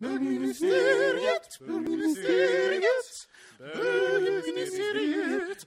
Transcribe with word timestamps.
Bögministeriet, 0.00 1.58
bögministeriet, 1.66 3.26
bögministeriet, 3.76 5.66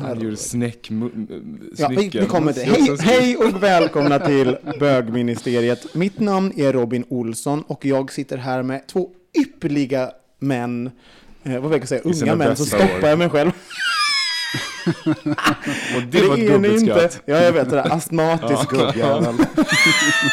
Han 0.00 0.20
gjorde 0.20 0.36
snäck, 0.36 0.90
Ja, 1.76 1.88
vi, 1.88 2.08
vi 2.08 2.26
kommer 2.26 2.52
till. 2.52 2.62
Hej, 2.62 2.96
hej 3.00 3.36
och 3.36 3.62
välkomna 3.62 4.18
till 4.18 4.56
bögministeriet. 4.80 5.94
Mitt 5.94 6.20
namn 6.20 6.52
är 6.56 6.72
Robin 6.72 7.04
Olsson 7.08 7.62
och 7.62 7.84
jag 7.84 8.12
sitter 8.12 8.36
här 8.36 8.62
med 8.62 8.86
två 8.86 9.10
ypperliga 9.38 10.12
män. 10.38 10.90
Eh, 11.42 11.60
vad 11.60 11.70
vill 11.70 11.80
jag 11.80 11.88
säga? 11.88 12.02
Unga 12.04 12.36
män. 12.36 12.56
Så 12.56 12.64
stoppar 12.64 13.02
år. 13.02 13.08
jag 13.08 13.18
mig 13.18 13.30
själv. 13.30 13.50
Och 15.96 16.02
det 16.10 16.22
var 16.28 16.34
ett 16.38 16.46
gubbigt 16.48 16.80
skratt. 16.80 17.20
Ja, 17.24 17.40
jag 17.40 17.52
vet 17.52 17.70
det. 17.70 17.76
där. 17.76 17.92
Astmatisk 17.92 18.70
gubbjävel. 18.70 19.34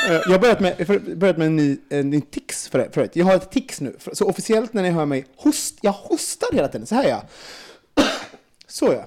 Eh, 0.09 0.13
Jag 0.13 0.31
har 0.31 0.39
börjat 0.39 0.59
med, 0.59 0.87
för- 0.87 1.15
börjat 1.15 1.37
med 1.37 1.47
en 1.47 1.55
ny, 1.55 1.77
en 1.89 2.09
ny 2.09 2.21
tics 2.21 2.67
för, 2.67 2.89
förut. 2.93 3.11
Jag 3.13 3.25
har 3.25 3.35
ett 3.35 3.51
tics 3.51 3.81
nu. 3.81 3.95
Så 4.13 4.25
officiellt 4.29 4.73
när 4.73 4.83
ni 4.83 4.89
hör 4.89 5.05
mig 5.05 5.25
host, 5.35 5.77
jag 5.81 5.91
hostar 5.91 6.49
hela 6.53 6.67
tiden. 6.67 6.87
Så 6.87 6.95
här 6.95 7.07
ja. 7.09 7.23
Så 8.67 8.85
ja. 8.93 9.05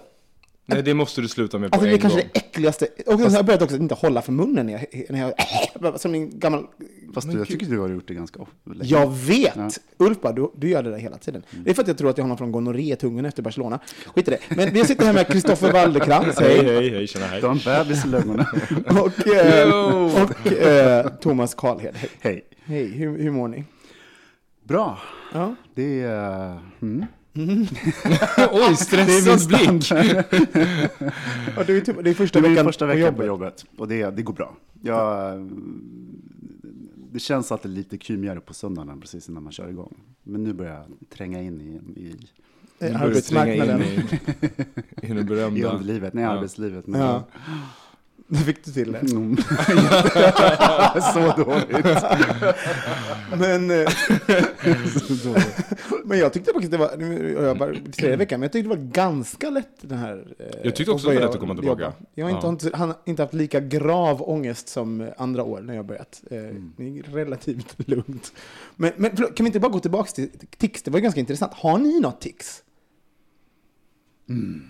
Nej, 0.67 0.83
det 0.83 0.95
måste 0.95 1.21
du 1.21 1.29
sluta 1.29 1.59
med 1.59 1.71
på 1.71 1.75
Alltså 1.77 1.85
det 1.87 1.91
en 1.93 1.97
är 1.97 2.01
kanske 2.01 2.21
gång. 2.21 2.31
det 2.33 2.39
äckligaste. 2.39 2.87
Och 3.07 3.21
har 3.21 3.31
jag 3.31 3.45
börjat 3.47 3.63
också 3.63 3.77
inte 3.77 3.95
hålla 3.95 4.23
för 4.23 4.33
munnen 4.33 4.67
när 4.67 4.73
jag, 4.73 5.07
när 5.11 5.33
jag 5.81 6.01
som 6.01 6.15
en 6.15 6.39
gammal... 6.39 6.67
Fast 7.15 7.31
du, 7.31 7.39
jag 7.39 7.49
tycker 7.49 7.67
du 7.67 7.79
har 7.79 7.89
gjort 7.89 8.09
det 8.09 8.15
ganska 8.15 8.41
ofta. 8.43 8.55
Jag 8.83 9.13
vet! 9.13 9.57
Ja. 9.57 9.71
Ulf 9.99 10.21
bara, 10.21 10.33
du, 10.33 10.51
du 10.57 10.69
gör 10.69 10.83
det 10.83 10.91
där 10.91 10.99
hela 10.99 11.19
tiden. 11.19 11.43
Det 11.51 11.71
är 11.71 11.75
för 11.75 11.83
att 11.83 11.89
jag 11.89 11.99
tror 11.99 12.11
att 12.11 12.19
jag 12.19 12.25
har 12.25 12.29
någon 12.29 12.39
från 12.39 12.53
gonorré 12.53 12.93
i 12.93 12.97
tungan 12.97 13.25
efter 13.25 13.43
Barcelona. 13.43 13.81
Skit 14.15 14.29
i 14.29 14.31
det. 14.31 14.39
Men 14.57 14.73
vi 14.73 14.85
sitter 14.85 15.05
här 15.05 15.13
med 15.13 15.27
Kristoffer 15.27 15.73
Walderkrantz, 15.73 16.39
Hej, 16.41 16.65
hej. 16.65 16.91
hej, 16.91 17.07
tjena, 17.07 17.27
hej. 17.27 17.41
Du 17.41 17.47
har 17.47 17.55
en 17.55 17.85
bebis 17.85 18.05
i 18.05 18.09
lungorna. 18.09 18.47
Och, 18.87 19.27
eh, 19.29 20.23
och 20.23 20.53
eh, 20.53 21.07
Thomas 21.09 21.55
Karlhed, 21.55 21.95
hej. 21.97 22.11
Hej. 22.21 22.45
Hej, 22.65 22.87
hur, 22.87 23.19
hur 23.19 23.31
mår 23.31 23.49
ni? 23.49 23.65
Bra. 24.65 24.99
Ja. 25.33 25.55
Det 25.75 26.01
är... 26.03 26.59
Mm. 26.83 27.07
Oj, 28.53 28.77
stressad 28.77 29.49
blick. 29.49 29.69
Och 31.57 31.65
det, 31.67 31.73
är 31.77 31.81
typ, 31.81 32.05
det 32.05 32.11
är 32.11 32.15
första 32.15 32.41
Det 32.41 32.47
är 32.47 32.51
veckan 32.51 32.65
första 32.65 32.87
på 32.87 32.95
veckan 32.95 33.15
på 33.15 33.25
jobbet. 33.25 33.27
jobbet. 33.27 33.81
Och 33.81 33.89
det, 33.89 34.11
det 34.11 34.23
går 34.23 34.35
bra. 34.35 34.57
Jag, 34.83 35.39
det 37.13 37.19
känns 37.19 37.53
alltid 37.53 37.71
lite 37.71 37.99
kymigare 37.99 38.41
på 38.41 38.55
söndagen 38.55 39.01
precis 39.01 39.29
innan 39.29 39.43
man 39.43 39.53
kör 39.53 39.69
igång. 39.69 39.95
Men 40.23 40.45
nu 40.45 40.53
börjar 40.53 40.73
jag 40.75 40.85
tränga 41.17 41.43
in 41.43 41.61
i, 41.61 42.01
i, 42.01 42.17
tränga 42.79 42.91
in 42.95 42.97
Arbetsmarknaden. 42.97 43.83
i, 43.83 44.01
i 45.03 45.07
den 45.09 45.19
i 45.19 45.25
berömda... 45.25 45.73
underlivet, 45.73 46.15
nej 46.15 46.25
Ja. 46.25 46.31
arbetslivet. 46.31 46.87
Men, 46.87 47.01
Ja. 47.01 47.25
Nu 48.27 48.39
fick 48.39 48.65
du 48.65 48.73
till 48.73 48.93
det. 48.93 48.99
Mm. 48.99 49.37
Så 51.15 51.45
dåligt. 51.45 51.87
Men, 53.39 53.71
eh, 53.71 53.89
Så 55.09 55.15
dåligt. 55.29 55.57
men 56.05 56.19
jag 56.19 56.33
tyckte 56.33 56.53
faktiskt 56.53 56.71
det 56.73 56.79
var, 56.79 56.91
jag 57.43 57.59
bara 57.59 57.75
tredje 57.97 58.17
veckan, 58.17 58.41
men 58.41 58.45
jag 58.47 58.53
tyckte 58.53 58.69
det 58.71 58.77
var 58.77 58.85
ganska 58.93 59.51
lätt 59.51 59.69
den 59.81 59.99
här. 59.99 60.35
eh, 60.39 60.47
Jag 60.65 60.77
tyckte 60.77 60.93
också 60.93 61.09
det 61.09 61.15
var 61.15 61.21
lätt 61.23 61.31
att 61.31 61.41
komma 61.41 61.55
tillbaka. 61.55 61.83
jobba. 61.83 61.95
Jag 62.15 62.27
har 62.27 62.49
inte, 62.51 62.67
Ja. 62.73 62.77
han 62.77 62.95
inte 63.05 63.23
haft 63.23 63.35
lika 63.35 63.61
grav 63.61 64.23
ångest 64.29 64.69
som 64.69 65.11
andra 65.17 65.43
år 65.45 65.61
när 65.61 65.75
jag 65.75 65.87
börjat. 65.87 66.23
Eh, 66.31 66.39
Mm. 66.39 66.73
Det 66.77 66.85
är 66.85 67.03
relativt 67.15 67.75
lugnt. 67.89 68.33
Men, 68.77 68.93
men 68.97 69.11
förlåt, 69.17 69.37
kan 69.37 69.45
vi 69.45 69.49
inte 69.49 69.61
bara 69.61 69.73
gå 69.73 69.79
tillbaka 69.81 70.11
till 70.13 70.29
tics? 70.59 70.83
Det 70.83 70.91
var 70.91 71.01
ganska 71.01 71.21
intressant. 71.21 71.53
Har 71.55 71.79
ni 71.79 72.01
något 72.01 72.21
tics? 72.21 72.63
Mm. 74.29 74.63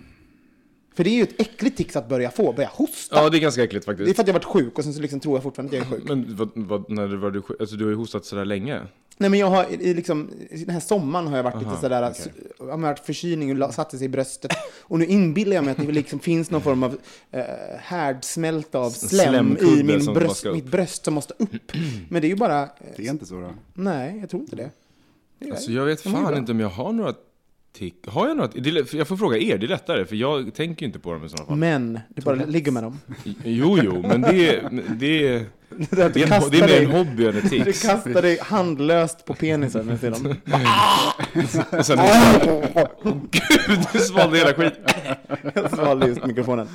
För 0.95 1.03
det 1.03 1.09
är 1.09 1.15
ju 1.15 1.23
ett 1.23 1.41
äckligt 1.41 1.77
tics 1.77 1.95
att 1.95 2.09
börja 2.09 2.31
få, 2.31 2.53
börja 2.53 2.69
hosta. 2.73 3.15
Ja, 3.15 3.29
det 3.29 3.37
är 3.37 3.39
ganska 3.39 3.63
äckligt 3.63 3.85
Det 3.85 3.91
är 3.91 3.95
faktiskt. 3.95 4.15
för 4.15 4.23
att 4.23 4.27
jag 4.27 4.33
har 4.33 4.39
varit 4.39 4.63
sjuk 4.63 4.77
och 4.77 4.83
sen 4.83 4.93
så 4.93 5.01
liksom 5.01 5.19
tror 5.19 5.35
jag 5.35 5.43
fortfarande 5.43 5.77
att 5.77 5.83
jag 5.89 5.93
är 5.93 5.99
sjuk. 5.99 6.09
Men 6.09 6.35
vad, 6.35 6.49
vad, 6.55 6.89
när 6.91 7.07
var 7.15 7.31
du 7.31 7.41
sjuk? 7.41 7.57
Alltså 7.61 7.75
du 7.75 7.83
har 7.83 7.91
ju 7.91 7.97
hostat 7.97 8.25
sådär 8.25 8.45
länge. 8.45 8.81
Nej 9.17 9.29
men 9.29 9.39
jag 9.39 9.47
har 9.47 9.65
i, 9.81 9.93
liksom, 9.93 10.29
den 10.51 10.69
här 10.69 10.79
sommaren 10.79 11.27
har 11.27 11.37
jag 11.37 11.43
varit 11.43 11.55
lite 11.55 11.67
Aha, 11.67 11.81
sådär, 11.81 12.09
okej. 12.11 12.33
jag 12.59 12.65
har 12.65 12.77
varit 12.77 12.99
förkylning 12.99 13.63
och 13.63 13.73
satte 13.73 13.97
sig 13.97 14.05
i 14.05 14.09
bröstet. 14.09 14.51
Och 14.81 14.99
nu 14.99 15.05
inbillar 15.05 15.55
jag 15.55 15.63
mig 15.65 15.71
att 15.71 15.77
det 15.87 15.91
liksom 15.91 16.19
finns 16.19 16.51
någon 16.51 16.61
form 16.61 16.83
av 16.83 16.97
eh, 17.31 17.43
härdsmälta 17.79 18.79
av 18.79 18.89
slem 18.89 19.57
i 19.61 19.83
min 19.83 20.05
bröst, 20.13 20.45
mitt 20.53 20.65
bröst 20.71 21.05
som 21.05 21.13
måste 21.13 21.33
upp. 21.37 21.71
Men 22.09 22.21
det 22.21 22.27
är 22.27 22.29
ju 22.29 22.35
bara, 22.35 22.63
eh, 22.63 22.69
Det 22.95 23.05
är 23.07 23.09
inte 23.11 23.25
så 23.25 23.35
då. 23.41 23.51
nej 23.73 24.17
jag 24.19 24.29
tror 24.29 24.41
inte 24.41 24.55
det. 24.55 24.69
det 25.39 25.51
Alltså 25.51 25.71
jag 25.71 25.85
vet 25.85 26.01
fan 26.01 26.37
inte 26.37 26.51
om 26.51 26.59
jag 26.59 26.69
har 26.69 26.93
några 26.93 27.13
tick. 27.73 28.07
Har 28.07 28.27
jag? 28.27 28.63
Det 28.63 28.89
för 28.89 28.97
jag 28.97 29.07
får 29.07 29.17
fråga 29.17 29.37
er, 29.37 29.57
det 29.57 29.65
är 29.65 29.67
lättare. 29.67 30.05
För 30.05 30.15
jag 30.15 30.53
tänker 30.53 30.81
ju 30.81 30.87
inte 30.87 30.99
på 30.99 31.13
dem 31.13 31.25
i 31.25 31.29
sådana 31.29 31.47
fall. 31.47 31.57
Men, 31.57 31.99
det 32.09 32.21
bara 32.25 32.35
ligger 32.35 32.71
med 32.71 32.83
dem. 32.83 32.99
Jo, 33.43 33.79
jo, 33.83 34.01
men 34.07 34.21
det 34.21 34.49
är, 34.49 34.69
det 34.99 35.27
är, 35.27 35.45
Det, 35.69 35.93
är 35.93 36.09
det 36.09 36.13
du 36.13 36.23
är, 36.23 36.49
det 36.51 36.59
är 36.59 36.67
mer 36.67 36.81
en 36.81 36.91
hobby 37.07 37.25
än 37.27 37.37
ett 37.37 37.49
Du 37.49 37.63
tics. 37.63 37.81
kastar 37.81 38.21
dig 38.21 38.39
handlöst 38.41 39.25
på 39.25 39.33
penisen 39.33 39.85
med 39.85 39.99
dem. 40.11 40.35
Och 41.79 41.85
sen, 41.85 41.99
gud, 43.31 43.79
du 43.93 43.99
svalde 43.99 44.37
hela 44.37 44.53
skiten. 44.53 44.83
Jag 45.53 45.71
svalde 45.71 46.07
just 46.07 46.25
mikrofonen. 46.25 46.67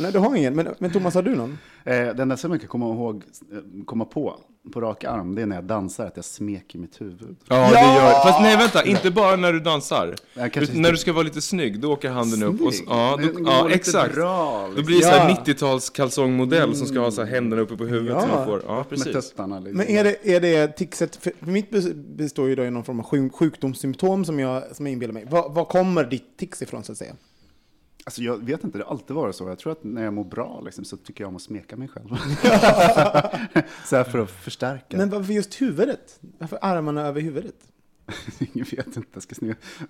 Nej, 0.00 0.12
du 0.12 0.18
har 0.18 0.36
ingen. 0.36 0.54
Men, 0.56 0.68
men 0.78 0.90
Thomas, 0.90 1.14
har 1.14 1.22
du 1.22 1.34
någon? 1.36 1.58
Eh, 1.84 1.94
det 1.94 2.22
enda 2.22 2.36
som 2.36 2.50
jag 2.50 2.60
kan 2.60 2.68
komma 2.68 2.86
ihåg, 2.86 3.22
eh, 3.52 3.84
komma 3.84 4.04
på, 4.04 4.40
på 4.72 4.80
rak 4.80 5.04
arm, 5.04 5.34
det 5.34 5.42
är 5.42 5.46
när 5.46 5.56
jag 5.56 5.64
dansar, 5.64 6.06
att 6.06 6.16
jag 6.16 6.24
smeker 6.24 6.78
mitt 6.78 7.00
huvud. 7.00 7.36
Ja, 7.48 7.56
det 7.56 7.80
gör 7.80 8.10
Fast 8.22 8.40
nej, 8.40 8.56
vänta, 8.56 8.84
inte 8.84 9.10
bara 9.10 9.36
när 9.36 9.52
du 9.52 9.60
dansar. 9.60 10.14
Inte- 10.44 10.66
när 10.72 10.90
du 10.92 10.96
ska 10.98 11.12
vara 11.12 11.22
lite 11.22 11.40
snygg, 11.40 11.80
då 11.80 11.92
åker 11.92 12.10
handen 12.10 12.42
upp. 12.42 12.60
Och, 12.60 12.72
ja, 12.86 13.18
då, 13.22 13.28
ja 13.46 13.70
exakt. 13.70 14.14
bra, 14.14 14.66
liksom. 14.66 14.82
Då 14.82 14.86
blir 14.86 14.96
det 14.98 15.02
så 15.04 15.10
här 15.10 15.28
Ja. 15.28 15.36
90-tals 15.44 15.90
kalsongmodell 15.90 16.76
som 16.76 16.86
ska 16.86 16.98
ha 17.00 17.10
så 17.10 17.24
här 17.24 17.30
händerna 17.32 17.62
uppe 17.62 17.76
på 17.76 17.84
huvudet. 17.86 18.16
Ja. 18.16 18.20
Så 18.20 18.28
man 18.28 18.46
får, 18.46 18.62
ja, 18.66 18.76
Med 18.76 18.88
precis. 18.88 19.12
tuttarna. 19.30 19.58
Liksom. 19.60 19.76
Men 19.76 19.88
är 19.88 20.04
det, 20.04 20.28
är 20.34 20.40
det 20.40 20.68
tixet, 20.68 21.16
för 21.16 21.32
mitt 21.40 21.70
bes- 21.70 22.16
består 22.16 22.48
ju 22.48 22.54
då 22.54 22.64
i 22.64 22.70
någon 22.70 22.84
form 22.84 23.00
av 23.00 23.06
sjuk, 23.06 23.34
sjukdomssymptom 23.34 24.24
som 24.24 24.38
jag, 24.40 24.62
som 24.76 24.86
jag 24.86 24.92
inbillar 24.92 25.12
mig. 25.14 25.24
Var, 25.30 25.48
var 25.48 25.64
kommer 25.64 26.04
ditt 26.04 26.36
tics 26.36 26.62
ifrån 26.62 26.84
så 26.84 26.92
att 26.92 26.98
säga? 26.98 27.12
Alltså, 28.08 28.22
jag 28.22 28.44
vet 28.44 28.64
inte, 28.64 28.78
det 28.78 28.84
har 28.84 28.90
alltid 28.90 29.16
varit 29.16 29.36
så. 29.36 29.48
Jag 29.48 29.58
tror 29.58 29.72
att 29.72 29.84
när 29.84 30.04
jag 30.04 30.12
mår 30.12 30.24
bra 30.24 30.60
liksom, 30.64 30.84
så 30.84 30.96
tycker 30.96 31.24
jag 31.24 31.28
om 31.28 31.36
att 31.36 31.42
smeka 31.42 31.76
mig 31.76 31.88
själv. 31.88 32.08
så 33.84 33.96
här 33.96 34.04
för 34.04 34.18
att 34.18 34.30
förstärka. 34.30 34.96
Men 34.96 35.10
varför 35.10 35.32
just 35.32 35.60
huvudet? 35.60 36.18
Varför 36.38 36.58
armarna 36.62 37.06
över 37.06 37.20
huvudet? 37.20 37.54
jag 38.52 38.70
vet 38.70 38.86
inte, 38.96 39.08
jag 39.12 39.22
ska, 39.22 39.34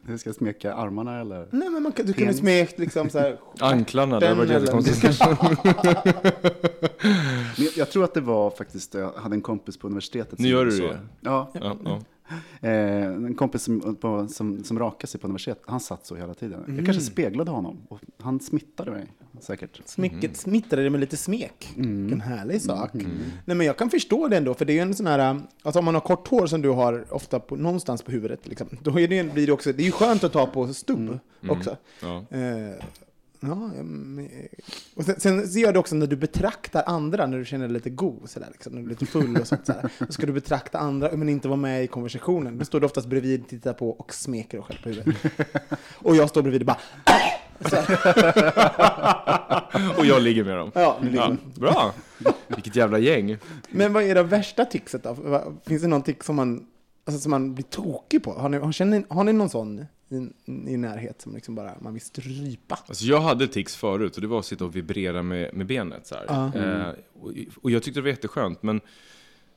jag 0.09 0.21
ska 0.21 0.33
smeka 0.33 0.75
armarna 0.75 1.21
eller? 1.21 1.49
Nej 1.51 1.71
men 1.71 1.83
man, 1.83 1.93
kan- 1.93 2.07
du 2.07 2.13
kunde 2.13 2.35
smekt 2.35 2.79
liksom 2.79 3.11
så 3.11 3.19
här. 3.19 3.39
Anklarna, 3.61 4.21
det 4.21 4.35
var 4.35 4.45
jättekonstigt. 4.45 5.21
Men 5.21 5.37
jag, 7.57 7.73
jag 7.77 7.91
tror 7.91 8.05
att 8.05 8.15
det 8.15 8.21
var 8.21 8.51
faktiskt, 8.51 8.95
jag 8.95 9.13
hade 9.13 9.35
en 9.35 9.43
kompis 9.43 9.77
på 9.77 9.87
universitetet. 9.87 10.39
Nu 10.39 10.49
gör 10.49 10.65
du 10.65 10.71
så. 10.71 10.83
det? 10.83 10.99
Ja, 11.21 11.51
Ja, 11.55 11.77
ja. 11.85 12.01
eh, 12.61 13.07
en 13.07 13.35
kompis 13.35 13.63
som, 13.63 13.97
på, 14.01 14.29
som, 14.29 14.65
som 14.65 14.79
rakade 14.79 15.07
sig 15.07 15.21
på 15.21 15.27
universitetet, 15.27 15.63
han 15.67 15.81
satt 15.81 16.07
så 16.07 16.17
hela 16.17 16.35
tiden. 16.35 16.75
Jag 16.77 16.85
kanske 16.85 17.03
speglade 17.03 17.51
honom 17.51 17.79
och 17.89 18.01
han 18.23 18.41
smittade 18.41 18.91
mig. 18.91 19.07
säkert. 19.41 19.81
Smycket 19.85 20.37
smittade 20.37 20.83
det 20.83 20.91
med 20.91 21.01
lite 21.01 21.17
smek. 21.17 21.73
En 22.13 22.21
härlig 22.21 22.63
sak. 22.63 22.91
Nej, 23.45 23.57
men 23.57 23.67
jag 23.67 23.77
kan 23.77 23.91
förstå 23.91 24.29
det 24.29 24.37
ändå, 24.37 24.55
för 24.55 24.65
det 24.65 24.73
är 24.73 24.75
ju 24.75 24.81
en 24.81 24.95
sån 24.95 25.07
här... 25.07 25.41
Alltså 25.63 25.79
om 25.79 25.85
man 25.85 25.95
har 25.95 26.01
kort 26.01 26.29
hår 26.29 26.47
som 26.47 26.63
du 26.63 26.69
har 26.69 27.15
ofta 27.15 27.41
på, 27.41 27.57
någonstans 27.57 28.03
på 28.03 28.11
huvudet, 28.11 28.49
liksom, 28.49 28.69
då 28.83 29.01
är 29.01 29.09
det, 29.09 29.33
blir 29.35 29.47
det 29.47 29.53
också... 29.53 29.73
Det 29.73 29.83
är 29.83 29.87
ju 29.87 29.93
skönt 29.93 30.25
att 30.25 30.33
ta 30.33 30.47
på 30.47 30.75
stubb 30.75 31.19
också. 31.49 31.77
Ja. 32.03 32.25
Eh, 32.31 32.85
ja, 33.41 33.71
och 34.95 35.05
sen, 35.05 35.21
sen 35.21 35.49
så 35.49 35.59
gör 35.59 35.73
det 35.73 35.79
också 35.79 35.95
när 35.95 36.07
du 36.07 36.17
betraktar 36.17 36.83
andra, 36.87 37.27
när 37.27 37.39
du 37.39 37.45
känner 37.45 37.67
dig 37.67 37.75
lite 37.75 37.91
god, 37.91 38.31
sådär, 38.31 38.49
liksom, 38.53 38.73
när 38.73 38.81
du 38.81 38.87
är 38.87 38.91
lite 38.91 39.07
full 39.07 39.37
och 39.37 39.47
sånt. 39.47 39.67
Sådär. 39.67 39.91
Då 39.99 40.13
ska 40.13 40.27
du 40.27 40.33
betrakta 40.33 40.79
andra, 40.79 41.17
men 41.17 41.29
inte 41.29 41.49
vara 41.49 41.57
med 41.57 41.85
i 41.85 41.87
konversationen. 41.87 42.59
Då 42.59 42.65
står 42.65 42.81
du 42.81 42.87
oftast 42.87 43.09
bredvid, 43.09 43.49
tittar 43.49 43.73
på 43.73 43.91
och 43.91 44.15
smeker 44.15 44.59
dig 44.59 44.67
själv 44.67 44.83
på 44.83 44.89
huvudet. 44.89 45.17
Och 45.95 46.17
jag 46.17 46.29
står 46.29 46.43
bredvid 46.43 46.63
och 46.63 46.67
bara... 46.67 46.79
Så. 47.61 47.77
Och 49.99 50.07
jag 50.07 50.23
ligger 50.23 50.45
med 50.45 50.57
dem. 50.57 50.71
Ja, 50.75 50.99
Ja, 51.13 51.37
bra! 51.55 51.93
Vilket 52.47 52.77
jävla 52.77 52.99
gäng. 52.99 53.37
Men 53.71 53.93
vad 53.93 54.03
är 54.03 54.15
det 54.15 54.23
värsta 54.23 54.65
tipset 54.65 55.03
då? 55.03 55.17
Finns 55.67 55.83
det 55.83 55.89
någon 55.89 56.03
tics 56.03 56.27
som 56.27 56.37
man, 56.37 56.67
alltså, 57.05 57.21
som 57.21 57.31
man 57.31 57.55
blir 57.55 57.65
tokig 57.65 58.23
på? 58.23 58.33
Har 58.33 58.49
ni, 58.49 58.59
har, 58.59 58.73
känner, 58.73 59.05
har 59.09 59.25
ni 59.25 59.33
någon 59.33 59.49
sån 59.49 59.87
i, 60.11 60.17
i 60.73 60.77
närhet 60.77 61.21
som 61.23 61.35
liksom 61.35 61.55
bara 61.55 61.75
man 61.81 61.93
vill 61.93 62.03
strypa? 62.03 62.79
Alltså 62.87 63.05
jag 63.05 63.21
hade 63.21 63.49
tics 63.49 63.77
förut 63.77 64.15
och 64.17 64.21
det 64.23 64.27
var 64.29 64.39
att 64.39 64.45
sitta 64.47 64.65
och 64.65 64.77
vibrera 64.77 65.23
med, 65.23 65.55
med 65.55 65.67
benet 65.67 66.07
så 66.07 66.15
här. 66.15 66.57
Eh, 66.89 66.95
och, 67.21 67.33
och 67.63 67.71
jag 67.71 67.83
tyckte 67.83 68.01
det 68.01 68.03
var 68.05 68.11
jätteskönt, 68.11 68.63
men 68.63 68.81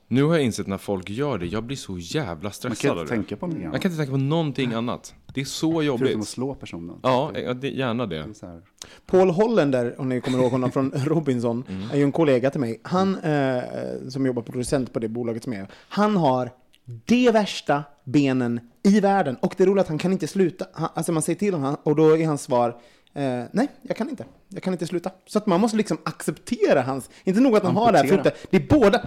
nu 0.07 0.23
har 0.23 0.35
jag 0.35 0.43
insett 0.43 0.67
när 0.67 0.77
folk 0.77 1.09
gör 1.09 1.37
det, 1.37 1.45
jag 1.45 1.63
blir 1.63 1.77
så 1.77 1.97
jävla 1.97 2.43
Man 2.43 2.51
stressad 2.53 2.77
kan 2.77 2.91
av 2.91 2.97
inte 2.97 3.13
det. 3.13 3.17
tänka 3.17 3.35
på 3.37 3.45
någonting 3.47 3.63
Jag 3.63 3.69
annat. 3.69 3.81
kan 3.81 3.91
inte 3.91 3.97
tänka 4.03 4.11
på 4.11 4.17
någonting 4.17 4.73
annat. 4.73 5.15
Det 5.33 5.41
är 5.41 5.45
så 5.45 5.71
Förutom 5.73 5.95
att 5.95 6.11
jobbigt. 6.11 6.27
slå 6.27 6.55
personen. 6.55 6.95
Ja, 7.03 7.31
Det 7.33 7.53
det, 7.53 7.69
gärna 7.69 8.05
det. 8.05 8.25
här. 8.41 8.61
Paul 9.05 9.29
Hollander, 9.29 9.95
om 10.01 10.09
ni 10.09 10.21
kommer 10.21 10.39
ihåg 10.39 10.51
honom 10.51 10.71
från 10.71 10.91
Robinson, 10.95 11.63
Mm. 11.69 11.89
är 11.91 11.97
ju 11.97 12.03
en 12.03 12.11
kollega 12.11 12.49
till 12.49 12.59
mig. 12.59 12.79
Han, 12.83 13.17
eh, 13.19 13.63
som 14.09 14.25
jobbar 14.25 14.41
på 14.41 14.51
producent 14.51 14.93
på 14.93 14.99
det 14.99 15.07
bolaget 15.07 15.43
som 15.43 15.53
är, 15.53 15.67
han 15.89 16.17
har 16.17 16.49
de 17.05 17.31
värsta 17.31 17.83
benen 18.11 18.59
i 18.83 18.99
världen. 18.99 19.35
Och 19.41 19.53
det 19.57 19.63
är 19.63 19.67
roligt 19.67 19.81
att 19.81 19.87
han 19.87 19.97
kan 19.97 20.11
inte 20.11 20.27
sluta. 20.27 20.65
Han, 20.73 20.89
alltså 20.93 21.11
man 21.11 21.21
säger 21.21 21.39
till 21.39 21.53
honom 21.53 21.77
och 21.83 21.95
då 21.95 22.17
är 22.17 22.25
hans 22.27 22.41
svar 22.41 22.69
eh, 23.13 23.43
nej, 23.51 23.67
jag 23.81 23.97
kan 23.97 24.09
inte. 24.09 24.25
Jag 24.49 24.63
kan 24.63 24.73
inte 24.73 24.87
sluta. 24.87 25.11
Så 25.27 25.37
att 25.37 25.45
man 25.45 25.61
måste 25.61 25.77
liksom 25.77 25.97
acceptera 26.03 26.81
hans, 26.81 27.09
inte 27.23 27.39
nog 27.41 27.55
att 27.57 27.63
han 27.63 27.75
har 27.75 27.91
det 27.91 27.97
här, 27.97 28.05
Amputera. 28.11 28.35
det 28.49 28.57
är 28.57 28.79
båda, 28.79 29.01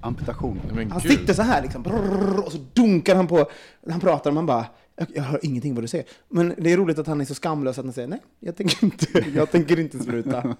Amputation. 0.00 0.60
Men 0.74 0.90
Han 0.90 1.00
gud. 1.00 1.12
sitter 1.12 1.34
så 1.34 1.42
här 1.42 1.62
liksom, 1.62 1.82
brrrr, 1.82 2.44
och 2.46 2.52
så 2.52 2.58
dunkar 2.72 3.16
han 3.16 3.26
på, 3.26 3.50
han 3.90 4.00
pratar 4.00 4.30
och 4.30 4.34
man 4.34 4.46
bara, 4.46 4.64
jag, 5.14 5.22
hör 5.22 5.40
ingenting 5.42 5.74
vad 5.74 5.84
du 5.84 5.88
säger. 5.88 6.06
Men 6.28 6.54
det 6.58 6.72
är 6.72 6.76
roligt 6.76 6.98
att 6.98 7.06
han 7.06 7.20
är 7.20 7.24
så 7.24 7.34
skamlös 7.34 7.78
att 7.78 7.84
han 7.84 7.92
säger, 7.94 8.08
nej, 8.08 8.20
jag 8.40 8.56
tänker 8.56 8.84
inte, 8.84 9.24
jag 9.34 9.50
tänker 9.50 9.80
inte 9.80 9.98
sluta. 9.98 10.56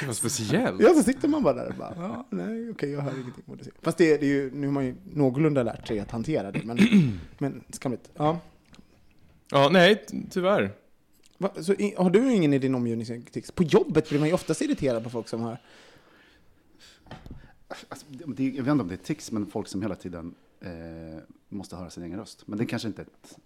Det 0.00 0.06
var 0.06 0.12
speciellt. 0.12 0.80
Ja, 0.82 0.94
så 0.94 1.02
sitter 1.02 1.28
man 1.28 1.42
bara 1.42 1.54
där 1.54 1.68
och 1.68 1.74
bara, 1.74 1.94
ja, 1.96 2.26
nej, 2.30 2.70
okej, 2.70 2.90
jag 2.90 3.00
hör 3.00 3.12
ingenting 3.20 3.44
vad 3.46 3.58
du 3.58 3.64
säger. 3.64 3.76
Fast 3.82 3.98
det, 3.98 4.12
är- 4.12 4.18
det 4.18 4.26
är 4.26 4.30
ju, 4.34 4.50
nu 4.54 4.66
har 4.66 4.72
man 4.74 4.84
ju 4.86 4.94
någorlunda 5.14 5.62
lärt 5.62 5.88
sig 5.88 6.00
att 6.00 6.10
hantera 6.10 6.52
det, 6.52 6.62
men, 6.64 6.78
men 7.38 7.62
skamligt. 7.70 8.10
Ja. 8.16 8.38
Ja, 9.50 9.68
nej, 9.72 10.04
ty- 10.10 10.16
tyvärr. 10.30 10.70
Va, 11.38 11.50
så 11.60 11.74
har 11.96 12.10
du 12.10 12.32
ingen 12.32 12.52
i 12.52 12.58
din 12.58 12.74
omgivning 12.74 13.06
som 13.06 13.22
tics? 13.22 13.50
På 13.50 13.62
jobbet 13.62 14.08
blir 14.08 14.18
man 14.18 14.28
ju 14.28 14.34
oftast 14.34 14.62
irriterad 14.62 15.04
på 15.04 15.10
folk 15.10 15.28
som 15.28 15.40
har, 15.40 15.58
Alltså, 17.88 18.06
det, 18.26 18.44
jag 18.44 18.62
vet 18.64 18.72
inte 18.72 18.82
om 18.82 18.88
det 18.88 18.94
är 18.94 18.96
tics, 18.96 19.32
men 19.32 19.46
folk 19.46 19.68
som 19.68 19.82
hela 19.82 19.94
tiden 19.94 20.34
eh, 20.60 20.68
måste 21.48 21.76
höra 21.76 21.90
sin 21.90 22.02
egen 22.04 22.18
röst. 22.18 22.42
Men 22.46 22.58
det 22.58 22.66
kanske 22.66 22.88
inte 22.88 23.02
är 23.02 23.06
ett 23.06 23.36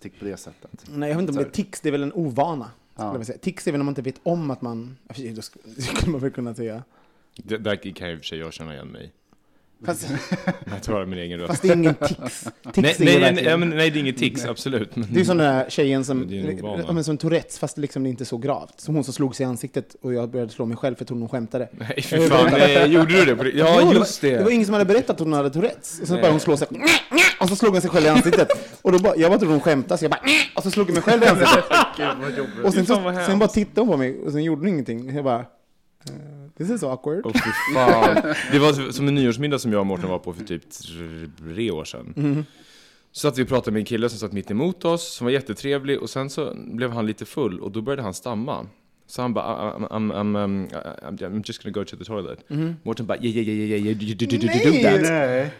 tick 0.00 0.18
på 0.18 0.24
det 0.24 0.36
sättet. 0.36 0.70
nej, 0.94 1.08
jag 1.08 1.16
vet 1.16 1.20
inte 1.28 1.32
om 1.32 1.44
det 1.44 1.48
är 1.50 1.52
tics, 1.52 1.80
det 1.80 1.88
är 1.88 1.92
väl 1.92 2.02
en 2.02 2.12
ovana. 2.12 2.70
Ja. 2.96 3.22
Jag. 3.28 3.40
Tics 3.40 3.66
är 3.66 3.72
väl 3.72 3.78
när 3.78 3.84
man 3.84 3.92
inte 3.92 4.02
vet 4.02 4.20
om 4.22 4.50
att 4.50 4.62
man, 4.62 4.96
då 5.08 5.14
sk- 5.14 5.56
det 5.76 5.82
skulle 5.82 6.12
man 6.12 6.20
väl 6.20 6.30
kunna 6.30 6.54
säga. 6.54 6.82
Det, 7.36 7.58
där 7.58 7.76
kan 7.94 8.08
ju 8.08 8.14
i 8.14 8.16
och 8.16 8.20
för 8.20 8.26
sig 8.26 8.38
jag 8.38 8.52
känna 8.52 8.74
igen 8.74 8.88
mig. 8.88 9.12
Fast, 9.84 10.08
Jag 10.70 10.82
tar 10.82 11.06
min 11.06 11.18
egen 11.18 11.38
röst. 11.40 11.48
fast 11.50 11.62
det 11.62 11.68
är 11.68 11.76
ingen 11.76 11.94
tics. 11.94 12.48
Tics 12.72 12.98
Nej, 12.98 13.16
är 13.16 13.20
nej, 13.20 13.32
nej, 13.34 13.44
nej, 13.44 13.56
men, 13.58 13.68
nej, 13.70 13.90
det 13.90 13.98
är 13.98 14.00
inget 14.00 14.16
tics, 14.16 14.44
absolut. 14.44 14.96
Men, 14.96 15.08
Det 15.12 15.20
är 15.20 15.24
som 15.24 15.36
den 15.36 15.46
där 15.54 15.70
tjejen 15.70 16.04
som, 16.04 16.28
Det 16.28 16.36
ja, 16.86 16.92
men 16.92 17.04
som 17.04 17.18
Tourettes, 17.18 17.58
fast 17.58 17.74
det 17.74 17.80
liksom 17.82 18.06
inte 18.06 18.22
är 18.22 18.24
så 18.26 18.38
gravt. 18.38 18.80
Som 18.80 18.94
hon 18.94 19.04
som 19.04 19.12
slog 19.14 19.36
sig 19.36 19.44
i 19.44 19.46
ansiktet 19.46 19.96
och 20.00 20.14
jag 20.14 20.30
började 20.30 20.52
slå 20.52 20.66
mig 20.66 20.76
själv 20.76 20.94
för 20.94 21.02
jag 21.02 21.08
trodde 21.08 21.22
hon 21.22 21.28
skämtade. 21.28 21.68
nej, 21.72 22.02
för 22.02 22.18
fan, 22.28 22.48
nej, 22.52 22.86
gjorde 22.92 23.12
du 23.12 23.24
det? 23.24 23.34
Det? 23.42 23.50
ja, 23.58 23.78
Jo, 23.82 23.92
just 23.92 24.20
det. 24.20 24.26
var- 24.28 24.32
det. 24.32 24.38
Det 24.38 24.44
var 24.44 24.50
ingen 24.50 24.66
som 24.66 24.72
hade 24.72 24.84
berättat 24.84 25.10
att 25.10 25.20
hon 25.20 25.32
hade 25.32 25.50
Tourettes. 25.50 26.00
Och 26.00 26.06
så 26.06 26.12
Nej. 26.12 26.20
började 26.22 26.32
hon 26.34 26.40
slå 26.40 26.56
sig, 26.56 26.68
och 27.46 27.50
så 27.50 27.56
slog 27.56 27.72
hon 27.72 27.80
sig 27.82 27.90
själv 27.90 28.06
i 28.06 28.08
ansiktet. 28.08 28.48
Och 28.82 28.92
då 28.92 28.98
bara, 28.98 29.16
jag 29.16 29.30
bara 29.30 29.38
trodde 29.38 29.54
hon 29.54 29.60
skämtade, 29.60 29.98
så 29.98 30.04
jag 30.04 30.10
bara, 30.10 30.20
och 30.56 30.62
så 30.62 30.70
slog 30.70 30.88
jag 30.88 30.94
mig 30.94 31.02
själv 31.02 31.22
i 31.22 31.26
ansiktet. 31.26 31.64
Och 32.64 32.74
sen, 32.74 32.86
så, 32.86 32.94
sen 33.26 33.38
bara 33.38 33.48
tittade 33.48 33.80
hon 33.80 33.88
på 33.90 33.96
mig 33.96 34.18
och 34.26 34.32
sen 34.32 34.44
gjorde 34.44 34.60
hon 34.60 34.68
ingenting. 34.68 35.14
Jag 35.14 35.24
bara, 35.24 35.40
eh, 35.40 35.44
this 36.58 36.70
is 36.70 36.82
awkward. 36.82 37.22
Fan. 37.74 38.34
Det 38.52 38.58
var 38.58 38.92
som 38.92 39.08
en 39.08 39.14
nyårsmiddag 39.14 39.58
som 39.58 39.72
jag 39.72 39.80
och 39.80 39.86
Mårten 39.86 40.08
var 40.10 40.18
på 40.18 40.32
för 40.32 40.44
typ 40.44 40.62
tre 41.38 41.70
år 41.70 41.84
sedan. 41.84 42.12
Så 43.12 43.20
satt 43.20 43.38
vi 43.38 43.42
och 43.44 43.48
pratade 43.48 43.70
med 43.72 43.80
en 43.80 43.84
kille 43.86 44.08
som 44.08 44.18
satt 44.18 44.32
mitt 44.32 44.50
emot 44.50 44.84
oss, 44.84 45.14
som 45.14 45.24
var 45.24 45.32
jättetrevlig, 45.32 45.98
och 46.02 46.10
sen 46.10 46.30
så 46.30 46.54
blev 46.56 46.90
han 46.90 47.06
lite 47.06 47.24
full 47.24 47.60
och 47.60 47.70
då 47.72 47.80
började 47.82 48.02
han 48.02 48.14
stamma. 48.14 48.66
Så 49.08 49.22
han 49.22 49.34
bara, 49.34 49.72
I'm, 49.72 49.86
I'm, 49.88 50.12
I'm, 50.12 50.36
um, 50.44 50.68
I'm, 51.02 51.18
I'm 51.18 51.42
just 51.46 51.62
gonna 51.62 51.72
go 51.72 51.84
to 51.84 51.96
the 51.96 52.04
toilet. 52.04 52.38
Mårten 52.82 53.06
bara, 53.06 53.18
yeah, 53.18 53.36
yeah, 53.36 53.48
yeah, 53.48 53.70
yeah, 53.70 53.80
yeah, 53.86 54.02
you, 54.02 54.06
you, 54.08 54.16
you, 54.20 54.40
you 54.42 54.72
do 54.72 54.82
that. 54.82 55.02
Nej. 55.02 55.50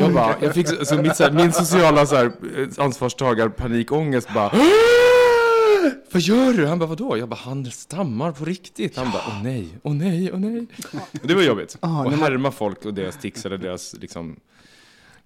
Jag 0.00 0.14
bara, 0.14 0.34
jag 0.40 0.54
fick 0.54 0.68
så, 0.68 0.84
så 0.84 1.02
mitt, 1.02 1.16
så 1.16 1.24
här, 1.24 1.30
min 1.30 1.52
sociala 1.52 2.06
så 2.06 2.16
här, 2.16 2.24
eh, 2.26 2.84
ansvarstagar 2.84 3.48
panikångest 3.48 4.34
bara 4.34 4.52
Vad 6.12 6.22
gör 6.22 6.52
du? 6.52 6.66
Han 6.66 6.78
bara, 6.78 6.86
vadå? 6.86 7.18
Jag 7.18 7.28
bara, 7.28 7.36
han 7.36 7.66
stammar 7.66 8.32
på 8.32 8.44
riktigt. 8.44 8.96
Han 8.96 9.10
bara, 9.10 9.22
åh 9.26 9.42
nej, 9.42 9.68
åh 9.82 9.94
nej, 9.94 10.30
åh 10.32 10.38
nej. 10.40 10.66
Det 11.22 11.34
var 11.34 11.42
jobbigt. 11.42 11.76
Ah, 11.80 12.04
och 12.04 12.12
härma 12.12 12.50
folk 12.50 12.84
och 12.84 12.94
deras 12.94 13.16
tics 13.18 13.46
eller 13.46 13.58
deras 13.58 13.94
liksom 14.00 14.36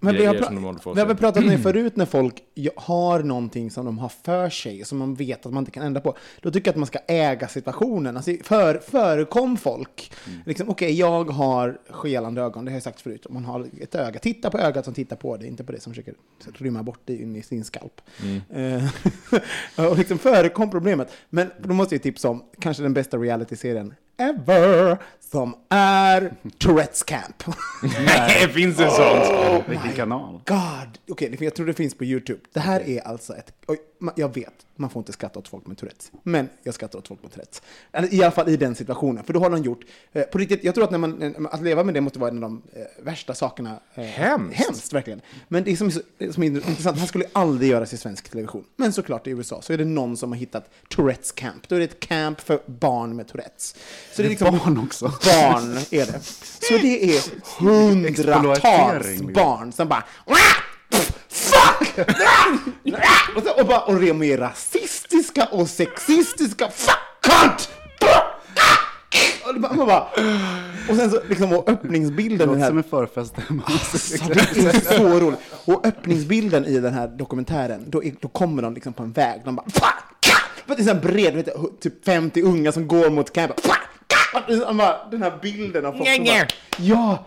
Men 0.03 0.15
vi 0.15 0.25
har, 0.25 0.33
pra- 0.33 0.45
som 0.45 0.55
de 0.55 0.93
vi 0.93 0.99
har 0.99 1.07
väl 1.07 1.17
pratat 1.17 1.43
om 1.43 1.49
det 1.49 1.57
förut 1.63 1.95
när 1.95 2.05
folk 2.05 2.43
har 2.75 3.23
någonting 3.23 3.71
som 3.71 3.85
de 3.85 3.99
har 3.99 4.09
för 4.09 4.49
sig, 4.49 4.85
som 4.85 4.97
man 4.97 5.15
vet 5.15 5.45
att 5.45 5.53
man 5.53 5.61
inte 5.61 5.71
kan 5.71 5.83
ändra 5.83 6.01
på. 6.01 6.17
Då 6.41 6.51
tycker 6.51 6.67
jag 6.67 6.73
att 6.73 6.77
man 6.77 6.87
ska 6.87 6.99
äga 7.07 7.47
situationen. 7.47 8.17
Alltså, 8.17 8.31
för, 8.43 8.77
förekom 8.77 9.57
folk. 9.57 10.11
Liksom, 10.45 10.69
Okej, 10.69 10.91
jag 10.99 11.29
har 11.29 11.79
skelande 11.89 12.41
ögon, 12.41 12.65
det 12.65 12.71
har 12.71 12.75
jag 12.75 12.83
sagt 12.83 13.01
förut. 13.01 13.25
Om 13.25 13.33
man 13.33 13.45
har 13.45 13.67
ett 13.81 13.95
öga, 13.95 14.19
titta 14.19 14.49
på 14.49 14.57
ögat 14.57 14.85
som 14.85 14.93
tittar 14.93 15.15
på 15.15 15.37
det, 15.37 15.47
inte 15.47 15.63
på 15.63 15.71
det 15.71 15.79
som 15.79 15.93
försöker 15.93 16.13
rymma 16.57 16.83
bort 16.83 16.99
det 17.05 17.15
in 17.15 17.35
i 17.35 17.41
sin 17.41 17.63
skalp. 17.63 18.01
Eh, 18.49 18.83
och 19.89 19.97
liksom 19.97 20.17
förekom 20.17 20.69
problemet. 20.71 21.11
Men 21.29 21.47
då 21.59 21.73
måste 21.73 21.95
jag 21.95 22.03
tipsa 22.03 22.29
om 22.29 22.43
kanske 22.59 22.83
den 22.83 22.93
bästa 22.93 23.17
reality-serien 23.17 23.93
ever, 24.29 24.97
som 25.31 25.55
är 25.69 26.33
Tourettes 26.57 27.03
Camp. 27.03 27.43
Nej, 28.05 28.47
finns 28.47 28.77
det 28.77 28.89
sånt? 28.89 29.63
Vilken 29.69 29.91
kanal? 29.91 30.41
God! 30.45 30.97
Okej, 31.11 31.37
jag 31.39 31.55
tror 31.55 31.65
det 31.65 31.73
finns 31.73 31.95
på 31.95 32.05
YouTube. 32.05 32.39
Det 32.53 32.59
här 32.59 32.89
är 32.89 33.07
alltså 33.07 33.33
ett... 33.33 33.53
Oj, 33.67 33.77
jag 34.15 34.35
vet, 34.35 34.53
man 34.75 34.89
får 34.89 34.99
inte 34.99 35.13
skratta 35.13 35.39
åt 35.39 35.47
folk 35.47 35.67
med 35.67 35.77
Tourettes. 35.77 36.11
Men 36.23 36.49
jag 36.63 36.73
skrattar 36.73 36.99
åt 36.99 37.07
folk 37.07 37.23
med 37.23 37.31
Tourettes. 37.31 37.61
I 38.11 38.23
alla 38.23 38.31
fall 38.31 38.49
i 38.49 38.57
den 38.57 38.75
situationen. 38.75 39.23
För 39.23 39.33
då 39.33 39.39
har 39.39 39.49
de 39.49 39.61
gjort... 39.61 39.85
Eh, 40.11 40.23
på 40.23 40.37
riktigt, 40.37 40.63
jag 40.63 40.75
tror 40.75 40.83
att 40.83 40.91
när 40.91 40.97
man, 40.97 41.21
eh, 41.21 41.31
att 41.51 41.61
leva 41.61 41.83
med 41.83 41.93
det 41.93 42.01
måste 42.01 42.19
vara 42.19 42.29
en 42.31 42.35
av 42.35 42.41
de 42.41 42.61
eh, 42.73 43.03
värsta 43.03 43.33
sakerna. 43.33 43.79
Eh, 43.93 44.03
Hemskt. 44.03 44.57
Hemskt, 44.57 44.93
verkligen. 44.93 45.21
Men 45.47 45.63
det 45.63 45.77
som 45.77 45.87
är, 45.87 45.91
så, 45.91 46.01
som 46.33 46.43
är 46.43 46.47
intressant, 46.47 46.95
det 46.95 46.99
här 46.99 47.07
skulle 47.07 47.25
aldrig 47.33 47.71
göras 47.71 47.93
i 47.93 47.97
svensk 47.97 48.29
television. 48.29 48.63
Men 48.75 48.93
såklart 48.93 49.27
i 49.27 49.29
USA 49.29 49.61
så 49.61 49.73
är 49.73 49.77
det 49.77 49.85
någon 49.85 50.17
som 50.17 50.31
har 50.31 50.39
hittat 50.39 50.69
Tourettes 50.89 51.31
Camp. 51.31 51.67
Då 51.67 51.75
är 51.75 51.79
det 51.79 51.85
ett 51.85 51.99
camp 51.99 52.41
för 52.41 52.59
barn 52.65 53.15
med 53.15 53.27
Tourettes. 53.27 53.75
Så 54.13 54.21
det 54.21 54.27
är 54.27 54.29
liksom... 54.29 54.57
Barn 54.57 54.77
också. 54.77 55.05
Barn 55.05 55.77
är 55.91 56.05
det. 56.05 56.19
Så 56.67 56.77
det 56.77 57.15
är 57.15 57.21
hundratals 57.59 59.21
barn 59.21 59.71
som 59.71 59.87
bara! 59.87 60.03
Och, 63.35 63.43
så, 63.43 63.61
och, 63.61 63.67
bara, 63.67 63.79
och 63.79 63.99
de 63.99 64.23
är 64.23 64.37
rasistiska 64.37 65.45
och 65.45 65.69
sexistiska. 65.69 66.69
Fuck! 66.71 66.95
Cunt! 67.21 67.69
Man 69.57 69.87
bara, 69.87 70.07
och 70.89 70.95
sen 70.95 71.11
så 71.11 71.19
liksom 71.29 71.53
och 71.53 71.69
öppningsbilden 71.69 72.37
Det 72.37 72.45
låter 72.45 72.67
som 72.67 72.77
en 72.77 72.83
förfest 72.83 73.35
alltså, 73.65 74.27
det 74.27 74.39
är 74.39 74.97
så 74.97 75.19
roligt. 75.19 75.39
Och 75.65 75.85
öppningsbilden 75.85 76.65
i 76.65 76.79
den 76.79 76.93
här 76.93 77.07
dokumentären, 77.07 77.83
då, 77.87 78.03
är, 78.03 78.13
då 78.21 78.27
kommer 78.27 78.61
de 78.61 78.73
liksom 78.73 78.93
på 78.93 79.03
en 79.03 79.11
väg. 79.11 79.41
De 79.45 79.55
bara 79.55 79.65
fuck! 79.69 80.33
Det 80.65 80.73
är 80.73 80.83
så 80.83 80.93
här 80.93 81.01
bred, 81.01 81.35
vet 81.35 81.45
du, 81.45 81.51
typ 81.81 82.05
50 82.05 82.41
unga 82.41 82.71
som 82.71 82.87
går 82.87 83.09
mot. 83.09 83.37
Fuck! 83.37 83.51
Bara, 84.33 85.09
den 85.11 85.21
här 85.23 85.39
bilden 85.41 85.85
av 85.85 85.91
folk 85.91 86.09
som 86.15 86.25
bara, 86.25 86.45
Ja! 86.77 87.25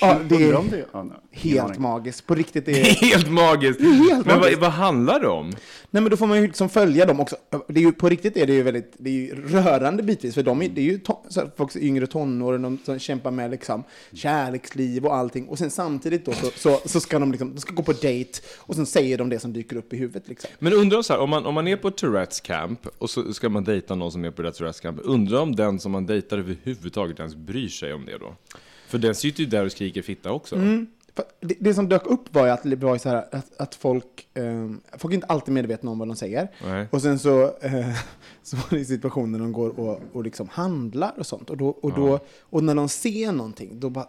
Ja, 0.00 0.18
det 0.28 0.34
är 0.34 0.70
det... 0.70 0.84
Ja, 0.92 1.06
helt 1.30 1.78
magiskt. 1.78 2.26
På 2.26 2.34
riktigt, 2.34 2.66
det 2.66 2.80
är... 2.80 2.84
Helt 3.06 3.30
magiskt! 3.30 3.80
helt 3.80 4.26
men 4.26 4.34
vad, 4.34 4.40
magiskt. 4.40 4.60
vad 4.60 4.70
handlar 4.70 5.20
det 5.20 5.28
om? 5.28 5.52
Nej 5.90 6.02
men 6.02 6.10
då 6.10 6.16
får 6.16 6.26
man 6.26 6.40
ju 6.40 6.46
liksom 6.46 6.68
följa 6.68 7.06
dem 7.06 7.20
också. 7.20 7.36
Det 7.68 7.80
är 7.80 7.84
ju, 7.84 7.92
på 7.92 8.08
riktigt 8.08 8.36
är 8.36 8.46
det 8.46 8.52
ju 8.52 8.62
väldigt, 8.62 8.92
det 8.98 9.10
är 9.10 9.14
ju 9.14 9.34
rörande 9.34 10.02
bitvis, 10.02 10.34
för 10.34 10.42
de 10.42 10.62
är, 10.62 10.68
det 10.68 10.80
är 10.80 10.84
ju 10.84 11.00
så 11.28 11.40
här, 11.40 11.50
folk 11.56 11.76
i 11.76 11.86
yngre 11.86 12.06
tonåren, 12.06 12.62
de 12.62 12.78
som 12.84 12.98
kämpar 12.98 13.30
med 13.30 13.50
liksom 13.50 13.84
kärleksliv 14.12 15.06
och 15.06 15.16
allting. 15.16 15.48
Och 15.48 15.58
sen 15.58 15.70
samtidigt 15.70 16.24
då 16.24 16.32
så, 16.32 16.46
så, 16.56 16.80
så 16.84 17.00
ska 17.00 17.18
de 17.18 17.30
liksom, 17.30 17.54
de 17.54 17.60
ska 17.60 17.74
gå 17.74 17.82
på 17.82 17.92
dejt 17.92 18.40
och 18.58 18.74
sen 18.74 18.86
säger 18.86 19.18
de 19.18 19.28
det 19.28 19.38
som 19.38 19.52
dyker 19.52 19.76
upp 19.76 19.92
i 19.92 19.96
huvudet 19.96 20.28
liksom. 20.28 20.50
Men 20.58 20.72
undrar 20.72 21.02
så 21.02 21.12
här, 21.12 21.20
om 21.20 21.30
man, 21.30 21.46
om 21.46 21.54
man 21.54 21.68
är 21.68 21.76
på 21.76 21.90
Tourettes 21.90 22.40
camp 22.40 22.86
och 22.98 23.10
så 23.10 23.34
ska 23.34 23.48
man 23.48 23.64
dejta 23.64 23.94
någon 23.94 24.12
som 24.12 24.24
är 24.24 24.30
på 24.30 24.42
det 24.42 24.52
Tourettes 24.52 24.80
camp, 24.80 25.00
undrar 25.04 25.40
om 25.40 25.56
den 25.56 25.78
som 25.80 25.92
man 25.92 26.06
dejtar 26.06 26.38
överhuvudtaget 26.38 27.18
ens 27.18 27.34
bryr 27.34 27.68
sig 27.68 27.92
om 27.94 28.04
det 28.04 28.18
då? 28.18 28.34
För 28.92 28.98
den 28.98 29.14
sitter 29.14 29.40
ju 29.40 29.46
där 29.46 29.64
och 29.64 29.72
skriker 29.72 30.02
fitta 30.02 30.32
också. 30.32 30.56
För 31.14 31.24
Det, 31.40 31.54
det 31.60 31.74
som 31.74 31.88
dök 31.88 32.06
upp 32.06 32.34
var 32.34 32.46
ju 32.46 32.50
att 32.52 32.64
var 32.64 32.98
så 32.98 33.08
här 33.08 33.24
att, 33.32 33.60
att 33.60 33.74
folk, 33.74 34.28
eh, 34.34 34.70
folk 34.98 35.12
är 35.12 35.14
inte 35.14 35.26
alltid 35.26 35.54
medvetna 35.54 35.90
om 35.90 35.98
vad 35.98 36.08
de 36.08 36.16
säger. 36.16 36.48
Nej. 36.64 36.86
Och 36.90 37.02
sen 37.02 37.18
så, 37.18 37.44
eh, 37.60 37.96
så 38.42 38.56
var 38.56 38.78
det 38.78 38.84
situationer 38.84 39.38
de 39.38 39.52
går 39.52 39.80
och, 39.80 40.00
och 40.12 40.24
liksom 40.24 40.48
handlar 40.48 41.18
och 41.18 41.26
sånt. 41.26 41.50
Och, 41.50 41.56
då, 41.56 41.68
och, 41.68 41.92
då, 41.92 42.20
och 42.40 42.64
när 42.64 42.74
de 42.74 42.88
ser 42.88 43.32
någonting, 43.32 43.80
då 43.80 43.90
bara 43.90 44.08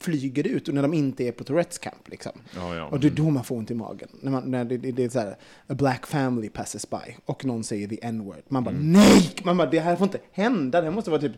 flyger 0.00 0.42
det 0.42 0.48
ut. 0.48 0.68
Och 0.68 0.74
när 0.74 0.82
de 0.82 0.94
inte 0.94 1.24
är 1.24 1.32
på 1.32 1.44
Tourettes 1.44 1.78
camp. 1.78 2.08
Liksom. 2.08 2.32
Ja, 2.56 2.76
ja. 2.76 2.84
Och 2.84 3.00
det 3.00 3.06
är 3.06 3.10
då 3.10 3.30
man 3.30 3.44
får 3.44 3.56
ont 3.56 3.70
i 3.70 3.74
magen. 3.74 4.08
När, 4.20 4.30
man, 4.30 4.50
när 4.50 4.64
det, 4.64 4.76
det, 4.76 4.92
det 4.92 5.04
är 5.04 5.08
så 5.08 5.18
här, 5.18 5.36
a 5.66 5.74
black 5.74 6.06
family 6.06 6.48
passes 6.48 6.90
by. 6.90 7.16
Och 7.24 7.44
någon 7.44 7.64
säger 7.64 7.88
the 7.88 7.98
n-word. 8.02 8.42
Man 8.48 8.64
bara, 8.64 8.74
nej! 8.78 9.34
Man 9.44 9.56
bara, 9.56 9.70
det 9.70 9.80
här 9.80 9.96
får 9.96 10.04
inte 10.04 10.20
hända. 10.32 10.80
Det 10.80 10.86
här 10.86 10.94
måste 10.94 11.10
vara 11.10 11.20
typ... 11.20 11.32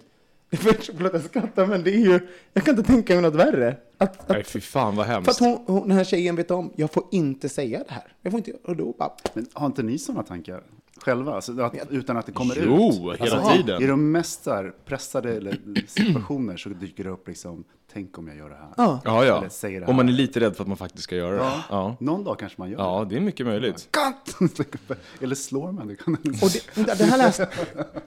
Förlåt, 0.56 1.12
jag 1.12 1.23
skrattar, 1.23 1.66
men 1.66 1.84
det 1.84 1.90
är 1.90 1.99
ju... 1.99 2.20
Jag 2.52 2.64
kan 2.64 2.78
inte 2.78 2.92
tänka 2.92 3.14
mig 3.14 3.23
något 3.23 3.34
värre. 3.34 3.76
Att, 3.99 4.20
att, 4.20 4.28
Nej, 4.28 4.44
fy 4.44 4.61
fan 4.61 4.96
vad 4.96 5.06
för 5.06 5.12
hemskt. 5.12 5.28
att 5.30 5.38
hon, 5.38 5.58
hon, 5.66 5.88
den 5.88 5.96
här 5.96 6.04
tjejen 6.04 6.37
vet 6.37 6.50
om, 6.50 6.73
jag 6.76 6.92
får 6.92 7.04
inte 7.11 7.49
säga 7.49 7.78
det 7.78 7.94
här. 7.94 8.12
Jag 8.23 8.30
får 8.30 8.38
inte, 8.38 8.52
och 8.64 8.76
då 8.76 8.94
bara... 8.99 9.12
Men 9.32 9.46
har 9.52 9.66
inte 9.66 9.82
ni 9.82 9.99
sådana 9.99 10.23
tankar 10.23 10.62
själva? 11.04 11.34
Alltså, 11.34 11.61
att, 11.61 11.75
utan 11.90 12.16
att 12.16 12.26
det 12.26 12.32
kommer 12.32 12.54
Jo, 12.64 13.12
ut? 13.14 13.20
hela 13.20 13.37
Alltså, 13.37 13.56
tiden. 13.56 13.82
I 13.82 13.87
de 13.87 14.12
mest 14.12 14.46
här, 14.46 14.73
pressade 14.87 15.32
eller, 15.37 15.58
situationer 15.87 16.56
så 16.56 16.68
dyker 16.68 17.04
det 17.04 17.11
upp 17.11 17.28
liksom, 17.28 17.64
tänk 17.92 18.18
om 18.18 18.28
jag 18.28 18.37
gör 18.37 18.49
det 18.49 18.54
här. 18.56 18.68
Ja. 18.76 19.00
Ja, 19.04 19.25
ja. 19.25 19.38
Eller 19.38 19.49
säger 19.49 19.80
det 19.80 19.87
Om 19.87 19.96
man 19.96 20.08
är 20.08 20.12
här. 20.12 20.18
lite 20.18 20.40
rädd 20.40 20.56
för 20.56 20.62
att 20.62 20.68
man 20.68 20.76
faktiskt 20.76 21.04
ska 21.04 21.16
göra 21.16 21.30
det. 21.30 21.37
Ja. 21.42 21.62
Ja. 21.70 21.96
Någon 22.00 22.25
dag 22.25 22.38
kanske 22.38 22.61
man 22.61 22.70
gör 22.70 22.78
Ja, 22.78 23.06
det 23.11 23.16
är 23.16 23.20
mycket 23.20 23.46
möjligt. 23.46 23.88
det. 23.90 24.94
Eller 25.25 25.34
slår 25.34 25.73
man 25.73 25.87
det. 25.88 25.96
Kan 25.96 26.14
Och 26.14 26.50
det, 26.75 26.94
det 26.99 27.04
här 27.04 27.18
läste... 27.18 27.49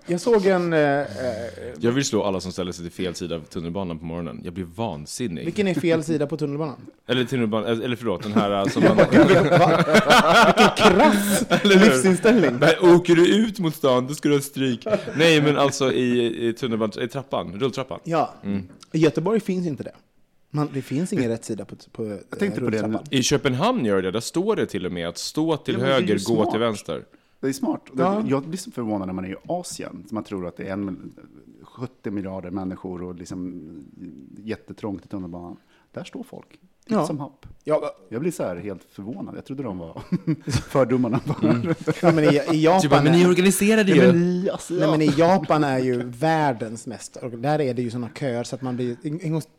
Jag 0.05 0.21
såg 0.21 0.45
en... 0.45 0.73
Eh, 0.73 0.79
eh, 0.79 1.05
Jag 1.79 1.91
vill 1.91 2.05
slå 2.05 2.23
alla 2.23 2.39
som 2.39 2.51
ställer 2.51 2.71
sig 2.71 2.83
till 2.85 2.93
fel 3.05 3.15
sida 3.15 3.35
av 3.35 3.39
tunnelbanan 3.39 3.99
på 3.99 4.05
morgonen. 4.05 4.41
Jag 4.43 4.53
blir 4.53 4.67
vansinnig. 4.75 5.45
vilken 5.45 5.67
är 5.67 5.73
fel 5.73 6.03
sida 6.03 6.27
på 6.27 6.37
tunnelbanan? 6.37 6.75
Eller 7.07 7.23
tunnelbanan, 7.25 7.81
eller 7.81 7.95
förlåt, 7.95 8.23
den 8.23 8.33
här 8.33 8.69
som 8.69 8.83
man... 8.95 8.97
Krass 10.77 11.45
livsinställning. 11.63 12.59
Åker 12.95 13.15
du 13.15 13.35
ut 13.35 13.59
mot 13.59 13.75
stan, 13.75 14.07
då 14.07 14.13
ska 14.13 14.29
du 14.29 14.35
ha 14.35 14.41
stryk. 14.41 14.87
Nej, 15.17 15.41
men 15.41 15.57
alltså 15.57 15.91
i, 15.91 16.47
i 16.47 16.53
tunnelbanan, 16.53 17.03
i 17.03 17.07
trappan, 17.07 17.59
rulltrappan. 17.59 17.99
Ja. 18.03 18.33
I 18.91 18.97
Göteborg 18.97 19.39
finns 19.39 19.67
inte 19.67 19.83
det. 19.83 19.95
Man, 20.49 20.69
det 20.73 20.81
finns 20.81 21.13
ingen 21.13 21.29
rätt 21.29 21.45
sida 21.45 21.65
på, 21.65 21.75
på 21.91 22.05
jag 22.29 22.39
tänkte 22.39 22.61
på 22.61 22.69
det 22.69 23.01
I 23.11 23.23
Köpenhamn 23.23 23.85
gör 23.85 24.01
det, 24.01 24.11
där 24.11 24.19
står 24.19 24.55
det 24.55 24.65
till 24.65 24.85
och 24.85 24.91
med 24.91 25.07
att 25.07 25.17
stå 25.17 25.57
till 25.57 25.75
Ja, 25.79 25.85
höger, 25.85 26.13
gå 26.13 26.19
smart. 26.19 26.51
till 26.51 26.59
vänster. 26.59 27.05
Det 27.39 27.47
är 27.47 27.53
smart. 27.53 27.81
Ja. 27.97 28.23
Jag 28.27 28.43
blir 28.43 28.57
så 28.57 28.71
förvånad 28.71 29.07
när 29.07 29.13
man 29.13 29.25
är 29.25 29.29
i 29.29 29.35
Asien. 29.47 30.05
Man 30.11 30.23
tror 30.23 30.47
att 30.47 30.57
det 30.57 30.67
är 30.67 30.73
en, 30.73 31.13
70 31.61 32.11
miljarder 32.11 32.49
människor 32.51 33.03
och 33.03 33.15
liksom 33.15 33.63
jättetrångt 34.37 35.05
i 35.05 35.07
tunnelbanan. 35.07 35.57
Där 35.91 36.03
står 36.03 36.23
folk. 36.23 36.59
Lite 36.87 36.99
Ja. 37.01 37.07
som 37.07 37.19
happ. 37.19 37.45
Ja, 37.63 37.91
Jag 38.09 38.21
blir 38.21 38.31
så 38.31 38.43
här 38.43 38.55
helt 38.55 38.81
förvånad. 38.91 39.35
Jag 39.37 39.45
trodde 39.45 39.63
de 39.63 39.77
var 39.77 40.01
fördomarna. 40.69 41.19
Mm. 41.43 41.73
ja, 42.01 42.11
men 42.11 42.23
i, 42.23 42.27
i 42.51 42.63
Japan... 42.63 43.07
är- 43.07 43.29
organiserade 43.29 43.91
Ja, 43.95 44.13
men, 44.13 44.49
alltså, 44.51 44.73
Nej, 44.73 44.91
men 44.91 45.01
i 45.01 45.13
Japan 45.17 45.63
är 45.63 45.79
ju 45.79 46.03
världens 46.03 46.87
mest, 46.87 47.15
och 47.15 47.31
där 47.31 47.61
är 47.61 47.73
det 47.73 47.81
ju 47.81 47.89
sådana 47.91 48.09
köer 48.19 48.43
så 48.43 48.55
att 48.55 48.61
man 48.61 48.75
blir, 48.75 48.97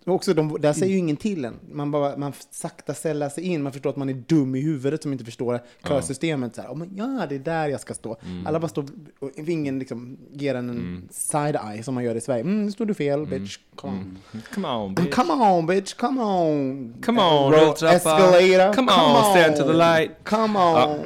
också 0.05 0.35
de, 0.35 0.57
där 0.61 0.73
säger 0.73 0.93
ju 0.93 0.99
ingen 0.99 1.17
till 1.17 1.45
en. 1.45 1.55
Man 1.73 1.91
bara, 1.91 2.17
man 2.17 2.33
sakta 2.51 2.95
sällar 2.95 3.29
sig 3.29 3.45
in, 3.45 3.63
man 3.63 3.73
förstår 3.73 3.91
att 3.91 3.97
man 3.97 4.09
är 4.09 4.15
dum 4.27 4.55
i 4.55 4.61
huvudet 4.61 5.03
som 5.03 5.13
inte 5.13 5.25
förstår 5.25 5.61
kösystemet. 5.89 6.55
Så 6.55 6.63
här, 6.63 6.69
oh, 6.69 6.77
men 6.77 6.91
ja, 6.97 7.27
det 7.29 7.35
är 7.35 7.39
där 7.39 7.69
jag 7.69 7.81
ska 7.81 7.95
stå. 7.95 8.17
Alla 8.47 8.61
bara 8.61 8.69
står, 8.69 8.85
och 9.19 9.31
ingen 9.49 9.79
liksom 9.79 10.19
ger 10.33 10.55
en 10.55 10.71
en 10.71 11.09
side-eye 11.13 11.83
som 11.83 11.95
man 11.95 12.05
gör 12.05 12.15
i 12.15 12.21
Sverige. 12.21 12.41
Mm, 12.43 12.65
nu 12.67 12.73
står 12.73 12.87
du 12.87 12.95
fel, 12.95 13.27
bitch. 13.27 13.59
Come 13.75 13.93
on. 13.99 14.19
Come 14.55 14.69
on, 14.69 14.95
bitch. 14.95 15.15
Come 15.15 15.33
on, 15.33 15.67
bitch, 15.67 15.95
come 15.95 16.21
on. 16.23 16.95
Come 17.03 17.18
on, 17.21 17.55
Uh, 17.55 17.61
rulltrappa. 17.61 17.97
Escalator. 17.97 18.73
Come 18.73 18.93
on, 18.93 19.25
stand 19.25 19.57
to 19.57 19.63
the 19.65 19.73
light. 19.73 20.11
Come 20.25 20.59
on. 20.59 20.99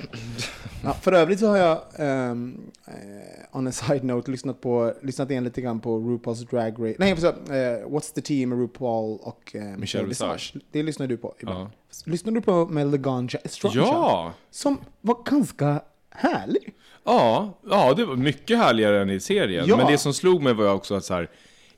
Ja, 0.84 0.92
för 0.92 1.12
övrigt 1.12 1.40
så 1.40 1.46
har 1.46 1.56
jag, 1.56 1.78
um, 2.30 2.60
on 3.52 3.66
a 3.66 3.72
side 3.72 4.04
note, 4.04 4.30
lyssnat, 4.30 4.60
på, 4.60 4.92
lyssnat 5.02 5.30
in 5.30 5.44
lite 5.44 5.60
grann 5.60 5.80
på 5.80 5.98
RuPaul's 5.98 6.50
Drag 6.50 6.72
Race. 6.78 6.96
Nej, 6.98 7.16
så, 7.16 7.28
uh, 7.28 7.34
What's 7.88 8.14
the 8.14 8.20
Tea 8.20 8.46
med 8.46 8.58
RuPaul 8.58 9.18
och 9.22 9.54
uh, 9.54 9.62
Michelle 9.62 10.08
Visage. 10.08 10.54
Det 10.72 10.82
lyssnar 10.82 11.06
du 11.06 11.16
på 11.16 11.34
ibland. 11.40 11.68
Lyssnar 12.04 12.32
du 12.32 12.40
på 12.40 12.66
med 12.66 12.90
Laganja 12.90 13.38
Estranja? 13.44 13.76
Ja! 13.76 14.32
Som 14.50 14.78
var 15.00 15.16
ganska 15.30 15.80
härlig. 16.10 16.74
Ja, 17.04 17.58
ja, 17.70 17.94
det 17.94 18.04
var 18.04 18.16
mycket 18.16 18.58
härligare 18.58 19.02
än 19.02 19.10
i 19.10 19.20
serien. 19.20 19.64
Ja. 19.68 19.76
Men 19.76 19.86
det 19.86 19.98
som 19.98 20.14
slog 20.14 20.42
mig 20.42 20.54
var 20.54 20.72
också 20.72 20.94
att 20.94 21.04
så 21.04 21.14
här, 21.14 21.30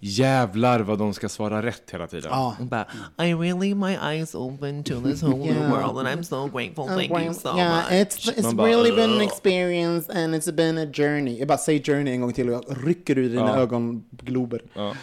jävlar 0.09 0.81
vad 0.81 0.99
de 0.99 1.15
ska 1.15 1.29
svara 1.29 1.63
rätt 1.63 1.91
hela 1.91 2.07
tiden. 2.07 2.31
Ja. 2.33 2.57
But 2.61 2.87
I 3.27 3.35
really 3.35 3.75
my 3.75 3.97
eyes 4.03 4.35
open 4.35 4.85
to 4.85 5.01
this 5.01 5.23
whole 5.23 5.37
new 5.37 5.47
Yeah. 5.57 5.71
world, 5.73 5.99
and 5.99 6.09
I'm 6.09 6.23
so 6.23 6.47
grateful. 6.49 6.87
Thank 6.87 7.11
you 7.11 7.35
so 7.35 7.57
yeah, 7.59 7.77
much. 7.77 7.91
It's, 7.93 8.33
it's 8.39 8.55
bara, 8.55 8.69
really 8.69 8.93
been 8.97 9.11
an 9.11 9.21
experience 9.21 10.13
and 10.25 10.35
it's 10.35 10.53
been 10.53 10.79
a 10.79 10.87
journey. 10.97 11.39
Jag 11.39 11.49
bara 11.49 11.59
säger 11.59 11.83
journey 11.83 12.13
en 12.13 12.21
gång 12.21 12.33
till 12.33 12.49
och 12.49 12.55
jag 12.55 12.87
rycker 12.89 13.19
ur 13.19 13.29
dina 13.29 13.41
Ja. 13.41 13.57
ögonglober. 13.57 14.63
Ja. 14.75 14.95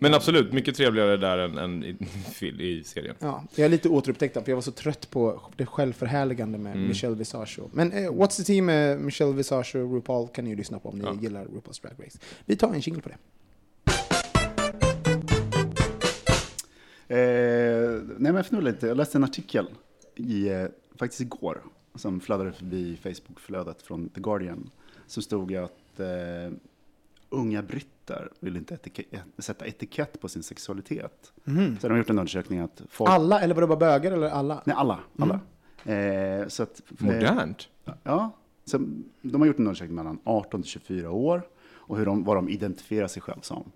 Men 0.00 0.14
absolut, 0.14 0.52
mycket 0.52 0.76
trevligare 0.76 1.16
där 1.16 1.38
än, 1.38 1.58
än 1.58 1.84
i, 1.84 1.96
fil- 2.32 2.60
i 2.60 2.84
serien. 2.84 3.14
Ja, 3.18 3.42
jag 3.54 3.64
är 3.64 3.68
lite 3.68 3.88
återupptäckt 3.88 4.34
för 4.34 4.44
jag 4.46 4.54
var 4.56 4.62
så 4.62 4.72
trött 4.72 5.10
på 5.10 5.40
det 5.56 5.66
självförhärligande 5.66 6.58
med 6.58 6.72
Mm. 6.76 6.88
Michelle 6.88 7.16
Visage. 7.16 7.58
och- 7.62 7.70
Men 7.72 7.92
eh, 7.92 8.10
What's 8.10 8.36
the 8.36 8.42
Tea 8.44 8.62
med 8.62 9.00
Michelle 9.00 9.32
Visage 9.32 9.76
och 9.76 9.92
RuPaul 9.94 10.28
kan 10.28 10.44
ni 10.44 10.50
ju 10.50 10.56
lyssna 10.56 10.78
på 10.78 10.88
om 10.88 10.98
ni 10.98 11.22
gillar 11.22 11.44
RuPaul's 11.44 11.82
Drag 11.82 11.92
Race. 12.06 12.18
Vi 12.44 12.56
tar 12.56 12.68
en 12.74 12.80
jingle 12.80 13.02
på 13.02 13.08
det. 13.08 13.16
Nej, 17.08 18.16
men 18.18 18.34
jag 18.34 18.46
funderar 18.46 18.72
lite. 18.72 18.86
Jag 18.86 18.96
läste 18.96 19.18
en 19.18 19.24
artikel 19.24 19.68
i, 20.14 20.48
eh, 20.48 20.66
faktiskt 20.98 21.20
igår 21.20 21.62
som 21.94 22.20
fladdrade 22.20 22.52
förbi 22.52 22.96
Facebook-flödet 23.02 23.82
från 23.82 24.08
The 24.08 24.20
Guardian. 24.20 24.70
Så 25.06 25.22
stod 25.22 25.48
det 25.48 25.56
att 25.56 26.00
eh, 26.00 26.56
unga 27.30 27.62
britter 27.62 28.30
vill 28.40 28.56
inte 28.56 28.74
etika- 28.74 29.18
sätta 29.38 29.66
etikett 29.66 30.20
på 30.20 30.28
sin 30.28 30.42
sexualitet. 30.42 31.32
Så 31.80 31.88
de 31.88 31.90
har 31.90 31.98
gjort 31.98 32.10
en 32.10 32.18
undersökning 32.18 32.58
att 32.58 32.82
folk... 32.88 33.10
Alla, 33.10 33.40
eller 33.40 33.54
var 33.54 33.60
det 33.60 33.66
bara 33.66 33.78
bögar 33.78 34.12
eller 34.12 34.28
alla? 34.28 34.62
Nej, 34.64 34.76
alla. 34.78 34.98
alla. 35.18 35.40
Eh, 35.94 36.48
så 36.48 36.62
att, 36.62 36.82
eh, 37.00 37.04
Modernt. 37.06 37.68
Ja, 38.02 38.30
så 38.64 38.78
de 39.22 39.40
har 39.40 39.46
gjort 39.46 39.58
en 39.58 39.66
undersökning 39.66 39.96
mellan 39.96 40.18
18 40.24 40.62
till 40.62 40.70
24 40.70 41.10
år 41.10 41.42
och 41.68 41.98
hur 41.98 42.06
de, 42.06 42.24
vad 42.24 42.36
de 42.36 42.48
identifierar 42.48 43.06
sig 43.08 43.22
själv 43.22 43.40
som. 43.40 43.70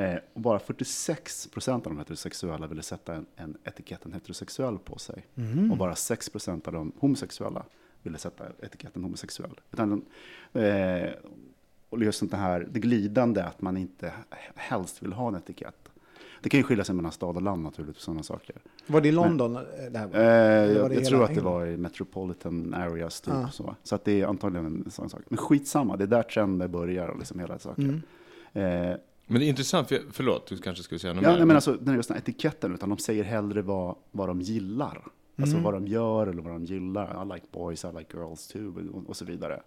Eh, 0.00 0.18
och 0.34 0.40
bara 0.40 0.58
46 0.58 1.46
procent 1.46 1.86
av 1.86 1.92
de 1.92 1.98
heterosexuella 1.98 2.66
ville 2.66 2.82
sätta 2.82 3.14
en, 3.14 3.26
en 3.36 3.56
etiketten 3.64 4.12
heterosexuell 4.12 4.78
på 4.78 4.98
sig. 4.98 5.26
Och 5.70 5.76
bara 5.76 5.94
6 5.94 6.28
procent 6.28 6.66
av 6.66 6.72
de 6.72 6.92
homosexuella 6.98 7.64
ville 8.02 8.18
sätta 8.18 8.44
etiketten 8.62 9.02
homosexuell. 9.02 9.60
Utan, 9.72 10.04
eh, 10.52 11.10
och 11.88 12.04
just 12.04 12.18
sånt 12.18 12.32
här, 12.32 12.68
det 12.70 12.80
glidande 12.80 13.42
att 13.42 13.62
man 13.62 13.76
inte 13.76 14.12
helst 14.54 15.02
vill 15.02 15.12
ha 15.12 15.28
en 15.28 15.34
etikett. 15.34 15.88
Det 16.42 16.48
kan 16.48 16.60
ju 16.60 16.64
skilja 16.64 16.84
sig 16.84 16.94
mellan 16.94 17.12
stad 17.12 17.36
och 17.36 17.42
land 17.42 17.62
naturligtvis, 17.62 18.02
sådana 18.04 18.22
saker. 18.22 18.56
Var 18.86 19.00
det 19.00 19.08
i 19.08 19.12
London? 19.12 19.56
eh, 19.56 19.62
Det 19.90 19.98
här 19.98 20.06
var? 20.06 20.18
Eh, 20.18 20.74
var 20.74 20.80
jag 20.80 20.90
det 20.90 20.94
jag 20.94 21.04
tror 21.04 21.24
att 21.24 21.34
det 21.34 21.40
var 21.40 21.66
i 21.66 21.76
metropolitan 21.76 22.74
areas, 22.74 23.20
typ. 23.20 23.34
Ja. 23.34 23.48
Så. 23.50 23.76
så 23.82 23.94
att 23.94 24.04
det 24.04 24.20
är 24.20 24.26
antagligen 24.26 24.66
en 24.66 24.90
sån 24.90 25.10
sak. 25.10 25.20
Men 25.28 25.36
skitsamma, 25.36 25.96
det 25.96 26.04
är 26.04 26.08
där 26.08 26.22
trenden 26.22 26.70
börjar 26.70 27.08
och 27.08 27.18
liksom 27.18 27.38
hela 27.38 27.58
saker. 27.58 27.82
Mm. 28.54 28.90
Eh, 28.90 28.96
Men 29.30 29.40
det 29.40 29.46
är 29.46 29.48
intressant, 29.48 29.88
för, 29.88 30.00
förlåt, 30.12 30.46
du 30.46 30.56
kanske 30.58 30.82
skulle 30.84 30.98
säga 30.98 31.12
något 31.12 31.22
ja, 31.22 31.30
mer. 31.30 31.36
nej, 31.36 31.46
men 31.46 31.56
alltså, 31.56 31.72
den 31.72 31.88
är 31.88 31.96
just 31.96 32.08
den 32.08 32.14
här 32.16 32.22
etiketten, 32.22 32.74
utan 32.74 32.88
de 32.88 32.98
säger 32.98 33.24
hellre 33.24 33.62
vad, 33.62 33.96
vad 34.10 34.28
de 34.28 34.40
gillar. 34.40 35.04
Alltså 35.36 35.56
Mm. 35.56 35.64
vad 35.64 35.74
de 35.74 35.86
gör 35.86 36.26
eller 36.26 36.42
vad 36.42 36.52
de 36.52 36.64
gillar. 36.64 37.22
I 37.22 37.34
like 37.34 37.46
boys, 37.52 37.84
I 37.84 37.88
like 37.98 38.16
girls 38.16 38.46
too, 38.48 38.90
och, 38.92 39.08
och 39.08 39.16
så 39.16 39.24
vidare. 39.24 39.60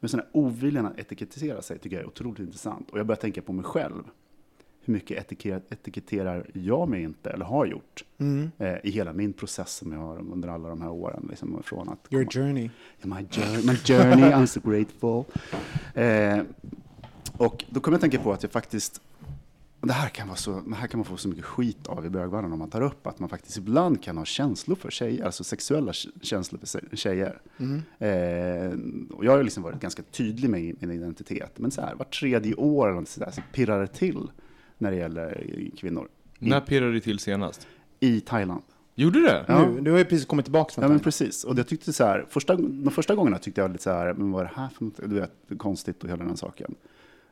Men 0.00 0.10
här 0.12 0.26
oviljan 0.32 0.86
att 0.86 0.98
etikettisera 0.98 1.62
sig 1.62 1.78
tycker 1.78 1.96
jag 1.96 2.02
är 2.02 2.08
otroligt 2.08 2.38
intressant. 2.38 2.90
Och 2.90 2.98
jag 2.98 3.06
börjar 3.06 3.20
tänka 3.20 3.42
på 3.42 3.52
mig 3.52 3.64
själv. 3.64 4.02
Hur 4.84 4.92
mycket 4.94 5.18
etiketter, 5.18 5.74
etiketterar 5.74 6.46
jag 6.52 6.88
mig 6.88 7.02
inte, 7.02 7.30
eller 7.30 7.44
har 7.44 7.66
gjort, 7.66 8.04
Mm. 8.18 8.50
eh, 8.58 8.76
i 8.84 8.90
hela 8.90 9.12
min 9.12 9.32
process 9.32 9.76
som 9.76 9.92
jag 9.92 9.98
har 10.00 10.18
under 10.18 10.48
alla 10.48 10.68
de 10.68 10.82
här 10.82 10.90
åren. 10.90 11.26
Liksom, 11.30 11.62
från 11.62 11.88
att 11.88 12.06
Your 12.12 12.24
komma- 12.24 12.30
journey. 12.46 12.70
My 13.02 13.26
journey, 13.30 13.66
my 13.66 13.76
journey 13.76 14.30
I'm 14.30 14.46
so 14.46 14.60
grateful. 14.70 15.24
Eh, 15.94 16.38
och 17.36 17.64
då 17.70 17.80
kommer 17.80 17.94
jag 17.94 18.00
tänka 18.00 18.18
på 18.18 18.32
att 18.32 18.42
jag 18.42 18.52
faktiskt 18.52 19.02
det, 19.80 19.92
här 19.92 20.08
kan 20.08 20.28
vara 20.28 20.36
så, 20.36 20.60
det 20.66 20.74
här 20.74 20.86
kan 20.86 20.98
man 20.98 21.04
få 21.04 21.16
så 21.16 21.28
mycket 21.28 21.44
skit 21.44 21.86
av 21.86 22.06
i 22.06 22.10
bögvärlden 22.10 22.52
om 22.52 22.58
man 22.58 22.70
tar 22.70 22.80
upp 22.80 23.06
att 23.06 23.18
man 23.18 23.28
faktiskt 23.28 23.56
ibland 23.56 24.02
kan 24.02 24.16
ha 24.16 24.24
känslor 24.24 24.76
för 24.76 24.90
tjejer, 24.90 25.24
alltså 25.24 25.44
sexuella 25.44 25.92
känslor 26.22 26.60
för 26.60 26.96
tjejer. 26.96 27.40
Eh, 27.98 28.78
och 29.10 29.24
jag 29.24 29.30
har 29.30 29.38
ju 29.38 29.44
liksom 29.44 29.62
varit 29.62 29.80
ganska 29.80 30.02
tydlig 30.02 30.50
med 30.50 30.76
min 30.80 30.90
identitet, 30.90 31.52
men 31.56 31.70
så 31.70 31.80
här, 31.80 31.94
var 31.94 32.04
tredje 32.04 32.54
år 32.54 32.88
eller 32.88 33.00
något 33.00 33.08
sådär, 33.08 33.30
så 33.30 33.40
pirrar 33.52 33.80
det 33.80 33.86
till 33.86 34.30
när 34.78 34.90
det 34.90 34.96
gäller 34.96 35.44
kvinnor. 35.76 36.08
När 36.38 36.60
pirrade 36.60 36.92
det 36.92 37.00
till 37.00 37.18
senast? 37.18 37.66
I 38.00 38.20
Thailand. 38.20 38.62
Gjorde 38.94 39.22
det? 39.22 39.44
Ja. 39.48 39.68
Nu, 39.68 39.80
du 39.80 39.90
har 39.90 39.98
ju 39.98 40.04
precis 40.04 40.26
kommit 40.26 40.44
tillbaka 40.44 40.74
från 40.74 40.82
Ja, 40.82 40.88
men 40.88 41.00
precis. 41.00 41.44
Och 41.44 41.58
jag 41.58 41.68
tyckte 41.68 41.92
så 41.92 42.04
här, 42.04 42.26
första, 42.28 42.56
de 42.56 42.90
första 42.90 43.14
gångerna 43.14 43.38
tyckte 43.38 43.60
jag 43.60 43.70
lite 43.70 43.82
så 43.82 43.90
här, 43.90 44.14
men 44.14 44.30
vad 44.30 44.40
är 44.40 44.48
det 44.48 44.60
här 44.60 44.68
för 44.68 44.84
något? 44.84 44.96
Du 44.96 45.14
vet, 45.14 45.32
konstigt 45.58 46.04
och 46.04 46.10
hela 46.10 46.24
den 46.24 46.36
saken. 46.36 46.74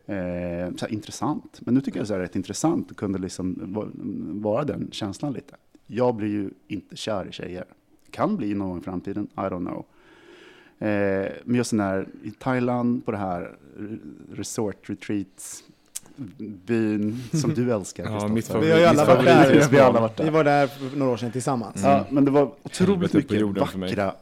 Eh, 0.06 0.74
så 0.76 0.86
här, 0.86 0.92
intressant. 0.92 1.60
Men 1.60 1.74
nu 1.74 1.80
tycker 1.80 1.98
jag 1.98 2.08
det 2.08 2.14
är 2.14 2.18
rätt 2.18 2.36
intressant 2.36 2.90
och 2.90 2.96
kunde 2.96 3.18
liksom 3.18 3.58
va- 3.74 3.88
vara 4.50 4.64
den 4.64 4.88
känslan 4.92 5.32
lite. 5.32 5.54
Jag 5.86 6.14
blir 6.14 6.28
ju 6.28 6.50
inte 6.68 6.96
kär 6.96 7.28
i 7.28 7.32
tjejer. 7.32 7.64
Kan 8.10 8.36
bli 8.36 8.54
någon 8.54 8.68
gång 8.68 8.78
i 8.78 8.82
framtiden, 8.82 9.28
I 9.34 9.38
don't 9.40 9.66
know. 9.66 9.84
Eh, 10.88 11.28
men 11.44 11.54
just 11.56 11.70
den 11.70 11.80
här, 11.80 12.08
i 12.22 12.30
Thailand 12.30 13.04
på 13.04 13.12
det 13.12 13.18
här 13.18 13.56
resort 14.32 14.90
retreat 14.90 15.62
byn 16.38 17.18
som 17.32 17.54
du 17.54 17.72
älskar. 17.72 18.04
Ja, 18.10 18.28
mitt 18.28 18.50
Vi 18.54 18.70
har 18.70 18.78
ju 18.78 18.84
alla 18.84 19.04
varit 19.04 19.24
där. 19.24 19.68
Vi 19.70 19.78
alla 19.78 20.00
varit 20.00 20.16
där. 20.16 20.24
Vi 20.24 20.30
var 20.30 20.44
där 20.44 20.66
för 20.66 20.96
några 20.98 21.12
år 21.12 21.16
sedan 21.16 21.32
tillsammans. 21.32 21.80
Ja, 21.84 22.06
men 22.10 22.24
det 22.24 22.30
var 22.30 22.50
otroligt 22.62 23.12
mycket 23.12 23.40
jorden 23.40 23.66
för 23.66 23.78
mig. 23.78 23.88
vackra, 23.88 24.14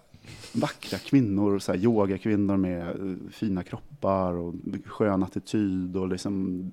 vackra 0.54 0.98
kvinnor, 0.98 1.58
så 1.58 1.72
här, 1.72 1.78
yogakvinnor 1.78 2.56
med 2.56 2.88
eh, 2.88 3.30
fina 3.30 3.62
kroppar 3.62 4.32
och 4.32 4.54
skön 4.84 5.22
attityd. 5.22 5.96
Och 5.96 6.08
liksom, 6.08 6.70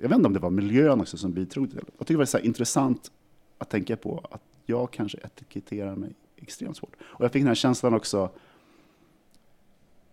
jag 0.00 0.08
vet 0.08 0.16
inte 0.16 0.26
om 0.26 0.32
det 0.32 0.40
var 0.40 0.50
miljön 0.50 1.00
också 1.00 1.16
som 1.16 1.32
bidrog 1.32 1.68
till 1.68 1.76
det. 1.76 1.84
Jag 1.98 2.06
tycker 2.06 2.14
det 2.14 2.18
var 2.18 2.24
så 2.24 2.38
intressant 2.38 3.10
att 3.58 3.70
tänka 3.70 3.96
på 3.96 4.24
att 4.30 4.42
jag 4.66 4.90
kanske 4.90 5.18
etiketterar 5.18 5.96
mig 5.96 6.10
extremt 6.36 6.76
svårt. 6.76 6.96
Och 7.00 7.24
jag 7.24 7.32
fick 7.32 7.40
den 7.40 7.48
här 7.48 7.54
känslan 7.54 7.94
också, 7.94 8.30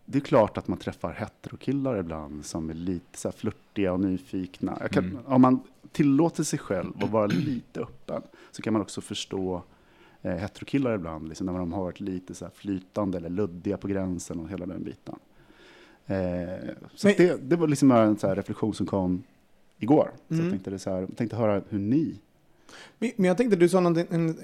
det 0.05 0.17
är 0.17 0.21
klart 0.21 0.57
att 0.57 0.67
man 0.67 0.77
träffar 0.77 1.13
heterokillar 1.13 1.97
ibland 1.97 2.45
som 2.45 2.69
är 2.69 2.73
lite 2.73 3.17
så 3.17 3.27
här 3.27 3.35
flörtiga 3.35 3.93
och 3.93 3.99
nyfikna. 3.99 4.75
Kan, 4.91 5.05
Mm. 5.05 5.25
Om 5.25 5.41
man 5.41 5.59
tillåter 5.91 6.43
sig 6.43 6.59
själv 6.59 7.03
att 7.03 7.09
vara 7.09 7.27
lite 7.27 7.81
öppen 7.81 8.21
så 8.51 8.61
kan 8.61 8.73
man 8.73 8.81
också 8.81 9.01
förstå 9.01 9.63
eh, 10.27 10.35
heterokillar 10.35 10.95
ibland, 10.95 11.27
liksom, 11.27 11.45
när 11.47 11.53
de 11.59 11.73
har 11.73 11.83
varit 11.83 11.99
lite 11.99 12.35
så 12.35 12.49
flytande 12.53 13.17
eller 13.17 13.29
luddiga 13.29 13.77
på 13.77 13.87
gränsen 13.87 14.39
och 14.39 14.49
hela 14.49 14.65
den 14.65 14.83
biten. 14.83 15.15
Eh, 16.05 16.15
så 16.95 17.07
Men- 17.07 17.15
det, 17.17 17.49
det 17.49 17.55
var 17.55 17.67
liksom 17.67 17.91
en 17.91 18.17
så 18.17 18.35
reflektion 18.35 18.73
som 18.73 18.85
kom 18.85 19.23
igår. 19.77 20.11
Så 20.27 20.33
Mm. 20.33 20.45
jag 20.45 20.51
tänkte, 20.53 20.69
det 20.69 20.79
så 20.79 20.89
här, 20.89 20.99
jag 20.99 21.17
tänkte 21.17 21.35
höra 21.37 21.61
hur 21.69 21.79
ni 21.79 22.19
Men 22.99 23.25
jag 23.25 23.37
tänkte, 23.37 23.55
du 23.55 23.69
sa 23.69 23.79
någonting, 23.79 24.07
en, 24.11 24.29
eh, 24.29 24.35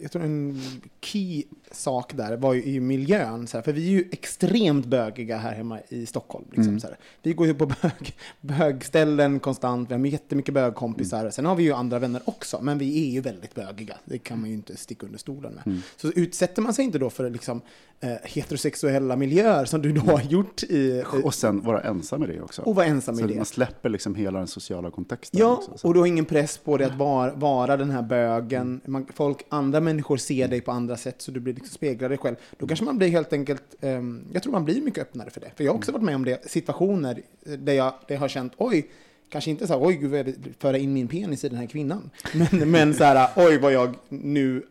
jag 0.00 0.12
tror 0.12 0.22
en 0.22 0.60
key 1.00 1.42
sak 1.70 2.12
där 2.16 2.36
var 2.36 2.54
ju 2.54 2.64
i 2.64 2.80
miljön. 2.80 3.46
Så 3.46 3.56
här, 3.56 3.62
för 3.62 3.72
vi 3.72 3.86
är 3.86 3.90
ju 3.90 4.08
extremt 4.12 4.86
bögiga 4.86 5.36
här 5.36 5.54
hemma 5.54 5.78
i 5.88 6.06
Stockholm. 6.06 6.44
Liksom, 6.46 6.68
Mm. 6.68 6.80
så 6.80 6.86
här. 6.86 6.96
Vi 7.22 7.32
går 7.32 7.46
ju 7.46 7.54
på 7.54 7.66
bög, 7.66 8.16
bögställen 8.40 9.40
konstant, 9.40 9.90
vi 9.90 9.94
har 9.94 10.06
jättemycket 10.06 10.54
bögkompisar. 10.54 11.30
Sen 11.30 11.44
har 11.46 11.54
vi 11.54 11.62
ju 11.62 11.72
andra 11.72 11.98
vänner 11.98 12.22
också, 12.24 12.58
men 12.62 12.78
vi 12.78 13.08
är 13.08 13.12
ju 13.12 13.20
väldigt 13.20 13.54
bögiga. 13.54 13.96
Det 14.04 14.18
kan 14.18 14.40
man 14.40 14.48
ju 14.48 14.54
inte 14.54 14.76
sticka 14.76 15.06
under 15.06 15.18
stolen 15.18 15.52
med. 15.54 15.66
Mm. 15.66 15.78
Så 15.96 16.08
utsätter 16.08 16.62
man 16.62 16.74
sig 16.74 16.84
inte 16.84 16.98
då 16.98 17.10
för 17.10 17.30
liksom, 17.30 17.60
eh, 18.00 18.10
heterosexuella 18.24 19.16
miljöer 19.16 19.64
som 19.64 19.82
du 19.82 19.92
då 19.92 20.00
har 20.00 20.20
gjort 20.22 20.62
i... 20.62 21.02
Och 21.24 21.34
sen 21.34 21.62
vara 21.62 21.80
ensam 21.80 22.20
med 22.20 22.28
det 22.28 22.40
också. 22.40 22.62
och 22.62 22.74
vara 22.74 22.86
ensam 22.86 23.14
i 23.14 23.18
så 23.18 23.26
det. 23.26 23.34
man 23.36 23.44
släpper 23.44 23.88
liksom 23.88 24.14
hela 24.14 24.38
den 24.38 24.48
sociala 24.48 24.90
kontexten. 24.90 25.40
Ja, 25.40 25.52
också, 25.56 25.78
så. 25.78 25.88
och 25.88 25.94
du 25.94 26.00
har 26.00 26.06
ingen 26.06 26.24
press 26.24 26.58
på 26.58 26.76
dig 26.76 26.86
att 26.86 26.96
vara, 26.96 27.32
vara 27.58 27.76
den 27.76 27.90
här 27.90 28.02
bögen. 28.02 28.80
Man, 28.84 29.06
folk, 29.14 29.44
andra 29.48 29.80
människor 29.80 30.16
ser 30.16 30.48
dig 30.48 30.60
på 30.60 30.72
andra 30.72 30.96
sätt, 30.96 31.22
så 31.22 31.30
du 31.30 31.40
blir 31.40 31.54
liksom 31.54 31.74
speglar 31.74 32.08
dig 32.08 32.18
själv. 32.18 32.36
Då 32.58 32.66
kanske 32.66 32.84
man 32.84 32.98
blir 32.98 33.08
helt 33.08 33.32
enkelt, 33.32 33.62
ehm, 33.80 34.24
jag 34.32 34.42
tror 34.42 34.52
man 34.52 34.64
blir 34.64 34.80
mycket 34.80 35.02
öppnare 35.02 35.30
för 35.30 35.40
det. 35.40 35.50
För 35.56 35.64
jag 35.64 35.72
har 35.72 35.78
också 35.78 35.92
varit 35.92 36.04
med 36.04 36.14
om 36.14 36.24
det, 36.24 36.50
situationer 36.50 37.22
där 37.58 37.72
jag, 37.72 37.94
där 38.06 38.14
jag 38.14 38.20
har 38.20 38.28
känt, 38.28 38.52
oj, 38.56 38.90
kanske 39.28 39.50
inte 39.50 39.66
så 39.66 39.72
här, 39.72 39.86
oj, 39.86 39.96
gud, 39.96 40.26
det, 40.26 40.34
föra 40.58 40.78
in 40.78 40.92
min 40.92 41.08
penis 41.08 41.44
i 41.44 41.48
den 41.48 41.58
här 41.58 41.66
kvinnan. 41.66 42.10
Men, 42.32 42.70
men 42.70 42.94
så 42.94 43.04
här, 43.04 43.30
oj, 43.36 43.58
vad 43.58 43.72
jag 43.72 43.94
nu, 44.08 44.62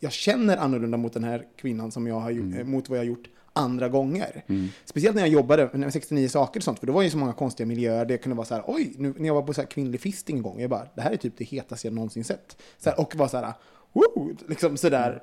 jag 0.00 0.12
känner 0.12 0.56
annorlunda 0.56 0.96
mot 0.96 1.12
den 1.12 1.24
här 1.24 1.44
kvinnan 1.56 1.90
som 1.90 2.06
jag 2.06 2.20
har 2.20 2.30
gjort, 2.30 2.58
eh, 2.58 2.64
mot 2.64 2.88
vad 2.88 2.98
jag 2.98 3.04
har 3.04 3.08
gjort 3.08 3.28
andra 3.56 3.88
gånger. 3.88 4.44
Speciellt 4.84 5.14
när 5.14 5.22
jag 5.22 5.30
jobbade, 5.30 5.66
var 5.66 5.90
69 5.90 6.28
saker 6.28 6.60
och 6.60 6.64
sånt, 6.64 6.78
för 6.78 6.86
det 6.86 6.92
var 6.92 7.02
ju 7.02 7.10
så 7.10 7.18
många 7.18 7.32
konstiga 7.32 7.66
miljöer. 7.66 8.04
Det 8.04 8.18
kunde 8.18 8.36
vara 8.36 8.46
så 8.46 8.54
här, 8.54 8.64
oj, 8.66 8.92
nu, 8.98 9.14
när 9.16 9.26
jag 9.26 9.34
var 9.34 9.42
på 9.42 9.54
så 9.54 9.60
här 9.60 9.68
kvinnlig 9.68 10.00
fisting 10.00 10.36
en 10.36 10.42
gång, 10.42 10.60
jag 10.60 10.70
bara, 10.70 10.88
det 10.94 11.02
här 11.02 11.10
är 11.10 11.16
typ 11.16 11.32
det 11.36 11.44
hetaste 11.44 11.86
jag 11.86 11.94
någonsin 11.94 12.24
sett. 12.24 12.56
Så 12.78 12.90
här, 12.90 13.00
och 13.00 13.16
var 13.16 13.28
så 13.28 13.36
här, 13.36 13.52
woo, 13.92 14.36
liksom 14.48 14.76
sådär. 14.76 15.22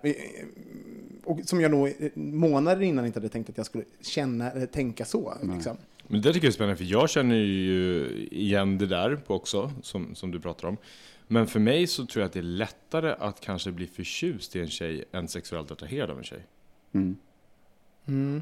Och 1.23 1.39
som 1.45 1.61
jag 1.61 1.71
nog 1.71 1.87
eh, 1.87 1.93
månader 2.15 2.81
innan 2.81 3.05
inte 3.05 3.19
hade 3.19 3.29
tänkt 3.29 3.49
att 3.49 3.57
jag 3.57 3.65
skulle 3.65 3.83
känna 4.01 4.51
eller 4.51 4.65
tänka 4.65 5.05
så. 5.05 5.33
Liksom. 5.53 5.77
Men 6.07 6.21
det 6.21 6.33
tycker 6.33 6.47
jag 6.47 6.51
är 6.51 6.55
spännande, 6.55 6.77
för 6.77 6.83
jag 6.83 7.09
känner 7.09 7.35
ju 7.35 8.07
igen 8.31 8.77
det 8.77 8.87
där 8.87 9.19
också, 9.27 9.71
som, 9.81 10.15
som 10.15 10.31
du 10.31 10.39
pratar 10.39 10.67
om. 10.67 10.77
Men 11.27 11.47
för 11.47 11.60
mig 11.60 11.88
så 11.88 12.05
tror 12.05 12.21
jag 12.21 12.27
att 12.27 12.34
det 12.34 12.39
är 12.39 12.43
lättare 12.43 13.15
att 13.19 13.39
kanske 13.39 13.71
bli 13.71 13.88
förtjust 13.88 14.55
i 14.55 14.60
en 14.60 14.69
tjej 14.69 15.05
än 15.12 15.27
sexuellt 15.27 15.71
attraherad 15.71 16.10
av 16.10 16.17
en 16.17 16.23
tjej. 16.23 16.45
Mm. 16.93 17.17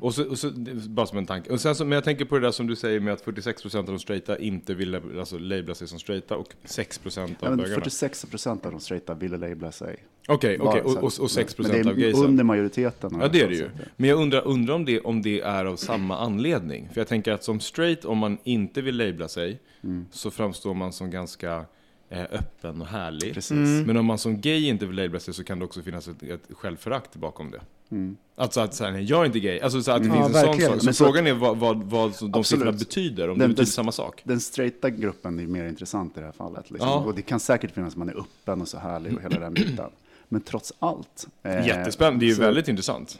Och 0.01 0.13
så, 0.13 0.29
och 0.29 0.37
så, 0.39 0.49
det 0.49 0.71
är 0.71 0.75
bara 0.89 1.05
som 1.05 1.17
en 1.17 1.25
tanke. 1.25 1.49
Och 1.51 1.61
sen 1.61 1.75
så, 1.75 1.85
men 1.85 1.91
jag 1.91 2.03
tänker 2.03 2.25
på 2.25 2.35
det 2.35 2.41
där 2.47 2.51
som 2.51 2.67
du 2.67 2.75
säger 2.75 2.99
med 2.99 3.13
att 3.13 3.25
46% 3.25 3.77
av 3.77 3.85
de 3.85 3.99
straighta 3.99 4.37
inte 4.37 4.73
vill 4.73 4.95
alltså, 5.19 5.37
labla 5.37 5.75
sig 5.75 5.87
som 5.87 5.99
straighta 5.99 6.37
och 6.37 6.53
6% 6.65 7.19
av 7.21 7.29
Ja, 7.39 7.49
men 7.49 7.57
bögarna. 7.57 7.75
46 7.75 8.25
procent 8.25 8.65
av 8.65 8.71
de 8.71 8.79
straighta 8.81 9.13
ville 9.13 9.37
labla 9.37 9.71
sig. 9.71 9.95
Okej, 10.27 10.57
så 10.57 10.71
här. 10.71 10.81
och, 10.85 10.91
och, 10.97 11.03
och 11.03 11.11
6% 11.11 11.55
Men 11.57 11.71
det 11.71 11.77
är 11.79 11.87
av 11.89 11.95
gaysen. 11.95 12.25
under 12.25 12.43
majoriteten. 12.43 13.17
Ja, 13.21 13.27
det 13.27 13.41
är 13.41 13.47
det 13.47 13.55
ju. 13.55 13.69
Men 13.97 14.09
jag 14.09 14.19
undrar, 14.21 14.47
undrar 14.47 14.73
om, 14.75 14.85
det, 14.85 14.99
om 14.99 15.21
det 15.21 15.41
är 15.41 15.65
av 15.65 15.75
samma 15.75 16.17
anledning. 16.17 16.89
För 16.93 17.01
jag 17.01 17.07
tänker 17.07 17.31
att 17.31 17.43
som 17.43 17.59
straight, 17.59 18.05
om 18.05 18.17
man 18.17 18.37
inte 18.43 18.81
vill 18.81 18.97
labla 18.97 19.27
sig, 19.27 19.59
Mm. 19.83 20.05
så 20.11 20.31
framstår 20.31 20.73
man 20.73 20.93
som 20.93 21.11
ganska 21.11 21.65
öppen 22.11 22.81
och 22.81 22.87
härlig. 22.87 23.33
Precis. 23.33 23.51
Mm. 23.51 23.83
Men 23.83 23.97
om 23.97 24.05
man 24.05 24.17
som 24.17 24.41
gay 24.41 24.67
inte 24.67 24.85
vill 24.85 24.95
labla 24.95 25.19
sig 25.19 25.33
så 25.33 25.43
kan 25.43 25.59
det 25.59 25.65
också 25.65 25.81
finnas 25.81 26.07
ett, 26.07 26.23
ett 26.23 26.41
självförakt 26.51 27.15
bakom 27.15 27.51
det. 27.51 27.61
Mm. 27.91 28.17
Alltså 28.35 28.59
att 28.61 28.73
säga, 28.73 28.91
nej, 28.91 29.03
jag 29.03 29.21
är 29.21 29.25
inte 29.25 29.39
gay. 29.39 29.59
Alltså 29.59 29.81
så 29.83 29.91
att 29.91 30.01
det 30.03 30.07
Ja, 30.07 30.13
finns 30.13 30.27
en 30.27 30.33
sån 30.33 30.41
verkligen. 30.47 30.71
sak. 30.71 30.79
Så 30.79 30.85
Men 30.85 30.93
så- 30.93 31.05
frågan 31.05 31.27
är 31.27 31.33
vad, 31.33 31.57
vad, 31.57 31.83
vad 31.83 32.09
de 32.11 32.25
Absolut. 32.25 32.45
siffrorna 32.47 32.71
betyder, 32.71 33.29
om 33.29 33.37
Den- 33.37 33.39
det 33.39 33.47
betyder 33.47 33.63
den- 33.63 33.65
samma 33.71 33.91
sak. 33.91 34.21
Den 34.23 34.39
straighta 34.39 34.89
gruppen 34.89 35.39
är 35.39 35.47
mer 35.47 35.65
intressant 35.65 36.17
i 36.17 36.19
det 36.19 36.25
här 36.25 36.33
fallet. 36.33 36.71
Liksom. 36.71 36.89
Ja. 36.89 36.95
Och 36.95 37.15
det 37.15 37.21
kan 37.21 37.39
säkert 37.39 37.71
finnas 37.71 37.93
att 37.93 37.97
man 37.97 38.09
är 38.09 38.19
öppen 38.19 38.61
och 38.61 38.67
så 38.67 38.77
härlig 38.77 39.13
och 39.15 39.21
hela 39.21 39.39
den 39.39 39.53
biten. 39.53 39.89
Men 40.29 40.41
trots 40.41 40.73
allt. 40.79 41.27
eh, 41.43 41.67
Jättespännande, 41.67 42.19
det 42.19 42.25
är 42.25 42.29
ju 42.29 42.35
så- 42.35 42.41
väldigt 42.41 42.67
intressant. 42.67 43.19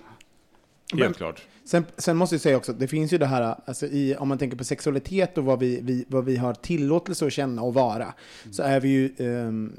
Helt 0.91 1.09
Men- 1.09 1.13
klart. 1.13 1.41
Sen, 1.65 1.85
sen 1.97 2.17
måste 2.17 2.35
jag 2.35 2.41
säga 2.41 2.57
också, 2.57 2.73
det 2.73 2.87
finns 2.87 3.13
ju 3.13 3.17
det 3.17 3.25
här, 3.25 3.55
alltså 3.65 3.85
i, 3.85 4.15
om 4.15 4.27
man 4.27 4.37
tänker 4.37 4.57
på 4.57 4.63
sexualitet 4.63 5.37
och 5.37 5.43
vad 5.45 5.59
vi, 5.59 5.79
vi, 5.83 6.05
vad 6.07 6.25
vi 6.25 6.37
har 6.37 6.53
tillåtelse 6.53 7.25
att 7.25 7.33
känna 7.33 7.61
och 7.61 7.73
vara, 7.73 8.13
så 8.51 8.63
är 8.63 8.79
vi 8.79 8.89
ju... 8.89 9.13
ehm, 9.17 9.73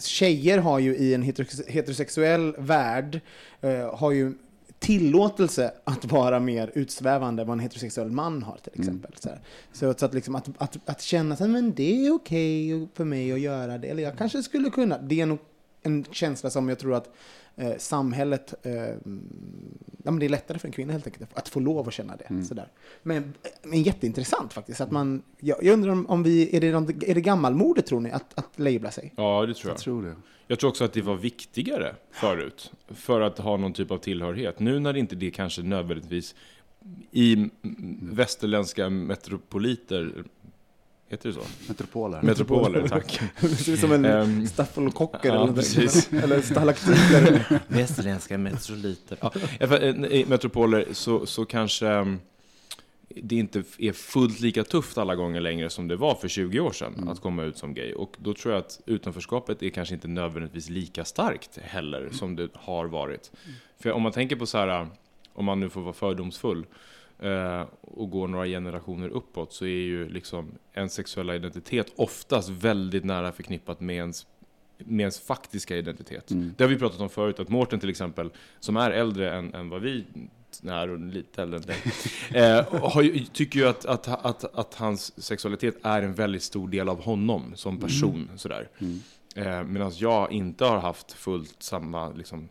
tjejer 0.00 0.58
har 0.58 0.78
ju 0.78 0.96
i 0.96 1.14
en 1.14 1.22
heterosex- 1.22 1.68
heterosexuell 1.70 2.54
värld, 2.58 3.20
eh, 3.60 3.94
har 3.96 4.10
ju 4.10 4.32
tillåtelse 4.78 5.72
att 5.84 6.04
vara 6.04 6.40
mer 6.40 6.70
utsvävande 6.74 7.42
än 7.42 7.48
vad 7.48 7.54
en 7.54 7.60
heterosexuell 7.60 8.10
man 8.10 8.42
har 8.42 8.56
till 8.56 8.80
exempel. 8.80 9.12
Så, 9.18 9.28
här. 9.28 9.40
så, 9.72 9.94
så 9.98 10.06
att, 10.06 10.14
liksom 10.14 10.34
att, 10.34 10.48
att, 10.58 10.78
att 10.88 11.02
känna 11.02 11.34
att 11.34 11.40
men 11.40 11.74
det 11.74 12.06
är 12.06 12.14
okej 12.14 12.88
för 12.94 13.04
mig 13.04 13.32
att 13.32 13.40
göra 13.40 13.78
det, 13.78 13.88
eller 13.88 14.02
jag 14.02 14.18
kanske 14.18 14.42
skulle 14.42 14.70
kunna, 14.70 14.98
det 14.98 15.20
är 15.20 15.26
nog 15.26 15.38
en 15.82 16.04
känsla 16.10 16.50
som 16.50 16.68
jag 16.68 16.78
tror 16.78 16.94
att 16.94 17.14
eh, 17.56 17.72
samhället, 17.78 18.54
eh, 18.66 18.72
ja, 20.04 20.10
men 20.10 20.18
det 20.18 20.24
är 20.26 20.28
lättare 20.28 20.58
för 20.58 20.68
en 20.68 20.72
kvinna 20.72 20.92
helt 20.92 21.06
enkelt 21.06 21.30
att 21.34 21.48
få 21.48 21.60
lov 21.60 21.88
att 21.88 21.94
känna 21.94 22.16
det. 22.16 22.44
Sådär. 22.44 22.68
Men, 23.02 23.34
men 23.62 23.82
jätteintressant 23.82 24.52
faktiskt. 24.52 24.80
Att 24.80 24.90
man, 24.90 25.22
jag, 25.40 25.64
jag 25.64 25.72
undrar 25.72 25.92
om, 25.92 26.06
om 26.06 26.22
vi, 26.22 26.56
är 26.56 26.60
det, 26.60 26.72
något- 26.72 27.02
är 27.02 27.14
det 27.14 27.20
gammalmodet 27.20 27.86
tror 27.86 28.00
ni, 28.00 28.10
att, 28.10 28.38
att 28.38 28.58
labla 28.58 28.90
sig? 28.90 29.12
Ja, 29.16 29.46
det 29.46 29.54
tror 29.54 29.68
jag. 29.70 29.74
Jag 29.76 29.80
tror 29.82 30.02
det. 30.02 30.14
Jag 30.46 30.58
tror 30.58 30.70
också 30.70 30.84
att 30.84 30.92
det 30.92 31.02
var 31.02 31.16
viktigare 31.16 31.94
förut, 32.10 32.72
för 32.88 33.20
att 33.20 33.38
ha 33.38 33.56
någon 33.56 33.72
typ 33.72 33.90
av 33.90 33.98
tillhörighet. 33.98 34.60
Nu 34.60 34.78
när 34.80 34.96
inte 34.96 35.16
det 35.16 35.30
kanske 35.30 35.62
nödvändigtvis 35.62 36.34
i 37.10 37.50
västerländska 38.02 38.90
metropoliter, 38.90 40.24
heter 41.10 41.28
det 41.28 41.34
så? 41.34 41.42
Metropoler. 41.68 42.22
Metropoler, 42.22 42.88
tack. 42.88 43.20
Det 43.40 43.48
ser 43.48 43.72
ut 43.72 43.80
som 43.80 43.92
en 43.92 44.04
Ehm, 44.04 44.46
stafylokocker 44.46 45.28
ja, 45.28 45.44
eller, 45.44 45.52
precis. 45.54 46.12
eller 46.22 46.40
stalaktiter. 46.40 47.60
Västerländska 47.68 48.38
metroliter. 48.38 49.18
Ja, 49.20 49.32
eh, 49.76 50.28
metropoler 50.28 50.86
så, 50.92 51.26
så 51.26 51.44
kanske 51.44 51.88
mm, 51.88 52.18
det 53.08 53.36
inte 53.36 53.62
är 53.78 53.92
fullt 53.92 54.40
lika 54.40 54.64
tufft 54.64 54.98
alla 54.98 55.14
gånger 55.14 55.40
längre 55.40 55.70
som 55.70 55.88
det 55.88 55.96
var 55.96 56.14
för 56.14 56.28
20 56.28 56.60
år 56.60 56.72
sedan 56.72 57.08
att 57.08 57.20
komma 57.20 57.42
ut 57.42 57.58
som 57.58 57.74
gay. 57.74 57.92
Och 57.92 58.16
då 58.18 58.34
tror 58.34 58.54
jag 58.54 58.60
att 58.60 58.80
utanförskapet 58.86 59.62
är 59.62 59.68
kanske 59.70 59.94
inte 59.94 60.08
nödvändigtvis 60.08 60.68
lika 60.68 61.04
starkt 61.04 61.58
heller 61.62 62.08
som 62.12 62.36
det 62.36 62.48
har 62.54 62.86
varit. 62.86 63.32
För 63.78 63.92
om 63.92 64.02
man 64.02 64.12
tänker 64.12 64.36
på 64.36 64.46
så 64.46 64.58
här, 64.58 64.86
om 65.32 65.44
man 65.44 65.60
nu 65.60 65.68
får 65.68 65.80
vara 65.80 65.92
fördomsfull, 65.92 66.58
eh, 66.58 66.64
och 67.80 68.10
går 68.10 68.28
några 68.28 68.46
generationer 68.46 69.08
uppåt 69.08 69.52
så 69.52 69.64
är 69.64 69.68
ju 69.68 70.08
liksom 70.08 70.52
ens 70.74 70.94
sexuella 70.94 71.34
identitet 71.34 71.92
oftast 71.96 72.48
väldigt 72.48 73.04
nära 73.04 73.32
förknippat 73.32 73.80
med 73.80 73.96
ens 73.96 74.26
med 74.84 75.00
ens 75.00 75.20
faktiska 75.20 75.76
identitet. 75.76 76.30
Mm. 76.30 76.54
Det 76.56 76.64
har 76.64 76.68
vi 76.68 76.78
pratat 76.78 77.00
om 77.00 77.10
förut, 77.10 77.40
att 77.40 77.48
Mårten 77.48 77.80
till 77.80 77.90
exempel, 77.90 78.30
som 78.60 78.76
är 78.76 78.90
äldre 78.90 79.34
än, 79.34 79.54
än 79.54 79.68
vad 79.68 79.82
vi 79.82 80.04
är 80.66 80.88
och 80.88 80.98
lite 80.98 81.42
äldre 81.42 81.58
än 81.58 81.66
dig, 81.66 81.76
eh, 82.42 82.80
har 82.90 83.32
tycker 83.32 83.60
ju 83.60 83.68
att, 83.68 83.84
att, 83.84 84.08
att, 84.08 84.54
att 84.54 84.74
hans 84.74 85.22
sexualitet 85.22 85.76
är 85.82 86.02
en 86.02 86.14
väldigt 86.14 86.42
stor 86.42 86.68
del 86.68 86.88
av 86.88 87.02
honom 87.02 87.52
som 87.54 87.80
person. 87.80 88.30
Sådär. 88.36 88.68
Mm. 88.78 89.00
Eh, 89.34 89.64
Medan 89.64 89.92
jag 89.94 90.32
inte 90.32 90.64
har 90.64 90.78
haft 90.78 91.12
fullt 91.12 91.62
samma 91.62 92.08
liksom, 92.08 92.48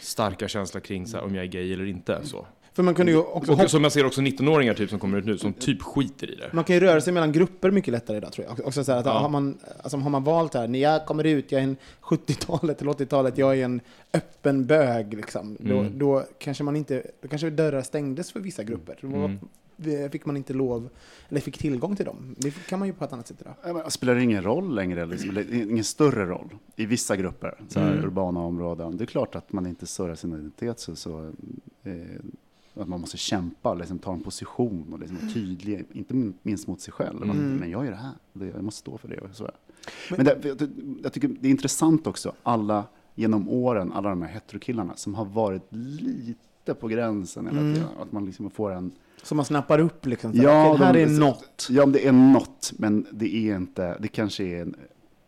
starka 0.00 0.48
känsla 0.48 0.80
kring 0.80 1.06
så 1.06 1.16
här, 1.16 1.24
om 1.24 1.34
jag 1.34 1.44
är 1.44 1.48
gay 1.48 1.72
eller 1.72 1.86
inte. 1.86 2.26
Så. 2.26 2.46
För 2.76 2.82
man 2.82 2.94
kunde 2.94 3.12
ju 3.12 3.18
också 3.18 3.52
Och 3.52 3.70
som 3.70 3.82
jag 3.82 3.92
ser 3.92 4.06
också 4.06 4.20
19-åringar 4.20 4.74
typ, 4.74 4.90
som 4.90 4.98
kommer 4.98 5.18
ut 5.18 5.24
nu, 5.24 5.38
som 5.38 5.52
typ 5.52 5.82
skiter 5.82 6.30
i 6.30 6.34
det. 6.34 6.50
man 6.52 6.64
kan 6.64 6.74
ju 6.76 6.80
röra 6.80 7.00
sig 7.00 7.12
mellan 7.12 7.32
grupper 7.32 7.70
mycket 7.70 7.92
lättare 7.92 8.16
idag 8.16 8.32
tror 8.32 8.46
jag. 8.46 8.66
Också 8.66 8.84
så 8.84 8.92
här 8.92 8.98
att 8.98 9.06
Ja. 9.06 9.12
har, 9.12 9.28
man, 9.28 9.58
alltså, 9.82 9.96
har 9.96 10.10
man 10.10 10.24
valt 10.24 10.54
här, 10.54 10.68
när 10.68 10.78
jag 10.78 11.06
kommer 11.06 11.24
ut, 11.24 11.52
jag 11.52 11.58
är 11.60 11.64
en 11.64 11.76
70-talet 12.02 12.80
eller 12.82 12.92
80-talet, 12.92 13.38
jag 13.38 13.58
är 13.58 13.64
en 13.64 13.80
öppen 14.12 14.66
bög 14.66 15.14
liksom. 15.14 15.56
Då, 15.60 15.78
Mm. 15.78 15.98
då 15.98 16.24
kanske 16.38 16.64
man 16.64 16.76
inte, 16.76 17.02
då 17.20 17.28
kanske 17.28 17.50
dörrar 17.50 17.82
stängdes 17.82 18.32
för 18.32 18.40
vissa 18.40 18.62
grupper. 18.64 18.98
Mm. 19.02 20.10
fick 20.10 20.26
man 20.26 20.36
inte 20.36 20.52
lov, 20.52 20.88
eller 21.28 21.40
fick 21.40 21.58
tillgång 21.58 21.96
till 21.96 22.04
dem. 22.06 22.34
Det 22.38 22.50
kan 22.68 22.78
man 22.78 22.88
ju 22.88 22.94
på 22.94 23.04
ett 23.04 23.12
annat 23.12 23.26
sätt 23.26 23.36
idag. 23.40 23.74
Men 23.74 23.90
Spelar 23.90 24.14
det 24.14 24.22
ingen 24.22 24.42
roll 24.42 24.74
längre? 24.74 25.06
Liksom, 25.06 25.38
ingen 25.52 25.84
större 25.84 26.26
roll 26.26 26.48
i 26.76 26.86
vissa 26.86 27.16
grupper, 27.16 27.54
så 27.68 27.80
här, 27.80 27.92
Mm. 27.92 28.04
urbana 28.04 28.40
områden. 28.40 28.96
Det 28.96 29.04
är 29.04 29.06
klart 29.06 29.34
att 29.34 29.52
man 29.52 29.66
inte 29.66 29.86
surrar 29.86 30.14
sin 30.14 30.32
identitet 30.32 30.80
så, 30.80 30.96
så 30.96 31.32
eh, 31.84 31.92
att 32.82 32.88
man 32.88 33.00
måste 33.00 33.16
kämpa, 33.16 33.74
liksom, 33.74 33.98
ta 33.98 34.12
en 34.12 34.20
position 34.20 34.86
och 34.92 34.98
liksom, 34.98 35.18
vara 35.22 35.30
tydlig, 35.32 35.84
inte 35.92 36.32
minst 36.42 36.66
mot 36.66 36.80
sig 36.80 36.92
själv. 36.92 37.22
Mm. 37.22 37.56
Men 37.56 37.70
jag 37.70 37.86
är 37.86 37.90
det 37.90 37.96
här, 37.96 38.12
jag 38.54 38.64
måste 38.64 38.80
stå 38.80 38.98
för 38.98 39.08
det. 39.08 39.18
Och 39.18 39.28
så. 39.36 39.50
Men 40.16 40.24
det, 40.24 40.38
jag, 40.44 40.68
jag 41.02 41.12
tycker 41.12 41.28
det 41.40 41.48
är 41.48 41.50
intressant 41.50 42.06
också, 42.06 42.32
alla 42.42 42.84
genom 43.14 43.48
åren, 43.48 43.92
alla 43.92 44.08
de 44.08 44.22
här 44.22 44.28
heterokillarna 44.28 44.96
som 44.96 45.14
har 45.14 45.24
varit 45.24 45.66
lite 45.70 46.74
på 46.80 46.88
gränsen 46.88 47.46
hela 47.46 47.58
Mm. 47.60 47.74
tiden. 47.74 47.88
Att 48.02 48.12
man 48.12 48.26
liksom 48.26 48.50
får 48.50 48.70
en 48.72 48.92
Så 49.22 49.34
man 49.34 49.44
snappar 49.44 49.78
upp 49.78 50.06
liksom. 50.06 50.32
Så 50.32 50.42
Ja, 50.42 50.76
det 50.78 50.84
här 50.84 50.92
de- 50.92 51.02
är 51.02 51.06
något. 51.20 51.66
Ja, 51.70 51.86
det 51.86 52.06
är 52.06 52.12
något, 52.12 52.72
men 52.78 53.06
det 53.12 53.34
är 53.36 53.56
inte, 53.56 53.98
det 54.00 54.08
kanske 54.08 54.44
är 54.44 54.62
en 54.62 54.74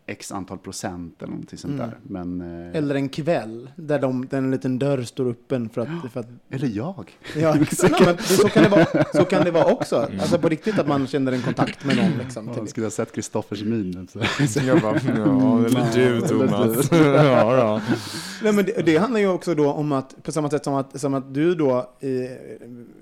x 0.09 0.31
antal 0.31 0.57
procent 0.57 1.15
eller 1.21 1.31
någonting 1.31 1.59
sånt 1.59 1.73
Mm. 1.73 1.87
där. 1.89 1.97
Men, 2.03 2.41
eh, 2.69 2.77
Eller 2.77 2.95
en 2.95 3.09
kväll 3.09 3.69
där, 3.75 3.99
de, 3.99 4.27
där 4.29 4.37
en 4.37 4.51
liten 4.51 4.79
dörr 4.79 5.01
står 5.01 5.29
öppen 5.29 5.69
för 5.69 5.81
att... 5.81 6.11
För 6.13 6.19
att 6.19 6.27
eller 6.49 6.67
jag. 6.67 7.17
ja, 7.37 7.51
men 7.53 7.59
det, 7.59 7.75
så, 8.23 8.49
kan 8.49 8.63
det 8.63 8.69
vara, 8.69 8.85
så 9.13 9.25
kan 9.25 9.43
det 9.45 9.51
vara 9.51 9.65
också. 9.65 9.95
Alltså 10.19 10.39
på 10.39 10.49
riktigt 10.49 10.79
att 10.79 10.87
man 10.87 11.07
känner 11.07 11.31
en 11.31 11.41
kontakt 11.41 11.85
med 11.85 11.97
någon. 11.97 12.11
Liksom, 12.23 12.47
Ja, 12.47 12.53
till, 12.53 12.67
skulle 12.67 12.85
ha 12.85 12.91
sett 12.91 13.11
Kristoffers 13.11 13.63
min. 13.63 14.07
Så. 14.11 14.19
Jag 14.59 14.81
bara, 14.81 14.99
ja, 15.07 15.65
eller 15.65 15.93
du 15.93 16.21
Thomas. 16.21 16.91
ja, 16.91 17.55
då. 17.55 17.95
Nej, 18.43 18.53
men 18.53 18.65
det, 18.65 18.81
det 18.85 18.97
handlar 18.97 19.19
ju 19.19 19.27
också 19.27 19.55
då 19.55 19.71
om 19.71 19.91
att, 19.91 20.23
på 20.23 20.31
samma 20.31 20.49
sätt 20.49 20.63
som 20.63 20.73
att, 20.73 20.99
som 20.99 21.13
att 21.13 21.33
du 21.33 21.55
då 21.55 21.77
eh, 21.99 22.09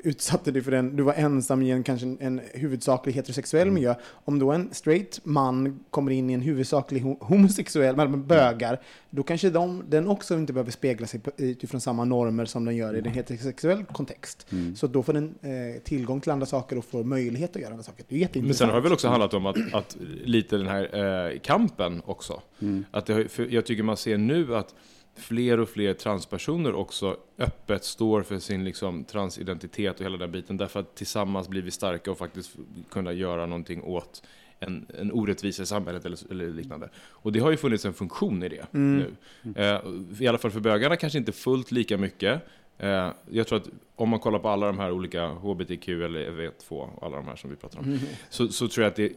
utsatte 0.03 0.51
dig 0.51 0.61
för 0.61 0.71
en, 0.71 0.95
du 0.95 1.03
var 1.03 1.13
ensam 1.13 1.61
i 1.61 1.71
en 1.71 1.83
kanske 1.83 2.05
en, 2.07 2.17
en 2.19 2.41
huvudsaklig 2.53 3.13
heterosexuell 3.13 3.71
miljö. 3.71 3.95
Om 4.11 4.39
då 4.39 4.51
en 4.51 4.69
straight 4.71 5.19
man 5.23 5.79
kommer 5.89 6.11
in 6.11 6.29
i 6.29 6.33
en 6.33 6.41
huvudsaklig 6.41 6.96
ho- 6.99 7.17
homosexuell, 7.25 7.95
men 7.95 8.27
bögar, 8.27 8.81
då 9.09 9.23
kanske 9.23 9.49
de, 9.49 9.83
den 9.89 10.07
också 10.07 10.35
inte 10.35 10.53
behöver 10.53 10.71
spegla 10.71 11.07
sig 11.07 11.19
på, 11.19 11.31
utifrån 11.37 11.81
samma 11.81 12.05
normer 12.05 12.45
som 12.45 12.65
den 12.65 12.75
gör 12.75 12.93
i 12.95 12.97
en 12.99 13.05
heterosexuell 13.05 13.85
kontext. 13.85 14.47
Mm. 14.51 14.75
Så 14.75 14.87
då 14.87 15.03
får 15.03 15.13
den 15.13 15.35
eh, 15.41 15.81
tillgång 15.83 16.21
till 16.21 16.31
andra 16.31 16.45
saker 16.45 16.77
och 16.77 16.85
får 16.85 17.03
möjlighet 17.03 17.55
att 17.55 17.61
göra 17.61 17.71
andra 17.71 17.83
saker. 17.83 18.05
Det 18.07 18.15
är 18.15 18.17
Men 18.17 18.21
jätteintressant. 18.21 18.57
sen 18.57 18.69
har 18.69 18.75
det 18.75 18.81
väl 18.81 18.93
också 18.93 19.07
handlat 19.07 19.33
om 19.33 19.45
att, 19.45 19.57
att 19.73 19.97
lite 20.23 20.57
den 20.57 20.67
här 20.67 21.29
eh, 21.31 21.39
kampen 21.39 22.01
också. 22.05 22.41
Mm. 22.59 22.85
Att 22.91 23.05
det, 23.05 23.39
jag 23.49 23.65
tycker 23.65 23.83
man 23.83 23.97
ser 23.97 24.17
nu 24.17 24.55
att 24.55 24.75
fler 25.15 25.59
och 25.59 25.69
fler 25.69 25.93
transpersoner 25.93 26.73
också 26.73 27.17
öppet 27.37 27.83
står 27.83 28.21
för 28.21 28.39
sin 28.39 28.63
liksom, 28.63 29.03
transidentitet 29.03 29.99
och 29.99 30.05
hela 30.05 30.17
den 30.17 30.31
biten. 30.31 30.57
Därför 30.57 30.79
att 30.79 30.95
tillsammans 30.95 31.47
blir 31.47 31.61
vi 31.61 31.71
starka 31.71 32.11
och 32.11 32.17
faktiskt 32.17 32.51
kunna 32.91 33.13
göra 33.13 33.45
någonting 33.45 33.83
åt 33.83 34.23
en, 34.59 34.85
en 34.99 35.11
orättvisa 35.11 35.63
i 35.63 35.65
samhället 35.65 36.05
eller, 36.05 36.31
eller 36.31 36.47
liknande. 36.49 36.89
Och 37.09 37.31
det 37.31 37.39
har 37.39 37.51
ju 37.51 37.57
funnits 37.57 37.85
en 37.85 37.93
funktion 37.93 38.43
i 38.43 38.49
det 38.49 38.73
Mm. 38.73 38.97
nu. 39.43 39.53
Eh, 39.55 39.81
I 40.23 40.27
alla 40.27 40.37
fall 40.37 40.51
för 40.51 40.59
bögarna 40.59 40.95
kanske 40.95 41.19
inte 41.19 41.31
fullt 41.31 41.71
lika 41.71 41.97
mycket. 41.97 42.41
Eh, 42.77 43.11
jag 43.29 43.47
tror 43.47 43.57
att 43.59 43.69
om 43.95 44.09
man 44.09 44.19
kollar 44.19 44.39
på 44.39 44.49
alla 44.49 44.65
de 44.67 44.79
här 44.79 44.91
olika 44.91 45.27
HBTQ 45.27 45.89
eller 45.89 46.31
EV2 46.31 46.69
och 46.69 47.03
alla 47.05 47.15
de 47.17 47.27
här 47.27 47.35
som 47.35 47.49
vi 47.49 47.55
pratar 47.55 47.79
om. 47.79 47.85
Mm. 47.85 47.99
Så, 48.29 48.47
så 48.47 48.67
tror 48.67 48.83
jag 48.83 48.89
att 48.91 48.95
det 48.95 49.11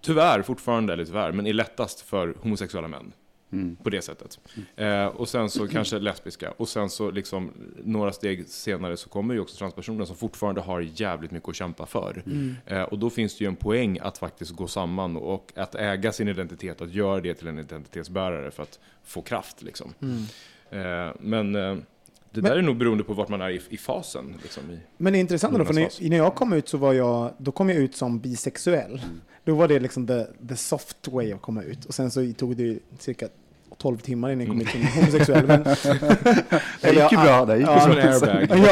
tyvärr 0.00 0.42
fortfarande, 0.42 0.92
eller 0.92 1.04
tyvärr, 1.04 1.32
men 1.32 1.46
är 1.46 1.52
lättast 1.52 2.00
för 2.00 2.34
homosexuella 2.40 2.88
män. 2.88 3.12
Mm. 3.52 3.76
På 3.76 3.90
det 3.90 4.02
sättet. 4.02 4.38
Eh, 4.76 5.06
och 5.06 5.28
sen 5.28 5.50
så 5.50 5.68
kanske 5.68 5.98
lesbiska. 5.98 6.50
Och 6.56 6.68
sen 6.68 6.90
så 6.90 7.10
liksom 7.10 7.52
några 7.84 8.12
steg 8.12 8.48
senare 8.48 8.96
så 8.96 9.08
kommer 9.08 9.34
ju 9.34 9.40
också 9.40 9.56
transpersoner 9.56 10.04
som 10.04 10.16
fortfarande 10.16 10.60
har 10.60 10.80
jävligt 10.80 11.30
mycket 11.30 11.48
att 11.48 11.56
kämpa 11.56 11.86
för. 11.86 12.22
Mm. 12.26 12.56
Eh, 12.66 12.82
och 12.82 12.98
då 12.98 13.10
finns 13.10 13.38
det 13.38 13.44
ju 13.44 13.48
en 13.48 13.56
poäng 13.56 13.98
att 14.02 14.18
faktiskt 14.18 14.50
gå 14.50 14.66
samman 14.66 15.16
och 15.16 15.52
att 15.56 15.74
äga 15.74 16.12
sin 16.12 16.28
identitet, 16.28 16.80
att 16.80 16.94
göra 16.94 17.20
det 17.20 17.34
till 17.34 17.46
en 17.48 17.58
identitetsbärare 17.58 18.50
för 18.50 18.62
att 18.62 18.78
få 19.04 19.22
kraft 19.22 19.62
liksom. 19.62 19.94
Mm. 20.00 20.24
Eh, 20.70 21.14
men 21.20 21.54
eh, 21.54 21.76
det 22.30 22.42
Men- 22.42 22.50
där 22.50 22.58
är 22.58 22.62
nog 22.62 22.76
beroende 22.76 23.04
på 23.04 23.14
vart 23.14 23.28
man 23.28 23.40
är 23.40 23.50
i, 23.50 23.60
i 23.68 23.76
fasen. 23.76 24.34
Liksom, 24.42 24.70
i, 24.70 24.78
Men 24.96 25.12
det 25.12 25.18
är 25.18 25.20
intressant 25.20 25.58
då, 25.58 25.64
för 25.64 25.74
när, 25.74 26.08
när 26.10 26.16
jag 26.16 26.34
kom 26.34 26.52
ut 26.52 26.68
så 26.68 26.78
var 26.78 26.92
jag, 26.92 27.32
då 27.38 27.52
kom 27.52 27.68
jag 27.68 27.78
ut 27.78 27.96
som 27.96 28.18
bisexuell. 28.20 29.00
Då 29.44 29.54
var 29.54 29.68
det 29.68 29.80
liksom 29.80 30.06
the, 30.06 30.24
the 30.48 30.56
soft 30.56 31.08
way 31.08 31.32
att 31.32 31.42
komma 31.42 31.62
ut. 31.62 31.84
Och 31.84 31.94
sen 31.94 32.10
så 32.10 32.32
tog 32.32 32.56
det 32.56 32.78
cirka 32.98 33.28
12 33.76 33.98
timmar 33.98 34.30
innan 34.30 34.40
jag 34.46 34.48
kom 34.50 34.60
ut 34.60 34.68
som 34.70 35.00
homosexuell. 35.00 35.46
Men, 35.46 35.62
Det 36.80 36.92
gick 36.92 37.12
ju 37.12 37.18
bra, 37.18 37.44
det 37.46 37.56
gick 37.58 37.66
ju 37.66 37.72
Ja, 37.72 37.80
som 37.80 38.20
bra. 38.20 38.30
en 38.40 38.62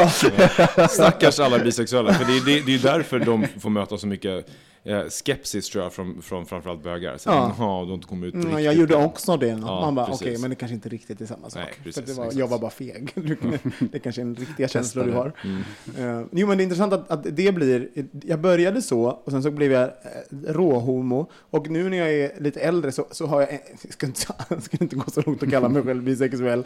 ja, 0.77 0.87
Stackars 0.87 1.39
alla 1.39 1.59
bisexuella, 1.59 2.13
för 2.13 2.25
det 2.25 2.37
är, 2.37 2.45
det, 2.45 2.71
är 2.71 2.73
ju 2.73 2.77
därför 2.77 3.19
de 3.19 3.45
får 3.59 3.69
möta 3.69 3.97
så 3.97 4.07
mycket 4.07 4.45
eh, 4.83 5.01
skepsis 5.09 5.69
tror 5.69 5.83
jag 5.83 5.93
från, 5.93 6.21
från 6.21 6.45
framförallt 6.45 6.83
bögar. 6.83 7.17
Så, 7.17 7.29
Ja. 7.29 7.53
Har 7.57 7.93
inte 7.93 8.07
kommit 8.07 8.35
ut 8.35 8.43
mm, 8.43 8.63
jag 8.63 8.73
gjorde 8.73 8.95
än." 8.97 9.05
också 9.05 9.37
det. 9.37 9.47
Ja, 9.47 9.57
Man 9.81 9.95
bara, 9.95 10.07
okej, 10.11 10.37
men 10.37 10.49
det 10.49 10.55
kanske 10.55 10.75
inte 10.75 10.89
riktigt 10.89 11.21
är 11.21 11.25
samma 11.25 11.49
sak. 11.49 11.61
Nej, 11.63 11.73
för 11.77 11.83
precis, 11.83 12.05
det 12.05 12.13
var, 12.13 12.23
exakt. 12.25 12.39
jag 12.39 12.47
var 12.47 12.59
bara 12.59 12.71
feg. 12.71 13.11
Du- 13.15 13.37
det 13.79 13.99
kanske 13.99 14.21
är 14.21 14.25
en 14.25 14.35
riktiga 14.35 14.67
känslor 14.67 15.03
du 15.05 15.11
har. 15.11 15.31
Mm. 15.43 16.17
Uh, 16.19 16.25
jo, 16.31 16.47
men 16.47 16.57
det 16.57 16.61
är 16.61 16.63
intressant 16.65 16.93
att, 16.93 17.11
att 17.11 17.23
det 17.23 17.51
blir... 17.51 17.87
Jag 18.25 18.39
började 18.41 18.81
så, 18.81 19.01
och 19.03 19.31
sen 19.31 19.43
så 19.43 19.51
blev 19.51 19.71
jag 19.71 19.83
uh, 19.83 20.53
råhomo. 20.53 21.29
Och 21.49 21.69
nu 21.69 21.89
när 21.89 21.97
jag 21.97 22.13
är 22.13 22.31
lite 22.39 22.59
äldre 22.59 22.91
så, 22.91 23.07
så 23.11 23.25
har 23.25 23.41
jag... 23.41 23.53
en- 23.53 23.59
Jag 23.83 23.93
ska 23.93 24.05
inte, 24.05 24.21
jag 24.49 24.63
ska 24.63 24.77
inte 24.81 24.86
gå 24.95 25.11
så 25.11 25.21
långt 25.25 25.43
och 25.43 25.49
kalla 25.49 25.69
mig 25.69 25.83
själv 25.83 26.03
bisexuell. 26.03 26.63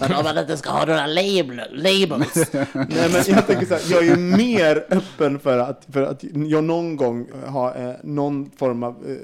Men 0.00 0.12
om 0.14 0.24
man 0.24 0.38
inte 0.38 0.56
ska 0.56 0.70
ha 0.70 0.84
några 0.86 1.06
label, 1.06 1.60
labels. 1.72 2.34
Nej, 2.52 2.66
men 3.12 3.22
jag 3.26 3.46
tänker 3.46 3.66
så 3.66 3.74
här, 3.74 3.82
jag 3.90 4.04
är 4.06 4.10
ju 4.10 4.16
mer 4.16 4.86
öppen 4.90 5.38
för 5.38 5.58
att, 5.58 5.86
för 5.92 6.02
att 6.02 6.24
jag 6.32 6.64
någon 6.64 6.96
gång 6.96 7.26
har 7.46 7.88
eh, 7.88 7.94
någon 8.02 8.50
form 8.56 8.82
av... 8.82 8.94
eh, 9.08 9.16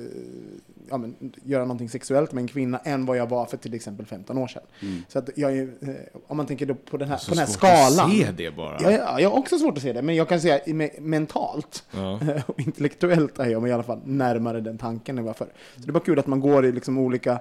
ja, 0.90 0.98
men, 0.98 1.14
göra 1.44 1.62
någonting 1.62 1.88
sexuellt 1.88 2.32
med 2.32 2.42
en 2.42 2.48
kvinna 2.48 2.78
än 2.78 3.06
vad 3.06 3.16
jag 3.16 3.26
var 3.28 3.46
för 3.46 3.56
till 3.56 3.74
exempel 3.74 4.06
15 4.06 4.38
år 4.38 4.46
sedan. 4.48 4.62
Så 5.08 5.18
att 5.18 5.30
jag 5.36 5.58
är, 5.58 5.62
eh, 5.62 5.88
om 6.26 6.36
man 6.36 6.46
tänker 6.46 6.66
då 6.66 6.74
på 6.74 6.96
den 6.96 7.08
här, 7.08 7.16
på 7.16 7.22
Så 7.22 7.30
den 7.30 7.38
här 7.38 7.46
svårt 7.46 7.56
skalan. 7.56 8.10
att 8.10 8.16
se 8.16 8.32
det 8.36 8.56
bara. 8.56 8.78
Ja, 8.82 8.90
ja, 8.90 9.20
jag 9.20 9.30
har 9.30 9.38
också 9.38 9.58
svårt 9.58 9.76
att 9.76 9.82
se 9.82 9.92
det, 9.92 10.02
men 10.02 10.14
jag 10.14 10.28
kan 10.28 10.40
säga 10.40 10.58
me- 10.66 11.00
mentalt 11.00 11.84
Ja. 11.90 12.20
och 12.46 12.60
intellektuellt 12.60 13.38
är 13.38 13.46
jag 13.50 13.68
i 13.68 13.72
alla 13.72 13.82
fall 13.82 14.00
närmare 14.04 14.60
den 14.60 14.78
tanken 14.78 15.18
än 15.18 15.24
vad 15.24 15.28
jag 15.34 15.38
var 15.38 15.46
förr. 15.46 15.52
Så 15.76 15.80
det 15.82 15.90
är 15.90 15.92
bara 15.92 16.04
kul 16.04 16.18
att 16.18 16.26
man 16.26 16.40
går 16.40 16.66
i 16.66 16.72
liksom 16.72 16.98
olika, 16.98 17.40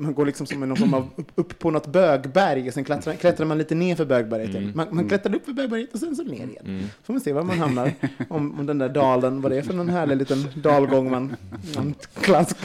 man 0.00 0.14
går 0.14 0.26
liksom 0.26 0.46
som 0.46 0.60
någon 0.60 0.76
form 0.76 0.94
av 0.94 1.10
upp, 1.16 1.32
upp 1.34 1.58
på 1.58 1.70
något 1.70 1.86
bögberg 1.86 2.68
och 2.68 2.74
sen 2.74 2.84
klättrar, 2.84 3.14
klättrar 3.14 3.46
man 3.46 3.58
lite 3.58 3.74
ner 3.74 3.96
för 3.96 4.04
bögberget. 4.04 4.50
igen. 4.50 4.72
Man, 4.74 4.86
man 4.90 5.08
klättrar 5.08 5.34
upp 5.34 5.44
för 5.44 5.52
bögberget 5.52 5.92
och 5.92 6.00
sen 6.00 6.16
så 6.16 6.22
ner 6.22 6.46
igen. 6.46 6.90
Får 7.04 7.12
man 7.12 7.20
se 7.20 7.32
var 7.32 7.42
man 7.42 7.58
hamnar. 7.58 7.92
Om, 8.28 8.60
om 8.60 8.66
den 8.66 8.78
där 8.78 8.88
dalen, 8.88 9.40
vad 9.40 9.52
det 9.52 9.58
är 9.58 9.62
för 9.62 9.74
någon 9.74 9.88
härlig 9.88 10.16
liten 10.16 10.46
dalgång 10.54 11.10
man, 11.10 11.36
man 11.76 11.94
klask, 12.20 12.56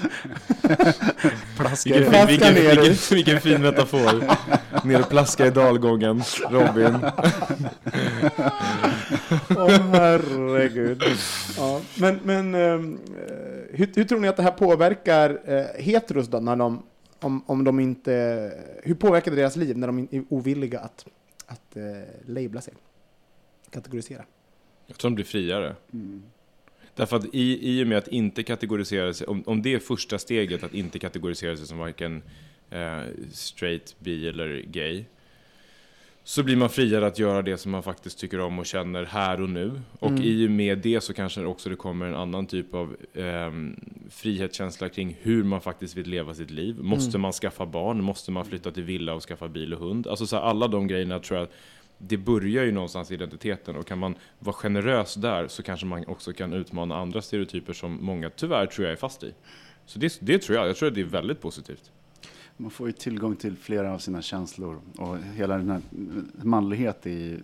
Vilken, 0.62 0.84
Plaska 1.58 1.93
fin, 1.93 2.28
vilken, 2.28 2.54
ner 2.54 2.82
vilken, 2.82 3.15
vilken 3.15 3.41
fin 3.41 3.62
metafor. 3.62 4.24
Ner 4.88 5.00
och 5.00 5.10
plaska 5.10 5.48
i 5.48 5.52
dalgången, 5.52 6.24
Robin. 6.50 6.98
Åh 9.50 9.69
herregud. 9.91 11.04
Ja, 11.58 11.82
men 11.96 12.19
men 12.24 12.56
ehm, 12.56 12.98
eh, 13.28 13.78
hur, 13.78 13.89
hur 13.96 14.04
tror 14.04 14.19
ni 14.19 14.28
att 14.28 14.38
det 14.38 14.43
här 14.43 14.52
påverkar 14.52 15.39
eh, 15.46 15.84
heteros 15.84 16.28
då, 16.28 16.39
när 16.39 16.56
de, 16.56 16.84
om, 17.24 17.44
om 17.46 17.64
de 17.64 17.80
inte, 17.80 18.52
hur 18.84 18.96
påverkar 18.96 19.32
det 19.32 19.38
deras 19.38 19.56
liv 19.56 19.78
när 19.78 19.88
de 19.88 20.00
är 20.12 20.24
ovilliga 20.30 20.80
att, 20.80 21.06
att 21.46 21.78
eh, 21.78 21.84
labla 22.26 22.62
sig? 22.62 22.74
Kategorisera. 23.70 24.26
Jag 24.88 24.98
tror 24.98 25.12
de 25.12 25.16
blir 25.16 25.26
friare. 25.26 25.76
Därför 26.96 27.16
att 27.18 27.26
i, 27.34 27.80
i 27.80 27.84
och 27.84 27.88
med 27.88 27.98
att 27.98 28.08
inte 28.08 28.44
kategorisera 28.44 29.14
sig, 29.14 29.28
om, 29.28 29.44
om 29.46 29.62
det 29.62 29.74
är 29.74 29.80
första 29.80 30.20
steget 30.20 30.64
att 30.64 30.74
inte 30.74 31.00
kategorisera 31.00 31.58
sig 31.58 31.68
som 31.68 31.78
varken 31.78 32.22
eh, 32.70 33.02
straight, 33.32 33.96
bi 34.00 34.28
eller 34.28 34.62
gay, 34.68 35.06
så 36.26 36.44
blir 36.44 36.56
man 36.56 36.70
friare 36.70 37.06
att 37.08 37.20
göra 37.20 37.42
det 37.42 37.58
som 37.58 37.72
man 37.72 37.84
faktiskt 37.84 38.20
tycker 38.20 38.40
om 38.40 38.60
och 38.60 38.66
känner 38.66 39.04
här 39.06 39.42
och 39.42 39.50
nu. 39.50 39.82
Och 40.00 40.10
Mm. 40.10 40.24
i 40.24 40.48
och 40.48 40.52
med 40.52 40.78
det 40.78 41.02
så 41.02 41.14
kanske 41.14 41.46
också 41.46 41.70
det 41.70 41.76
kommer 41.76 42.06
en 42.06 42.16
annan 42.16 42.46
typ 42.48 42.74
av 42.74 42.96
ehm, 43.14 43.76
frihetskänsla 44.10 44.90
kring 44.90 45.18
hur 45.22 45.44
man 45.44 45.62
faktiskt 45.62 45.98
vill 45.98 46.08
leva 46.10 46.34
sitt 46.34 46.52
liv. 46.52 46.76
Måste 46.80 47.10
Mm. 47.12 47.22
man 47.22 47.32
skaffa 47.32 47.66
barn? 47.66 48.04
Måste 48.04 48.32
man 48.32 48.46
flytta 48.46 48.72
till 48.72 48.84
villa 48.84 49.14
och 49.14 49.24
skaffa 49.24 49.48
bil 49.48 49.74
och 49.74 49.80
hund? 49.80 50.08
Alltså 50.08 50.26
så 50.28 50.36
här, 50.36 50.44
alla 50.44 50.68
de 50.68 50.88
grejerna 50.88 51.20
tror 51.20 51.40
jag 51.40 51.48
det 51.98 52.18
börjar 52.18 52.64
ju 52.64 52.72
någonstans 52.72 53.12
i 53.12 53.14
identiteten 53.14 53.76
och 53.76 53.88
kan 53.88 53.98
man 54.00 54.16
vara 54.40 54.54
generös 54.56 55.14
där 55.16 55.48
så 55.48 55.64
kanske 55.64 55.86
man 55.86 56.06
också 56.08 56.34
kan 56.34 56.54
utmana 56.54 56.96
andra 56.98 57.22
stereotyper 57.22 57.74
som 57.74 57.98
många 58.06 58.30
tyvärr 58.30 58.66
tror 58.66 58.86
jag 58.86 58.92
är 58.92 58.98
fast 58.98 59.24
i. 59.24 59.34
Så 59.86 60.00
det, 60.00 60.18
det 60.22 60.40
tror 60.40 60.58
jag, 60.58 60.68
jag 60.68 60.76
tror 60.76 60.88
att 60.90 60.96
det 60.96 61.02
är 61.02 61.06
väldigt 61.06 61.42
positivt. 61.42 61.92
Man 62.58 62.72
får 62.72 62.88
ju 62.88 62.94
tillgång 62.94 63.36
till 63.36 63.56
flera 63.58 63.94
av 63.94 63.98
sina 63.98 64.22
känslor 64.22 64.80
och 64.98 65.18
hela 65.18 65.58
den 65.58 65.70
här 65.70 65.82
manlighet 66.44 67.08
i, 67.08 67.39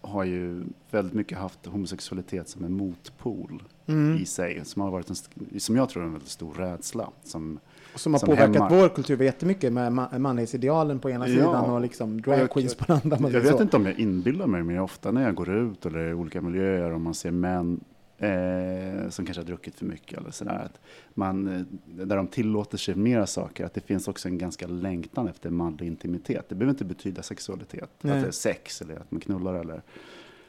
har 0.00 0.24
ju 0.24 0.64
väldigt 0.90 1.14
mycket 1.14 1.38
haft 1.38 1.66
homosexualitet 1.66 2.48
som 2.48 2.64
en 2.64 2.72
motpol 2.72 3.62
Mm. 3.88 4.16
i 4.16 4.26
sig, 4.26 4.60
som 4.64 4.82
har 4.82 4.90
varit 4.90 5.10
en, 5.10 5.60
som 5.60 5.76
jag 5.76 5.88
tror 5.88 6.02
är 6.02 6.06
en 6.06 6.12
väldigt 6.12 6.30
stor 6.30 6.54
rädsla. 6.54 7.10
Som, 7.24 7.58
Som 7.94 8.12
har 8.12 8.18
som 8.20 8.26
påverkat 8.26 8.54
hämmar. 8.54 8.70
vår 8.80 8.88
kultur 8.88 9.22
jättemycket 9.22 9.72
med 9.72 9.92
ma- 9.92 10.18
manlighetsidealen 10.18 10.98
på 10.98 11.10
ena 11.10 11.28
Ja. 11.28 11.34
sidan 11.34 11.70
och 11.70 11.80
liksom 11.80 12.20
drag 12.20 12.50
på 12.50 12.60
den 12.60 13.12
andra. 13.12 13.30
jag 13.30 13.40
vet 13.40 13.56
så. 13.56 13.62
inte 13.62 13.76
om 13.76 13.86
jag 13.86 13.98
inbillar 13.98 14.46
mig, 14.46 14.62
men 14.62 14.78
ofta 14.78 15.12
när 15.12 15.22
jag 15.22 15.34
går 15.34 15.48
ut 15.56 15.86
eller 15.86 16.08
i 16.10 16.14
olika 16.14 16.40
miljöer 16.40 16.90
och 16.92 17.00
man 17.00 17.14
ser 17.14 17.30
män 17.30 17.80
eh, 18.18 19.08
som 19.08 19.26
kanske 19.26 19.40
har 19.40 19.46
druckit 19.46 19.74
för 19.74 19.86
mycket 19.86 20.18
eller 20.18 20.30
sådär, 20.30 20.58
att 20.58 20.80
man, 21.14 21.46
eh, 21.46 21.62
där 22.06 22.16
de 22.16 22.26
tillåter 22.26 22.78
sig 22.78 22.94
mera 22.94 23.26
saker, 23.26 23.64
att 23.64 23.74
det 23.74 23.80
finns 23.80 24.08
också 24.08 24.28
en 24.28 24.38
ganska 24.38 24.66
längtan 24.66 25.28
efter 25.28 25.50
manlig 25.50 25.86
intimitet. 25.86 26.48
Det 26.48 26.54
behöver 26.54 26.72
inte 26.72 26.84
betyda 26.84 27.22
sexualitet, 27.22 27.90
Nej. 28.00 28.16
att 28.16 28.22
det 28.22 28.28
är 28.28 28.32
sex 28.32 28.82
eller 28.82 28.96
att 28.96 29.10
man 29.10 29.20
knullar 29.20 29.54
eller 29.54 29.82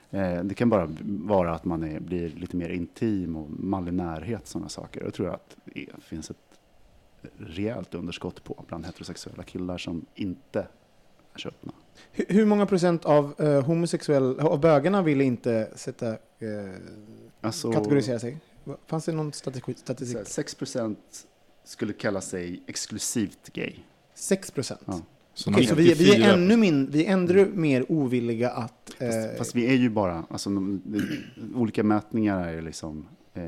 eh, 0.09 0.43
det 0.43 0.53
kan 0.53 0.69
bara 0.69 0.89
vara 1.05 1.55
att 1.55 1.65
man 1.65 1.83
är, 1.83 1.99
blir 1.99 2.29
lite 2.29 2.57
mer 2.57 2.69
intim 2.69 3.35
och 3.35 3.49
manlig 3.49 3.93
närhet, 3.93 4.47
sådana 4.47 4.69
saker. 4.69 5.03
Jag 5.03 5.13
tror 5.13 5.29
att 5.29 5.57
det 5.65 5.89
finns 6.01 6.29
ett 6.31 6.37
rejält 7.37 7.95
underskott 7.95 8.43
på 8.43 8.65
bland 8.67 8.85
heterosexuella 8.85 9.43
killar 9.43 9.77
som 9.77 10.05
inte 10.15 10.67
är 11.33 11.39
så 11.39 11.49
öppna. 11.49 11.73
Hur, 12.11 12.45
många 12.45 12.65
procent 12.65 13.05
av 13.05 13.41
uh, 13.41 13.61
homosexuell, 13.61 14.39
av 14.39 14.59
bögarna 14.59 15.01
ville 15.01 15.23
inte 15.23 15.69
sätta, 15.75 16.09
eh, 16.09 16.17
Alltså, 17.47 17.71
kategorisera 17.71 18.19
sig? 18.19 18.37
Fanns 18.87 19.05
det 19.05 19.11
någon 19.11 19.33
statistik? 19.33 19.77
statistik? 19.77 20.27
6 20.27 20.55
skulle 21.63 21.93
kalla 21.93 22.21
sig 22.21 22.63
exklusivt 22.67 23.49
gay. 23.53 23.75
6 24.15 24.51
procent? 24.51 24.81
Ja. 24.85 25.01
Så 25.33 25.51
Okej, 25.51 25.65
så 25.65 25.75
vi, 25.75 25.83
vi, 25.83 25.91
är 25.91 25.95
94 26.17 26.33
ännu 26.33 26.57
min, 26.57 26.91
vi 26.91 27.05
är 27.05 27.13
ännu 27.13 27.45
mer 27.53 27.91
ovilliga 27.91 28.49
att... 28.49 28.95
eh, 29.01 29.07
Fast, 29.09 29.37
fast 29.37 29.55
vi 29.55 29.67
är 29.67 29.73
ju 29.75 29.89
bara, 29.89 30.23
alltså 30.29 30.49
de, 30.49 30.81
de, 30.85 31.55
olika 31.55 31.83
mätningar 31.83 32.47
är 32.47 32.61
liksom 32.61 33.05
eh, 33.33 33.41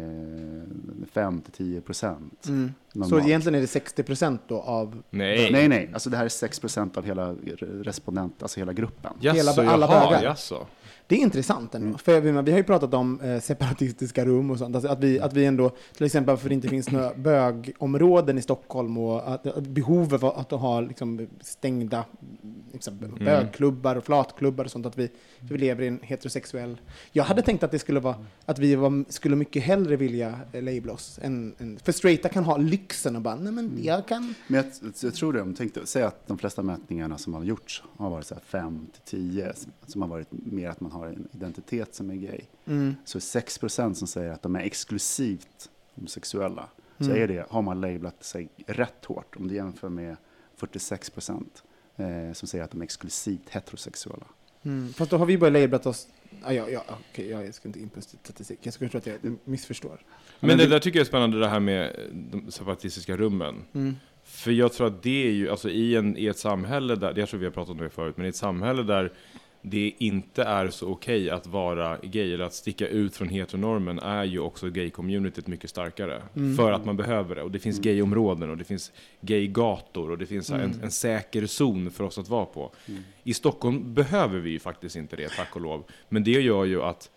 5-10 1.13 1.81
procent. 1.81 2.45
mm. 2.47 2.73
Så 3.09 3.19
egentligen 3.19 3.55
är 3.55 3.61
det 3.61 3.67
60 3.67 4.03
procent 4.03 4.41
då 4.47 4.61
av... 4.61 5.03
Nej. 5.09 5.51
Nej, 5.51 5.67
nej, 5.67 5.89
alltså 5.93 6.09
det 6.09 6.17
här 6.17 6.25
är 6.25 6.29
6 6.29 6.59
procent 6.59 6.97
av 6.97 7.05
hela 7.05 7.33
respondent, 7.83 8.43
alltså 8.43 8.59
hela 8.59 8.73
gruppen. 8.73 9.13
Jaså, 9.19 9.37
Hela- 9.37 9.71
alla 9.71 9.85
jaha, 9.85 10.09
bögar. 10.09 10.23
jaså. 10.23 10.67
Det 11.09 11.15
är 11.15 11.19
intressant 11.19 11.75
ändå. 11.75 11.97
För 11.97 12.11
jag 12.11 12.23
menar, 12.23 12.41
vi 12.43 12.51
har 12.51 12.57
ju 12.57 12.63
pratat 12.63 12.93
om 12.93 13.21
eh, 13.21 13.39
separatistiska 13.39 14.25
rum 14.25 14.51
och 14.51 14.57
sånt. 14.57 14.75
Alltså 14.75 14.91
att, 14.91 15.03
vi, 15.03 15.19
att 15.19 15.33
vi 15.33 15.45
ändå, 15.45 15.71
till 15.97 16.05
exempel 16.05 16.37
för 16.37 16.49
det 16.49 16.55
inte 16.55 16.67
finns 16.67 16.91
några 16.91 17.13
bögområden 17.15 18.37
i 18.37 18.41
Stockholm 18.41 18.97
och 18.97 19.33
att, 19.33 19.45
att 19.45 19.67
behovet 19.67 20.23
av 20.23 20.39
att 20.39 20.51
ha 20.51 20.81
liksom, 20.81 21.27
stängda 21.41 22.05
liksom, 22.73 22.97
bögklubbar 23.19 23.95
och 23.95 24.03
flatklubbar 24.03 24.65
och 24.65 24.71
sånt. 24.71 24.85
Att 24.85 24.97
vi, 24.97 25.07
för 25.39 25.53
vi 25.53 25.57
lever 25.57 25.83
i 25.83 25.87
en 25.87 25.99
heterosexuell... 26.01 26.81
Jag 27.11 27.23
hade 27.23 27.41
tänkt 27.41 27.63
att 27.63 27.71
det 27.71 27.79
skulle 27.79 27.99
vara 27.99 28.25
att 28.45 28.59
vi 28.59 28.75
var, 28.75 29.11
skulle 29.11 29.35
mycket 29.35 29.63
hellre 29.63 29.95
vilja 29.95 30.39
eh, 30.51 30.63
labla 30.63 30.93
oss. 30.93 31.19
Än, 31.21 31.55
än, 31.57 31.79
för 31.83 31.91
straighta 31.91 32.29
kan 32.29 32.43
ha 32.43 32.57
lyxen 32.57 33.15
och 33.15 33.21
bara, 33.21 33.35
nej 33.35 33.53
men 33.53 33.79
jag 33.83 34.07
kan... 34.07 34.33
Men 34.47 34.63
jag, 34.63 34.93
jag 35.01 35.13
tror 35.13 35.33
det, 35.33 35.41
om 35.41 35.53
tänkte, 35.53 35.81
säg 35.85 36.03
att 36.03 36.27
de 36.27 36.37
flesta 36.37 36.63
mätningarna 36.63 37.17
som 37.17 37.33
har 37.33 37.43
gjorts 37.43 37.83
har 37.97 38.09
varit 38.09 38.25
så 38.25 38.33
här 38.33 38.41
5 38.41 38.87
till 39.05 39.19
10, 39.19 39.53
som 39.87 40.01
har 40.01 40.09
varit 40.09 40.27
mer 40.31 40.69
att 40.69 40.81
man 40.81 40.91
har 40.91 40.98
en 41.07 41.27
identitet 41.33 41.95
som 41.95 42.09
är 42.09 42.15
gay. 42.15 42.41
Mm. 42.65 42.95
Så 43.05 43.19
6 43.19 43.57
procent 43.57 43.97
som 43.97 44.07
säger 44.07 44.31
att 44.31 44.41
de 44.41 44.55
är 44.55 44.59
exklusivt 44.59 45.69
homosexuella, 45.95 46.69
så 46.97 47.05
Mm. 47.05 47.21
är 47.23 47.27
det, 47.27 47.45
har 47.49 47.61
man 47.61 47.81
lablat 47.81 48.23
sig 48.23 48.49
rätt 48.65 49.05
hårt. 49.05 49.35
Om 49.35 49.47
du 49.47 49.55
jämför 49.55 49.89
med 49.89 50.15
46 50.55 51.09
procent 51.09 51.63
eh, 51.97 52.33
som 52.33 52.47
säger 52.47 52.63
att 52.63 52.71
de 52.71 52.81
är 52.81 52.83
exklusivt 52.83 53.49
heterosexuella. 53.49 54.25
Mm. 54.63 54.93
Fast 54.93 55.11
då 55.11 55.17
har 55.17 55.25
vi 55.25 55.37
bara 55.37 55.49
lablat 55.49 55.85
oss... 55.85 56.07
Ah, 56.43 56.51
ja, 56.51 56.69
ja, 56.69 56.83
okej, 57.11 57.29
jag 57.29 57.53
ska 57.53 57.67
inte 57.67 57.79
in 57.79 57.89
på 57.89 58.01
statistik. 58.01 58.59
Jag 58.61 58.73
skulle 58.73 58.89
tro 58.89 58.97
att 58.97 59.05
jag 59.07 59.17
missförstår. 59.43 60.01
Men 60.39 60.57
det 60.57 60.67
där 60.67 60.79
tycker 60.79 60.99
jag 60.99 61.05
är 61.05 61.07
spännande, 61.07 61.39
det 61.39 61.47
här 61.47 61.59
med 61.59 61.95
de 62.11 62.51
separatistiska 62.51 63.17
rummen. 63.17 63.55
Mm. 63.73 63.95
För 64.23 64.51
jag 64.51 64.73
tror 64.73 64.87
att 64.87 65.03
det 65.03 65.27
är 65.27 65.31
ju, 65.31 65.49
alltså 65.49 65.69
i, 65.69 65.95
en, 65.95 66.17
i 66.17 66.25
ett 66.25 66.37
samhälle 66.37 66.95
där, 66.95 67.13
jag 67.19 67.29
tror 67.29 67.39
vi 67.39 67.45
har 67.45 67.53
pratat 67.53 67.71
om 67.71 67.77
det 67.77 67.89
förut, 67.89 68.17
men 68.17 68.25
i 68.25 68.29
ett 68.29 68.35
samhälle 68.35 68.83
där 68.83 69.13
det 69.61 69.93
inte 69.97 70.43
är 70.43 70.69
så 70.69 70.87
okej 70.87 71.29
att 71.29 71.47
vara 71.47 71.97
gay, 72.03 72.33
eller 72.33 72.45
att 72.45 72.53
sticka 72.53 72.87
ut 72.87 73.15
från 73.15 73.29
heteronormen, 73.29 73.99
är 73.99 74.23
ju 74.23 74.39
också 74.39 74.67
gay-communityt 74.67 75.47
mycket 75.47 75.69
starkare. 75.69 76.21
Mm. 76.35 76.57
För 76.57 76.71
att 76.71 76.85
man 76.85 76.97
behöver 76.97 77.35
det. 77.35 77.41
Och 77.41 77.51
det 77.51 77.59
finns 77.59 77.79
gayområden, 77.79 78.49
och 78.49 78.57
det 78.57 78.63
finns 78.63 78.91
gaygator, 79.21 80.11
och 80.11 80.17
det 80.17 80.25
finns 80.25 80.49
Mm. 80.49 80.61
en, 80.71 80.83
en 80.83 80.91
säker 80.91 81.45
zon 81.45 81.91
för 81.91 82.03
oss 82.03 82.17
att 82.17 82.29
vara 82.29 82.45
på. 82.45 82.71
I 83.23 83.33
Stockholm 83.33 83.93
behöver 83.93 84.39
vi 84.39 84.49
ju 84.49 84.59
faktiskt 84.59 84.95
inte 84.95 85.15
det, 85.15 85.29
tack 85.29 85.55
och 85.55 85.61
lov. 85.61 85.83
Men 86.09 86.23
det 86.23 86.31
gör 86.31 86.65
ju 86.65 86.81
att 86.81 87.09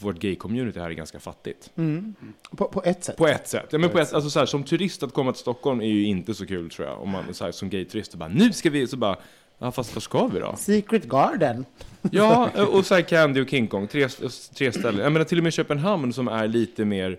vårt 0.00 0.18
gay-community 0.18 0.78
här 0.80 0.90
är 0.90 0.94
ganska 0.94 1.20
fattigt. 1.20 1.70
Mm. 1.76 2.14
På, 2.50 2.64
på 2.64 2.82
ett 2.84 3.04
sätt. 3.04 3.16
På 3.16 3.26
ett 3.26 3.48
sätt. 3.48 3.66
Ja, 3.70 3.78
men 3.78 3.90
på 3.90 3.98
ett, 3.98 4.12
alltså 4.12 4.30
så 4.30 4.38
här, 4.38 4.46
som 4.46 4.64
turist 4.64 5.02
att 5.02 5.12
komma 5.12 5.32
till 5.32 5.40
Stockholm 5.40 5.80
är 5.80 5.86
ju 5.86 6.04
inte 6.04 6.34
så 6.34 6.46
kul 6.46 6.70
tror 6.70 6.88
jag. 6.88 7.02
Om 7.02 7.10
man 7.10 7.34
så 7.34 7.44
här, 7.44 7.52
som 7.52 7.70
gayturist 7.70 8.12
och 8.12 8.18
bara 8.18 8.28
nu 8.28 8.52
ska 8.52 8.70
vi, 8.70 8.86
så 8.86 8.96
bara 8.96 9.16
Ja 9.62 9.72
fast 9.72 9.94
var 9.94 10.00
ska 10.00 10.26
vi 10.26 10.38
då? 10.40 10.54
Secret 10.58 11.04
Garden. 11.08 11.64
Ja, 12.10 12.50
och 12.66 12.86
så 12.86 12.94
här 12.94 13.02
Candy 13.02 13.40
och 13.42 13.48
King 13.48 13.68
Kong, 13.68 13.86
tre, 13.88 14.08
tre 14.54 14.72
ställen. 14.72 15.00
Jag 15.00 15.12
menar 15.12 15.24
till 15.24 15.38
och 15.38 15.44
med 15.44 15.52
Köpenhamn 15.52 16.12
som 16.12 16.28
är 16.28 16.48
lite 16.48 16.84
mer, 16.84 17.18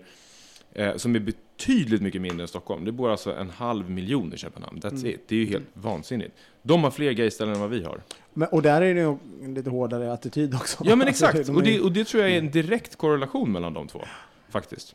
eh, 0.72 0.96
som 0.96 1.14
är 1.16 1.20
betydligt 1.20 2.02
mycket 2.02 2.20
mindre 2.20 2.42
än 2.44 2.48
Stockholm. 2.48 2.84
Det 2.84 2.92
bor 2.92 3.10
alltså 3.10 3.34
en 3.36 3.50
halv 3.50 3.90
miljon 3.90 4.34
i 4.34 4.36
Köpenhamn. 4.36 4.80
That's 4.80 4.90
Mm. 5.00 5.06
it. 5.06 5.20
Det 5.28 5.34
är 5.34 5.38
ju 5.38 5.46
helt 5.46 5.64
vansinnigt. 5.74 6.36
De 6.62 6.84
har 6.84 6.90
fler 6.90 7.12
gayställen 7.12 7.54
än 7.54 7.60
vad 7.60 7.70
vi 7.70 7.84
har. 7.84 8.00
Men, 8.34 8.48
och 8.48 8.62
där 8.62 8.82
är 8.82 8.94
det 8.94 9.00
ju 9.00 9.16
en 9.44 9.54
lite 9.54 9.70
hårdare 9.70 10.12
attityd 10.12 10.54
också. 10.54 10.82
Ja 10.84 10.96
men 10.96 11.08
Alltså, 11.08 11.26
exakt, 11.26 11.48
och 11.56 11.62
det, 11.62 11.80
och 11.80 11.92
det 11.92 12.04
tror 12.04 12.22
jag 12.22 12.32
är 12.32 12.38
en 12.38 12.50
direkt 12.50 12.96
korrelation 12.96 13.52
mellan 13.52 13.74
de 13.74 13.88
två. 13.88 14.04
Faktiskt. 14.48 14.94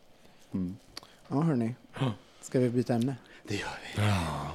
Mm. 0.54 0.76
Ja, 1.28 1.42
hörni. 1.42 1.76
Ska 2.42 2.60
vi 2.60 2.70
byta 2.70 2.94
ämne? 2.94 3.16
Det 3.48 3.56
gör 3.56 3.68
vi. 3.96 4.02
Ja, 4.02 4.52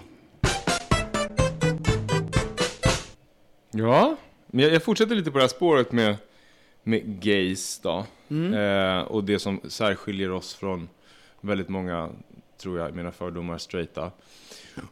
men 4.46 4.64
jag, 4.64 4.74
jag 4.74 4.82
fortsätter 4.82 5.14
lite 5.14 5.30
på 5.30 5.38
det 5.38 5.44
här 5.44 5.48
spåret 5.48 5.92
med, 5.92 6.16
med 6.82 7.02
gays 7.22 7.80
då. 7.82 8.06
Mm. 8.30 8.54
Eh, 8.54 9.02
och 9.02 9.24
det 9.24 9.38
som 9.38 9.60
särskiljer 9.68 10.30
oss 10.30 10.54
från 10.54 10.88
väldigt 11.40 11.68
många, 11.68 12.08
tror 12.62 12.78
jag, 12.78 12.96
mina 12.96 13.12
fördomar, 13.12 13.58
straighta. 13.58 14.10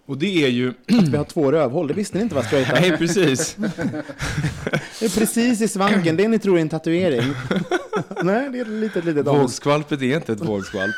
Och 0.06 0.18
det 0.18 0.44
är 0.44 0.48
ju... 0.48 0.68
Att 0.68 1.08
vi 1.08 1.16
har 1.16 1.24
två 1.24 1.52
rövhål, 1.52 1.88
det 1.88 1.94
visste 1.94 2.16
ni 2.16 2.22
inte 2.22 2.34
var 2.34 2.42
straighta. 2.42 2.72
Nej, 2.80 2.98
precis. 2.98 3.56
Det 5.00 5.06
är 5.06 5.18
precis 5.18 5.60
i 5.60 5.68
svanken, 5.68 6.16
det 6.16 6.28
ni 6.28 6.38
tror 6.38 6.56
är 6.56 6.62
en 6.62 6.68
tatuering. 6.68 7.34
Nej, 8.22 8.50
det 8.50 8.58
är 8.58 8.62
ett 8.62 8.68
litet, 8.68 9.04
litet. 9.04 9.26
Vågskvalpet 9.26 10.02
är 10.02 10.16
inte 10.16 10.32
ett 10.32 10.40
vågskvalp. 10.40 10.94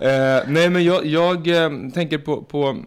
eh, 0.00 0.40
nej, 0.48 0.70
men 0.70 0.84
jag, 0.84 1.06
jag 1.06 1.48
eh, 1.48 1.70
tänker 1.94 2.18
på, 2.18 2.42
på, 2.42 2.84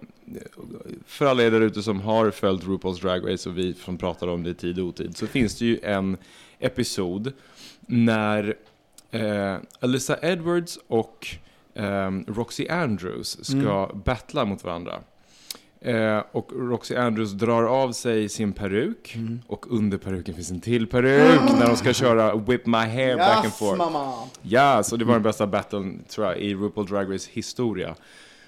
för 1.16 1.26
alla 1.26 1.44
er 1.44 1.52
där 1.52 1.62
ute 1.62 1.84
som 1.84 2.02
har 2.02 2.32
följt 2.32 2.64
RuPaul's 2.64 3.02
Drag 3.02 3.34
Race 3.34 3.50
och 3.50 3.58
vi 3.58 3.74
som 3.74 3.98
pratar 3.98 4.28
om 4.28 4.44
det 4.44 4.50
i 4.50 4.54
tid 4.54 4.80
och 4.80 4.86
otid, 4.86 5.18
så 5.18 5.28
finns 5.28 5.60
det 5.60 5.66
ju 5.66 5.80
en 5.84 6.18
episod 6.60 7.34
när 7.88 8.56
eh, 9.12 9.56
Alyssa 9.80 10.18
Edwards 10.22 10.80
och 10.88 11.28
eh, 11.74 12.12
Roxy 12.28 12.68
Andrews 12.68 13.46
ska 13.46 13.92
battla 14.06 14.46
mot 14.46 14.64
varandra. 14.64 15.00
Eh, 15.82 16.22
och 16.32 16.52
Roxy 16.56 16.96
Andrews 16.96 17.32
drar 17.32 17.64
av 17.64 17.92
sig 17.92 18.30
sin 18.30 18.54
peruk 18.54 19.18
och 19.48 19.66
under 19.72 19.98
peruken 19.98 20.34
finns 20.36 20.52
en 20.52 20.62
till 20.62 20.88
peruk 20.88 21.42
när 21.60 21.68
de 21.68 21.76
ska 21.78 21.94
köra 21.94 22.36
Whip 22.36 22.66
My 22.66 22.78
Hair 22.78 23.18
back 23.18 23.36
and 23.38 23.46
Yes, 23.46 23.58
forth. 23.60 23.78
mamma! 23.78 24.14
Ja, 24.42 24.84
så 24.84 24.96
det 24.98 25.06
var 25.06 25.14
den 25.14 25.24
bästa 25.24 25.48
battlen 25.48 26.04
tror 26.10 26.28
jag 26.28 26.38
i 26.38 26.54
RuPaul 26.56 26.86
Drag 26.88 27.14
Race 27.14 27.30
historia. 27.34 27.96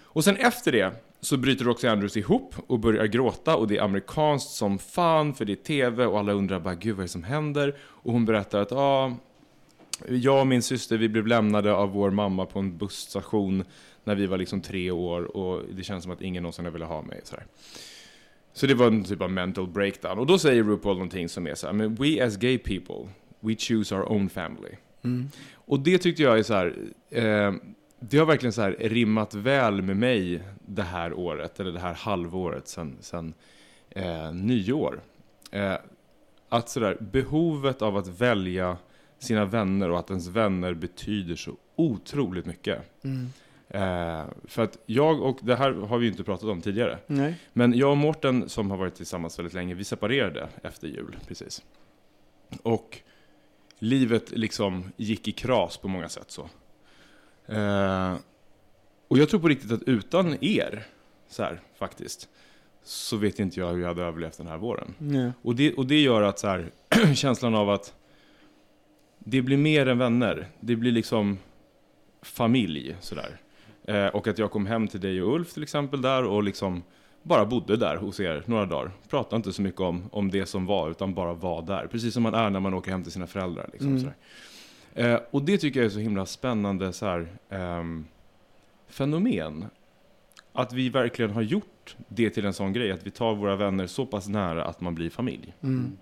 Och 0.04 0.24
sen 0.24 0.36
efter 0.38 0.72
det 0.72 0.92
så 1.22 1.38
bryter 1.38 1.66
Roxy 1.66 1.88
Andrews 1.88 2.18
ihop 2.18 2.56
och 2.68 2.80
börjar 2.80 3.06
gråta 3.06 3.56
och 3.56 3.68
det 3.68 3.78
är 3.78 3.82
amerikanskt 3.82 4.50
som 4.50 4.80
fan 4.80 5.34
för 5.34 5.46
det 5.46 5.54
är 5.54 5.56
TV 5.56 6.06
och 6.06 6.20
alla 6.20 6.32
undrar 6.32 6.60
bara 6.60 6.76
gud 6.76 6.96
vad 6.96 7.00
är 7.00 7.08
det 7.08 7.12
som 7.12 7.24
händer? 7.24 7.76
Och 7.80 8.14
hon 8.14 8.26
berättar 8.26 8.60
att 8.60 8.72
ja, 8.72 9.18
jag 10.08 10.42
och 10.42 10.48
min 10.48 10.62
syster 10.62 10.98
vi 10.98 11.10
blev 11.10 11.28
lämnade 11.28 11.74
av 11.74 11.90
vår 11.90 12.12
mamma 12.12 12.46
på 12.46 12.60
en 12.60 12.78
busstation 12.78 13.64
när 14.04 14.16
vi 14.16 14.26
var 14.26 14.38
liksom 14.38 14.62
tre 14.62 14.92
år 14.92 15.38
och 15.38 15.64
det 15.74 15.84
känns 15.84 16.04
som 16.04 16.12
att 16.12 16.22
ingen 16.22 16.44
någonsin 16.44 16.74
velat 16.74 16.90
ha 16.90 17.02
mig. 17.02 17.22
Så, 17.24 17.36
här. 17.36 17.46
Så 18.54 18.68
det 18.68 18.74
var 18.74 18.88
en 18.88 19.04
typ 19.04 19.22
av 19.22 19.32
mental 19.32 19.68
breakdown. 19.68 20.20
Och 20.20 20.26
då 20.26 20.38
säger 20.38 20.64
RuPaul 20.64 20.96
någonting 20.96 21.30
som 21.30 21.48
är 21.48 21.56
så 21.56 21.68
här, 21.68 21.74
men 21.74 21.96
we 21.96 22.26
as 22.26 22.38
gay 22.38 22.58
people, 22.58 23.10
we 23.40 23.56
choose 23.56 23.96
our 23.96 24.12
own 24.12 24.30
family. 24.30 24.72
Mm. 25.04 25.30
Och 25.54 25.80
det 25.80 25.98
tyckte 25.98 26.24
jag 26.24 26.40
är 26.40 26.44
så 26.44 26.54
här, 26.54 26.76
eh, 27.10 27.54
det 28.00 28.18
har 28.18 28.26
verkligen 28.26 28.54
så 28.54 28.62
här 28.62 28.76
rimmat 28.80 29.34
väl 29.34 29.82
med 29.82 29.98
mig 29.98 30.42
det 30.66 30.84
här 30.84 31.14
året, 31.14 31.60
eller 31.60 31.72
det 31.72 31.80
här 31.80 31.94
halvåret 31.94 32.68
sen, 32.68 32.98
sen 33.00 33.34
eh, 33.90 34.34
nyår. 34.34 35.02
Eh, 35.52 35.76
att 36.50 36.70
sådär, 36.70 36.98
behovet 37.00 37.82
av 37.82 37.98
att 37.98 38.08
välja 38.08 38.78
sina 39.20 39.46
vänner 39.46 39.90
och 39.90 40.00
att 40.00 40.10
ens 40.10 40.28
vänner 40.28 40.74
betyder 40.74 41.36
så 41.36 41.52
otroligt 41.76 42.46
mycket. 42.46 43.04
Mm. 43.04 43.30
Eh, 43.70 44.26
för 44.46 44.64
att 44.64 44.78
jag 44.86 45.22
och, 45.22 45.40
det 45.42 45.56
här 45.56 45.72
har 45.72 45.98
vi 45.98 46.06
ju 46.06 46.12
inte 46.12 46.24
pratat 46.24 46.50
om 46.50 46.62
tidigare, 46.62 46.98
Nej. 47.08 47.36
men 47.54 47.74
jag 47.74 47.92
och 47.92 47.98
Mårten 47.98 48.50
som 48.50 48.72
har 48.72 48.78
varit 48.78 48.96
tillsammans 48.96 49.40
väldigt 49.40 49.54
länge, 49.54 49.74
vi 49.74 49.84
separerade 49.84 50.48
efter 50.64 50.88
jul 50.88 51.18
precis. 51.28 51.64
Och 52.64 53.00
livet 53.80 54.32
liksom 54.32 54.92
gick 54.98 55.28
i 55.28 55.32
kras 55.32 55.78
på 55.78 55.88
många 55.88 56.10
sätt 56.10 56.32
så. 56.32 56.50
Eh, 57.48 58.16
och 59.08 59.18
jag 59.18 59.30
tror 59.30 59.40
på 59.40 59.48
riktigt 59.48 59.72
att 59.72 59.84
utan 59.84 60.38
er, 60.44 60.84
så 61.28 61.44
här 61.44 61.62
faktiskt, 61.80 62.30
så 62.84 63.18
vet 63.18 63.40
inte 63.40 63.60
jag 63.60 63.74
hur 63.74 63.82
jag 63.82 63.88
hade 63.88 64.04
överlevt 64.04 64.38
den 64.38 64.48
här 64.48 64.58
våren. 64.58 64.94
Nej. 64.98 65.32
Och 65.42 65.56
det, 65.56 65.74
och 65.74 65.86
det 65.88 66.02
gör 66.02 66.22
att 66.22 66.40
så 66.40 66.48
här, 66.48 66.72
känslan 67.16 67.56
av 67.56 67.70
att 67.70 67.94
det 69.20 69.42
blir 69.42 69.58
mer 69.58 69.88
än 69.88 69.98
vänner. 69.98 70.48
Det 70.60 70.76
blir 70.76 70.92
liksom 70.92 71.38
familj 72.22 72.96
sådär. 73.00 73.38
Eh, 73.84 74.08
och 74.08 74.28
att 74.28 74.38
jag 74.38 74.52
kom 74.52 74.66
hem 74.66 74.88
till 74.88 75.00
dig 75.00 75.22
och 75.22 75.36
Ulf 75.36 75.54
till 75.54 75.64
exempel 75.64 76.02
där 76.02 76.24
och 76.24 76.44
liksom 76.44 76.84
bara 77.24 77.46
bodde 77.46 77.78
där 77.78 77.96
hos 77.96 78.20
er 78.20 78.44
några 78.46 78.66
dagar. 78.66 78.92
Pratade 79.10 79.36
inte 79.36 79.54
så 79.54 79.62
mycket 79.62 79.82
om, 79.82 80.10
om 80.12 80.32
det 80.32 80.46
som 80.46 80.66
var 80.66 80.90
utan 80.90 81.14
bara 81.14 81.34
var 81.34 81.62
där. 81.62 81.88
Precis 81.88 82.14
som 82.14 82.24
man 82.24 82.34
är 82.34 82.50
när 82.50 82.60
man 82.60 82.74
åker 82.74 82.92
hem 82.92 83.04
till 83.04 83.12
sina 83.12 83.28
föräldrar. 83.28 83.70
Liksom, 83.72 83.88
Mm. 83.90 84.00
sådär. 84.00 84.16
Eh, 84.98 85.20
och 85.32 85.42
det 85.42 85.58
tycker 85.58 85.80
jag 85.80 85.86
är 85.86 85.90
så 85.90 86.00
himla 86.00 86.26
spännande 86.26 86.94
så 86.94 87.06
här, 87.06 87.28
eh, 87.50 87.84
fenomen. 88.88 89.66
Att 90.54 90.74
vi 90.74 90.90
verkligen 90.90 91.32
har 91.32 91.42
gjort 91.42 91.96
det 92.08 92.30
till 92.30 92.46
en 92.46 92.54
sån 92.54 92.74
grej, 92.74 92.92
att 92.92 93.08
vi 93.08 93.12
tar 93.12 93.36
våra 93.36 93.56
vänner 93.56 93.88
så 93.88 94.06
pass 94.06 94.28
nära 94.28 94.66
att 94.66 94.82
man 94.82 94.96
blir 94.96 95.10
familj. 95.10 95.54
Mm. 95.64 95.98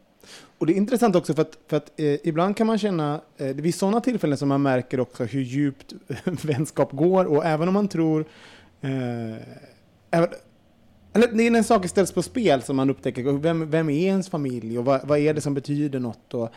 Och 0.57 0.65
det 0.65 0.73
är 0.73 0.77
intressant 0.77 1.15
också 1.15 1.33
för 1.33 1.41
att, 1.41 1.57
för 1.67 1.77
att 1.77 1.99
eh, 1.99 2.15
ibland 2.23 2.57
kan 2.57 2.67
man 2.67 2.77
känna, 2.77 3.13
eh, 3.13 3.19
det 3.37 3.45
är 3.45 3.53
vid 3.53 3.75
sådana 3.75 4.01
tillfällen 4.01 4.37
som 4.37 4.49
man 4.49 4.61
märker 4.61 4.99
också 4.99 5.23
hur 5.23 5.41
djupt 5.41 5.93
vänskap 6.25 6.91
går 6.91 7.25
och 7.25 7.45
även 7.45 7.67
om 7.67 7.73
man 7.73 7.87
tror, 7.87 8.25
eh, 8.81 9.35
även, 10.11 10.29
eller 11.13 11.27
det 11.27 11.43
är 11.43 11.51
när 11.51 11.63
saker 11.63 11.89
ställs 11.89 12.11
på 12.11 12.23
spel 12.23 12.61
som 12.61 12.75
man 12.75 12.89
upptäcker, 12.89 13.23
vem, 13.23 13.69
vem 13.69 13.89
är 13.89 14.07
ens 14.07 14.29
familj 14.29 14.79
och 14.79 14.85
vad, 14.85 15.07
vad 15.07 15.19
är 15.19 15.33
det 15.33 15.41
som 15.41 15.53
betyder 15.53 15.99
något 15.99 16.33
och, 16.33 16.49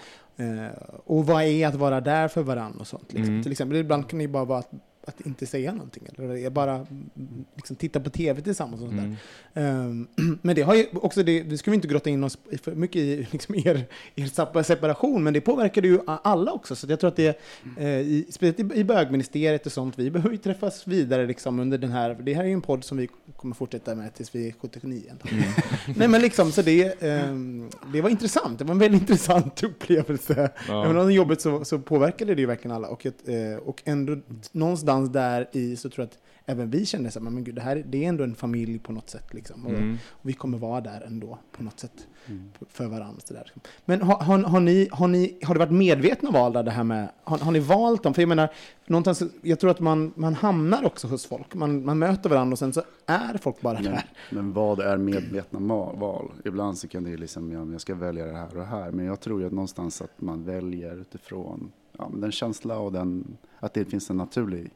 och 1.05 1.27
vad 1.27 1.43
är 1.43 1.67
att 1.67 1.75
vara 1.75 2.01
där 2.01 2.29
för 2.29 2.43
varandra 2.43 2.81
och 2.81 2.87
sånt. 2.87 3.13
Liksom. 3.13 3.33
Mm. 3.33 3.43
Till 3.43 3.53
exempel, 3.53 3.79
ibland 3.79 4.09
kan 4.09 4.19
det 4.19 4.23
ju 4.23 4.29
bara 4.29 4.45
vara 4.45 4.59
att, 4.59 4.71
att 5.09 5.21
inte 5.21 5.47
säga 5.47 5.73
någonting 5.73 6.03
eller 6.19 6.51
bara 6.51 6.75
mm, 6.75 7.11
liksom, 7.57 7.77
titta 7.77 8.01
på 8.01 8.11
tv 8.11 8.43
tillsammans 8.43 8.83
och 8.83 8.89
sånt 8.89 9.01
där. 9.01 9.17
Mm. 9.63 10.07
Ehm, 10.19 10.39
Men 10.43 10.57
det 10.57 10.63
har 10.63 10.75
ju 10.75 10.87
också, 10.93 11.23
det, 11.23 11.43
det 11.43 11.59
ska 11.59 11.71
vi 11.71 11.75
inte 11.75 11.89
grotta 11.89 12.11
in 12.11 12.25
oss 12.25 12.39
för 12.63 12.75
mycket 12.75 12.97
i 12.97 13.17
liksom 13.31 13.55
er, 13.55 13.87
er 14.17 14.25
sep- 14.25 14.63
separation, 14.63 15.25
men 15.25 15.35
det 15.35 15.41
påverkar 15.41 15.83
ju 15.83 15.99
alla 16.07 16.53
också. 16.53 16.77
Så 16.77 16.87
jag 16.91 17.01
tror 17.01 17.09
att 17.09 17.17
det, 17.17 17.41
eh, 17.79 17.89
i, 17.89 18.27
speciellt 18.31 18.61
i, 18.61 18.81
i 18.81 18.85
bögministeriet 18.85 19.67
och 19.67 19.73
sånt, 19.73 19.99
vi 19.99 20.11
behöver 20.11 20.31
ju 20.31 20.37
träffas 20.37 20.87
vidare 20.87 21.27
liksom 21.27 21.59
under 21.61 21.79
den 21.79 21.91
här, 21.91 22.17
det 22.23 22.35
här 22.35 22.43
är 22.43 22.49
ju 22.49 22.53
en 22.53 22.63
podd 22.63 22.85
som 22.85 22.99
vi 22.99 23.09
kommer 23.37 23.55
fortsätta 23.55 23.95
med 23.95 24.15
tills 24.15 24.35
vi 24.35 24.49
är 24.49 24.55
79. 24.61 25.03
antagligen. 25.11 25.53
Nej 25.97 26.09
men 26.09 26.21
liksom, 26.21 26.53
så 26.53 26.63
det, 26.63 27.03
ehm, 27.03 27.71
det 27.93 28.01
var 28.01 28.11
intressant, 28.11 28.59
det 28.59 28.65
var 28.65 28.73
en 28.73 28.79
väldigt 28.79 29.01
intressant 29.09 29.63
upplevelse. 29.63 30.51
Ja. 30.69 30.85
Även 30.85 30.97
om 30.97 31.07
det 31.07 31.13
är 31.13 31.17
jobbigt 31.17 31.41
så, 31.41 31.65
så 31.65 31.79
påverkade 31.79 32.35
det 32.35 32.41
ju 32.41 32.47
verkligen 32.47 32.77
alla. 32.77 32.89
Och, 32.89 33.07
ett, 33.07 33.29
eh, 33.29 33.57
och 33.67 33.83
ändå 33.85 34.17
någonstans 34.53 34.98
där 35.07 35.49
i 35.53 35.77
så 35.77 35.91
tror 35.91 36.03
jag 36.03 36.07
att 36.09 36.19
även 36.47 36.71
vi 36.71 36.87
kände 36.87 37.11
så 37.11 37.19
här, 37.21 37.31
men 37.31 37.45
gud, 37.45 37.55
det 37.55 37.61
här 37.61 37.85
det 37.87 38.05
är 38.05 38.09
ändå 38.09 38.25
en 38.25 38.35
familj 38.35 38.79
på 38.79 38.93
något 38.93 39.11
sätt. 39.11 39.35
Liksom. 39.35 39.67
Och, 39.67 39.73
Mm. 39.73 39.99
och 40.11 40.29
vi 40.29 40.33
kommer 40.33 40.59
vara 40.59 40.81
där 40.81 41.01
ändå 41.07 41.39
på 41.53 41.63
något 41.63 41.81
sätt 41.81 42.07
Mm. 42.27 42.51
för 42.69 42.87
varandra. 42.87 43.21
Så 43.25 43.35
där. 43.35 43.53
Men 43.85 44.03
har, 44.03 44.15
har, 44.21 44.39
har, 44.39 44.61
ni, 44.61 44.89
har, 44.93 45.09
ni, 45.09 45.39
har 45.43 45.55
det 45.55 45.59
varit 45.59 45.73
medvetna 45.73 46.31
val 46.31 46.53
där, 46.53 46.63
det 46.63 46.71
här 46.71 46.85
med, 46.85 47.09
har, 47.25 47.39
har 47.39 47.53
ni 47.53 47.59
valt 47.61 48.03
dem? 48.03 48.15
För 48.15 48.23
jag 48.23 48.29
menar, 48.29 48.49
någonstans, 48.87 49.23
jag 49.43 49.61
tror 49.61 49.71
att 49.71 49.81
man, 49.81 50.13
man 50.17 50.35
hamnar 50.35 50.85
också 50.85 51.07
hos 51.07 51.27
folk. 51.27 51.55
Man, 51.55 51.85
man 51.85 51.99
möter 51.99 52.31
varandra 52.31 52.53
och 52.55 52.59
sen 52.59 52.73
så 52.73 52.83
är 53.07 53.39
folk 53.39 53.61
bara 53.61 53.75
Men, 53.75 53.85
där. 53.85 54.05
men 54.31 54.53
vad 54.53 54.81
är 54.81 54.97
medvetna 54.97 55.61
val? 55.93 56.33
Ibland 56.45 56.79
så 56.79 56.89
kan 56.89 57.05
det 57.05 57.11
ju 57.11 57.17
liksom, 57.17 57.53
jag 57.73 57.81
ska 57.81 57.95
välja 57.95 58.27
det 58.27 58.33
här 58.37 58.49
och 58.49 58.55
det 58.57 58.65
här. 58.65 58.91
Men 58.91 59.05
jag 59.05 59.21
tror 59.21 59.41
ju 59.41 59.47
att 59.47 59.53
någonstans 59.53 60.03
att 60.03 60.21
man 60.21 60.45
väljer 60.45 60.97
utifrån 61.01 61.73
ja, 61.99 62.09
men 62.09 62.21
den 62.21 62.33
känsla 62.33 62.79
och 62.79 62.93
den, 62.93 63.37
att 63.61 63.75
det 63.75 63.85
finns 63.85 64.11
en 64.11 64.17
naturlig 64.17 64.71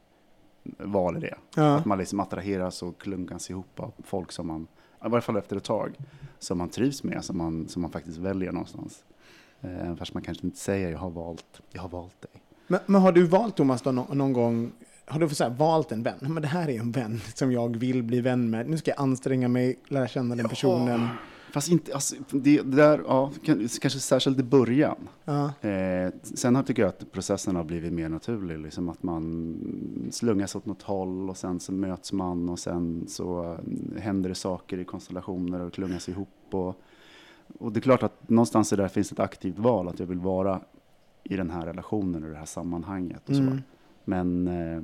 val 0.78 1.16
i 1.16 1.20
det. 1.20 1.34
Ja. 1.56 1.76
Att 1.76 1.84
man 1.84 1.98
liksom 1.98 2.20
attraheras 2.20 2.82
och 2.82 3.00
klungas 3.00 3.50
ihop 3.50 3.80
av 3.80 3.92
folk 4.04 4.32
som 4.32 4.46
man, 4.46 4.66
i 5.06 5.08
varje 5.08 5.22
fall 5.22 5.36
efter 5.36 5.56
ett 5.56 5.64
tag, 5.64 5.96
som 6.38 6.58
man 6.58 6.68
trivs 6.68 7.04
med, 7.04 7.24
som 7.24 7.38
man, 7.38 7.68
som 7.68 7.82
man 7.82 7.90
faktiskt 7.90 8.18
väljer 8.18 8.52
någonstans. 8.52 9.04
Eh, 9.60 9.96
fast 9.96 10.14
man 10.14 10.22
kanske 10.22 10.46
inte 10.46 10.58
säger 10.58 10.90
jag 10.90 10.98
har 10.98 11.10
valt, 11.10 11.60
jag 11.72 11.82
har 11.82 11.88
valt 11.88 12.22
dig. 12.22 12.30
Men, 12.66 12.80
men 12.86 13.00
har 13.00 13.12
du 13.12 13.26
valt, 13.26 13.56
Thomas, 13.56 13.82
då, 13.82 13.92
nå- 13.92 14.06
någon 14.14 14.32
gång, 14.32 14.72
har 15.06 15.20
du 15.20 15.28
så 15.28 15.44
här, 15.44 15.50
valt 15.50 15.92
en 15.92 16.02
vän? 16.02 16.18
Men 16.20 16.42
det 16.42 16.48
här 16.48 16.68
är 16.70 16.80
en 16.80 16.92
vän 16.92 17.20
som 17.34 17.52
jag 17.52 17.76
vill 17.76 18.02
bli 18.02 18.20
vän 18.20 18.50
med. 18.50 18.68
Nu 18.70 18.78
ska 18.78 18.90
jag 18.90 19.00
anstränga 19.00 19.48
mig, 19.48 19.78
lära 19.88 20.08
känna 20.08 20.34
den 20.36 20.48
personen. 20.48 21.08
Fast 21.52 21.70
inte, 21.70 21.94
alltså, 21.94 22.14
det, 22.30 22.62
det 22.62 22.76
där, 22.76 23.02
ja, 23.06 23.30
kan- 23.44 23.68
kanske 23.68 23.98
särskilt 24.00 24.38
i 24.38 24.42
början. 24.42 25.08
Ja. 25.24 25.68
Eh, 25.68 26.12
sen 26.22 26.56
har, 26.56 26.62
tycker 26.62 26.82
jag 26.82 26.88
att 26.88 27.12
processen 27.12 27.56
har 27.56 27.64
blivit 27.64 27.92
mer 27.92 28.08
naturlig, 28.08 28.58
liksom 28.58 28.88
att 28.88 29.02
man 29.02 30.08
slungas 30.10 30.56
åt 30.56 30.66
något 30.66 30.82
håll 30.82 31.30
och 31.30 31.36
sen 31.36 31.60
så 31.60 31.72
möts 31.72 32.12
man 32.12 32.48
och 32.48 32.58
sen 32.58 33.04
så 33.08 33.52
eh, 33.94 34.00
händer 34.02 34.28
det 34.28 34.34
saker 34.34 34.78
i 34.78 34.84
konstellationer 34.84 35.60
och 35.60 35.72
klungas 35.72 36.08
ihop. 36.08 36.28
Och, 36.50 36.74
och 37.58 37.72
det 37.72 37.78
är 37.78 37.82
klart 37.82 38.02
att 38.02 38.28
någonstans 38.28 38.70
där 38.70 38.88
finns 38.88 39.12
ett 39.12 39.20
aktivt 39.20 39.58
val, 39.58 39.88
att 39.88 39.98
jag 40.00 40.06
vill 40.06 40.18
vara 40.18 40.60
i 41.24 41.36
den 41.36 41.50
här 41.50 41.66
relationen 41.66 42.24
och 42.24 42.30
det 42.30 42.36
här 42.36 42.44
sammanhanget. 42.44 43.28
Och 43.28 43.34
så. 43.36 43.42
Mm. 43.42 43.58
Men 44.04 44.48
eh, 44.48 44.82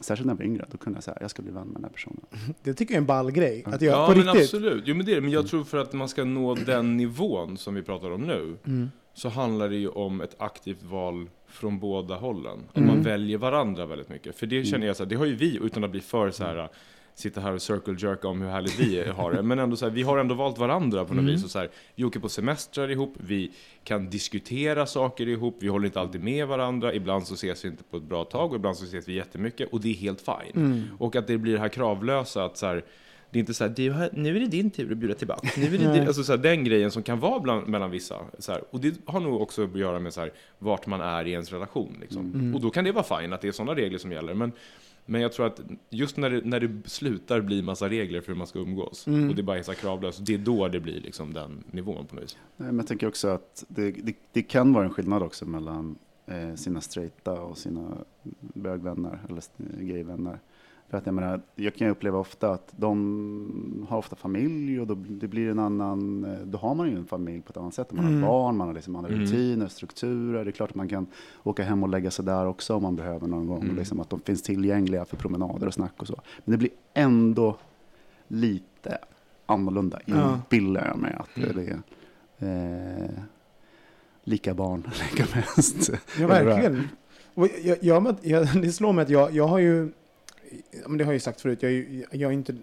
särskilt 0.00 0.26
när 0.26 0.32
jag 0.34 0.38
var 0.38 0.44
yngre, 0.44 0.64
då 0.70 0.78
kunde 0.78 0.96
jag 0.96 1.04
säga 1.04 1.16
jag 1.20 1.30
ska 1.30 1.42
bli 1.42 1.52
vän 1.52 1.66
med 1.66 1.74
den 1.74 1.84
här 1.84 1.90
personen. 1.90 2.20
Det 2.62 2.74
tycker 2.74 2.94
jag 2.94 2.96
är 2.96 3.00
en 3.02 3.06
ball 3.06 3.30
grej. 3.30 3.62
Att 3.66 3.82
jag, 3.82 3.92
Ja, 3.98 4.06
på 4.06 4.14
men 4.16 4.24
riktigt. 4.26 4.42
absolut. 4.42 4.82
Jo, 4.86 4.94
men 4.94 5.06
det 5.06 5.12
är 5.12 5.14
det. 5.16 5.20
Men 5.22 5.30
jag 5.30 5.46
tror 5.48 5.64
för 5.64 5.78
att 5.78 5.92
man 5.92 6.08
ska 6.08 6.24
nå 6.24 6.54
den 6.54 6.96
nivån 6.96 7.56
som 7.56 7.74
vi 7.74 7.82
pratar 7.82 8.10
om 8.10 8.20
nu, 8.22 8.56
Mm. 8.66 8.88
så 9.14 9.28
handlar 9.28 9.68
det 9.68 9.76
ju 9.76 9.88
om 9.88 10.20
ett 10.20 10.34
aktivt 10.38 10.82
val 10.82 11.28
från 11.48 11.78
båda 11.78 12.14
hållen. 12.16 12.58
Om 12.72 12.82
Mm. 12.82 12.86
man 12.94 13.02
väljer 13.02 13.38
varandra 13.38 13.86
väldigt 13.86 14.08
mycket. 14.08 14.36
För 14.38 14.46
det 14.46 14.64
känner 14.64 14.86
jag 14.86 14.96
så 14.96 15.02
här, 15.02 15.10
det 15.10 15.16
har 15.16 15.26
ju 15.26 15.34
vi, 15.36 15.56
utan 15.62 15.84
att 15.84 15.90
bli 15.90 16.00
för 16.00 16.30
så 16.30 16.44
här 16.44 16.68
sitta 17.18 17.40
här 17.40 17.52
och 17.52 17.62
circle 17.62 17.94
jerka 17.98 18.28
om 18.28 18.40
hur 18.42 18.48
härligt 18.48 18.80
vi 18.80 19.08
har 19.08 19.32
det. 19.32 19.42
Men 19.42 19.58
ändå 19.58 19.76
så 19.76 19.84
här, 19.84 19.92
vi 19.92 20.02
har 20.02 20.18
ändå 20.18 20.34
valt 20.34 20.58
varandra 20.58 21.04
på 21.04 21.14
något 21.14 21.22
Mm. 21.22 21.34
vis. 21.34 21.44
Och 21.44 21.50
så 21.50 21.58
här, 21.58 21.68
vi 21.94 22.04
åker 22.04 22.20
på 22.20 22.28
semestrar 22.28 22.90
ihop, 22.90 23.14
vi 23.16 23.52
kan 23.84 24.10
diskutera 24.10 24.86
saker 24.86 25.28
ihop, 25.28 25.56
vi 25.60 25.68
håller 25.68 25.86
inte 25.86 26.00
alltid 26.00 26.22
med 26.22 26.46
varandra. 26.48 26.94
Ibland 26.94 27.26
så 27.26 27.34
ses 27.34 27.64
vi 27.64 27.68
inte 27.68 27.84
på 27.84 27.96
ett 27.96 28.02
bra 28.02 28.24
tag 28.24 28.50
och 28.50 28.56
ibland 28.56 28.76
så 28.76 28.84
ses 28.84 29.08
vi 29.08 29.14
jättemycket. 29.14 29.72
Och 29.72 29.80
det 29.80 29.88
är 29.88 29.94
helt 29.94 30.20
fine. 30.20 30.64
Mm. 30.64 30.82
Och 30.98 31.16
att 31.16 31.26
det 31.26 31.38
blir 31.38 31.52
det 31.52 31.58
här 31.60 31.68
kravlösa 31.68 32.44
att 32.44 32.56
så 32.56 32.66
här, 32.66 32.84
det 33.30 33.38
är 33.38 33.40
inte 33.40 33.54
så 33.54 33.64
här, 33.64 34.10
nu 34.12 34.36
är 34.36 34.40
det 34.40 34.46
din 34.46 34.70
tur 34.70 34.92
att 34.92 34.98
bjuda 34.98 35.14
tillbaka. 35.14 35.48
Nu 35.56 35.66
är 35.66 35.70
det 35.70 35.92
din, 35.92 36.06
alltså 36.06 36.24
så 36.24 36.32
här, 36.32 36.38
den 36.38 36.64
grejen 36.64 36.90
som 36.90 37.02
kan 37.02 37.20
vara 37.20 37.40
bland, 37.40 37.68
mellan 37.68 37.90
vissa. 37.90 38.14
Så 38.38 38.52
här, 38.52 38.62
och 38.70 38.80
det 38.80 38.94
har 39.04 39.20
nog 39.20 39.42
också 39.42 39.64
att 39.64 39.76
göra 39.78 39.98
med 39.98 40.14
så 40.14 40.20
här, 40.20 40.32
vart 40.58 40.86
man 40.86 41.00
är 41.00 41.26
i 41.26 41.30
ens 41.30 41.52
relation. 41.52 41.96
Liksom. 42.00 42.20
Mm. 42.34 42.54
Och 42.54 42.60
då 42.60 42.70
kan 42.70 42.84
det 42.84 42.92
vara 42.92 43.20
fine 43.20 43.32
att 43.32 43.40
det 43.40 43.48
är 43.48 43.52
sådana 43.52 43.74
regler 43.74 43.98
som 43.98 44.12
gäller. 44.12 44.34
Men, 44.34 44.52
men 45.10 45.20
jag 45.20 45.32
tror 45.32 45.46
att 45.46 45.60
just 45.90 46.16
när 46.16 46.30
det, 46.30 46.40
när 46.44 46.60
det 46.60 46.88
slutar 46.88 47.40
bli 47.40 47.62
massa 47.62 47.88
regler 47.88 48.20
för 48.20 48.28
hur 48.32 48.38
man 48.38 48.46
ska 48.46 48.58
umgås, 48.58 49.06
Mm. 49.06 49.28
och 49.28 49.34
det 49.34 49.42
bara 49.42 49.58
är 49.58 49.62
så 49.62 49.74
kravlöst, 49.74 50.26
det 50.26 50.34
är 50.34 50.38
då 50.38 50.68
det 50.68 50.80
blir 50.80 51.00
liksom 51.00 51.32
den 51.32 51.64
nivån 51.70 52.06
på 52.06 52.14
något 52.14 52.24
vis. 52.24 52.36
Nej, 52.56 52.66
men 52.66 52.76
jag 52.78 52.86
tänker 52.86 53.08
också 53.08 53.28
att 53.28 53.64
det, 53.68 53.90
det, 53.90 54.14
det 54.32 54.42
kan 54.42 54.72
vara 54.72 54.84
en 54.84 54.90
skillnad 54.90 55.22
också 55.22 55.46
mellan 55.46 55.96
eh, 56.26 56.54
sina 56.54 56.80
straighta 56.80 57.40
och 57.40 57.58
sina 57.58 57.96
bögvänner 58.40 59.18
eller 59.28 59.38
s- 59.38 59.50
gayvänner. 59.80 60.38
För 60.90 60.98
att 60.98 61.06
jag 61.06 61.14
menar, 61.14 61.40
jag 61.54 61.74
kan 61.74 61.88
uppleva 61.88 62.18
ofta 62.18 62.50
att 62.50 62.72
de 62.76 63.86
har 63.88 63.98
ofta 63.98 64.16
familj 64.16 64.80
och 64.80 64.86
då, 64.86 64.94
det 64.94 65.28
blir 65.28 65.50
en 65.50 65.58
annan, 65.58 66.24
eh, 66.24 66.38
då 66.46 66.58
har 66.58 66.74
man 66.74 66.90
ju 66.90 66.96
en 66.96 67.06
familj 67.06 67.42
på 67.42 67.50
ett 67.50 67.56
annat 67.56 67.74
sätt. 67.74 67.92
Man 67.92 68.06
Mm. 68.06 68.22
har 68.22 68.28
barn, 68.30 68.56
man 68.56 68.66
har 68.66 68.74
liksom 68.74 68.96
andra 68.96 69.10
Mm. 69.10 69.20
rutiner, 69.22 69.68
strukturer. 69.68 70.44
Det 70.44 70.50
är 70.50 70.52
klart 70.52 70.70
att 70.70 70.76
man 70.76 70.88
kan 70.88 71.06
åka 71.42 71.62
hem 71.62 71.82
och 71.82 71.88
lägga 71.88 72.10
sig 72.10 72.24
där 72.24 72.46
också 72.46 72.74
om 72.74 72.82
man 72.82 72.96
behöver 72.96 73.26
någon 73.26 73.46
gång. 73.46 73.62
Mm. 73.62 73.76
Liksom 73.76 74.00
att 74.00 74.10
de 74.10 74.20
finns 74.20 74.42
tillgängliga 74.42 75.04
för 75.04 75.16
promenader 75.16 75.66
och 75.66 75.74
snack 75.74 75.92
och 75.96 76.06
så. 76.06 76.20
Men 76.44 76.52
det 76.52 76.58
blir 76.58 76.70
ändå 76.94 77.56
lite 78.28 78.98
annorlunda, 79.46 80.00
inbillar 80.06 80.86
jag 80.86 80.98
mig 80.98 81.12
att 81.18 81.36
Mm. 81.36 81.56
det 81.56 81.70
är. 81.70 83.04
Eh, 83.04 83.10
lika 84.24 84.54
barn, 84.54 84.82
lika 85.12 85.36
mest. 85.36 85.90
Ja, 86.20 86.26
verkligen. 86.26 86.88
Och 87.34 87.48
jag, 87.64 87.76
jag, 87.80 88.16
jag, 88.22 88.48
det 88.62 88.72
slår 88.72 88.92
mig 88.92 89.02
att 89.02 89.10
jag, 89.10 89.32
jag 89.34 89.46
har 89.48 89.58
ju, 89.58 89.90
men 90.86 90.98
det 90.98 91.04
har 91.04 91.12
jag 91.12 91.16
ju 91.16 91.20
sagt 91.20 91.40
förut, 91.40 91.62
jag, 91.62 91.72
är 91.72 92.04
jag 92.10 92.22
är 92.22 92.34
inte, 92.34 92.54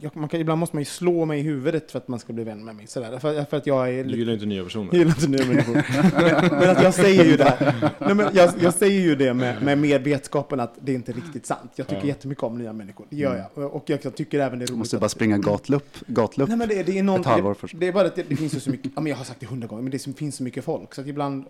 jag, 0.00 0.16
man 0.16 0.28
kan, 0.28 0.40
ibland 0.40 0.58
måste 0.60 0.76
man 0.76 0.80
ju 0.80 0.84
slå 0.84 1.24
mig 1.24 1.38
i 1.40 1.42
huvudet 1.42 1.90
för 1.90 1.98
att 1.98 2.08
man 2.08 2.18
ska 2.18 2.32
bli 2.32 2.44
vän 2.44 2.64
med 2.64 2.74
mig. 2.76 2.86
Sådär. 2.86 3.18
För, 3.18 3.44
för 3.44 3.56
att 3.56 3.66
jag 3.66 3.94
är 3.94 4.04
Du 4.04 4.16
gillar 4.18 4.32
inte 4.32 4.46
nya 4.46 4.64
personer. 4.64 4.88
Jag 4.92 4.98
gillar 4.98 5.10
inte 5.12 5.28
nya 5.28 5.44
människor. 5.46 5.74
men, 6.50 6.58
men 6.60 6.70
att 6.70 6.82
jag 6.82 6.94
säger 6.94 7.24
ju 7.24 7.36
det 7.36 7.44
här. 7.44 7.74
Nej, 7.98 8.14
men 8.14 8.26
jag, 8.34 8.50
jag 8.60 8.74
säger 8.74 9.00
ju 9.00 9.16
det 9.16 9.34
med, 9.34 9.62
med, 9.62 9.78
med 9.78 10.02
vetskapen 10.04 10.60
att 10.60 10.74
det 10.80 10.92
är 10.92 10.96
inte 10.96 11.12
riktigt 11.12 11.46
sant. 11.46 11.70
Jag 11.76 11.86
tycker 11.86 12.00
Ja. 12.02 12.06
jättemycket 12.08 12.44
om 12.44 12.58
nya 12.58 12.72
människor. 12.72 13.06
Det 13.10 13.16
gör 13.16 13.48
jag. 13.54 13.74
Och 13.74 13.84
jag, 13.90 13.98
jag 14.02 14.14
tycker 14.14 14.38
även 14.40 14.58
det 14.58 14.64
är 14.64 14.66
Du 14.66 14.72
roligt. 14.72 14.78
måste 14.78 14.98
bara 14.98 15.08
springa 15.08 15.38
gatlopp. 15.38 15.88
gatlopp. 16.06 16.48
Nej, 16.48 16.58
men 16.58 16.68
det, 16.68 16.82
det 16.82 16.98
är 16.98 17.02
någon, 17.02 17.20
ett 17.20 17.26
halvår 17.26 17.48
det, 17.48 17.54
först. 17.54 17.74
det 17.78 17.88
är 17.88 17.92
bara 17.92 18.06
att 18.06 18.16
det, 18.16 18.22
det 18.28 18.36
finns 18.36 18.54
ju 18.54 18.60
så 18.60 18.70
mycket, 18.70 18.92
ja, 18.94 19.00
men 19.00 19.10
jag 19.10 19.16
har 19.16 19.24
sagt 19.24 19.40
det 19.40 19.46
hundra 19.46 19.66
gånger, 19.68 19.82
men 19.82 19.90
det 19.92 19.98
som 19.98 20.14
finns 20.14 20.36
så 20.36 20.42
mycket 20.42 20.64
folk 20.64 20.94
så 20.94 21.00
att 21.00 21.06
ibland 21.06 21.44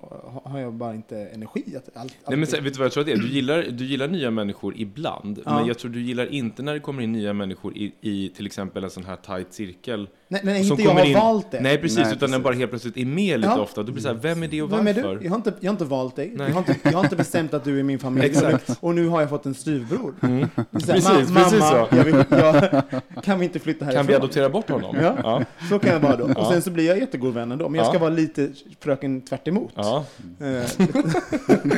har- 0.45 0.59
jag 0.61 0.73
bara 0.75 0.95
inte 0.95 1.19
energi 1.19 1.65
att 1.77 1.97
allt, 1.97 2.15
Nej, 2.29 2.37
men 2.39 2.47
så, 2.47 2.57
vet 2.61 2.65
du 2.73 2.79
vad 2.79 2.85
jag 2.85 2.93
tror 2.93 3.01
att 3.01 3.07
det 3.07 3.13
är? 3.13 3.17
Du 3.17 3.29
gillar, 3.29 3.63
du 3.71 3.85
gillar 3.85 4.09
nya 4.09 4.31
människor 4.31 4.75
ibland, 4.77 5.41
Ja. 5.45 5.59
men 5.59 5.67
jag 5.67 5.79
tror 5.79 5.91
du 5.91 6.03
gillar 6.03 6.27
inte 6.33 6.63
när 6.63 6.75
det 6.75 6.81
kommer 6.81 7.03
in 7.03 7.13
nya 7.13 7.33
människor 7.33 7.77
i, 7.77 7.93
i 8.01 8.29
till 8.37 8.47
exempel 8.47 8.85
en 8.85 8.91
sån 8.91 9.05
här 9.05 9.17
tight 9.17 9.53
cirkel. 9.53 10.09
Nej, 10.29 10.41
nej, 10.45 10.65
som 10.65 10.73
inte 10.73 10.83
jag 10.83 10.91
kommer 10.91 11.01
har 11.01 11.09
in- 11.09 11.15
valt 11.15 11.51
det. 11.51 11.61
Nej, 11.61 11.79
precis, 11.79 11.99
Nej, 11.99 12.07
utan 12.07 12.19
den 12.19 12.31
precis. 12.31 12.45
bara 12.45 12.55
helt 12.55 12.71
plötsligt 12.71 12.97
är 12.97 13.05
med 13.07 13.41
lite 13.41 13.53
Ja. 13.57 13.61
ofta. 13.61 13.83
Då 13.83 13.93
blir 13.93 14.03
så 14.03 14.09
här, 14.09 14.15
vem 14.15 14.43
är 14.43 14.49
det 14.49 14.63
och 14.63 14.73
Vem 14.73 14.87
är 14.87 14.95
varför? 14.95 15.17
du? 15.17 15.25
Jag 15.25 15.31
har, 15.31 15.37
inte, 15.37 15.53
jag 15.61 15.69
har 15.71 15.75
inte 15.75 15.85
valt 15.85 16.17
dig. 16.17 16.33
Jag 16.39 16.45
har, 16.49 16.59
inte, 16.59 16.77
jag 16.83 16.93
har 16.93 17.05
inte 17.05 17.17
bestämt 17.17 17.55
att 17.55 17.65
du 17.65 17.79
är 17.79 17.83
min 17.83 17.99
familj. 17.99 18.27
Exakt. 18.27 18.71
Och 18.81 18.95
nu 18.95 19.09
har 19.09 19.21
jag 19.21 19.31
fått 19.31 19.47
en 19.47 19.55
styvbror. 19.55 20.15
Här, 20.21 20.49
Precis, 20.73 20.91
"Ma- 21.09 21.15
precis 21.17 21.31
mamma, 21.31 21.51
så. 21.51 21.97
Jag 21.97 22.05
vill, 22.05 22.25
jag, 22.31 22.83
kan 23.23 23.39
vi 23.39 23.45
inte 23.45 23.59
flytta 23.59 23.85
härifrån? 23.85 23.99
Kan 24.05 24.07
vi 24.07 24.15
adoptera 24.15 24.49
bort 24.49 24.71
honom? 24.71 24.97
Ja. 25.03 25.17
ja. 25.23 25.43
Så 25.69 25.79
kan 25.79 25.93
jag 25.93 26.01
vara 26.01 26.17
då. 26.17 26.25
Och 26.25 26.31
Ja. 26.37 26.51
sen 26.53 26.63
så 26.63 26.71
blir 26.71 26.87
jag 26.87 26.99
jättegod 26.99 27.35
vän 27.35 27.53
ändå. 27.53 27.69
Men 27.69 27.79
jag 27.79 27.87
ska 27.87 27.95
Ja. 27.97 28.01
vara 28.01 28.11
lite 28.11 28.51
fröken 28.81 29.21
tvärt 29.21 29.49
emot. 29.49 29.73
ja. 29.77 30.05
Eh, 30.41 30.45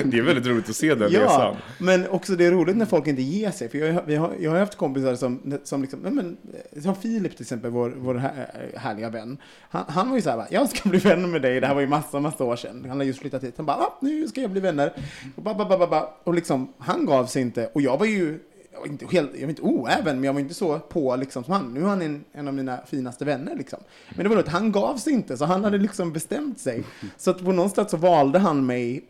Det 0.04 0.18
är 0.18 0.22
väldigt 0.22 0.46
roligt 0.46 0.68
att 0.68 0.76
se 0.76 0.94
den 0.94 1.12
Ja, 1.12 1.20
resan. 1.24 1.56
men 1.78 2.08
också 2.08 2.32
det 2.36 2.44
är 2.46 2.50
roligt 2.52 2.76
när 2.76 2.86
folk 2.86 3.06
inte 3.06 3.22
ger 3.22 3.50
sig. 3.50 3.68
För 3.68 3.78
jag, 3.78 3.92
har- 3.94 4.02
vi 4.06 4.16
har, 4.16 4.32
jag 4.40 4.50
har 4.50 4.58
haft 4.58 4.76
kompisar 4.76 5.14
som, 5.14 5.58
som 5.64 5.82
liksom, 5.82 6.00
nej 6.00 6.12
men, 6.12 6.36
som 6.82 6.94
Filip 6.96 7.32
till 7.36 7.42
exempel, 7.42 7.70
vår, 7.70 7.94
vår 7.98 8.14
här, 8.14 8.37
Eh, 8.38 8.80
härliga 8.80 9.10
vän. 9.10 9.38
Han, 9.70 9.84
han 9.88 10.08
var 10.08 10.16
ju 10.16 10.22
så 10.22 10.30
här, 10.30 10.36
bara, 10.36 10.46
jag 10.50 10.68
ska 10.68 10.88
bli 10.88 10.98
vän 10.98 11.30
med 11.30 11.42
dig. 11.42 11.60
Det 11.60 11.66
här 11.66 11.74
var 11.74 11.80
ju 11.80 11.86
massa, 11.86 12.20
massa 12.20 12.44
år 12.44 12.56
sedan. 12.56 12.86
Han 12.88 12.98
har 12.98 13.04
just 13.04 13.20
flyttat 13.20 13.42
hit. 13.42 13.54
Han 13.56 13.66
bara, 13.66 13.76
ah, 13.76 13.98
nu 14.00 14.28
ska 14.28 14.40
jag 14.40 14.50
bli 14.50 14.60
vänner. 14.60 14.92
Och, 15.36 15.42
ba, 15.42 15.54
ba, 15.54 15.64
ba, 15.64 15.78
ba, 15.78 15.86
ba. 15.86 16.10
och 16.24 16.34
liksom, 16.34 16.72
han 16.78 17.06
gav 17.06 17.26
sig 17.26 17.42
inte. 17.42 17.66
Och 17.66 17.82
jag 17.82 17.98
var 17.98 18.06
ju, 18.06 18.38
jag 18.72 18.80
var 18.80 18.86
inte, 18.86 19.06
helt, 19.06 19.30
jag 19.34 19.42
var 19.42 19.48
inte 19.48 19.62
oäven, 19.62 20.16
men 20.16 20.24
jag 20.24 20.32
var 20.32 20.40
inte 20.40 20.54
så 20.54 20.78
på 20.78 21.16
liksom 21.16 21.44
som 21.44 21.52
han. 21.52 21.74
Nu 21.74 21.80
är 21.80 21.84
han 21.84 22.02
en, 22.02 22.24
en 22.32 22.48
av 22.48 22.54
mina 22.54 22.78
finaste 22.86 23.24
vänner 23.24 23.56
liksom. 23.56 23.78
Men 24.14 24.24
det 24.24 24.28
var 24.28 24.36
att 24.36 24.48
han 24.48 24.72
gav 24.72 24.96
sig 24.96 25.12
inte, 25.12 25.36
så 25.36 25.44
han 25.44 25.64
hade 25.64 25.78
liksom 25.78 26.12
bestämt 26.12 26.60
sig. 26.60 26.84
Så 27.16 27.30
att 27.30 27.44
på 27.44 27.52
någonstans 27.52 27.90
så 27.90 27.96
valde 27.96 28.38
han 28.38 28.66
mig. 28.66 29.04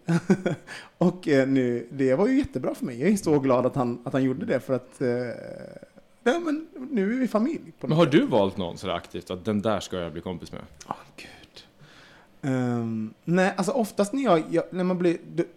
och 0.98 1.28
eh, 1.28 1.48
nu, 1.48 1.86
det 1.90 2.14
var 2.14 2.26
ju 2.26 2.38
jättebra 2.38 2.74
för 2.74 2.84
mig. 2.84 3.00
Jag 3.00 3.10
är 3.10 3.16
så 3.16 3.38
glad 3.38 3.66
att 3.66 3.76
han, 3.76 3.98
att 4.04 4.12
han 4.12 4.24
gjorde 4.24 4.46
det 4.46 4.60
för 4.60 4.74
att 4.74 5.00
eh, 5.00 5.08
nej, 6.32 6.40
men 6.40 6.66
nu 6.90 7.14
är 7.14 7.18
vi 7.18 7.28
familj. 7.28 7.72
Men 7.80 7.92
har 7.92 8.04
sätt. 8.04 8.12
du 8.12 8.26
valt 8.26 8.56
någon 8.56 8.78
sådär 8.78 8.94
aktivt, 8.94 9.30
att 9.30 9.44
den 9.44 9.62
där 9.62 9.80
ska 9.80 9.96
jag 9.96 10.12
bli 10.12 10.20
kompis 10.20 10.52
med? 10.52 10.60
Åh, 10.88 10.94
Gud. 11.16 11.64
Ehm, 12.42 13.14
nej, 13.24 13.54
alltså 13.56 13.72
oftast 13.72 14.12
när 14.12 14.22
jag, 14.22 14.42
jag 14.50 14.64
när 14.70 14.84
man 14.84 14.98
blir... 14.98 15.18
Du, 15.34 15.48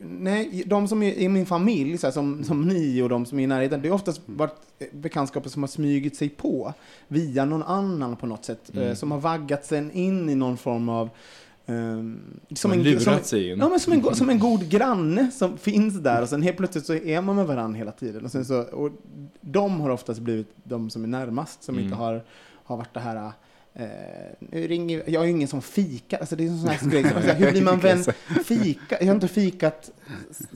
nej, 0.00 0.62
de 0.66 0.88
som 0.88 1.02
är 1.02 1.12
i 1.12 1.28
min 1.28 1.46
familj, 1.46 1.98
så 1.98 2.06
här, 2.06 2.12
som, 2.12 2.44
som 2.44 2.68
ni 2.68 3.02
och 3.02 3.08
de 3.08 3.26
som 3.26 3.38
är 3.38 3.42
i 3.42 3.46
närheten, 3.46 3.82
det 3.82 3.88
är 3.88 3.92
oftast 3.92 4.20
varit 4.26 4.60
eh, 4.78 4.86
bekantskaper 4.92 5.48
som 5.50 5.62
har 5.62 5.68
smugit 5.68 6.16
sig 6.16 6.28
på 6.28 6.74
via 7.08 7.44
någon 7.44 7.62
annan 7.62 8.16
på 8.16 8.26
något 8.26 8.44
sätt. 8.44 8.76
eh, 8.76 8.94
som 8.94 9.10
har 9.10 9.18
vaggat 9.18 9.64
sen 9.64 9.90
in 9.90 10.30
i 10.30 10.34
någon 10.34 10.56
form 10.56 10.88
av... 10.88 11.10
ehm, 11.66 12.20
som 12.54 12.70
lurat 12.84 13.02
som. 13.02 13.12
Ja, 13.60 13.68
men 13.68 13.80
som 13.80 13.92
en, 13.92 14.14
som 14.14 14.30
en 14.30 14.38
god 14.38 14.68
granne 14.68 15.30
som 15.30 15.58
finns 15.58 15.94
där 16.00 16.22
och 16.22 16.28
sen 16.28 16.42
helt 16.42 16.56
plötsligt 16.56 16.86
så 16.86 16.94
är 16.94 17.20
man 17.20 17.36
med 17.36 17.46
varandra 17.46 17.78
hela 17.78 17.92
tiden. 17.92 18.24
Och, 18.24 18.30
sen 18.30 18.44
så, 18.44 18.60
och 18.62 18.90
de 19.40 19.80
har 19.80 19.90
oftast 19.90 20.20
blivit 20.20 20.48
de 20.64 20.90
som 20.90 21.04
är 21.04 21.08
närmast, 21.08 21.62
som 21.62 21.74
Mm. 21.74 21.84
inte 21.84 21.96
har, 21.96 22.22
har 22.64 22.76
varit 22.76 22.94
det 22.94 23.00
här 23.00 23.32
Eh, 23.74 23.86
nu 24.38 24.66
ringer, 24.66 25.02
jag 25.06 25.22
är 25.22 25.26
ju 25.26 25.30
ingen 25.30 25.48
som 25.48 25.62
fikar, 25.62 26.18
alltså 26.18 26.36
det 26.36 26.44
är 26.44 26.48
en 26.48 26.58
sån 26.58 26.68
här 26.68 26.90
grej. 26.90 27.02
som- 27.02 27.36
Hur 27.36 27.50
blir 27.50 27.62
man 27.62 27.78
vän? 27.80 28.04
Fika? 28.44 28.96
Jag 29.00 29.06
har 29.06 29.14
inte 29.14 29.28
fikat 29.28 29.90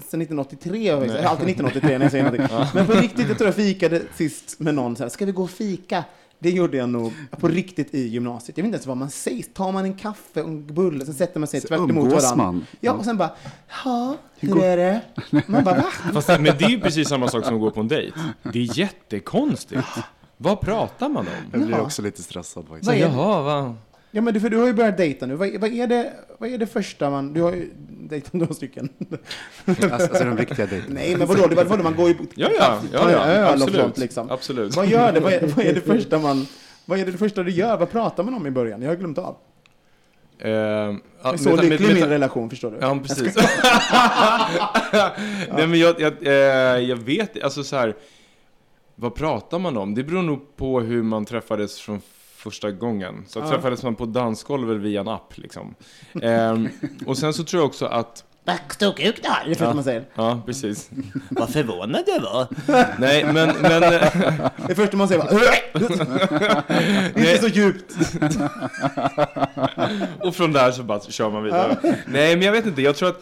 sedan 0.09 0.21
1983. 0.23 0.87
Jag 0.87 0.97
har 0.97 1.03
alltid 1.03 1.49
1983 1.49 1.99
när 1.99 2.05
jag 2.05 2.11
säger 2.11 2.25
någonting. 2.25 2.57
Men 2.75 2.87
på 2.87 2.93
riktigt, 2.93 3.29
jag 3.29 3.39
tror 3.39 3.49
jag 3.49 3.55
fikade 3.55 4.03
sist 4.17 4.61
med 4.61 4.75
någon 4.75 4.97
så 4.97 5.03
här, 5.03 5.11
ska 5.11 5.27
vi 5.27 5.33
gå 5.33 5.43
och 5.43 5.51
fika? 5.51 6.05
Det 6.39 6.51
gjorde 6.51 6.76
jag 6.76 6.89
nog 6.89 7.12
på 7.30 7.49
riktigt 7.49 7.95
i 7.95 8.09
gymnasiet. 8.09 8.59
Jag 8.59 8.62
vet 8.62 8.68
inte 8.68 8.76
ens 8.76 8.87
vad 8.87 8.97
man 8.97 9.11
säger. 9.11 9.43
Tar 9.43 9.72
man 9.72 9.84
en 9.84 9.95
kaffe 9.95 10.43
och 10.43 10.49
en 10.49 10.66
bulle, 10.66 11.05
sen 11.05 11.14
sätter 11.14 11.41
man 11.41 11.47
sig 11.47 11.61
Så 11.61 11.68
tvärt 11.68 11.78
emot 11.78 12.12
varandra. 12.12 12.37
man. 12.37 12.66
Ja, 12.80 12.93
och 12.93 13.05
sen 13.05 13.16
bara, 13.16 13.30
ja, 13.84 14.16
hur 14.39 14.62
är 14.64 14.76
det? 14.76 15.01
Man 15.47 15.64
bara, 15.64 15.76
va? 15.76 15.84
Fast 16.12 16.28
men 16.28 16.45
det 16.45 16.62
är 16.64 16.68
ju 16.68 16.80
precis 16.80 17.09
samma 17.09 17.28
sak 17.28 17.45
som 17.45 17.55
att 17.55 17.61
gå 17.61 17.70
på 17.70 17.80
en 17.80 17.89
dejt. 17.89 18.18
Det 18.53 18.59
är 18.59 18.78
jättekonstigt. 18.78 19.82
Vad 20.37 20.61
pratar 20.61 21.09
man 21.09 21.26
om? 21.26 21.32
Jag 21.61 21.66
blir 21.66 21.80
också 21.80 22.03
lite 22.03 22.22
stressad 22.22 22.64
faktiskt. 22.68 22.87
Vad 22.87 22.97
är 22.97 23.09
det? 23.09 23.14
Jaha, 23.14 23.43
va? 23.43 23.74
Ja, 24.11 24.21
men 24.23 24.35
du, 24.35 24.41
för 24.41 24.49
du 24.51 24.57
har 24.57 24.67
ju 24.67 24.73
börjat 24.73 24.97
dejta 24.97 25.27
nu. 25.27 25.35
Vad, 25.35 25.61
vad, 25.61 25.73
är 25.73 25.87
det, 25.87 26.13
vad 26.39 26.51
är 26.51 26.59
det 26.59 26.67
första 26.67 27.11
man... 27.11 27.33
Du 27.33 27.43
har 27.43 27.53
ju 27.53 27.71
dejtat 27.89 28.33
några 28.33 28.55
stycken. 28.55 28.89
Alltså, 29.67 29.89
alltså 29.93 30.25
de 30.25 30.37
riktiga 30.37 30.67
dejterna. 30.67 30.95
Nej, 30.95 31.17
men 31.17 31.27
vadå? 31.29 31.47
Det 31.47 31.65
vadå 31.65 31.83
man 31.83 31.95
går 31.97 32.09
ju 32.09 32.15
på 32.15 32.25
Ja, 32.35 32.49
ja, 32.59 32.81
ja, 32.93 33.11
ja 33.11 33.25
öl 33.25 33.53
absolut. 33.53 33.81
sånt 33.81 33.99
liksom. 33.99 34.31
absolut. 34.31 34.77
Vad 34.77 34.87
gör 34.87 35.13
det? 35.13 35.21
Vad 35.21 35.33
är, 35.33 35.47
vad 35.47 35.65
är 35.67 35.75
det 35.75 35.81
första 35.81 36.19
man... 36.19 36.47
Vad 36.85 36.99
är 36.99 37.07
det 37.07 37.13
första 37.13 37.43
du 37.43 37.51
gör? 37.51 37.77
Vad 37.77 37.91
pratar 37.91 38.23
man 38.23 38.35
om 38.35 38.47
i 38.47 38.51
början? 38.51 38.83
Jag 38.83 38.89
har 38.91 38.97
glömt 38.97 39.19
av. 39.19 39.37
Eh, 40.39 40.51
ja, 40.51 40.97
Jag 41.23 41.35
är 41.35 41.37
så 41.39 41.49
med- 41.57 41.65
lycklig 41.65 41.91
i 41.91 41.95
min 41.95 42.07
relation, 42.09 42.51
förstår 42.51 42.71
du. 42.71 42.77
Ja, 42.81 42.99
precis. 43.07 43.37
Nej, 45.57 45.67
men 45.67 45.75
jag, 45.79 46.01
jag, 46.01 46.13
eh, 46.27 46.33
jag 46.89 46.97
vet 46.97 47.43
alltså 47.43 47.65
så 47.65 47.77
här. 47.77 47.95
Vad 48.95 49.15
pratar 49.15 49.59
man 49.59 49.77
om? 49.77 49.95
Det 49.95 50.03
beror 50.03 50.23
nog 50.23 50.57
på 50.57 50.81
hur 50.81 51.03
man 51.03 51.25
träffades 51.25 51.81
från 51.81 52.01
första 52.51 52.71
gången. 52.71 53.25
Så 53.29 53.39
Ja. 53.39 53.49
träffades 53.49 53.83
man 53.83 53.95
på 53.95 54.07
dansgolvet 54.07 54.77
via 54.77 55.01
en 55.01 55.09
app 55.09 55.33
liksom. 55.39 55.75
Ehm, 56.23 56.69
och 57.07 57.19
sen 57.19 57.35
så 57.35 57.45
tror 57.45 57.61
jag 57.63 57.67
också 57.67 57.87
att, 57.87 58.25
Vad 58.45 58.57
stor 58.71 58.93
kuk 58.93 59.23
du 59.23 59.29
har! 59.29 59.37
Det 59.45 59.47
är 59.47 59.49
det 59.49 59.55
första 59.55 59.75
man 59.75 59.85
säger. 59.85 60.05
ja 60.15 60.41
precis. 60.47 60.91
Vad 61.31 61.51
förvånad 61.51 62.03
jag 62.07 62.21
var. 62.21 62.47
Nej, 63.01 63.25
men, 63.33 63.51
men 63.63 63.81
Det 64.69 64.75
första 64.75 64.97
man 64.97 65.09
säger 65.09 65.23
bara... 65.23 65.31
Inte 67.21 67.39
så 67.41 67.49
djupt. 67.49 67.95
och 70.21 70.35
från 70.37 70.53
där 70.53 70.71
så 70.73 70.83
bara 70.83 71.01
kör 71.01 71.31
man 71.31 71.45
vidare. 71.45 71.77
Nej, 72.07 72.37
men 72.37 72.43
jag 72.47 72.53
vet 72.53 72.67
inte, 72.67 72.83
jag 72.83 72.97
tror 72.97 73.09
att 73.09 73.21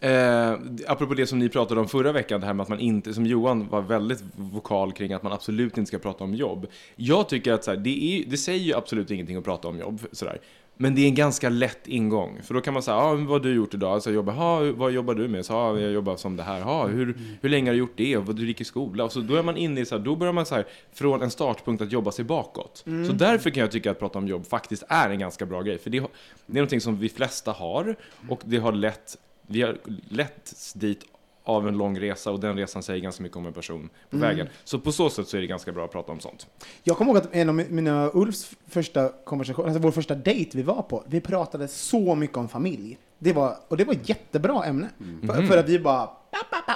Eh, 0.00 0.52
apropå 0.86 1.14
det 1.14 1.26
som 1.26 1.38
ni 1.38 1.48
pratade 1.48 1.80
om 1.80 1.88
förra 1.88 2.12
veckan, 2.12 2.40
det 2.40 2.46
här 2.46 2.54
med 2.54 2.62
att 2.62 2.68
man 2.68 2.80
inte, 2.80 3.14
som 3.14 3.26
Johan 3.26 3.68
var 3.68 3.82
väldigt 3.82 4.22
vokal 4.34 4.92
kring 4.92 5.12
att 5.12 5.22
man 5.22 5.32
absolut 5.32 5.78
inte 5.78 5.88
ska 5.88 5.98
prata 5.98 6.24
om 6.24 6.34
jobb. 6.34 6.66
Jag 6.96 7.28
tycker 7.28 7.52
att 7.52 7.64
så 7.64 7.70
här, 7.70 7.78
det, 7.78 8.04
är, 8.04 8.30
det 8.30 8.36
säger 8.36 8.64
ju 8.64 8.74
absolut 8.74 9.10
ingenting 9.10 9.36
att 9.36 9.44
prata 9.44 9.68
om 9.68 9.78
jobb, 9.78 10.00
sådär. 10.12 10.40
Men 10.78 10.94
det 10.94 11.00
är 11.00 11.08
en 11.08 11.14
ganska 11.14 11.48
lätt 11.48 11.88
ingång, 11.88 12.40
för 12.42 12.54
då 12.54 12.60
kan 12.60 12.74
man 12.74 12.82
säga, 12.82 12.96
ah, 12.96 13.14
vad 13.14 13.28
har 13.28 13.40
du 13.40 13.54
gjort 13.54 13.74
idag? 13.74 13.92
Alltså, 13.92 14.10
jag 14.10 14.14
jobbar, 14.14 14.34
ah, 14.38 14.72
vad 14.72 14.92
jobbar 14.92 15.14
du 15.14 15.28
med? 15.28 15.46
Så, 15.46 15.54
ah, 15.54 15.78
jag 15.78 15.92
jobbar 15.92 16.16
som 16.16 16.36
det 16.36 16.42
här, 16.42 16.62
ah, 16.62 16.86
hur, 16.86 17.18
hur 17.40 17.48
länge 17.48 17.70
har 17.70 17.72
du 17.72 17.78
gjort 17.78 17.96
det? 17.96 18.16
Och 18.16 18.26
vad 18.26 18.36
du 18.36 18.46
gick 18.46 18.60
i 18.60 18.64
skola? 18.64 19.04
Och 19.04 19.12
så 19.12 19.20
då 19.20 19.34
är 19.34 19.42
man 19.42 19.56
inne 19.56 19.80
i, 19.80 19.84
så 19.84 19.96
här, 19.96 20.04
då 20.04 20.16
börjar 20.16 20.32
man 20.32 20.46
så 20.46 20.54
här, 20.54 20.66
från 20.92 21.22
en 21.22 21.30
startpunkt 21.30 21.82
att 21.82 21.92
jobba 21.92 22.12
sig 22.12 22.24
bakåt. 22.24 22.84
Så 23.06 23.12
därför 23.12 23.50
kan 23.50 23.60
jag 23.60 23.70
tycka 23.70 23.90
att 23.90 23.98
prata 23.98 24.18
om 24.18 24.28
jobb 24.28 24.46
faktiskt 24.46 24.82
är 24.88 25.10
en 25.10 25.18
ganska 25.18 25.46
bra 25.46 25.62
grej, 25.62 25.78
för 25.78 25.90
det, 25.90 25.98
det 25.98 26.04
är 26.52 26.54
någonting 26.54 26.80
som 26.80 26.98
vi 26.98 27.08
flesta 27.08 27.52
har, 27.52 27.96
och 28.28 28.40
det 28.44 28.56
har 28.56 28.72
lett 28.72 29.16
vi 29.46 29.62
har 29.62 29.78
lett 30.08 30.72
dit 30.74 31.04
av 31.44 31.68
en 31.68 31.78
lång 31.78 32.00
resa 32.00 32.30
och 32.30 32.40
den 32.40 32.56
resan 32.56 32.82
säger 32.82 33.00
ganska 33.00 33.22
mycket 33.22 33.36
om 33.36 33.46
en 33.46 33.52
person 33.52 33.88
på 34.10 34.16
vägen. 34.16 34.48
Så 34.64 34.78
på 34.78 34.92
så 34.92 35.10
sätt 35.10 35.28
så 35.28 35.36
är 35.36 35.40
det 35.40 35.46
ganska 35.46 35.72
bra 35.72 35.84
att 35.84 35.92
prata 35.92 36.12
om 36.12 36.20
sånt. 36.20 36.46
Jag 36.82 36.96
kommer 36.96 37.10
ihåg 37.10 37.22
att 37.22 37.34
en 37.34 37.48
av 37.48 37.54
mina 37.54 38.10
Ulfs 38.14 38.50
första 38.68 39.08
konversationer, 39.24 39.68
alltså 39.68 39.82
vår 39.82 39.90
första 39.90 40.14
dejt 40.14 40.56
vi 40.56 40.62
var 40.62 40.82
på, 40.82 41.04
vi 41.06 41.20
pratade 41.20 41.68
så 41.68 42.14
mycket 42.14 42.36
om 42.36 42.48
familj. 42.48 42.98
Det 43.18 43.32
var, 43.32 43.56
och 43.68 43.76
det 43.76 43.84
var 43.84 43.94
ett 43.94 44.08
jättebra 44.08 44.64
ämne. 44.64 44.88
För, 45.26 45.42
för 45.42 45.58
att 45.58 45.68
vi 45.68 45.78
bara, 45.78 46.10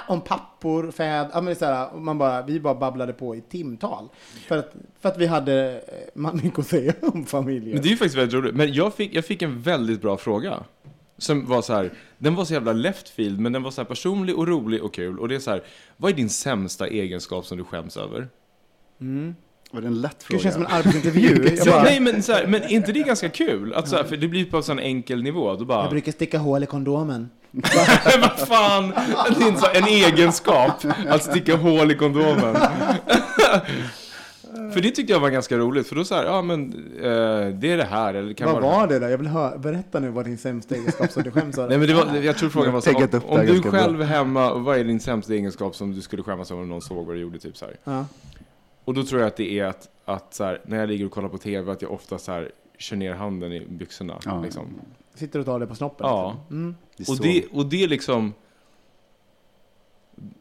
om 0.07 0.21
pappor, 0.21 0.91
fäder, 0.91 1.55
så 1.55 1.65
här, 1.65 1.99
man 1.99 2.17
bara, 2.17 2.41
vi 2.41 2.59
bara 2.59 2.75
babblade 2.75 3.13
på 3.13 3.35
i 3.35 3.41
timtal. 3.41 4.09
För 4.47 4.57
att, 4.57 4.73
för 4.99 5.09
att 5.09 5.17
vi 5.17 5.25
hade 5.25 5.77
eh, 5.77 5.81
man 6.15 6.39
mycket 6.43 6.59
att 6.59 6.67
säga 6.67 6.93
om 7.01 7.25
familjen. 7.25 7.73
Men 7.73 7.81
det 7.81 7.87
är 7.87 7.91
ju 7.91 7.97
faktiskt 7.97 8.17
väldigt 8.17 8.33
roligt. 8.33 8.55
Men 8.55 8.73
jag 8.73 8.93
fick, 8.93 9.15
jag 9.15 9.25
fick 9.25 9.41
en 9.41 9.61
väldigt 9.61 10.01
bra 10.01 10.17
fråga. 10.17 10.63
Som 11.21 11.45
var 11.47 11.61
så 11.61 11.73
här, 11.73 11.91
den 12.17 12.35
var 12.35 12.45
så 12.45 12.53
jävla 12.53 12.73
left 12.73 13.09
field, 13.09 13.39
men 13.39 13.51
den 13.53 13.63
var 13.63 13.71
så 13.71 13.81
här 13.81 13.85
personlig 13.85 14.35
och 14.37 14.47
rolig 14.47 14.83
och 14.83 14.93
kul. 14.93 15.19
Och 15.19 15.27
det 15.27 15.35
är 15.35 15.39
så 15.39 15.51
här, 15.51 15.63
vad 15.97 16.11
är 16.11 16.15
din 16.15 16.29
sämsta 16.29 16.87
egenskap 16.87 17.45
som 17.45 17.57
du 17.57 17.63
skäms 17.63 17.97
över? 17.97 18.27
Var 19.71 19.81
det 19.81 19.87
en 19.87 20.01
lätt 20.01 20.19
Det 20.19 20.25
fråga? 20.25 20.39
känns 20.43 20.53
som 20.55 20.65
en 20.65 20.71
arbetsintervju. 20.71 21.57
Ja, 21.65 21.71
bara, 21.71 21.83
nej, 21.83 21.99
men, 21.99 22.23
så 22.23 22.33
här, 22.33 22.47
men 22.47 22.63
är 22.63 22.71
inte 22.71 22.91
det 22.91 22.99
ganska 23.03 23.29
kul? 23.29 23.73
Att 23.73 23.87
så 23.89 23.95
här, 23.95 24.03
för 24.03 24.17
det 24.17 24.27
blir 24.27 24.45
på 24.45 24.57
en 24.57 24.63
sån 24.63 24.79
enkel 24.79 25.23
nivå. 25.23 25.55
Då 25.55 25.65
bara, 25.65 25.81
jag 25.81 25.89
brukar 25.89 26.11
sticka 26.11 26.37
hål 26.37 26.63
i 26.63 26.65
kondomen. 26.65 27.29
vad 28.21 28.47
fan! 28.47 28.89
Det 29.39 29.43
är 29.43 29.47
inte 29.47 29.59
så 29.61 29.65
här, 29.67 29.75
en 29.75 29.87
egenskap 29.87 30.85
att 31.09 31.23
sticka 31.23 31.55
hål 31.55 31.91
i 31.91 31.95
kondomen. 31.95 32.55
För 34.69 34.81
det 34.81 34.91
tyckte 34.91 35.13
jag 35.13 35.19
var 35.19 35.29
ganska 35.29 35.57
roligt, 35.57 35.87
för 35.87 35.95
då 35.95 36.03
så 36.03 36.15
här, 36.15 36.25
ja 36.25 36.41
men 36.41 36.73
eh, 36.95 37.55
det 37.59 37.71
är 37.71 37.77
det 37.77 37.83
här, 37.83 38.13
eller 38.13 38.27
det 38.27 38.33
kan 38.33 38.53
Vad 38.53 38.61
vara 38.61 38.75
var 38.75 38.87
det 38.87 38.99
då? 38.99 39.09
Jag 39.09 39.17
vill 39.17 39.27
höra, 39.27 39.57
berätta 39.57 39.99
nu 39.99 40.09
vad 40.09 40.25
din 40.25 40.37
sämsta 40.37 40.75
egenskap 40.75 41.11
som 41.11 41.23
du 41.23 41.31
skäms 41.31 41.57
över. 41.57 41.69
Nej 41.69 41.77
men 41.77 41.87
det 41.87 41.93
var, 41.93 42.15
jag 42.17 42.37
tror 42.37 42.49
frågan 42.49 42.73
var 42.73 42.81
så 42.81 42.91
här, 42.91 43.15
om, 43.15 43.21
om 43.29 43.39
du 43.39 43.47
ganska 43.47 43.71
bra. 43.71 43.79
själv 43.79 44.01
hemma, 44.01 44.53
vad 44.53 44.77
är 44.77 44.83
din 44.83 44.99
sämsta 44.99 45.33
egenskap 45.33 45.75
som 45.75 45.91
du 45.91 46.01
skulle 46.01 46.23
skämmas 46.23 46.51
över 46.51 46.61
om 46.61 46.69
någon 46.69 46.81
såg 46.81 47.05
vad 47.05 47.15
du 47.15 47.19
gjorde? 47.19 47.39
Typ 47.39 47.57
så 47.57 47.65
här. 47.65 47.75
Ja. 47.83 48.05
Och 48.85 48.93
då 48.93 49.03
tror 49.03 49.21
jag 49.21 49.27
att 49.27 49.37
det 49.37 49.59
är 49.59 49.65
att, 49.65 49.89
att 50.05 50.33
så 50.33 50.43
här, 50.43 50.61
när 50.65 50.77
jag 50.77 50.89
ligger 50.89 51.05
och 51.05 51.11
kollar 51.11 51.29
på 51.29 51.37
TV, 51.37 51.71
att 51.71 51.81
jag 51.81 51.91
ofta 51.91 52.17
så 52.17 52.31
här, 52.31 52.51
kör 52.77 52.95
ner 52.95 53.13
handen 53.13 53.53
i 53.53 53.65
byxorna. 53.65 54.19
Ja. 54.25 54.41
Liksom. 54.41 54.67
Sitter 55.15 55.39
och 55.39 55.45
tar 55.45 55.59
det 55.59 55.67
på 55.67 55.75
snoppen? 55.75 56.07
Ja. 56.07 56.31
liksom. 56.31 56.57
Mm. 56.57 56.75
Det 56.97 57.09
Och, 57.09 57.17
det, 57.17 57.45
och 57.51 57.65
det 57.65 57.83
är 57.83 57.87
liksom... 57.87 58.33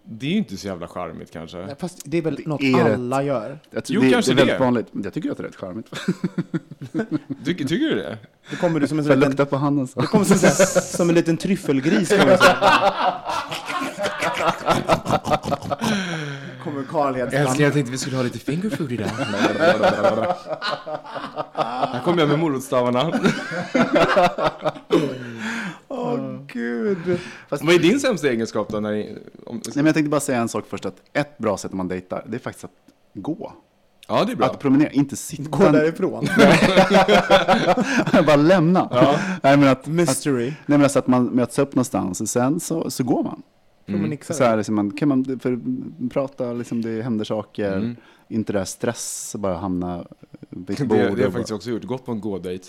Det 0.04 0.26
är 0.26 0.30
ju 0.30 0.36
inte 0.36 0.56
så 0.56 0.66
jävla 0.66 0.88
charmigt 0.88 1.30
kanske. 1.32 1.56
Nej, 1.58 1.74
Fast 1.78 2.02
det 2.04 2.18
är 2.18 2.22
väl 2.22 2.34
Det 2.34 2.46
något 2.46 2.62
är 2.62 2.84
rätt. 2.84 2.94
alla 2.94 3.22
gör? 3.22 3.58
jag 3.70 3.84
tror 3.84 3.94
Jo, 3.96 4.02
det, 4.02 4.10
kanske 4.10 4.30
det 4.30 4.34
är 4.34 4.36
väldigt 4.36 4.58
det. 4.58 4.64
vanligt. 4.64 4.86
Jag 5.04 5.12
tycker 5.14 5.30
att 5.30 5.36
det 5.36 5.42
är 5.42 5.46
rätt 5.46 5.56
charmigt. 5.56 5.86
Tycker, 7.44 7.64
tycker 7.64 7.88
du 7.88 7.94
det? 7.94 8.18
Då 8.50 8.56
kommer 8.56 8.80
du 8.80 8.88
som 8.88 8.98
en, 8.98 9.04
Så 9.04 9.10
jag 9.10 9.18
liten, 9.18 9.46
på 9.46 9.56
handen 9.56 9.88
så. 9.88 10.00
du 10.00 10.06
kommer 10.06 10.24
som, 10.24 10.38
så 10.38 10.46
här, 10.46 10.80
som 10.80 11.08
en 11.08 11.14
liten 11.14 11.36
tryffelgris. 11.36 12.12
Kommer, 16.64 16.76
så 16.76 16.80
här. 16.80 16.88
kommer 16.88 17.12
Karl 17.12 17.14
helt 17.14 17.30
fram. 17.30 17.56
jag 17.64 17.72
tänkte 17.72 17.92
vi 17.92 17.98
skulle 17.98 18.16
ha 18.16 18.22
lite 18.22 18.38
fingerfood 18.38 18.92
idag. 18.92 19.06
Här 21.52 22.00
kommer 22.04 22.18
jag 22.18 22.28
med 22.28 22.38
morotsstavarna. 22.38 23.12
Åh 25.88 26.20
gud. 26.46 27.18
Vad 27.48 27.74
är 27.74 27.78
din 27.78 28.00
sämsta 28.00 28.28
egenskap 28.28 28.68
då? 28.68 28.80
När, 28.80 28.92
ni- 28.92 29.18
om, 29.46 29.56
Nej, 29.56 29.72
men 29.74 29.86
jag 29.86 29.94
tänkte 29.94 30.10
bara 30.10 30.20
säga 30.20 30.40
en 30.40 30.48
sak 30.48 30.64
först. 30.68 30.86
Att 30.86 30.96
ett 31.12 31.38
bra 31.38 31.56
sätt 31.56 31.72
när 31.72 31.76
man 31.76 31.88
dejtar, 31.88 32.24
det 32.28 32.36
är 32.36 32.38
faktiskt 32.40 32.64
att 32.64 32.70
gå. 33.14 33.52
ja, 34.08 34.24
det 34.24 34.32
är 34.32 34.36
bra. 34.36 34.46
Att 34.46 34.58
promenera, 34.58 34.90
inte 34.90 35.16
sitta. 35.16 35.42
Gå 35.50 35.68
därifrån. 35.68 36.26
bara 38.26 38.36
lämna. 38.36 38.88
Nej, 39.42 39.56
men 39.56 39.68
att, 39.68 39.80
att, 39.80 39.86
Mystery. 39.86 40.44
nej, 40.46 40.54
men 40.66 40.82
alltså 40.82 40.98
att 40.98 41.06
man 41.06 41.24
möts 41.24 41.58
upp 41.58 41.74
någonstans 41.74 42.20
och 42.20 42.28
sen 42.28 42.60
så, 42.60 42.90
så 42.90 43.04
går 43.04 43.22
man. 43.24 43.42
Promenixare. 43.90 44.36
Så 44.36 44.44
här, 44.44 44.56
liksom, 44.56 44.74
man, 44.74 44.90
kan 44.90 45.08
man 45.08 45.24
för, 45.24 45.60
prata, 46.08 46.52
liksom, 46.52 46.82
det 46.82 47.02
händer 47.02 47.24
saker. 47.24 47.76
Mm. 47.76 47.96
Inte 48.28 48.52
det 48.52 48.58
där 48.58 48.64
stress, 48.64 49.36
bara 49.38 49.56
hamna 49.56 50.06
vid 50.66 50.70
ett 50.70 50.78
Det, 50.78 50.84
bord. 50.84 50.98
det 50.98 51.04
har 51.08 51.18
jag 51.18 51.32
faktiskt 51.32 51.52
också 51.52 51.70
gjort. 51.70 51.84
Gått 51.84 52.06
på 52.06 52.12
en 52.12 52.20
gådejt. 52.20 52.64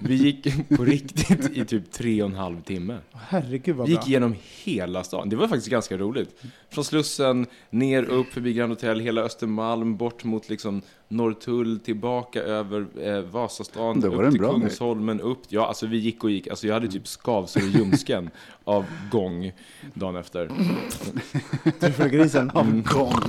Vi 0.00 0.14
gick 0.14 0.68
på 0.76 0.84
riktigt 0.84 1.56
i 1.56 1.64
typ 1.64 1.92
tre 1.92 2.22
och 2.22 2.28
en 2.30 2.36
halv 2.36 2.60
timme. 2.60 2.98
Herregud 3.12 3.76
vad 3.76 3.88
Vi 3.88 3.94
bra. 3.94 4.02
gick 4.02 4.08
igenom 4.08 4.34
hela 4.64 5.04
stan. 5.04 5.28
Det 5.28 5.36
var 5.36 5.48
faktiskt 5.48 5.68
ganska 5.70 5.96
roligt. 5.98 6.42
Från 6.70 6.84
Slussen, 6.84 7.46
ner 7.70 8.02
upp 8.02 8.26
förbi 8.32 8.52
Grand 8.52 8.72
Hotel, 8.72 9.00
hela 9.00 9.20
Östermalm, 9.20 9.96
bort 9.96 10.24
mot 10.24 10.48
liksom 10.48 10.82
Norrtull, 11.08 11.80
tillbaka 11.80 12.42
över 12.42 12.86
eh, 13.00 13.20
Vasastan, 13.20 14.00
Det 14.00 14.08
var 14.08 14.16
upp 14.16 14.24
en 14.24 14.30
till 14.32 14.40
bra 14.40 14.52
Kungsholmen, 14.52 15.20
upp. 15.20 15.38
Ja, 15.48 15.66
alltså 15.66 15.86
vi 15.86 15.96
gick 15.98 16.24
och 16.24 16.30
gick. 16.30 16.48
Alltså 16.48 16.66
jag 16.66 16.74
hade 16.74 16.88
typ 16.88 17.06
skavsår 17.08 17.62
i 17.62 17.66
ljumsken 17.68 18.30
av 18.64 18.84
gång 19.10 19.52
dagen 19.94 20.16
efter. 20.16 20.50
Tryffelgrisen. 21.80 22.50
Av 22.50 22.82
gång. 22.82 23.12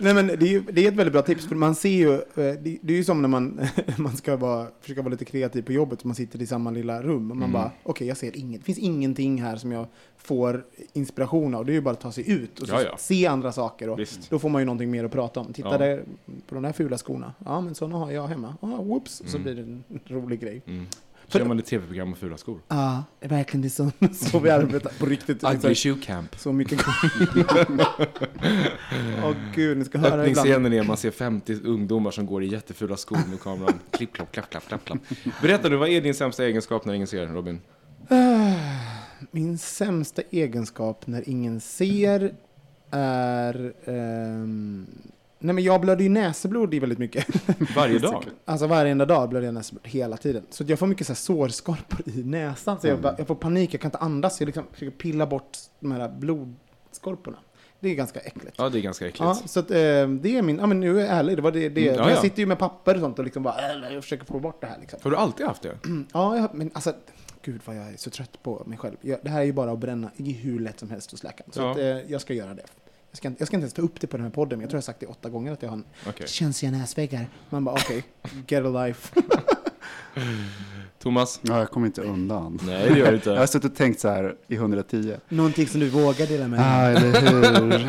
Nej 0.00 0.14
men 0.14 0.26
det 0.26 0.32
är, 0.32 0.46
ju, 0.48 0.60
det 0.72 0.84
är 0.84 0.88
ett 0.88 0.94
väldigt 0.96 1.12
bra 1.12 1.22
tips, 1.22 1.46
för 1.48 1.54
man 1.56 1.74
ser 1.74 1.88
ju, 1.88 2.12
eh, 2.14 2.20
det, 2.34 2.78
det 2.82 2.92
är 2.92 2.96
ju 2.96 3.04
som 3.04 3.22
när 3.22 3.28
man, 3.28 3.60
man 3.98 4.16
ska 4.16 4.36
vara, 4.36 4.66
försöka 4.80 5.02
vara 5.02 5.10
lite 5.10 5.24
kreativ 5.24 5.62
på 5.62 5.72
jobbet, 5.72 6.04
man 6.04 6.14
sitter 6.14 6.42
i 6.42 6.46
samma 6.46 6.70
lilla 6.70 7.02
rum 7.02 7.30
och 7.30 7.36
man 7.36 7.48
Mm. 7.48 7.52
bara, 7.52 7.70
okej 7.82 8.08
jag 8.08 8.16
ser 8.16 8.36
inget, 8.36 8.60
det 8.60 8.64
finns 8.64 8.78
ingenting 8.78 9.42
här 9.42 9.56
som 9.56 9.72
jag 9.72 9.86
får 10.18 10.64
inspiration 10.92 11.54
av, 11.54 11.64
det 11.66 11.72
är 11.72 11.74
ju 11.74 11.80
bara 11.80 11.90
att 11.94 12.00
ta 12.00 12.12
sig 12.12 12.30
ut 12.30 12.58
och 12.60 12.68
Ja, 12.68 12.82
ja. 12.82 12.96
se 12.98 13.26
andra 13.26 13.52
saker 13.52 13.88
och 13.88 13.98
Visst. 13.98 14.30
då 14.30 14.38
får 14.38 14.48
man 14.48 14.62
ju 14.62 14.66
någonting 14.66 14.90
mer 14.90 15.04
att 15.04 15.12
prata 15.12 15.40
om. 15.40 15.52
Titta 15.52 15.68
Ja. 15.72 15.78
där 15.78 16.02
på 16.48 16.54
de 16.54 16.64
här 16.64 16.72
fula 16.72 16.98
skorna, 16.98 17.34
ja 17.44 17.60
men 17.60 17.74
sådana 17.74 17.96
har 17.98 18.10
jag 18.10 18.26
hemma, 18.26 18.54
ah, 18.60 18.66
whoops, 18.66 19.20
och 19.20 19.26
så 19.28 19.36
Mm. 19.38 19.42
blir 19.42 19.54
det 19.64 19.70
en 19.70 19.84
rolig 20.06 20.40
grej. 20.40 20.62
Mm. 20.66 20.86
För- 21.38 21.38
gör 21.40 21.46
man 21.46 21.58
ett 21.58 21.66
tv-program 21.66 22.08
om 22.08 22.14
fula 22.16 22.36
skor. 22.36 22.60
Ja, 22.68 23.04
det 23.20 23.26
är 23.26 23.30
verkligen 23.30 23.62
det 23.62 23.70
som, 23.70 23.92
så 24.12 24.38
vi 24.38 24.50
arbetar 24.50 24.90
på 24.98 25.06
riktigt. 25.06 25.44
Ugly 25.44 25.74
Shoe 25.74 25.96
Camp. 26.02 26.36
Så 26.38 26.52
mycket. 26.52 26.80
Åh 29.24 29.34
gud, 29.54 29.78
ni 29.78 29.84
ska 29.84 29.98
höra 29.98 30.08
ibland. 30.08 30.20
Öppningsscenen 30.20 30.72
är 30.72 30.82
man 30.82 30.96
ser 30.96 31.10
50 31.10 31.54
ungdomar 31.64 32.10
som 32.10 32.26
går 32.26 32.42
i 32.44 32.46
jättefula 32.46 32.96
skor 32.96 33.18
med 33.30 33.40
kameran. 33.40 33.74
Klipp, 33.90 34.12
klapp, 34.12 34.32
klapp, 34.32 34.50
klapp, 34.50 34.64
klapp, 34.68 34.84
klapp. 34.84 34.98
Berätta 35.42 35.68
nu, 35.68 35.76
vad 35.76 35.88
är 35.88 36.00
din 36.00 36.14
sämsta 36.14 36.44
egenskap 36.44 36.84
när 36.84 36.94
ingen 36.94 37.06
ser 37.06 37.26
Robin? 37.26 37.60
Min 39.30 39.58
sämsta 39.58 40.22
egenskap 40.30 41.06
när 41.06 41.28
ingen 41.28 41.60
ser 41.60 42.34
är... 42.90 43.72
ehm, 43.84 44.86
nej 45.44 45.54
men 45.54 45.64
jag 45.64 45.80
blöder 45.80 46.02
ju 46.02 46.08
näsblod 46.08 46.74
i 46.74 46.78
väldigt 46.78 46.98
mycket. 46.98 47.26
Varje 47.76 47.98
dag? 47.98 48.24
Alltså 48.44 48.66
varje 48.66 48.94
dag 48.94 49.28
blöder 49.28 49.46
jag 49.46 49.54
näsblod 49.54 49.86
hela 49.86 50.16
tiden. 50.16 50.46
Så 50.50 50.64
jag 50.66 50.78
får 50.78 50.86
mycket 50.86 51.06
så 51.06 51.12
här 51.12 51.16
sårskorpor 51.16 52.08
i 52.08 52.22
näsan. 52.24 52.80
Så 52.80 52.86
jag, 52.86 53.00
bara, 53.00 53.14
jag 53.18 53.26
får 53.26 53.34
panik, 53.34 53.74
jag 53.74 53.80
kan 53.80 53.88
inte 53.88 53.98
andas. 53.98 54.40
Jag 54.40 54.46
liksom 54.46 54.64
försöker 54.72 54.96
pilla 54.96 55.26
bort 55.26 55.58
de 55.80 55.92
här 55.92 56.08
blodskorporna. 56.08 57.36
Det 57.80 57.88
är 57.88 57.94
ganska 57.94 58.20
äckligt. 58.20 58.54
Ja, 58.58 58.68
det 58.68 58.78
är 58.78 58.82
ganska 58.82 59.06
äckligt. 59.06 59.20
Ja, 59.20 59.34
så 59.34 59.60
att, 59.60 59.70
eh, 59.70 59.76
det 59.76 60.36
är 60.36 60.42
min, 60.42 60.58
ja 60.58 60.66
men 60.66 60.80
nu 60.80 61.00
är 61.00 61.04
jag 61.04 61.10
ärlig, 61.18 61.36
det 61.38 61.42
var 61.42 61.52
det, 61.52 61.68
det. 61.68 61.88
Mm, 61.88 62.00
ja, 62.00 62.08
jag 62.08 62.16
ja. 62.18 62.22
sitter 62.22 62.40
ju 62.40 62.46
med 62.46 62.58
papper 62.58 62.94
och 62.94 63.00
sånt 63.00 63.18
och 63.18 63.24
liksom 63.24 63.42
bara, 63.42 63.86
äh, 63.88 63.92
jag 63.94 64.02
försöker 64.02 64.24
få 64.24 64.40
bort 64.40 64.60
det 64.60 64.66
här 64.66 64.78
liksom. 64.80 64.98
Har 65.02 65.10
du 65.10 65.16
alltid 65.16 65.46
haft 65.46 65.62
det? 65.62 65.78
Ja, 66.12 66.36
jag, 66.36 66.54
men 66.54 66.70
alltså, 66.74 66.92
gud 67.42 67.60
vad 67.64 67.76
jag 67.76 67.88
är 67.88 67.96
så 67.96 68.10
trött 68.10 68.42
på 68.42 68.62
mig 68.66 68.78
själv. 68.78 68.96
Jag, 69.00 69.18
det 69.22 69.30
här 69.30 69.40
är 69.40 69.44
ju 69.44 69.52
bara 69.52 69.72
att 69.72 69.78
bränna, 69.78 70.10
det 70.16 70.30
är 70.30 70.34
hur 70.34 70.60
lätt 70.60 70.80
som 70.80 70.90
helst 70.90 71.10
hos 71.10 71.22
läkaren. 71.22 71.50
Så 71.52 71.60
Ja. 71.60 71.70
att, 71.70 71.78
eh, 71.78 71.84
jag 71.84 72.20
ska 72.20 72.34
göra 72.34 72.54
det. 72.54 72.62
Jag 73.14 73.18
ska, 73.18 73.28
inte- 73.28 73.40
jag 73.40 73.46
ska 73.48 73.56
inte 73.56 73.62
ens 73.64 73.74
ta 73.74 73.82
upp 73.82 74.00
det 74.00 74.06
på 74.06 74.16
den 74.16 74.24
här 74.26 74.30
podden, 74.30 74.58
men 74.58 74.62
jag 74.64 74.70
tror 74.70 74.76
jag 74.78 74.82
har 74.82 74.84
sagt 74.84 75.00
det 75.00 75.06
åtta 75.06 75.28
gånger 75.28 75.52
att 75.52 75.62
jag 75.62 75.68
har 75.68 75.76
en 75.76 75.84
Okej. 76.08 76.26
känsliga 76.28 76.72
näsväggar. 76.72 77.26
Man 77.50 77.64
bara, 77.64 77.74
okej, 77.74 78.04
get 78.48 78.64
a 78.64 78.86
life. 78.86 79.20
Thomas? 81.02 81.40
Ja, 81.42 81.58
jag 81.58 81.70
kommer 81.70 81.86
inte 81.86 82.02
undan. 82.02 82.58
Nej, 82.66 82.88
det 82.92 82.98
gör 82.98 83.12
du 83.12 83.20
Jag 83.24 83.32
har 83.36 83.42
inte. 83.42 83.46
suttit 83.46 83.70
och 83.70 83.76
tänkt 83.76 84.00
så 84.00 84.08
här 84.08 84.34
i 84.48 84.54
110. 84.54 85.14
Någonting 85.28 85.66
som 85.66 85.80
du 85.80 85.88
vågar 85.88 86.26
dela 86.26 86.48
med 86.48 86.58
dig. 86.58 86.66
Ah, 86.68 86.82
eller 86.88 87.60
hur? 87.60 87.88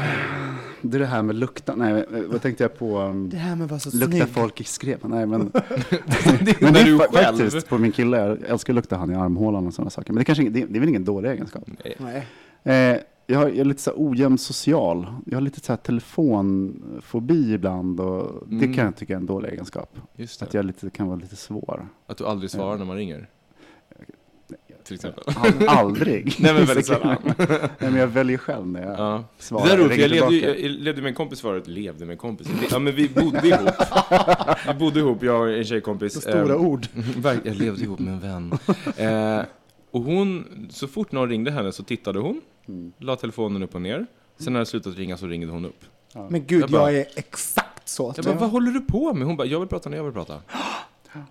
Det 0.82 0.98
är 0.98 1.00
det 1.00 1.06
här 1.06 1.22
med 1.22 1.36
lukta. 1.36 1.76
Nej, 1.76 2.06
vad 2.28 2.42
tänkte 2.42 2.64
jag 2.64 2.78
på? 2.80 3.00
Um, 3.00 3.30
Det 3.30 3.38
här 3.38 3.56
med 3.56 3.70
vara 3.70 3.80
så 3.80 3.90
lukta 3.98 4.08
snygg. 4.18 4.28
folk 4.28 4.62
i 4.62 4.64
skrev. 4.64 4.98
Nej, 5.04 5.26
men, 5.26 5.52
Det 5.54 6.62
men 6.62 6.74
det 6.74 6.80
när 6.80 6.80
är 6.82 6.86
du 6.86 6.98
fa- 6.98 7.12
själv. 7.14 7.38
faktiskt 7.38 7.68
på 7.70 7.78
min 7.78 7.92
kille. 7.92 8.18
Jag 8.18 8.38
älskar 8.50 8.74
att 8.74 8.76
lukta 8.76 8.96
han 8.98 9.12
i 9.12 9.16
armhålan 9.16 9.68
och 9.68 9.74
sådana 9.74 9.90
saker. 9.90 10.14
Men 10.14 10.20
det, 10.22 10.26
kanske, 10.26 10.44
det, 10.50 10.66
det 10.66 10.78
är 10.78 10.80
väl 10.80 10.90
ingen 10.90 11.06
dålig 11.06 11.30
egenskap. 11.30 11.64
Nej. 11.98 12.28
Eh, 12.64 12.98
jag, 13.28 13.58
är 13.58 13.66
lite 13.66 13.82
så 13.82 13.92
ojämn 13.96 14.38
social. 14.38 15.06
Jag 15.26 15.36
har 15.36 15.42
lite 15.42 15.60
så 15.60 15.72
här 15.72 15.78
telefonfobi 15.78 17.54
ibland. 17.54 18.00
Och 18.00 18.48
Det 18.50 18.56
Mm. 18.56 18.74
kan 18.74 18.86
jag 18.86 18.96
tycka 18.96 19.14
är 19.14 19.18
en 19.18 19.26
dålig 19.26 19.50
egenskap. 19.50 19.98
Just 20.16 20.42
Att 20.44 20.52
det. 20.52 20.58
jag 20.58 20.66
lite, 20.66 20.90
kan 20.90 21.08
vara 21.08 21.20
lite 21.20 21.36
svår. 21.36 21.88
Att 22.08 22.18
du 22.18 22.26
aldrig 22.26 22.52
svarar 22.52 22.78
när 22.78 22.86
man 22.86 22.96
ringer. 22.96 23.30
Till 24.84 24.96
exempel. 24.96 25.24
Al- 25.36 25.68
aldrig. 25.68 26.36
Nej, 26.40 26.54
men 26.54 26.66
väldigt 26.66 26.86
sällan. 26.96 27.18
Nej, 27.38 27.70
men 27.80 27.96
jag 27.96 28.08
väljer 28.08 28.38
själv 28.38 28.68
när 28.68 28.82
jag 28.84 29.00
Ja. 29.00 29.24
svarar. 29.40 29.64
Det 29.66 29.70
där 29.70 29.78
är 29.78 29.82
roligt, 29.84 29.94
för 29.96 30.02
jag 30.02 30.32
levde, 30.32 30.62
jag 30.62 30.72
levde 30.72 31.02
med 31.02 31.10
en 31.10 31.16
kompis 31.16 31.42
förut. 31.42 31.68
Levde 31.68 32.06
med 32.06 32.14
en 32.14 32.18
kompis? 32.18 32.48
Ja, 32.72 32.80
men 32.80 32.96
vi 32.96 33.10
bodde 33.10 33.48
ihop. 33.48 33.70
Vi 34.68 34.74
bodde 34.80 35.00
ihop, 35.00 35.24
jag 35.24 35.42
och 35.42 35.52
en 35.52 35.64
tjejkompis. 35.66 36.14
Så 36.14 36.22
stora 36.22 36.56
Ehm, 36.56 36.66
ord. 36.66 36.88
Jag 37.44 37.56
levde 37.56 37.84
ihop 37.84 38.00
med 38.00 38.14
en 38.14 38.20
vän. 38.20 38.54
Eh, 38.98 39.46
och 39.92 40.02
hon, 40.02 40.46
så 40.70 40.88
fort 40.88 41.12
någon 41.12 41.30
ringde 41.30 41.52
henne 41.52 41.72
så 41.72 41.84
tittade 41.84 42.20
hon, 42.20 42.42
Mm. 42.68 42.94
la 43.00 43.16
telefonen 43.16 43.64
upp 43.64 43.76
och 43.76 43.82
ner. 43.82 44.06
Sen 44.38 44.54
när 44.54 44.60
det 44.60 44.66
slutat 44.66 44.96
ringa 44.98 45.18
så 45.18 45.28
ringde 45.28 45.48
hon 45.48 45.66
upp. 45.66 45.86
Men 46.30 46.46
gud, 46.46 46.62
Jag 46.64 46.70
bara- 46.70 46.92
jag 46.92 47.02
är 47.02 47.08
exakt 47.16 47.90
så. 47.90 48.14
Jag 48.16 48.26
bara, 48.26 48.36
vad 48.36 48.50
håller 48.50 48.72
du 48.72 48.82
på 48.82 49.14
med? 49.14 49.28
Hon 49.28 49.38
bara, 49.38 49.48
jag 49.48 49.60
vill 49.60 49.70
prata 49.70 49.90
när 49.90 49.98
jag 49.98 50.04
vill 50.04 50.14
prata. 50.14 50.40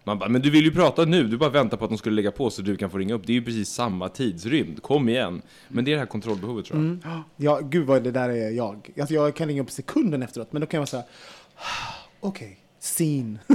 Man 0.05 0.19
bara, 0.19 0.29
men 0.29 0.43
du 0.43 0.51
vill 0.51 0.65
ju 0.65 0.71
prata 0.71 1.05
nu, 1.05 1.25
du 1.25 1.37
bara 1.37 1.51
väntar 1.51 1.77
på 1.77 1.85
att 1.85 1.91
de 1.91 1.99
skulle 1.99 2.17
lägga 2.17 2.31
på 2.33 2.51
så 2.51 2.63
du 2.63 2.77
kan 2.77 2.91
få 2.91 2.99
ringa 2.99 3.15
upp. 3.15 3.27
Det 3.27 3.33
är 3.33 3.35
ju 3.35 3.43
precis 3.45 3.69
samma 3.69 4.09
tidsrymd, 4.09 4.83
kom 4.83 5.09
igen. 5.09 5.43
Men 5.69 5.85
det 5.85 5.91
är 5.91 5.93
det 5.93 5.99
här 5.99 6.07
kontrollbehovet 6.07 6.65
tror 6.67 6.79
jag. 6.79 6.87
Mm. 6.87 7.23
Ja, 7.37 7.61
gud 7.63 7.87
vad 7.87 8.03
det 8.03 8.11
där 8.11 8.29
är 8.29 8.51
jag. 8.51 8.91
Alltså, 9.01 9.15
jag 9.15 9.35
kan 9.37 9.49
ringa 9.49 9.63
upp 9.63 9.71
sekunden 9.71 10.23
efteråt, 10.23 10.53
men 10.53 10.61
då 10.61 10.67
kan 10.67 10.79
jag 10.79 10.81
vara 10.81 10.87
så 10.87 10.97
här, 10.97 11.07
okej, 12.21 12.59
scene. 12.81 13.39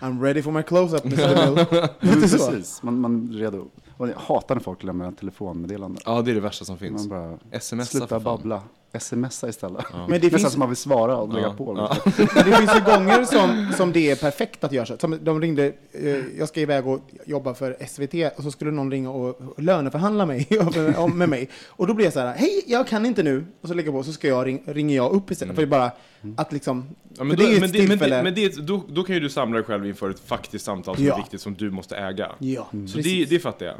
I'm 0.00 0.22
ready 0.22 0.42
for 0.42 0.52
my 0.52 0.62
close-up, 0.62 1.04
Mr. 1.04 1.54
Bill. 1.54 1.66
Precis, 2.20 2.82
man, 2.82 3.00
man 3.00 3.34
är 3.34 3.38
redo. 3.38 3.66
Och 3.96 4.08
jag 4.08 4.14
hatar 4.14 4.54
när 4.54 4.62
folk 4.62 4.82
lämnar 4.82 5.12
telefonmeddelanden. 5.12 6.02
Ja, 6.06 6.22
det 6.22 6.30
är 6.30 6.34
det 6.34 6.40
värsta 6.40 6.64
som 6.64 6.78
finns. 6.78 7.08
Man 7.08 7.38
bara, 7.50 7.60
Smsa 7.60 7.84
sluta 7.84 8.20
babbla. 8.20 8.62
Smsa 8.98 9.48
istället. 9.48 9.84
Men 9.92 10.08
det 10.08 10.14
Nästan 10.16 10.30
finns, 10.40 10.52
som 10.52 10.58
man 10.58 10.68
vill 10.68 10.76
svara 10.76 11.16
och 11.16 11.34
lägga 11.34 11.46
Ja. 11.46 11.52
på. 11.54 11.74
Ja. 11.76 11.96
men 12.34 12.50
det 12.50 12.56
finns 12.56 12.74
ju 12.76 12.80
gånger 12.80 13.24
som, 13.24 13.72
som 13.76 13.92
det 13.92 14.10
är 14.10 14.16
perfekt 14.16 14.64
att 14.64 14.72
göra 14.72 14.86
så. 14.86 14.96
Som 14.98 15.18
de 15.24 15.40
ringde, 15.40 15.72
eh, 15.92 16.16
jag 16.38 16.48
ska 16.48 16.60
iväg 16.60 16.86
och 16.86 17.00
jobba 17.24 17.54
för 17.54 17.76
SVT 17.88 18.32
och 18.38 18.42
så 18.42 18.50
skulle 18.50 18.70
någon 18.70 18.90
ringa 18.90 19.10
och 19.10 19.54
löneförhandla 19.62 20.26
mig, 20.26 20.48
med 21.14 21.28
mig. 21.28 21.48
Och 21.68 21.86
då 21.86 21.94
blir 21.94 22.06
jag 22.06 22.12
så 22.12 22.20
här, 22.20 22.34
hej, 22.36 22.62
jag 22.66 22.86
kan 22.86 23.06
inte 23.06 23.22
nu. 23.22 23.44
Och 23.60 23.68
så 23.68 23.74
lägger 23.74 23.88
jag 23.92 23.98
på, 24.00 24.02
så 24.04 24.12
ska 24.12 24.28
jag 24.28 24.46
ring, 24.46 24.62
ringer 24.66 24.96
jag 24.96 25.12
upp 25.12 25.30
istället. 25.30 25.54
För 25.54 25.62
det 25.62 25.66
är 25.68 25.70
bara 25.80 25.90
att 26.36 26.52
liksom, 26.52 26.84
Ja, 27.18 27.24
men 27.24 27.36
då, 27.36 27.42
det 27.42 27.56
är 27.56 27.60
men 27.60 27.72
det, 27.72 27.88
men 27.88 27.98
det, 27.98 28.22
men 28.22 28.34
det, 28.34 28.66
då, 28.66 28.82
då 28.88 29.02
kan 29.02 29.14
ju 29.14 29.20
du 29.20 29.28
samla 29.30 29.56
dig 29.56 29.64
själv 29.66 29.86
inför 29.86 30.10
ett 30.10 30.20
faktiskt 30.20 30.64
samtal 30.64 30.96
som 30.96 31.04
Ja. 31.04 31.14
är 31.14 31.18
viktigt, 31.18 31.40
som 31.40 31.54
du 31.54 31.70
måste 31.70 31.96
äga. 31.96 32.32
Ja, 32.38 32.66
Så 32.92 32.98
det, 32.98 33.24
det 33.24 33.38
fattar 33.38 33.66
jag. 33.66 33.74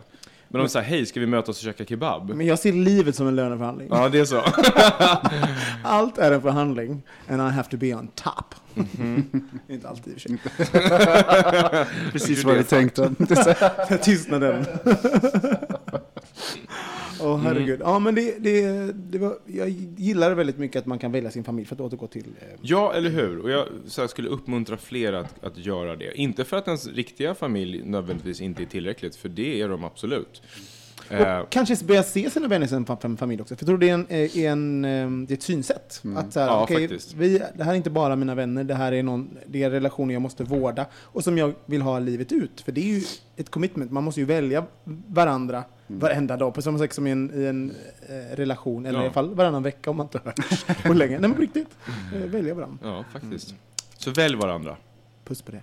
Men 0.56 0.64
du 0.64 0.68
säger 0.70 0.86
hej, 0.86 1.06
ska 1.06 1.20
vi 1.20 1.26
mötas 1.26 1.56
och 1.58 1.64
käka 1.64 1.84
kebab? 1.84 2.28
Men 2.34 2.46
jag 2.46 2.58
ser 2.58 2.72
livet 2.72 3.16
som 3.16 3.28
en 3.28 3.36
löneförhandling. 3.36 3.88
Ja, 3.90 4.08
det 4.08 4.18
är 4.18 4.24
så. 4.24 4.42
Allt 5.84 6.18
är 6.18 6.32
en 6.32 6.42
förhandling, 6.42 7.02
and 7.28 7.40
I 7.40 7.54
have 7.54 7.68
to 7.70 7.76
be 7.76 7.94
on 7.94 8.08
top. 8.08 8.54
Mhm. 8.74 9.24
Inte 9.68 9.88
alltid 9.88 10.12
i 10.12 10.16
och 10.16 10.40
för 10.56 10.64
sig. 10.64 11.86
Precis 12.12 12.44
vad 12.44 12.56
vi 12.56 12.64
tänkte. 12.64 13.10
Tystnaden. 14.02 14.66
Åh 17.20 17.38
herregud. 17.38 17.80
Ja 17.80 17.98
men 17.98 18.14
det, 18.14 18.38
det, 18.38 18.92
det 18.92 19.18
var, 19.18 19.38
jag 19.46 19.68
gillar 19.96 20.34
väldigt 20.34 20.58
mycket 20.58 20.80
att 20.80 20.86
man 20.86 20.98
kan 20.98 21.12
välja 21.12 21.30
sin 21.30 21.44
familj 21.44 21.66
för 21.66 21.74
att 21.74 21.80
återgå 21.80 22.06
till... 22.06 22.24
Eh, 22.40 22.46
Ja, 22.62 22.94
eller 22.94 23.10
hur? 23.10 23.38
Och 23.38 23.50
jag 23.50 23.66
här, 23.96 24.06
skulle 24.06 24.28
uppmuntra 24.28 24.76
fler 24.76 25.12
att, 25.12 25.44
att 25.44 25.58
göra 25.58 25.96
det. 25.96 26.18
Inte 26.18 26.44
för 26.44 26.56
att 26.56 26.66
ens 26.66 26.86
riktiga 26.86 27.34
familj 27.34 27.82
nödvändigtvis 27.84 28.40
inte 28.40 28.62
är 28.62 28.66
tillräckligt, 28.66 29.16
för 29.16 29.28
det 29.28 29.60
är 29.60 29.68
de 29.68 29.84
absolut. 29.84 30.42
Eh, 31.10 31.40
kanske 31.50 31.84
börja 31.84 32.02
se 32.02 32.30
sina 32.30 32.48
vänner 32.48 32.66
som 32.66 32.86
fam- 32.86 32.98
fam- 33.00 33.16
familj 33.16 33.42
också. 33.42 33.56
För 33.56 33.62
jag 33.64 33.66
tror 33.66 33.78
det 33.78 33.88
är, 33.90 33.94
en, 33.94 34.06
är 34.12 34.36
en, 34.50 34.84
eh, 34.84 35.10
det 35.28 35.34
är 35.34 35.36
ett 35.36 35.42
synsätt. 35.42 36.02
Att 36.16 36.32
så 36.32 36.40
här, 36.40 36.46
Ja, 36.46 36.66
faktiskt. 36.66 37.14
vi, 37.14 37.42
det 37.54 37.64
här 37.64 37.72
är 37.72 37.76
inte 37.76 37.90
bara 37.90 38.16
mina 38.16 38.34
vänner, 38.34 38.64
det 38.64 38.74
här 38.74 38.92
är, 38.92 39.02
någon, 39.02 39.38
det 39.46 39.62
är 39.62 39.70
relationer 39.70 40.12
jag 40.14 40.22
måste 40.22 40.44
vårda 40.44 40.86
och 40.94 41.24
som 41.24 41.38
jag 41.38 41.54
vill 41.66 41.82
ha 41.82 41.98
livet 41.98 42.32
ut. 42.32 42.60
För 42.60 42.72
det 42.72 42.80
är 42.80 42.94
ju 42.98 43.02
ett 43.36 43.50
commitment, 43.50 43.90
man 43.92 44.04
måste 44.04 44.20
ju 44.20 44.26
välja 44.26 44.64
varandra 45.06 45.64
varenda 45.86 46.36
dag, 46.36 46.54
på 46.54 46.62
samma 46.62 46.78
sätt 46.78 46.92
som 46.92 47.06
i 47.06 47.10
en, 47.10 47.30
i 47.42 47.44
en 47.44 47.72
eh, 48.08 48.36
relation, 48.36 48.86
eller 48.86 48.98
Ja. 48.98 49.02
i 49.02 49.06
alla 49.06 49.12
fall 49.14 49.34
varannan 49.34 49.62
vecka 49.62 49.90
om 49.90 49.96
man 49.96 50.06
inte 50.06 50.20
hörs 50.24 50.64
på 50.84 50.92
länge. 50.92 51.18
Nej 51.18 51.30
men 51.30 51.38
riktigt, 51.40 51.68
eh, 52.14 52.20
välja 52.30 52.54
varandra. 52.54 52.78
ja, 52.82 53.04
faktiskt. 53.12 53.54
Så 53.98 54.10
välj 54.10 54.36
varandra. 54.36 54.76
Puss 55.24 55.42
på 55.42 55.52
det. 55.52 55.62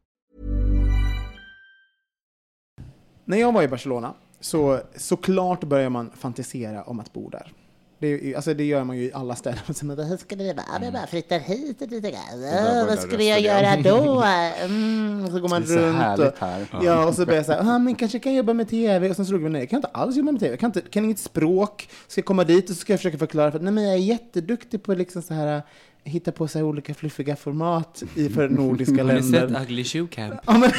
När 3.31 3.37
jag 3.37 3.51
var 3.51 3.63
i 3.63 3.67
Barcelona 3.67 4.13
så 4.39 4.79
såklart 4.95 5.63
börjar 5.63 5.89
man 5.89 6.11
fantisera 6.17 6.83
om 6.83 6.99
att 6.99 7.13
bo 7.13 7.29
där. 7.29 7.53
Det, 7.99 8.35
alltså 8.35 8.53
det 8.53 8.63
gör 8.63 8.83
man 8.83 8.97
ju 8.97 9.03
i 9.03 9.13
alla 9.13 9.35
städer. 9.35 9.61
Så 9.73 9.85
bara, 9.85 10.03
Hur 10.03 10.17
ska 10.17 10.35
det 10.35 10.53
vara? 10.53 10.83
Jag 10.83 10.93
bara 10.93 11.07
flyttar 11.07 11.39
hit 11.39 11.81
lite 11.81 12.11
grann. 12.11 12.41
Ja, 12.41 12.85
Vad 12.89 12.99
skulle 12.99 13.23
jag 13.23 13.39
göra 13.39 13.75
då? 13.81 14.23
Mm, 14.65 15.27
så 15.31 15.39
går 15.39 15.49
man 15.49 15.61
Det 15.61 15.73
är 15.73 15.77
så 15.77 15.83
runt. 15.85 15.95
härligt 15.97 16.27
och, 16.33 16.39
här. 16.39 16.67
Ja, 16.83 17.05
och 17.05 17.13
så 17.13 17.25
börjar 17.25 17.37
jag 17.37 17.45
säga, 17.45 17.59
ah, 17.59 17.79
men 17.79 17.95
kanske 17.95 18.19
kan 18.19 18.31
jag 18.31 18.37
jobba 18.37 18.53
med 18.53 18.69
tv. 18.69 19.09
Och 19.09 19.15
sen 19.15 19.25
så 19.25 19.29
slog 19.29 19.43
vi 19.43 19.49
nej, 19.49 19.61
jag 19.61 19.69
kan 19.69 19.77
inte 19.77 19.87
alls 19.87 20.15
jobba 20.15 20.31
med 20.31 20.39
tv. 20.41 20.51
Jag 20.53 20.59
kan, 20.59 20.67
inte, 20.67 20.81
kan 20.81 21.05
inget 21.05 21.19
språk. 21.19 21.89
Ska 22.07 22.19
jag 22.19 22.25
komma 22.25 22.43
dit 22.43 22.69
och 22.69 22.75
så 22.75 22.81
ska 22.81 22.93
jag 22.93 22.99
försöka 22.99 23.17
förklara 23.17 23.51
för 23.51 23.57
att 23.59 23.63
nej, 23.63 23.73
men 23.73 23.83
jag 23.83 23.93
är 23.93 23.97
jätteduktig 23.97 24.83
på 24.83 24.93
liksom 24.93 25.21
så 25.21 25.33
här 25.33 25.61
hitta 26.03 26.31
på 26.31 26.47
här 26.53 26.63
olika 26.63 26.93
fluffiga 26.93 27.35
format 27.35 28.03
i 28.15 28.29
för 28.29 28.49
nordiska 28.49 29.03
länder. 29.03 29.61
Ugly 29.61 29.83
Shoe 29.83 30.07
Camp? 30.07 30.39
Ja, 30.45 30.57
men, 30.57 30.71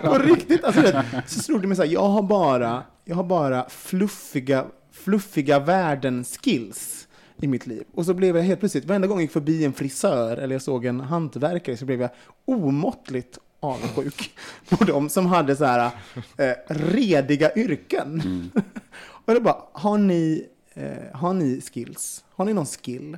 på 0.12 0.18
riktigt, 0.18 0.64
alltså, 0.64 0.82
vet, 0.82 1.06
så 1.26 1.40
slog 1.40 1.60
det 1.60 1.66
mig 1.66 1.76
så 1.76 1.82
här, 1.82 1.90
jag 1.90 2.08
har 2.08 2.22
bara, 2.22 2.82
jag 3.04 3.16
har 3.16 3.24
bara 3.24 3.68
fluffiga, 3.68 4.66
fluffiga 4.92 5.58
världen-skills 5.58 7.08
i 7.40 7.46
mitt 7.46 7.66
liv. 7.66 7.84
Och 7.94 8.06
så 8.06 8.14
blev 8.14 8.36
jag 8.36 8.42
helt 8.42 8.60
plötsligt, 8.60 8.84
varenda 8.84 9.08
gång 9.08 9.16
jag 9.16 9.22
gick 9.22 9.32
förbi 9.32 9.64
en 9.64 9.72
frisör 9.72 10.36
eller 10.36 10.54
jag 10.54 10.62
såg 10.62 10.84
en 10.84 11.00
hantverkare 11.00 11.76
så 11.76 11.84
blev 11.84 12.00
jag 12.00 12.10
omåttligt 12.44 13.38
avundsjuk 13.60 14.30
på 14.68 14.84
dem 14.84 15.08
som 15.08 15.26
hade 15.26 15.56
så 15.56 15.64
här 15.64 15.90
eh, 16.36 16.52
rediga 16.68 17.54
yrken. 17.54 18.22
Och 19.24 19.34
det 19.34 19.40
bara, 19.40 19.62
har 19.72 19.98
ni, 19.98 20.46
eh, 20.74 21.18
har 21.18 21.34
ni 21.34 21.60
skills? 21.60 22.24
Har 22.30 22.44
ni 22.44 22.52
någon 22.52 22.66
skill? 22.66 23.16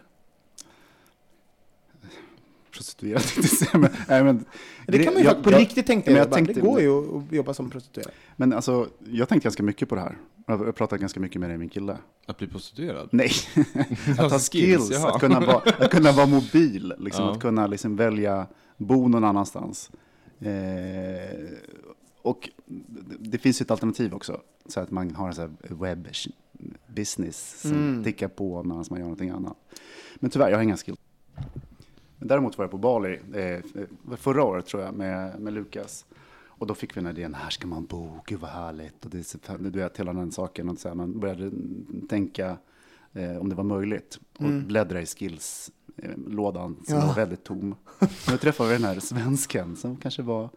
Prostituerad, 2.72 3.22
men, 3.80 3.90
nej, 4.08 4.24
men, 4.24 4.44
Det 4.86 5.04
kan 5.04 5.14
man 5.14 5.22
ju 5.22 5.28
jag- 5.28 5.42
på 5.44 5.50
jag- 5.52 5.60
riktigt 5.60 5.88
men 5.88 6.02
jag, 6.06 6.16
jag 6.16 6.32
tänkte- 6.32 6.52
det 6.54 6.60
går 6.60 6.80
ju 6.80 7.16
att 7.18 7.32
jobba 7.32 7.54
som 7.54 7.70
prostituerad. 7.70 8.10
Men 8.36 8.52
alltså, 8.52 8.88
jag 9.10 9.28
tänkte 9.28 9.46
ganska 9.46 9.62
mycket 9.62 9.88
på 9.88 9.94
det 9.94 10.00
här. 10.00 10.18
Jag 10.46 10.56
har 10.58 10.72
pratat 10.72 11.00
ganska 11.00 11.20
mycket 11.20 11.40
med 11.40 11.50
det, 11.50 11.58
min 11.58 11.68
kille. 11.68 11.96
Att 12.26 12.38
bli 12.38 12.46
prostituerad? 12.46 13.08
Nej, 13.12 13.30
att 14.18 14.30
ha 14.32 14.38
skills, 14.38 14.90
jaha. 14.92 15.14
att, 15.14 15.20
kunna 15.20 15.40
vara, 15.40 15.62
att 15.78 15.90
kunna 15.90 16.12
vara 16.12 16.26
mobil, 16.26 16.94
liksom, 16.98 17.24
Ja. 17.24 17.32
att 17.32 17.40
kunna 17.40 17.66
liksom 17.66 17.96
välja 17.96 18.46
bo 18.76 19.08
någon 19.08 19.24
annanstans. 19.24 19.90
Eh, 20.40 21.48
och 22.22 22.48
det, 23.20 23.38
finns 23.38 23.60
ju 23.60 23.64
ett 23.64 23.70
alternativ 23.70 24.14
också, 24.14 24.40
så 24.66 24.80
att 24.80 24.90
man 24.90 25.14
har 25.14 25.28
en 25.28 25.34
sån 25.34 25.56
här 25.68 25.74
webb 25.74 26.08
business 26.86 27.60
som 27.60 27.72
Mm. 27.72 28.04
tickar 28.04 28.28
på 28.28 28.62
medan 28.62 28.84
man 28.90 28.98
gör 28.98 29.04
någonting 29.04 29.30
annat. 29.30 29.56
Men 30.16 30.30
tyvärr, 30.30 30.50
jag 30.50 30.56
har 30.56 30.62
inga 30.62 30.76
skills. 30.76 30.98
Men 32.22 32.28
däremot 32.28 32.58
var 32.58 32.64
jag 32.64 32.70
på 32.70 32.78
Bali 32.78 33.20
eh, 33.34 33.60
förra 34.16 34.44
året 34.44 34.66
tror 34.66 34.82
jag 34.82 34.94
med, 34.94 35.40
med 35.40 35.52
Lukas. 35.52 36.06
Och 36.46 36.66
då 36.66 36.74
fick 36.74 36.96
vi 36.96 37.00
den 37.00 37.10
idén, 37.10 37.34
här 37.34 37.50
ska 37.50 37.66
man 37.66 37.84
bo, 37.86 38.20
gud 38.26 38.40
vad 38.40 38.50
härligt. 38.50 39.04
Och 39.04 39.10
det, 39.10 39.18
är 39.18 39.22
så- 39.22 39.38
du 39.58 39.70
vet, 39.70 39.96
hela 40.00 40.12
den 40.12 40.32
saken. 40.32 40.68
Och 40.68 40.78
så 40.78 40.88
här, 40.88 40.94
man 40.94 41.20
började 41.20 41.50
tänka 42.08 42.56
eh, 43.12 43.36
om 43.36 43.48
det 43.48 43.54
var 43.54 43.64
möjligt. 43.64 44.18
Och 44.38 44.44
bläddra 44.52 45.00
i 45.02 45.06
skills-lådan 45.06 46.76
som 46.86 46.94
Ja. 46.98 47.06
var 47.06 47.14
väldigt 47.14 47.44
tom. 47.44 47.74
Nu 48.30 48.36
träffade 48.36 48.68
vi 48.68 48.74
den 48.74 48.84
här 48.84 49.00
svensken 49.00 49.76
som 49.76 49.96
kanske 49.96 50.22
var 50.22 50.50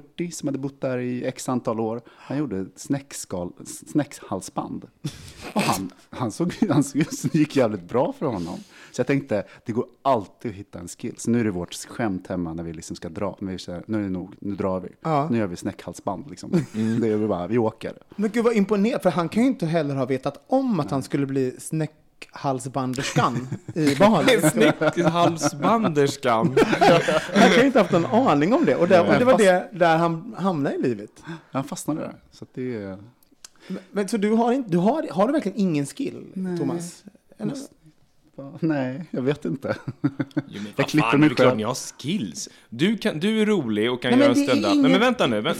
40, 0.00 0.30
som 0.30 0.48
hade 0.48 0.58
bott 0.58 0.80
där 0.80 0.98
i 0.98 1.24
x 1.24 1.48
antal 1.48 1.80
år. 1.80 2.00
Han 2.06 2.38
gjorde 2.38 2.66
snäckshalsband. 3.86 4.84
Och 5.54 5.60
han, 5.60 5.90
han, 6.10 6.32
såg, 6.32 6.54
han 6.70 6.84
såg, 6.84 7.04
det 7.32 7.34
gick 7.34 7.56
jävligt 7.56 7.88
bra 7.88 8.12
för 8.12 8.26
honom. 8.26 8.58
Så 8.92 9.00
jag 9.00 9.06
tänkte, 9.06 9.44
det 9.66 9.72
går 9.72 9.86
alltid 10.02 10.50
att 10.50 10.56
hitta 10.56 10.78
en 10.78 10.88
skill. 10.88 11.14
Så 11.18 11.30
nu 11.30 11.40
är 11.40 11.44
det 11.44 11.50
vårt 11.50 11.74
skämt 11.74 12.26
hemma 12.26 12.54
när 12.54 12.62
vi 12.62 12.72
liksom 12.72 12.96
ska 12.96 13.08
dra. 13.08 13.36
När 13.40 13.52
vi 13.52 13.58
säger, 13.58 13.84
nu 13.86 13.98
är 13.98 14.02
det 14.02 14.08
nog, 14.08 14.34
nu 14.40 14.54
drar 14.54 14.80
vi. 14.80 14.88
Ja. 15.00 15.28
Nu 15.30 15.38
gör 15.38 15.46
vi 15.46 15.56
snäckhalsband 15.56 16.30
liksom. 16.30 16.50
Det 17.00 17.08
gör 17.08 17.16
vi 17.16 17.26
bara, 17.26 17.46
vi 17.46 17.58
åker. 17.58 17.98
Men 18.16 18.30
gud 18.30 18.44
vad 18.44 18.56
imponerad, 18.56 19.02
för 19.02 19.10
han 19.10 19.28
kan 19.28 19.42
ju 19.42 19.48
inte 19.48 19.66
heller 19.66 19.94
ha 19.94 20.04
vetat 20.04 20.44
om 20.46 20.80
att 20.80 20.90
han 20.90 21.02
skulle 21.02 21.26
bli 21.26 21.54
snäckhalsbanderskan 22.16 23.48
i 23.74 23.94
Bali. 23.98 24.40
Halsbanderskan. 25.02 26.56
Han 27.34 27.50
kan 27.50 27.60
ju 27.60 27.66
inte 27.66 27.78
haft 27.78 27.92
någon 27.92 28.06
aning 28.06 28.52
om 28.52 28.64
det. 28.64 28.76
Och 28.76 28.88
det, 28.88 29.00
och 29.00 29.18
det 29.18 29.24
var 29.24 29.38
det 29.38 29.68
där 29.72 29.96
han 29.96 30.34
hamnade 30.38 30.76
i 30.76 30.82
livet. 30.82 31.10
Han 31.50 31.64
fastnade 31.64 32.00
där. 32.00 32.14
Så 32.32 32.44
att 32.44 32.50
det 32.54 32.76
är... 32.76 32.98
Men, 33.68 33.78
men 33.90 34.08
så 34.08 34.16
du 34.16 34.32
har, 34.32 34.52
inte, 34.52 34.70
du 34.70 34.78
har, 34.78 35.08
har 35.10 35.26
du 35.26 35.32
verkligen 35.32 35.58
ingen 35.58 35.86
skill, 35.86 36.32
Thomas? 36.58 37.04
Eller? 37.38 37.56
Bara, 38.36 38.58
Nej, 38.60 39.04
jag 39.10 39.22
vet 39.22 39.44
inte. 39.44 39.76
Jo, 40.02 40.08
men 40.52 40.66
jag 40.76 40.88
klipper 40.88 41.10
fan, 41.10 41.20
mig 41.20 41.30
är 41.30 41.34
klart 41.34 41.46
själv. 41.48 41.56
ni 41.56 41.62
har 41.62 41.74
skills. 41.74 42.48
Du, 42.68 42.98
kan, 42.98 43.20
du 43.20 43.42
är 43.42 43.46
rolig 43.46 43.92
och 43.92 44.02
kan 44.02 44.10
Nej, 44.10 44.20
göra 44.20 44.30
är 44.30 44.34
stand-up. 44.34 44.62
Nej, 44.62 44.74
ingen 44.78 44.90
men 44.90 45.00
vänta 45.00 45.26
nu. 45.26 45.40
Vänt, 45.40 45.58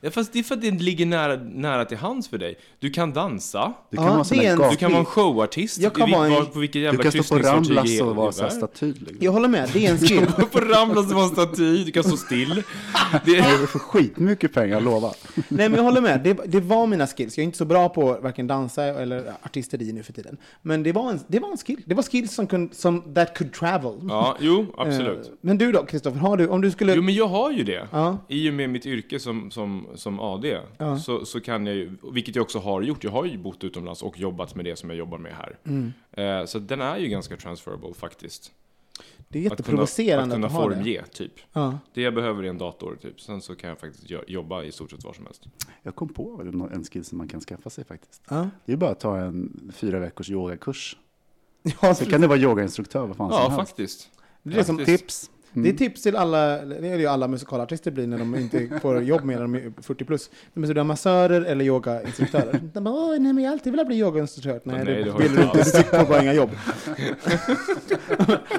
det, 0.00 0.10
fast 0.10 0.32
det 0.32 0.38
är 0.38 0.42
för 0.42 0.54
att 0.54 0.60
det 0.60 0.70
ligger 0.70 1.06
nära, 1.06 1.36
nära 1.36 1.84
till 1.84 1.96
hands 1.96 2.28
för 2.28 2.38
dig. 2.38 2.58
Du 2.78 2.90
kan 2.90 3.12
dansa. 3.12 3.72
Du 3.90 3.96
kan 3.96 4.06
Ja, 4.06 4.12
vara 4.12 4.42
en- 4.42 4.70
Du 4.70 4.76
kan 4.76 4.90
vara 4.90 5.00
en 5.00 5.04
showartist. 5.04 5.78
Jag 5.78 5.94
kan 5.94 6.10
vara 6.10 6.26
en- 6.26 6.46
på 6.46 6.58
vilket 6.58 6.72
Du 6.72 6.80
jävla 6.80 7.02
kan 7.02 7.12
stå 7.24 7.36
på 7.38 7.42
Ramblas 7.42 8.00
och 8.00 8.16
vara 8.16 8.32
så 8.32 8.48
staty. 8.50 8.86
Liksom. 8.92 9.16
Jag 9.20 9.32
håller 9.32 9.48
med, 9.48 9.70
det 9.72 9.86
är 9.86 9.90
en 9.90 9.98
skill. 9.98 10.26
På 10.52 10.58
Ramblas 10.60 11.06
och 11.06 11.12
vara 11.12 11.24
en 11.24 11.30
staty, 11.30 11.84
du 11.84 11.92
kan 11.92 12.04
stå 12.04 12.16
still. 12.16 12.62
Det 13.24 13.36
är, 13.38 13.60
Du 13.60 13.66
får 13.66 13.78
skitmycket 13.78 14.52
pengar, 14.54 14.68
jag 14.76 14.82
lovar. 14.82 15.14
Nej 15.34 15.68
men 15.68 15.74
jag 15.74 15.82
håller 15.82 16.00
med, 16.00 16.20
det, 16.24 16.32
det 16.46 16.60
var 16.60 16.86
mina 16.86 17.06
skills. 17.06 17.36
Jag 17.38 17.42
är 17.42 17.44
inte 17.46 17.58
så 17.58 17.64
bra 17.64 17.88
på 17.88 18.18
varken 18.22 18.46
dansa 18.46 18.84
eller 18.84 19.32
artisteri 19.42 19.92
nu 19.92 20.02
för 20.02 20.12
tiden. 20.12 20.36
Men 20.62 20.82
det 20.82 20.92
var 20.92 21.10
en, 21.10 21.20
det 21.26 21.38
var 21.40 21.50
en 21.50 21.56
skill. 21.58 21.82
Det 21.86 21.94
var 21.94 22.01
skills 22.02 22.34
som, 22.34 22.68
som 22.72 23.14
that 23.14 23.38
could 23.38 23.52
travel. 23.52 23.92
ja, 24.08 24.36
jo, 24.40 24.66
absolut. 24.76 25.26
Eh, 25.26 25.32
Men 25.40 25.58
du 25.58 25.72
då, 25.72 25.84
Kristoffer, 25.86 26.18
har 26.18 26.36
du, 26.36 26.48
om 26.48 26.60
du 26.60 26.70
skulle... 26.70 26.94
Jo, 26.94 27.02
men 27.02 27.14
jag 27.14 27.26
har 27.26 27.50
ju 27.52 27.62
det. 27.64 27.88
Ja. 27.92 28.18
I 28.28 28.50
och 28.50 28.54
med 28.54 28.70
mitt 28.70 28.86
yrke 28.86 29.18
som, 29.20 29.50
som, 29.50 29.86
som 29.94 30.20
AD, 30.20 30.58
Ja. 30.78 30.98
så, 30.98 31.24
så 31.24 31.40
kan 31.40 31.66
jag 31.66 31.76
ju, 31.76 31.96
vilket 32.12 32.36
jag 32.36 32.42
också 32.42 32.58
har 32.58 32.82
gjort, 32.82 33.04
jag 33.04 33.10
har 33.10 33.24
ju 33.24 33.38
bott 33.38 33.64
utomlands 33.64 34.02
och 34.02 34.18
jobbat 34.18 34.54
med 34.54 34.64
det 34.64 34.76
som 34.76 34.90
jag 34.90 34.96
jobbar 34.98 35.18
med 35.18 35.32
här. 35.32 35.58
Mm. 35.64 35.92
Eh, 36.12 36.46
så 36.46 36.58
den 36.58 36.80
är 36.80 36.96
ju 36.98 37.08
ganska 37.08 37.36
transferable 37.36 37.94
faktiskt. 37.94 38.52
det 39.28 39.38
är 39.38 39.40
Att 39.40 39.44
kunna, 39.48 39.54
jätteprovocerande 39.56 40.22
att 40.22 40.44
att, 40.44 40.50
kunna 40.52 40.62
ha 40.62 40.68
det. 40.68 40.74
formge, 40.74 41.02
typ. 41.12 41.32
Ja. 41.52 41.78
Det 41.94 42.02
jag 42.02 42.14
behöver 42.14 42.42
är 42.42 42.48
en 42.48 42.58
dator, 42.58 42.98
typ. 43.02 43.20
Sen 43.20 43.40
så 43.40 43.54
kan 43.54 43.68
jag 43.70 43.78
faktiskt 43.80 44.04
jobba 44.28 44.62
i 44.62 44.72
stort 44.72 44.90
sett 44.90 45.04
var 45.04 45.12
som 45.12 45.24
helst. 45.26 45.44
Jag 45.82 45.94
kom 45.94 46.08
på 46.08 46.42
en 46.72 46.84
skill 46.84 47.04
som 47.04 47.18
man 47.18 47.28
kan 47.28 47.40
skaffa 47.40 47.70
sig 47.70 47.84
faktiskt. 47.84 48.22
Ja. 48.30 48.48
Det 48.66 48.72
är 48.72 48.76
bara 48.76 48.90
att 48.90 49.00
ta 49.00 49.18
en 49.18 49.70
fyra 49.74 49.98
veckors 49.98 50.30
yogakurs. 50.30 50.96
Ja, 51.82 51.94
Så 51.94 52.06
kan 52.06 52.20
du 52.20 52.26
vara 52.26 52.38
yogainstruktör 52.38 53.06
vad 53.06 53.16
fan 53.16 53.30
Ja, 53.30 53.42
som 53.44 53.52
helst. 53.52 53.68
faktiskt. 53.70 54.08
det, 54.42 54.58
är 54.58 54.62
som 54.64 54.78
faktiskt. 54.78 55.00
tips. 55.02 55.30
Mm. 55.54 55.64
Det 55.64 55.70
är 55.70 55.88
tips 55.88 56.02
till 56.02 56.16
alla, 56.16 56.64
det 56.64 56.88
är 56.88 56.98
ju 56.98 57.06
alla 57.06 57.28
musikalartister 57.28 57.90
blir 57.90 58.06
när 58.06 58.18
de 58.18 58.34
inte 58.34 58.80
får 58.80 59.02
jobb 59.02 59.24
med 59.24 59.36
när 59.36 59.42
de 59.42 59.54
är 59.54 59.72
40 59.82 60.04
plus. 60.04 60.30
De 60.54 60.62
är 60.62 60.66
sådana 60.66 60.84
massörer 60.84 61.42
eller 61.42 61.64
yogainstruktörer. 61.64 62.60
De 62.72 62.84
bara, 62.84 62.94
Åh, 62.94 63.10
nej 63.10 63.32
men 63.32 63.38
jag 63.38 63.50
har 63.50 63.52
alltid 63.52 63.72
velat 63.72 63.86
bli 63.86 63.96
yogainstruktör. 63.96 64.60
Nej, 64.64 64.84
Nej, 64.84 64.84
det, 64.84 65.18
vill 65.18 65.34
du 65.34 65.42
inte 65.42 65.52
inte, 65.58 65.78
du 65.78 65.98
fick 65.98 66.08
bara 66.08 66.22
inga 66.22 66.32
jobb. 66.32 66.50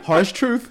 Harsh 0.03 0.33
truth. 0.33 0.65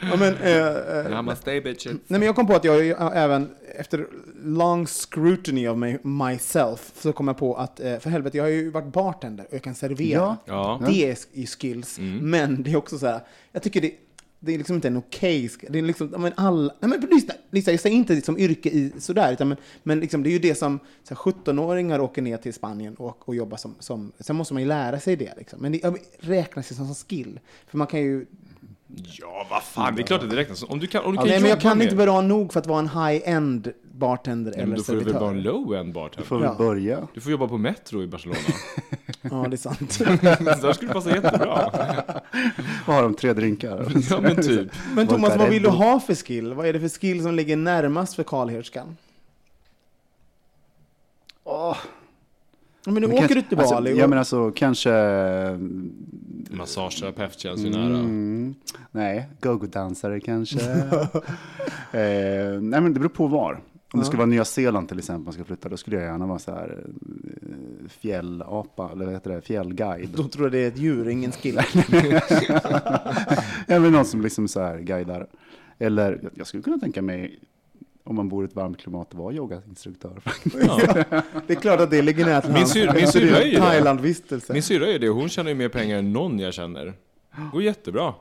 ja, 0.00 0.16
men, 0.18 0.34
eh, 0.36 0.66
eh, 0.66 1.10
Namaste 1.10 1.60
bitches. 1.60 1.92
Nej, 1.92 2.00
men 2.06 2.22
jag 2.22 2.34
kom 2.36 2.46
på 2.46 2.54
att 2.54 2.64
jag 2.64 2.88
även 3.16 3.50
efter 3.76 4.06
long 4.44 4.86
scrutiny 4.86 5.68
of 5.68 5.78
my, 5.78 5.98
myself 6.02 6.92
så 6.94 7.12
kom 7.12 7.28
jag 7.28 7.38
på 7.38 7.54
att 7.54 7.80
eh, 7.80 7.98
för 7.98 8.10
helvete, 8.10 8.36
jag 8.36 8.44
har 8.44 8.50
ju 8.50 8.70
varit 8.70 8.92
bartender 8.92 9.44
och 9.48 9.54
jag 9.54 9.62
kan 9.62 9.74
servera. 9.74 10.36
Ja. 10.44 10.80
Ja. 10.80 10.86
Det 10.86 11.04
är 11.04 11.16
ju 11.32 11.46
skills. 11.46 11.98
Men 12.20 12.62
det 12.62 12.72
är 12.72 12.76
också 12.76 12.98
så 12.98 13.06
här, 13.06 13.20
jag 13.52 13.62
tycker 13.62 13.80
det, 13.80 13.94
det 14.40 14.54
är 14.54 14.58
liksom 14.58 14.76
inte 14.76 14.88
en 14.88 14.96
okej 14.96 15.46
Okay, 15.46 15.68
Det 15.70 15.78
är 15.78 15.82
liksom, 15.82 16.08
men 16.18 16.32
alla, 16.36 16.74
nej 16.80 16.90
men 16.90 17.00
lyssna, 17.00 17.34
lyssna, 17.50 17.72
jag 17.72 17.80
säger 17.80 17.96
inte 17.96 18.20
som 18.20 18.38
yrke 18.38 18.68
i 18.68 18.92
sådär, 18.98 19.32
utan 19.32 19.48
men, 19.48 19.56
men 19.82 20.00
liksom, 20.00 20.22
det 20.22 20.28
är 20.28 20.32
ju 20.32 20.38
det 20.38 20.54
som 20.54 20.78
17-åringar 21.04 21.98
åker 21.98 22.22
ner 22.22 22.36
till 22.36 22.54
Spanien 22.54 22.94
och, 22.94 23.28
och 23.28 23.34
jobbar 23.34 23.56
som, 23.56 23.74
som, 23.78 24.12
sen 24.20 24.36
måste 24.36 24.54
man 24.54 24.62
ju 24.62 24.68
lära 24.68 25.00
sig 25.00 25.16
det 25.16 25.32
liksom. 25.36 25.60
Men 25.60 25.72
det 25.72 25.94
räknas 26.18 26.70
ju 26.70 26.74
som, 26.74 26.86
som 26.86 26.94
skill. 26.94 27.40
För 27.66 27.78
man 27.78 27.86
kan 27.86 28.00
ju, 28.00 28.26
Ja, 28.94 29.46
vad 29.50 29.62
fan, 29.62 29.94
det 29.94 30.02
är 30.02 30.06
klart 30.06 30.22
att 30.22 30.30
det 30.30 30.36
räknas. 30.36 30.62
Om 30.62 30.78
du 30.78 30.86
kan, 30.86 31.04
om 31.04 31.12
du 31.12 31.16
kan 31.18 31.26
nej 31.26 31.40
men 31.40 31.50
jag 31.50 31.60
kan 31.60 31.78
med- 31.78 31.84
inte 31.84 31.96
bra 31.96 32.20
nog 32.20 32.52
för 32.52 32.60
att 32.60 32.66
vara 32.66 32.78
en 32.78 32.88
high-end 32.88 33.72
bartender 33.92 34.52
Ja, 34.56 34.62
eller 34.62 34.76
då 34.76 34.82
får 34.82 34.92
du 34.92 35.00
väl 35.04 35.14
vara 35.14 35.30
en 35.30 35.42
low-end 35.42 35.88
Du 35.88 35.92
bartender. 35.92 36.26
får 36.28 36.38
väl 36.38 36.44
Ja. 36.58 36.64
börja. 36.64 37.08
Du 37.14 37.20
får 37.20 37.32
jobba 37.32 37.48
på 37.48 37.58
Metro 37.58 38.02
i 38.02 38.06
Barcelona. 38.06 38.38
Ja, 39.22 39.46
det 39.48 39.54
är 39.54 39.56
sant. 39.56 39.98
Där 39.98 40.72
skulle 40.72 40.88
du 40.90 40.94
passa 40.94 41.10
jättebra. 41.10 41.70
Vad 42.86 42.96
har 42.96 43.02
de? 43.02 43.14
Tre 43.14 43.32
drinkar? 43.32 43.92
Ja, 44.10 44.20
men 44.20 44.36
typ. 44.42 44.68
Men 44.94 45.06
Thomas, 45.06 45.30
vad 45.30 45.40
Red 45.40 45.50
vill 45.50 45.62
du 45.62 45.68
Bull. 45.68 45.78
ha 45.78 46.00
för 46.00 46.14
skill? 46.14 46.54
Vad 46.54 46.66
är 46.66 46.72
det 46.72 46.80
för 46.80 46.88
skill 46.88 47.22
som 47.22 47.34
ligger 47.34 47.56
närmast 47.56 48.14
för 48.14 48.22
karlhörskan? 48.22 48.96
Åh, 51.44 51.76
Ja, 52.84 52.92
Men 52.92 52.94
nu 52.94 53.00
men 53.00 53.10
åker 53.10 53.18
kanske- 53.18 53.34
du 53.34 53.42
till 53.42 53.58
alltså, 53.58 53.74
Bali. 53.74 53.98
Ja 53.98 54.04
och- 54.04 54.10
men 54.10 54.18
alltså 54.18 54.50
kanske... 54.54 54.90
Massageterapeut 56.50 57.38
känns 57.38 57.60
ju 57.60 57.70
nära. 57.70 57.98
Mm, 57.98 58.54
nej, 58.90 59.28
go-go-dansare 59.40 60.20
kanske. 60.20 60.60
eh, 61.92 62.60
nej 62.60 62.80
men 62.80 62.94
det 62.94 63.00
beror 63.00 63.08
på 63.08 63.26
var. 63.26 63.60
Om 63.92 64.00
det 64.00 64.06
skulle 64.06 64.18
vara 64.18 64.26
Nya 64.26 64.44
Zeeland 64.44 64.88
till 64.88 64.98
exempel, 64.98 65.24
man 65.24 65.32
ska 65.32 65.44
flytta, 65.44 65.68
då 65.68 65.76
skulle 65.76 65.96
jag 65.96 66.04
gärna 66.04 66.26
vara 66.26 66.38
så 66.38 66.50
här 66.50 66.84
eh, 66.86 67.88
fjällapa, 67.88 68.90
eller 68.92 69.04
vad 69.04 69.14
heter 69.14 69.30
det, 69.30 69.40
fjällguide. 69.40 70.08
Då 70.16 70.28
tror 70.28 70.44
jag 70.44 70.52
det 70.52 70.58
är 70.58 70.68
ett 70.68 70.78
djur, 70.78 71.08
ingen 71.08 71.32
skill. 71.32 71.56
Eller 73.66 73.90
någon 73.90 74.04
som 74.04 74.22
liksom 74.22 74.48
så 74.48 74.60
här 74.60 74.78
guidar. 74.78 75.26
Eller 75.78 76.18
jag- 76.22 76.32
jag 76.34 76.46
skulle 76.46 76.62
kunna 76.62 76.78
tänka 76.78 77.02
mig, 77.02 77.38
om 78.10 78.16
man 78.16 78.28
bor 78.28 78.44
i 78.44 78.46
ett 78.48 78.54
varmt 78.56 78.78
klimat, 78.78 79.08
att 79.08 79.14
vara 79.14 79.34
yogainstruktör. 79.34 80.20
Det 81.46 81.52
är 81.52 81.60
klart 81.60 81.80
att 81.80 81.90
det 81.90 82.02
ligger 82.02 82.24
nära 82.26 82.40
till 82.40 82.50
Min 82.50 82.58
hands. 82.58 82.72
syr- 82.74 82.86
min 82.86 82.94
Det 82.94 83.00
är 83.02 83.06
syrra 83.06 83.36
är 83.36 83.42
en 83.42 83.48
ju 83.48 83.54
det. 83.54 83.60
Thailandvistelse. 83.60 84.52
Min 84.52 84.62
syrra 84.62 84.86
är 84.86 84.98
det 84.98 85.08
och 85.10 85.16
hon 85.16 85.28
tjänar 85.28 85.48
ju 85.50 85.54
mer 85.56 85.68
pengar 85.68 85.98
än 85.98 86.12
någon 86.12 86.38
jag 86.38 86.54
känner. 86.54 86.94
Går 87.52 87.62
jättebra. 87.62 88.14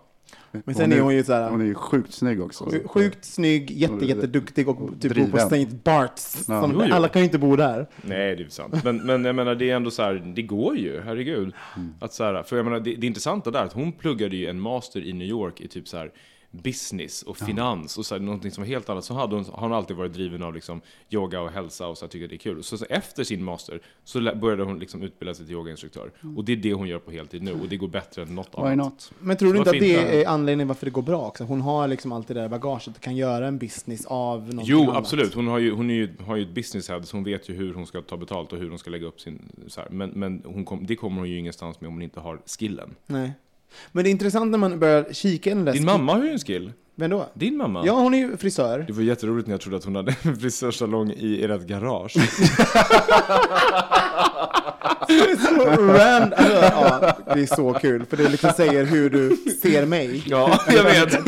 Men 0.52 0.76
sen 0.76 0.94
är 0.94 1.00
hon 1.02 1.16
ju 1.16 1.24
så 1.24 1.34
här- 1.34 1.50
Hon 1.50 1.62
är 1.62 1.66
ju 1.66 1.74
sjukt 1.76 2.14
snygg 2.14 2.42
också. 2.42 2.64
Sj- 2.64 2.88
Sjukt 2.88 3.26
snygg, 3.26 3.72
jätte, 3.72 4.06
jätteduktig 4.06 4.70
och 4.70 4.90
typ 5.02 5.16
bor 5.16 5.28
på. 5.28 5.38
St. 5.38 5.66
Barts. 5.84 6.46
Ja. 6.48 6.62
Som, 6.62 6.72
Jo, 6.74 6.84
jo. 6.88 6.94
alla 6.96 7.08
kan 7.08 7.22
ju 7.22 7.26
inte 7.26 7.38
bo 7.38 7.56
där. 7.56 7.88
Nej, 8.02 8.36
det 8.36 8.44
är 8.44 8.50
sant. 8.50 8.84
Men, 8.84 8.98
men 8.98 9.26
jag 9.26 9.36
menar, 9.36 9.56
det 9.56 9.70
är 9.70 9.76
ändå 9.76 9.92
så 9.92 10.02
här, 10.04 10.14
det 10.36 10.42
går 10.42 10.78
ju, 10.78 11.02
herregud. 11.06 11.54
Att 12.00 12.14
så 12.14 12.24
här, 12.24 12.44
för 12.44 12.56
jag 12.56 12.66
menar, 12.66 12.80
det, 12.80 12.96
det 12.96 13.08
intressanta 13.08 13.52
där 13.52 13.60
är 13.60 13.66
att 13.66 13.74
hon 13.74 13.92
pluggade 13.92 14.36
ju 14.36 14.46
en 14.48 14.60
master 14.60 15.02
i 15.08 15.14
New 15.14 15.28
York 15.28 15.62
i 15.62 15.68
typ 15.68 15.88
så 15.88 15.98
här 15.98 16.12
business 16.52 17.24
och 17.24 17.38
finans 17.38 17.98
och 17.98 18.06
så 18.06 18.16
här, 18.16 18.22
någonting 18.22 18.52
som 18.52 18.64
var 18.64 18.68
helt 18.68 18.90
annat. 18.90 19.06
Så 19.06 19.14
hade 19.14 19.36
hon, 19.36 19.46
har 19.46 19.62
hon 19.62 19.74
alltid 19.74 19.98
varit 19.98 20.14
driven 20.14 20.44
av 20.44 20.54
liksom 20.54 20.82
yoga 21.10 21.42
och 21.42 21.52
hälsa 21.52 21.88
och 21.88 21.98
så 21.98 22.06
här, 22.06 22.10
tycker 22.10 22.28
det 22.28 22.36
är 22.36 22.38
kul. 22.38 22.64
Så, 22.64 22.78
så 22.78 22.86
efter 22.90 23.24
sin 23.24 23.44
master 23.44 23.80
så 24.04 24.36
började 24.36 24.64
hon 24.64 24.80
liksom 24.80 25.02
utbilda 25.04 25.34
sig 25.34 25.46
till 25.46 25.56
yogainstruktör. 25.56 26.12
Och 26.38 26.46
det 26.46 26.52
är 26.52 26.58
det 26.58 26.74
hon 26.74 26.88
gör 26.88 27.00
på 27.00 27.12
heltid 27.12 27.44
nu 27.44 27.52
och 27.54 27.68
det 27.70 27.78
går 27.78 27.88
bättre 27.88 28.22
än 28.22 28.36
något 28.36 28.50
Why 28.58 28.62
annat. 28.62 28.78
not? 28.78 29.12
Men 29.20 29.38
tror 29.38 29.54
du 29.54 29.58
inte 29.60 29.70
att 29.70 29.80
det 29.80 30.24
är 30.24 30.28
anledningen 30.28 30.68
varför 30.68 30.86
det 30.86 30.92
går 30.92 31.02
bra 31.02 31.28
också? 31.28 31.44
Hon 31.44 31.62
har 31.62 31.88
liksom 31.88 32.12
alltid 32.12 32.36
det 32.36 32.42
där 32.42 32.50
bagaget, 32.50 33.02
kan 33.02 33.16
göra 33.16 33.48
en 33.48 33.58
business 33.58 34.06
av 34.06 34.40
någonting 34.40 34.66
Jo, 34.66 34.84
annat. 34.84 34.96
absolut. 34.96 35.34
Hon, 35.34 35.48
har 35.48 35.60
ju, 35.60 35.72
hon 35.72 35.90
är 35.90 35.94
ju, 35.94 36.10
har 36.26 36.36
ju 36.36 36.44
ett 36.44 36.56
business 36.56 36.90
head, 36.90 37.04
så 37.04 37.18
hon 37.18 37.24
vet 37.24 37.50
ju 37.50 37.54
hur 37.54 37.74
hon 37.74 37.88
ska 37.88 38.02
ta 38.02 38.18
betalt 38.18 38.54
och 38.54 38.60
hur 38.60 38.70
hon 38.70 38.80
ska 38.80 38.92
lägga 38.92 39.08
upp 39.08 39.22
sin... 39.22 39.42
Så 39.68 39.82
här. 39.82 39.90
Men, 39.90 40.10
men 40.10 40.42
hon 40.46 40.66
kom, 40.66 40.86
det 40.86 40.96
kommer 40.96 41.18
hon 41.20 41.30
ju 41.30 41.38
ingenstans 41.40 41.82
med 41.82 41.88
om 41.88 41.94
hon 41.94 42.02
inte 42.02 42.20
har 42.20 42.40
skillen. 42.46 42.96
Nej. 43.06 43.32
Men 43.92 44.04
det 44.04 44.10
är 44.10 44.12
intressant 44.12 44.52
när 44.52 44.58
man 44.58 44.80
börjar 44.80 45.06
kika 45.12 45.50
i 45.50 45.54
den 45.54 45.66
där 45.66 45.74
Din 45.74 45.86
mamma 45.86 46.14
har 46.14 46.24
ju 46.24 46.30
en 46.30 46.40
skill. 46.40 46.72
Vem 46.96 47.10
då? 47.10 47.30
Din 47.34 47.58
mamma? 47.58 47.84
Ja, 47.86 47.94
hon 47.94 48.14
är 48.14 48.18
ju 48.18 48.38
frisör. 48.38 48.84
Det 48.88 48.94
var 48.94 49.02
jätteroligt 49.02 49.48
när 49.48 49.54
jag 49.54 49.62
trodde 49.62 49.78
att 49.78 49.86
hon 49.86 49.96
hade 49.96 50.16
en 50.22 50.38
frisörsalong 50.38 51.12
i 51.12 51.44
ert 51.44 51.62
garage. 51.62 52.16
så 55.08 55.82
rand, 55.82 56.34
alltså, 56.34 56.54
ja, 56.54 57.18
det 57.36 57.42
är 57.42 57.56
så 57.56 57.74
kul, 57.74 58.06
för 58.06 58.18
det 58.18 58.30
liksom 58.30 58.52
säger 58.56 58.86
hur 58.86 59.10
du 59.10 59.38
ser 59.62 59.86
mig. 59.86 60.24
ja, 60.28 60.60
jag 60.70 60.84
vet. 60.84 61.20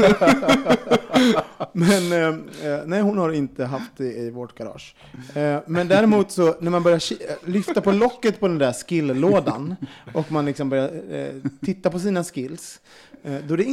Men 1.74 2.12
eh, 2.12 2.28
eh, 2.72 2.80
nej, 2.86 3.02
hon 3.02 3.18
har 3.18 3.32
inte 3.32 3.66
haft 3.66 3.92
det 3.98 4.14
i 4.14 4.30
vårt 4.30 4.58
garage. 4.58 4.96
Eh, 5.34 5.58
men 5.66 5.88
däremot 5.88 6.32
så, 6.32 6.56
när 6.60 6.72
man 6.72 6.84
börjar 6.84 7.02
eh, 7.12 7.36
lyfta 7.46 7.82
på 7.82 7.92
locket 7.92 8.40
på 8.40 8.48
den 8.48 8.58
där 8.58 8.74
skill-lådan 8.74 9.76
och 10.14 10.32
man 10.32 10.46
liksom 10.46 10.70
börjar 10.70 10.92
eh, 11.12 11.34
titta 11.66 11.90
på 11.90 12.00
sina 12.00 12.24
skills, 12.24 12.80
eh, 13.24 13.36
då 13.48 13.56
det 13.56 13.66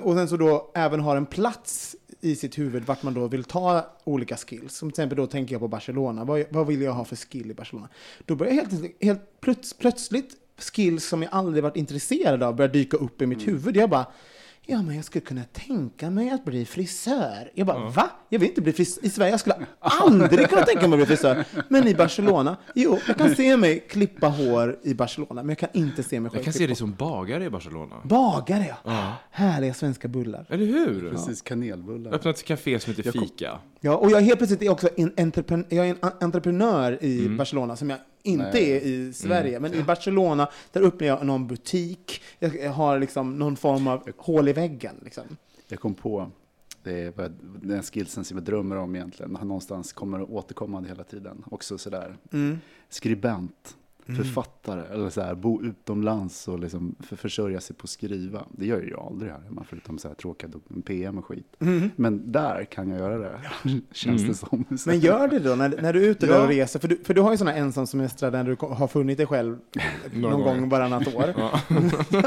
och 0.00 0.14
sen 0.14 0.28
så 0.28 0.36
då 0.36 0.70
även 0.74 1.00
har 1.00 1.16
en 1.16 1.26
plats 1.26 1.96
i 2.20 2.36
sitt 2.36 2.58
huvud 2.58 2.84
vart 2.84 3.02
man 3.02 3.14
då 3.14 3.26
vill 3.26 3.44
ta 3.44 3.86
olika 4.04 4.36
skills. 4.36 4.76
Som 4.76 4.90
till 4.90 5.02
exempel 5.02 5.16
då 5.16 5.26
tänker 5.26 5.54
jag 5.54 5.60
på 5.60 5.68
Barcelona. 5.68 6.24
Vad, 6.24 6.44
vad 6.50 6.66
vill 6.66 6.82
jag 6.82 6.92
ha 6.92 7.04
för 7.04 7.16
skill 7.16 7.50
i 7.50 7.54
Barcelona? 7.54 7.88
Då 8.24 8.34
börjar 8.34 8.52
helt, 8.52 8.72
helt 9.00 9.40
plöts, 9.40 9.74
plötsligt 9.74 10.36
skills 10.58 11.04
som 11.04 11.22
jag 11.22 11.34
aldrig 11.34 11.62
varit 11.62 11.76
intresserad 11.76 12.42
av 12.42 12.56
börja 12.56 12.72
dyka 12.72 12.96
upp 12.96 13.22
i 13.22 13.26
mitt 13.26 13.48
huvud. 13.48 13.76
Jag 13.76 13.90
bara, 13.90 14.06
ja 14.66 14.82
men 14.82 14.96
jag 14.96 15.04
skulle 15.04 15.24
kunna 15.24 15.44
tänka 15.44 16.10
mig 16.10 16.30
att 16.30 16.44
bli 16.44 16.64
frisör. 16.64 17.50
Jag 17.54 17.66
bara, 17.66 17.88
va? 17.88 18.10
Jag 18.28 18.38
vill 18.38 18.48
inte 18.48 18.60
bli 18.60 18.72
frisör. 18.72 19.04
I 19.06 19.10
Sverige 19.10 19.30
jag 19.30 19.40
skulle 19.40 19.56
aldrig 19.78 20.48
kunna 20.48 20.62
tänka 20.62 20.88
mig 20.88 21.00
att 21.02 21.08
bli 21.08 21.16
frisör. 21.16 21.44
Men 21.68 21.88
i 21.88 21.94
Barcelona, 21.94 22.56
jo, 22.74 22.98
jag 23.06 23.16
kan 23.16 23.34
se 23.34 23.56
mig 23.56 23.80
klippa 23.80 24.28
hår 24.28 24.78
i 24.82 24.94
Barcelona, 24.94 25.42
men 25.42 25.48
jag 25.48 25.58
kan 25.58 25.68
inte 25.72 26.02
se 26.02 26.20
mig 26.20 26.30
själv 26.30 26.38
Jag 26.38 26.44
kan 26.44 26.52
se 26.52 26.66
dig 26.66 26.76
som 26.76 26.92
bagare 26.94 27.44
i 27.44 27.50
Barcelona. 27.50 27.96
Bagare, 28.04 28.76
ja. 28.84 29.12
Härliga 29.30 29.74
svenska 29.74 30.08
bullar. 30.08 30.46
Eller 30.48 30.66
hur? 30.66 31.10
Precis, 31.10 31.42
kanelbullar. 31.42 32.14
Öppnat 32.14 32.36
ett 32.36 32.44
café 32.44 32.80
som 32.80 32.94
heter 32.94 33.12
Fika. 33.12 33.58
Ja, 33.80 33.96
och 33.96 34.10
jag 34.10 34.20
helt 34.20 34.38
plötsligt 34.38 34.62
är 34.62 34.68
också 34.68 34.88
en, 34.96 35.12
entrepren 35.16 35.66
jag 35.68 35.86
är 35.86 35.90
en 35.90 35.96
en 36.02 36.10
entreprenör 36.20 36.98
i 37.04 37.20
Mm. 37.20 37.36
Barcelona 37.36 37.76
som 37.76 37.90
jag 37.90 37.98
inte 38.22 38.58
är 38.58 38.80
i 38.80 39.12
Sverige. 39.12 39.60
Men 39.60 39.74
i 39.74 39.82
Barcelona, 39.82 40.48
där 40.72 40.82
öppnar 40.82 41.06
jag 41.06 41.26
någon 41.26 41.46
butik. 41.46 42.22
Jag 42.38 42.70
har 42.72 42.98
liksom 42.98 43.38
någon 43.38 43.56
form 43.56 43.86
av 43.86 44.10
hål 44.16 44.48
i 44.48 44.52
väggen. 44.52 44.94
Liksom. 45.04 45.24
Jag 45.68 45.80
kom 45.80 45.94
på, 45.94 46.30
det 46.82 46.92
är 47.18 47.32
den 47.62 47.82
skillsen 47.82 48.24
som 48.24 48.36
jag 48.36 48.44
drömmer 48.44 48.76
om 48.76 48.96
egentligen, 48.96 49.36
har 49.36 49.44
någonstans 49.44 49.92
kommer 49.92 50.30
återkommande 50.30 50.88
hela 50.88 51.04
tiden. 51.04 51.44
Också 51.50 51.78
sådär, 51.78 52.16
Mm. 52.32 52.58
skribent. 52.88 53.76
Författare 54.16 54.94
eller 54.94 55.10
så 55.10 55.20
här, 55.20 55.34
bo 55.34 55.62
utomlands 55.62 56.48
och 56.48 56.60
liksom 56.60 56.94
för, 57.00 57.16
försörja 57.16 57.60
sig 57.60 57.76
på 57.76 57.84
att 57.84 57.90
skriva. 57.90 58.44
Det 58.50 58.66
gör 58.66 58.86
jag 58.90 59.00
aldrig 59.00 59.32
här 59.32 59.40
hemma, 59.40 59.64
förutom 59.68 59.98
så 59.98 60.08
här 60.08 60.14
tråkiga 60.14 60.50
PM 60.84 61.18
och 61.18 61.26
skit. 61.26 61.46
Mm. 61.60 61.90
Men 61.96 62.32
där 62.32 62.64
kan 62.64 62.88
jag 62.88 62.98
göra 62.98 63.18
det, 63.18 63.40
känns 63.92 64.26
det 64.26 64.34
som. 64.34 64.64
Men 64.86 65.00
gör 65.00 65.28
det 65.28 65.38
då, 65.38 65.54
när, 65.54 65.82
när 65.82 65.92
du 65.92 66.04
är 66.04 66.08
ute 66.08 66.26
där 66.26 66.34
Ja. 66.34 66.42
och 66.42 66.48
reser, 66.48 66.78
för 66.80 66.88
du, 66.88 66.96
för 67.04 67.14
du 67.14 67.20
har 67.20 67.30
ju 67.30 67.36
sådana 67.36 67.56
ensamsemestrar 67.56 68.30
där 68.30 68.44
du 68.44 68.56
har 68.60 68.88
funnit 68.88 69.16
dig 69.16 69.26
själv 69.26 69.58
någon 70.14 70.32
gånger. 70.32 70.44
gång 70.60 70.68
varannat 70.68 71.14
år. 71.14 71.34
Ja. 71.40 71.60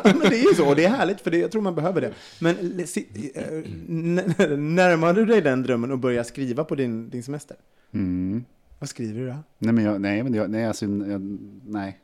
men 0.04 0.20
det 0.20 0.40
är 0.40 0.50
ju 0.50 0.54
så, 0.56 0.70
och 0.70 0.76
det 0.76 0.86
är 0.86 0.90
härligt, 0.90 1.22
för 1.22 1.32
det, 1.32 1.38
jag 1.38 1.52
tror 1.52 1.62
man 1.62 1.76
behöver 1.76 2.02
det. 2.02 2.14
Men 2.40 2.56
eh, 2.56 4.58
närmar 4.58 5.14
du 5.14 5.26
dig 5.26 5.42
den 5.42 5.64
drömmen 5.64 5.92
och 5.92 6.00
börjar 6.00 6.24
skriva 6.24 6.64
på 6.64 6.76
din, 6.76 7.10
din 7.10 7.24
semester? 7.24 7.58
Mm. 7.92 8.44
Vad 8.84 8.90
skriver 8.90 9.20
du 9.20 9.28
då? 9.28 9.36
Nej, 9.60 9.74
men 9.74 9.84
jag, 9.84 10.02
nej, 10.02 10.24
men 10.24 10.34
jag, 10.34 10.50
nej, 10.50 10.66
alltså, 10.66 10.86
jag, 10.86 11.38
nej. 11.66 12.00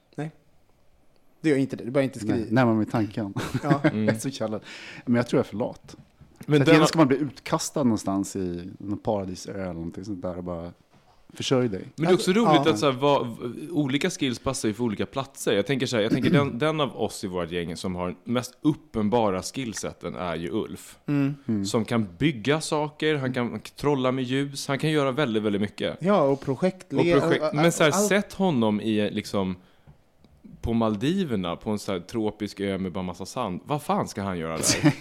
Du 1.41 1.49
gör 1.49 1.57
inte 1.57 1.75
det, 1.75 1.83
du 1.83 1.91
börjar 1.91 2.03
inte 2.03 2.25
nej. 2.25 2.35
skriva. 2.37 2.53
Närmar 2.53 2.73
mig 2.73 2.85
tanken. 2.85 3.33
Ja. 3.63 3.79
jag 3.83 3.93
är 4.03 4.19
så 4.19 4.31
kallad. 4.31 4.61
Men 5.05 5.15
jag 5.15 5.27
tror 5.27 5.37
jag 5.39 5.45
är 5.45 5.49
för 5.49 5.57
lat. 5.57 5.95
Men 6.45 6.57
Men 6.59 6.67
den- 6.67 6.87
ska 6.87 6.97
man 6.97 7.07
bli 7.07 7.17
utkastad 7.17 7.83
någonstans 7.83 8.35
i 8.35 8.71
någon 8.79 8.97
paradisö 8.97 9.53
eller 9.53 9.73
någonting 9.73 10.05
sånt 10.05 10.21
där 10.21 10.37
och 10.37 10.43
bara 10.43 10.71
försörj 11.33 11.69
dig. 11.69 11.87
Men 11.95 12.05
det 12.05 12.11
är 12.11 12.15
också 12.15 12.31
roligt 12.31 12.61
Ja. 12.65 12.69
att 12.71 12.79
så 12.79 12.85
här, 12.85 12.93
vad, 12.99 13.37
olika 13.71 14.09
skills 14.09 14.39
passar 14.39 14.67
ju 14.67 14.73
för 14.73 14.83
olika 14.83 15.05
platser. 15.05 15.53
Jag 15.53 15.65
tänker 15.65 15.85
så 15.85 15.95
här, 15.95 16.03
jag 16.03 16.11
tänker 16.11 16.29
den, 16.29 16.57
den 16.59 16.81
av 16.81 17.01
oss 17.01 17.23
i 17.23 17.27
vårt 17.27 17.51
gäng 17.51 17.75
som 17.77 17.95
har 17.95 18.15
mest 18.23 18.57
uppenbara 18.61 19.41
skillseten 19.41 20.15
är 20.15 20.35
ju 20.35 20.49
Ulf. 20.51 20.97
Mm. 21.07 21.65
Som 21.65 21.85
kan 21.85 22.07
bygga 22.17 22.61
saker, 22.61 23.15
han 23.15 23.33
kan 23.33 23.59
trolla 23.75 24.11
med 24.11 24.23
ljus, 24.23 24.67
han 24.67 24.79
kan 24.79 24.91
göra 24.91 25.11
väldigt, 25.11 25.43
väldigt 25.43 25.61
mycket. 25.61 25.97
Ja, 26.01 26.21
och 26.21 26.31
Och 26.31 26.41
projektled... 26.41 27.21
projekt, 27.21 27.53
men 27.53 27.71
så 27.71 27.83
här, 27.83 27.91
allt- 27.91 28.07
sätt 28.07 28.33
honom 28.33 28.81
i 28.81 29.09
liksom 29.11 29.55
på 30.61 30.73
Maldiverna, 30.73 31.55
på 31.55 31.69
en 31.69 31.79
så 31.79 31.91
här 31.91 31.99
tropisk 31.99 32.59
ö 32.59 32.77
med 32.77 32.91
bara 32.91 33.03
massa 33.03 33.25
sand. 33.25 33.59
Vad 33.65 33.81
fan 33.81 34.07
ska 34.07 34.21
han 34.21 34.37
göra 34.37 34.57
där? 34.57 34.93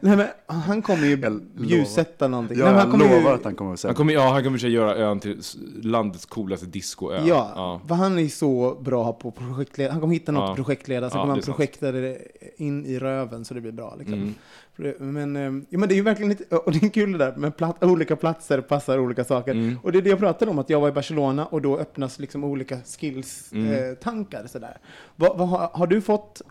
Nej, 0.00 0.16
men 0.16 0.26
han 0.46 0.82
kommer 0.82 1.06
ju 1.06 1.40
ljussätta 1.58 2.28
någonting. 2.28 2.58
Ja, 2.58 2.64
Nej, 2.64 2.74
jag 2.74 2.80
han 2.80 2.90
kommer 2.90 3.04
lovar 3.04 3.30
ju, 3.30 3.36
att 3.36 3.44
han 3.44 3.54
kommer 3.54 3.72
att 3.72 3.80
säga 3.80 3.88
Han 3.88 3.96
kommer, 3.96 4.12
ja, 4.12 4.32
han 4.32 4.44
kommer 4.44 4.58
sig 4.58 4.70
göra 4.70 4.96
ön 4.96 5.20
till 5.20 5.40
landets 5.82 6.26
coolaste 6.26 6.66
discoö. 6.66 7.20
Ja, 7.26 7.80
för 7.88 7.94
han 7.94 8.18
är 8.18 8.28
så 8.28 8.74
bra 8.80 9.12
på 9.12 9.30
projektleda. 9.30 9.92
Han 9.92 10.00
kommer 10.00 10.14
hitta 10.14 10.32
något 10.32 10.48
Ja. 10.48 10.54
projektleda, 10.64 11.10
så 11.10 11.16
Ja, 11.16 11.20
kommer 11.22 11.34
han 11.34 11.42
projekta 11.42 11.92
det 11.92 12.18
in 12.56 12.86
i 12.86 12.98
röven 12.98 13.44
så 13.44 13.54
det 13.54 13.60
blir 13.60 13.72
bra. 13.72 13.94
Liksom. 13.98 14.14
Mm. 14.14 14.34
Det- 14.76 15.00
Men, 15.00 15.36
eh, 15.36 15.42
ja, 15.70 15.78
men 15.78 15.88
det 15.88 15.94
är 15.94 15.96
ju 15.96 16.02
verkligen 16.02 16.28
lite, 16.30 16.56
och 16.56 16.72
det 16.72 16.82
är 16.82 16.88
kul 16.88 17.12
det 17.12 17.18
där 17.18 17.36
med 17.36 17.56
plat, 17.56 17.84
olika 17.84 18.16
platser 18.16 18.60
passar 18.60 18.98
olika 18.98 19.24
saker. 19.24 19.52
Mm. 19.52 19.78
Och 19.82 19.92
det 19.92 19.98
är 19.98 20.02
det 20.02 20.10
jag 20.10 20.18
pratade 20.18 20.50
om, 20.50 20.58
att 20.58 20.70
jag 20.70 20.80
var 20.80 20.88
i 20.88 20.92
Barcelona 20.92 21.46
och 21.46 21.62
då 21.62 21.78
öppnas 21.78 22.18
liksom 22.18 22.44
olika 22.44 22.78
skills-tankar. 22.84 24.38
Mm. 24.38 24.44
Eh, 24.46 24.50
sådär. 24.50 24.78
Vad, 25.16 25.48
har, 25.48 25.70
har 25.72 25.86
du 25.86 26.00
fått, 26.00 26.42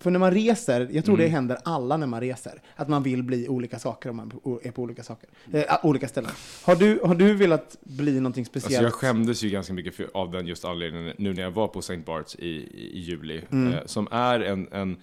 för 0.00 0.10
när 0.10 0.18
man 0.18 0.30
reser, 0.30 0.88
jag 0.92 1.04
tror 1.04 1.16
det 1.16 1.22
Mm. 1.22 1.34
händer 1.34 1.58
alla 1.64 1.96
när 1.96 2.06
man 2.06 2.20
reser, 2.20 2.62
att 2.76 2.88
man 2.88 3.02
vill 3.02 3.22
bli 3.22 3.48
olika 3.48 3.78
saker 3.78 4.10
om 4.10 4.16
man 4.16 4.32
är 4.62 4.70
på 4.70 4.82
olika 4.82 5.02
saker, 5.02 5.28
eh, 5.52 5.64
olika 5.82 6.08
ställen. 6.08 6.30
Har 6.64 6.76
du, 6.76 7.00
har 7.04 7.14
du 7.14 7.34
velat 7.34 7.76
bli 7.80 8.20
någonting 8.20 8.44
speciellt? 8.44 8.84
Alltså 8.86 9.06
jag 9.06 9.14
skämdes 9.14 9.42
ju 9.42 9.50
ganska 9.50 9.72
mycket 9.72 9.94
för, 9.94 10.06
av 10.14 10.30
den 10.30 10.46
just 10.46 10.64
anledningen 10.64 11.14
nu 11.18 11.34
när 11.34 11.42
jag 11.42 11.50
var 11.50 11.68
på 11.68 11.78
St. 11.78 11.96
Barts 11.96 12.34
i, 12.38 12.48
i 12.94 12.98
juli. 13.00 13.40
Mm. 13.50 13.72
Eh, 13.74 13.80
som 13.86 14.08
är 14.10 14.40
en, 14.40 14.68
en 14.72 14.96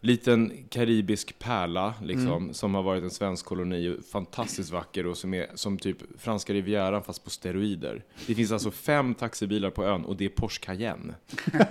liten 0.00 0.52
karibisk 0.70 1.38
pärla, 1.38 1.94
liksom, 2.02 2.26
Mm. 2.42 2.54
som 2.54 2.74
har 2.74 2.82
varit 2.82 3.02
en 3.02 3.10
svensk 3.10 3.46
koloni, 3.46 3.96
fantastiskt 4.12 4.70
vacker 4.72 5.06
och 5.06 5.16
som 5.16 5.34
är 5.34 5.46
som 5.54 5.78
typ 5.78 5.96
franska 6.18 6.52
rivieran 6.52 7.02
fast 7.02 7.24
på 7.24 7.30
steroider. 7.30 8.04
Det 8.26 8.34
finns 8.34 8.52
alltså 8.52 8.70
fem 8.70 9.14
taxibilar 9.14 9.70
på 9.70 9.84
ön 9.84 10.04
och 10.04 10.16
det 10.16 10.24
är 10.24 10.28
Porsche 10.28 10.60
Cayenne. 10.60 11.14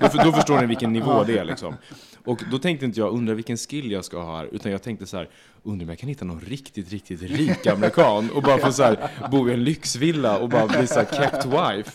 Då, 0.02 0.08
för- 0.10 0.24
då 0.26 0.32
förstår 0.32 0.62
ni 0.62 0.68
vilken 0.68 0.94
nivå 0.94 1.24
det 1.24 1.38
är 1.38 1.46
liksom. 1.46 1.76
Och 2.26 2.44
då 2.52 2.60
tänkte 2.60 2.86
inte 2.86 3.00
jag, 3.00 3.14
undra 3.14 3.34
vilken 3.34 3.58
skill 3.58 3.92
jag 3.92 4.06
ska 4.06 4.22
ha 4.22 4.38
här, 4.38 4.50
utan 4.52 4.72
jag 4.72 4.82
tänkte 4.84 5.06
så 5.06 5.18
här, 5.18 5.30
undrar 5.64 5.86
om 5.86 5.90
jag 5.90 6.00
kan 6.00 6.10
hitta 6.10 6.26
någon 6.26 6.40
riktigt, 6.42 6.92
riktigt 6.92 7.22
rik 7.22 7.68
amerikan 7.68 8.30
och 8.30 8.44
bara 8.44 8.58
få 8.58 8.72
så 8.72 8.84
här, 8.84 9.10
bo 9.32 9.50
i 9.50 9.54
en 9.54 9.64
lyxvilla 9.64 10.38
och 10.38 10.50
bara 10.50 10.68
bli 10.68 10.88
så 10.88 10.94
här 10.94 11.06
kept 11.06 11.46
wife. 11.46 11.92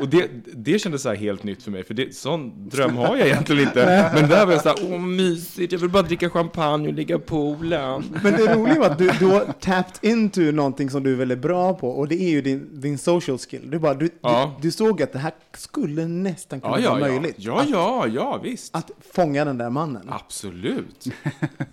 Och 0.00 0.08
det, 0.08 0.30
det 0.54 0.78
kändes 0.78 1.02
så 1.02 1.08
här 1.08 1.16
helt 1.16 1.42
nytt 1.42 1.62
för 1.62 1.70
mig, 1.70 1.84
för 1.84 1.94
det, 1.94 2.14
sån 2.16 2.68
dröm 2.68 2.96
har 2.96 3.16
jag 3.16 3.26
egentligen 3.26 3.62
inte. 3.62 4.10
Men 4.14 4.28
där 4.30 4.46
var 4.46 4.52
jag 4.52 4.62
så 4.62 4.68
här, 4.68 4.78
åh 4.92 5.00
mysigt, 5.00 5.72
jag 5.72 5.78
vill 5.78 5.90
bara 5.90 6.02
dricka 6.02 6.30
champagne 6.30 6.88
och 6.88 6.94
ligga 6.94 7.18
på 7.18 7.24
poolen. 7.26 8.04
Men 8.22 8.32
det 8.32 8.54
roliga 8.54 8.80
var 8.80 8.86
att 8.86 8.98
du, 8.98 9.10
du 9.18 9.26
har 9.26 9.52
tapped 9.60 10.10
into 10.10 10.40
någonting 10.40 10.90
som 10.90 11.02
du 11.02 11.12
är 11.12 11.16
väldigt 11.16 11.38
bra 11.38 11.74
på 11.74 11.90
och 11.90 12.08
det 12.08 12.22
är 12.22 12.28
ju 12.30 12.40
din, 12.42 12.80
din 12.80 12.98
social 12.98 13.38
skill. 13.38 13.70
Du, 13.70 13.78
bara, 13.78 13.94
du, 13.94 14.10
Ja. 14.20 14.54
du, 14.60 14.66
du 14.68 14.72
såg 14.72 15.02
att 15.02 15.12
det 15.12 15.18
här 15.18 15.32
skulle 15.56 16.06
nästan 16.08 16.60
kunna 16.60 16.80
Ja, 16.80 16.90
vara 16.90 17.00
ja. 17.00 17.06
möjligt. 17.20 17.36
Ja, 17.38 17.64
ja, 17.68 18.06
ja, 18.06 18.40
visst. 18.42 18.76
Att 18.76 18.90
fånga 19.14 19.44
den 19.44 19.58
där 19.58 19.70
mannen. 19.70 20.02
Absolut. 20.08 21.06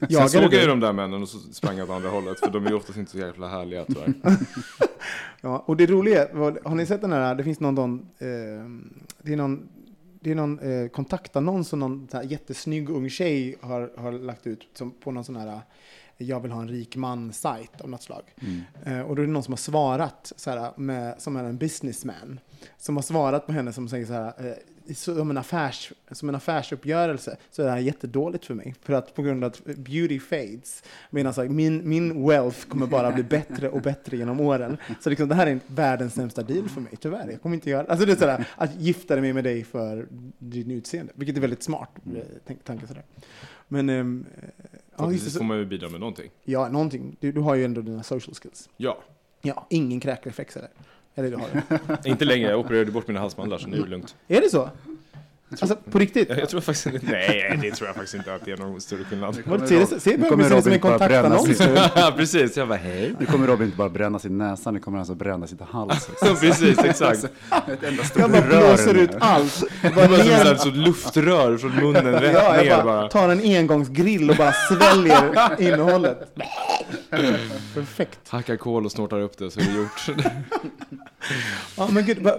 Sen 0.09 0.29
såg 0.29 0.43
jag 0.43 0.53
ju 0.61 0.67
de 0.67 0.79
där 0.79 0.93
männen 0.93 1.21
och 1.23 1.29
så 1.39 1.53
sprang 1.53 1.77
jag 1.77 1.89
åt 1.89 1.95
andra 1.95 2.09
hållet, 2.09 2.39
för 2.39 2.51
de 2.51 2.65
är 2.65 2.69
ju 2.69 2.75
oftast 2.75 2.97
inte 2.99 3.11
så 3.11 3.17
jävla 3.17 3.47
härliga 3.47 3.85
tyvärr. 3.85 4.13
Ja, 5.41 5.63
och 5.67 5.77
det 5.77 5.85
roliga, 5.85 6.27
var- 6.33 6.59
har 6.65 6.75
ni 6.75 6.85
sett 6.85 7.01
den 7.01 7.11
här, 7.11 7.35
det 7.35 7.43
finns 7.43 7.59
någon, 7.59 7.75
någon 7.75 7.99
eh, 7.99 8.27
det 9.21 9.33
är 9.33 9.37
någon, 9.37 9.69
det 10.19 10.31
är 10.31 10.35
någon 10.35 10.59
eh, 10.59 10.87
kontaktannons 10.87 11.67
som 11.67 11.79
någon 11.79 12.07
här 12.13 12.23
jättesnygg 12.23 12.89
ung 12.89 13.09
tjej 13.09 13.55
har, 13.61 13.91
har 13.97 14.11
lagt 14.11 14.47
ut 14.47 14.67
som, 14.73 14.91
på 14.91 15.11
någon 15.11 15.23
sån 15.23 15.35
här 15.35 15.47
eh, 15.47 15.59
jag 16.17 16.39
vill 16.39 16.51
ha 16.51 16.61
en 16.61 16.69
rik 16.69 16.95
man-sajt 16.95 17.81
av 17.81 17.89
något 17.89 18.03
slag. 18.03 18.23
Eh, 18.85 19.01
och 19.01 19.15
då 19.15 19.21
är 19.21 19.25
det 19.25 19.33
någon 19.33 19.43
som 19.43 19.51
har 19.51 19.57
svarat, 19.57 20.33
så 20.35 20.49
här, 20.49 20.71
med, 20.75 21.21
som 21.21 21.35
är 21.35 21.43
en 21.43 21.57
businessman, 21.57 22.39
som 22.77 22.95
har 22.95 23.03
svarat 23.03 23.45
på 23.45 23.51
henne 23.51 23.73
som 23.73 23.89
säger 23.89 24.05
så 24.05 24.13
här, 24.13 24.33
eh, 24.37 24.53
som 24.93 25.29
en, 25.29 25.37
affärs, 25.37 25.93
som 26.11 26.29
en 26.29 26.35
affärsuppgörelse 26.35 27.37
så 27.51 27.61
är 27.61 27.65
det 27.65 27.71
här 27.71 27.79
jättedåligt 27.79 28.45
för 28.45 28.53
mig. 28.53 28.75
För 28.81 28.93
att 28.93 29.15
på 29.15 29.21
grund 29.21 29.43
av 29.43 29.51
att 29.51 29.65
beauty 29.65 30.19
fades. 30.19 30.83
Medan 31.09 31.33
så 31.33 31.43
min, 31.43 31.89
min 31.89 32.27
wealth 32.27 32.67
kommer 32.67 32.87
bara 32.87 33.11
bli 33.11 33.23
bättre 33.23 33.69
och 33.69 33.81
bättre 33.81 34.17
genom 34.17 34.39
åren. 34.39 34.77
Så 34.99 35.09
liksom, 35.09 35.27
det 35.27 35.35
här 35.35 35.47
är 35.47 35.59
världens 35.67 36.13
sämsta 36.13 36.43
deal 36.43 36.69
för 36.69 36.81
mig, 36.81 36.93
tyvärr. 36.99 37.31
Jag 37.31 37.41
kommer 37.41 37.55
inte 37.55 37.69
göra 37.69 37.87
Alltså 37.87 38.05
det 38.05 38.11
är 38.11 38.15
sådär, 38.15 38.47
att 38.55 38.75
gifta 38.75 39.15
mig 39.15 39.33
med 39.33 39.43
dig 39.43 39.63
för 39.63 40.07
din 40.39 40.71
utseende. 40.71 41.13
Vilket 41.15 41.37
är 41.37 41.41
väldigt 41.41 41.63
smart 41.63 41.89
eh, 42.15 42.21
tänk, 42.45 42.63
tanke 42.63 42.87
sådär. 42.87 43.03
Men, 43.67 44.25
ja, 44.93 44.97
Förhoppningsvis 44.97 45.33
så, 45.33 45.37
får 45.39 45.45
man 45.45 45.57
ju 45.57 45.65
bidra 45.65 45.89
med 45.89 45.99
någonting. 45.99 46.29
ja, 46.43 46.69
någonting. 46.69 47.15
Du, 47.19 47.31
du 47.31 47.41
har 47.41 47.55
ju 47.55 47.65
ändå 47.65 47.81
dina 47.81 48.03
social 48.03 48.35
skills. 48.35 48.69
Ja. 48.77 48.97
Ja, 49.41 49.67
ingen 49.69 49.99
kräkreflex 49.99 50.57
eller? 50.57 50.69
Eller 51.15 51.31
det 51.31 51.37
har 51.37 51.99
du. 52.03 52.09
Inte 52.09 52.25
längre, 52.25 52.49
jag 52.49 52.59
opererade 52.59 52.91
bort 52.91 53.07
mina 53.07 53.19
halsmandlar 53.19 53.57
så 53.57 53.67
nu 53.67 53.77
är 53.77 53.81
det 53.83 53.89
lugnt. 53.89 54.15
Är 54.27 54.41
det 54.41 54.49
så? 54.49 54.69
Alltså, 55.61 55.75
på 55.91 55.99
riktigt? 55.99 56.29
Jag, 56.29 56.39
jag 56.39 56.49
tror 56.49 56.61
faktiskt 56.61 56.85
inte, 56.85 57.05
nej 57.05 57.59
det 57.61 57.71
tror 57.71 57.87
jag 57.87 57.95
faktiskt 57.95 58.13
inte 58.13 58.33
att 58.33 58.45
det 58.45 58.51
är 58.51 58.57
någon 58.57 58.81
större 58.81 59.03
skillnad. 59.03 59.35
Ser 59.35 60.29
kommer 60.29 60.49
precis 60.49 60.63
som 60.63 60.73
en 60.73 60.79
kontaktannons 60.79 61.57
precis, 62.15 62.57
jag 62.57 62.67
bara 62.67 62.77
hej. 62.77 63.15
Nu 63.19 63.25
kommer 63.25 63.47
Robin 63.47 63.65
inte 63.65 63.77
bara 63.77 63.89
bränna 63.89 64.19
sin 64.19 64.37
näsa, 64.37 64.71
nu 64.71 64.79
kommer 64.79 64.97
han 64.97 65.01
alltså 65.01 65.15
bränna 65.15 65.47
sitt 65.47 65.61
hals. 65.61 66.09
Precis, 66.41 66.79
exakt. 66.79 67.23
Ett 67.67 67.83
enda 67.83 68.03
stort 68.03 68.21
Jag 68.21 68.31
bara 68.31 68.41
blåser 68.41 68.97
ut 68.97 69.11
allt. 69.19 69.63
Det 69.81 69.89
var 69.89 70.55
som 70.55 70.71
så 70.71 70.77
luftrör 70.77 71.57
från 71.57 71.75
munnen 71.75 72.13
rätt 72.13 72.33
ja, 72.33 72.53
ner 72.53 72.63
jag 72.63 72.85
bara. 72.85 73.01
bara 73.01 73.09
tar 73.09 73.29
en 73.29 73.39
engångsgrill 73.39 74.29
och 74.29 74.35
bara 74.35 74.51
sväljer 74.51 75.61
innehållet. 75.61 76.35
Perfekt. 77.73 78.19
Hackar 78.27 78.57
kol 78.57 78.85
och 78.85 78.91
snortar 78.91 79.19
upp 79.21 79.37
det 79.37 79.51
så 79.51 79.59
är 79.59 79.63
det 79.63 79.71
gjort. 79.71 80.27
Ja, 81.77 81.89
men 81.91 82.05
gud, 82.05 82.27
eh, 82.27 82.33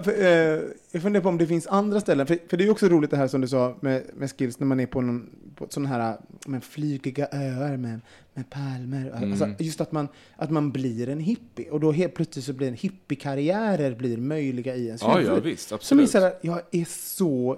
jag 0.95 1.01
funderar 1.01 1.23
på 1.23 1.29
om 1.29 1.37
det 1.37 1.47
finns 1.47 1.67
andra 1.67 1.99
ställen. 2.01 2.27
För, 2.27 2.37
för 2.47 2.57
det 2.57 2.63
är 2.63 2.65
ju 2.65 2.71
också 2.71 2.87
roligt 2.87 3.11
det 3.11 3.17
här 3.17 3.27
som 3.27 3.41
du 3.41 3.47
sa 3.47 3.75
med, 3.79 4.03
med 4.15 4.31
skills 4.31 4.59
när 4.59 4.67
man 4.67 4.79
är 4.79 4.85
på, 4.85 5.01
någon, 5.01 5.29
på 5.55 5.67
sådana 5.69 5.89
här 5.89 6.17
med 6.47 6.63
flygiga 6.63 7.27
öar 7.31 7.77
med, 7.77 7.99
med 8.33 8.49
palmer. 8.49 9.13
Mm. 9.17 9.31
Alltså, 9.31 9.63
just 9.63 9.81
att 9.81 9.91
man, 9.91 10.07
att 10.35 10.49
man 10.51 10.71
blir 10.71 11.09
en 11.09 11.19
hippie. 11.19 11.69
Och 11.69 11.79
då 11.79 11.91
helt 11.91 12.13
plötsligt 12.13 12.45
så 12.45 12.53
blir 12.53 12.67
en 12.67 12.73
hippiekarriärer 12.73 13.95
blir 13.95 14.17
möjliga 14.17 14.75
i 14.75 14.85
ens 14.87 15.01
Ja, 15.01 15.13
huvud. 15.17 15.31
ja, 15.31 15.39
visst, 15.39 15.67
Som 15.67 15.99
är 15.99 16.03
absolut. 16.03 16.13
här, 16.13 16.33
jag 16.41 16.61
är 16.71 16.85
så, 16.89 17.57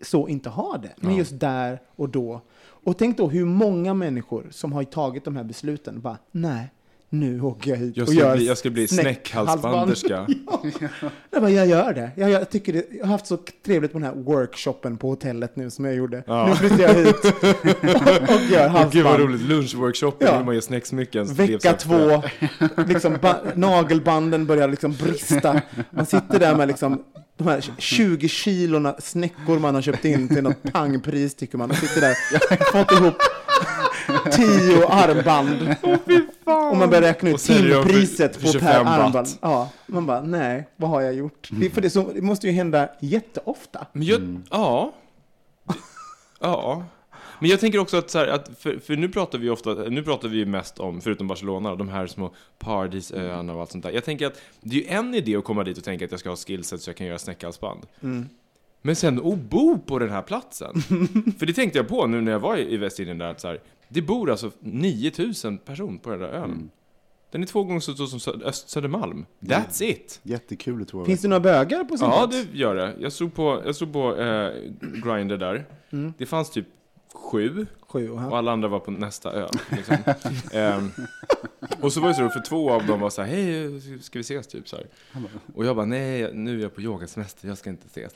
så 0.00 0.28
inte 0.28 0.48
ha 0.48 0.78
det. 0.82 0.92
Men 0.96 1.10
Ja. 1.12 1.18
just 1.18 1.40
där 1.40 1.80
och 1.96 2.08
då. 2.08 2.40
Och 2.62 2.98
tänk 2.98 3.16
då 3.16 3.28
hur 3.28 3.44
många 3.44 3.94
människor 3.94 4.46
som 4.50 4.72
har 4.72 4.84
tagit 4.84 5.24
de 5.24 5.36
här 5.36 5.44
besluten 5.44 6.00
bara, 6.00 6.18
nej, 6.30 6.70
nu 7.14 7.40
åker 7.40 7.70
jag 7.70 7.76
hit 7.76 7.96
Jag 7.96 8.08
och 8.08 8.14
gör 8.14 8.36
bli, 8.36 8.46
jag 8.46 8.58
ska 8.58 8.70
bli 8.70 8.88
snäckhalsbanderska. 8.88 10.26
jag, 11.30 11.42
bara, 11.42 11.50
jag 11.50 11.66
gör 11.66 11.92
det. 11.94 12.10
Jag, 12.16 12.30
jag, 12.30 12.50
tycker 12.50 12.72
det. 12.72 12.86
jag 12.90 13.04
har 13.04 13.12
haft 13.12 13.26
så 13.26 13.38
trevligt 13.66 13.92
på 13.92 13.98
den 13.98 14.06
här 14.08 14.14
workshopen 14.14 14.96
på 14.96 15.08
hotellet 15.08 15.56
nu 15.56 15.70
som 15.70 15.84
jag 15.84 15.94
gjorde. 15.94 16.22
Ja. 16.26 16.46
Nu 16.46 16.54
flyttar 16.54 16.78
jag 16.78 16.94
hit 16.94 17.24
och, 17.24 17.44
och 18.34 18.40
gör 18.50 18.66
Åh, 18.74 18.88
Gud 18.90 19.04
vad 19.04 19.12
halsband. 19.12 19.18
roligt, 19.20 19.40
lunchworkshopen 19.40 20.28
Ja. 20.30 20.36
hur 20.38 20.44
man 20.44 20.54
gör 20.54 20.60
snäcksmycken. 20.62 21.34
Vecka 21.34 21.72
två, 21.72 22.22
liksom 22.88 23.18
ba- 23.22 23.40
nagelbanden 23.54 24.46
börjar 24.46 24.68
liksom 24.68 24.92
brista. 24.92 25.60
Man 25.90 26.06
sitter 26.06 26.38
där 26.38 26.54
med 26.56 26.68
liksom 26.68 27.02
de 27.36 27.48
här 27.48 27.64
20 27.78 28.28
kilorna 28.28 28.96
snäckor 28.98 29.58
man 29.58 29.74
har 29.74 29.82
köpt 29.82 30.04
in 30.04 30.28
till 30.28 30.42
något 30.42 30.72
pangpris 30.72 31.34
tycker 31.34 31.58
man. 31.58 31.70
Och 31.70 31.76
sitter 31.76 32.00
där, 32.00 32.14
fått 32.72 32.92
ihop 32.92 33.14
tio 34.32 34.86
armband. 34.88 35.76
Och 36.70 36.76
man 36.76 36.90
börjar 36.90 37.02
räkna 37.02 37.30
ut 37.30 37.38
timpriset 37.38 38.34
på 38.34 38.40
per 38.40 38.52
25 38.52 38.84
baht. 38.84 38.98
armband. 38.98 39.28
Ja, 39.40 39.70
man 39.86 40.06
bara, 40.06 40.22
nej, 40.22 40.68
vad 40.76 40.90
har 40.90 41.00
jag 41.00 41.14
gjort? 41.14 41.48
Det, 41.50 41.70
för 41.70 41.80
det, 41.80 41.90
så, 41.90 42.12
det 42.14 42.22
måste 42.22 42.46
ju 42.46 42.52
hända 42.52 42.88
jätteofta. 43.00 43.86
Men 43.92 44.02
jag, 44.02 44.40
ja. 44.50 44.92
Ja. 46.40 46.84
Men 47.38 47.50
jag 47.50 47.60
tänker 47.60 47.78
också 47.78 47.96
att, 47.96 48.10
så 48.10 48.18
här, 48.18 48.26
att 48.26 48.50
för, 48.58 48.78
för 48.78 48.96
nu 48.96 49.08
pratar 49.08 49.38
vi 49.38 49.50
ofta, 49.50 49.74
nu 49.74 50.02
pratar 50.02 50.28
vi 50.28 50.38
ju 50.38 50.46
mest 50.46 50.78
om, 50.78 51.00
förutom 51.00 51.28
Barcelona, 51.28 51.74
de 51.74 51.88
här 51.88 52.06
små 52.06 52.34
paradisöarna 52.58 53.54
och 53.54 53.60
allt 53.60 53.70
sånt 53.70 53.84
där. 53.84 53.90
Jag 53.90 54.04
tänker 54.04 54.26
att 54.26 54.40
det 54.60 54.76
är 54.76 54.80
ju 54.80 54.86
en 54.86 55.14
idé 55.14 55.36
att 55.36 55.44
komma 55.44 55.64
dit 55.64 55.78
och 55.78 55.84
tänka 55.84 56.04
att 56.04 56.10
jag 56.10 56.20
ska 56.20 56.28
ha 56.28 56.36
skillset 56.36 56.82
så 56.82 56.90
jag 56.90 56.96
kan 56.96 57.06
göra 57.06 57.18
snäckhalsband. 57.18 57.86
Mm. 58.02 58.28
Men 58.82 58.96
sen 58.96 59.18
att 59.18 59.38
bo 59.38 59.78
på 59.78 59.98
den 59.98 60.10
här 60.10 60.22
platsen. 60.22 60.74
för 61.38 61.46
det 61.46 61.52
tänkte 61.52 61.78
jag 61.78 61.88
på 61.88 62.06
nu 62.06 62.20
när 62.20 62.32
jag 62.32 62.40
var 62.40 62.56
i 62.56 62.76
Västindien 62.76 63.18
där, 63.18 63.26
att 63.26 63.40
så 63.40 63.48
här, 63.48 63.60
det 63.92 64.02
bor 64.02 64.30
alltså 64.30 64.50
9000 64.60 65.58
personer 65.58 65.98
på 65.98 66.10
den 66.10 66.20
där 66.20 66.28
ön. 66.28 66.70
Den 67.30 67.42
är 67.42 67.46
två 67.46 67.64
gånger 67.64 67.80
så 67.80 67.94
stor 67.94 68.06
som 68.06 68.42
Öst 68.42 68.68
Södermalm. 68.70 69.26
That's 69.40 69.82
it! 69.82 70.20
Jättekul 70.22 70.86
tror 70.86 71.00
jag. 71.02 71.06
Finns 71.06 71.20
det 71.22 71.28
några 71.28 71.40
bögar 71.40 71.84
på 71.84 71.96
sin 71.98 72.06
Ja, 72.08 72.12
plats? 72.28 72.46
det 72.52 72.58
gör 72.58 72.74
det. 72.74 72.94
Jag 73.00 73.12
stod 73.12 73.34
på, 73.34 73.62
jag 73.66 73.74
stod 73.76 73.92
på 73.92 74.16
eh, 74.16 74.50
Grindr 75.04 75.36
där. 75.36 75.64
Mm. 75.92 76.12
Det 76.18 76.26
fanns 76.26 76.50
typ 76.50 76.66
sju. 77.14 77.66
Sju, 77.88 78.12
aha. 78.16 78.30
Och 78.30 78.38
alla 78.38 78.52
andra 78.52 78.68
var 78.68 78.80
på 78.80 78.90
nästa 78.90 79.32
ö. 79.32 79.46
Liksom. 79.70 79.96
Ehm, 80.52 80.90
och 81.80 81.92
så 81.92 82.00
var 82.00 82.08
det 82.08 82.14
så, 82.14 82.28
för 82.28 82.40
två 82.48 82.70
av 82.72 82.86
dem 82.86 83.00
var 83.00 83.10
så 83.10 83.22
här, 83.22 83.28
hej, 83.28 83.80
ska 84.00 84.18
vi 84.18 84.20
ses? 84.20 84.46
Typ 84.46 84.68
så 84.68 84.76
här. 84.76 84.86
Och 85.54 85.64
jag 85.66 85.76
bara, 85.76 85.86
nej, 85.86 86.30
nu 86.34 86.58
är 86.58 86.62
jag 86.62 86.74
på 86.74 86.80
yogasemester, 86.80 87.48
jag 87.48 87.58
ska 87.58 87.70
inte 87.70 87.86
ses. 87.86 88.12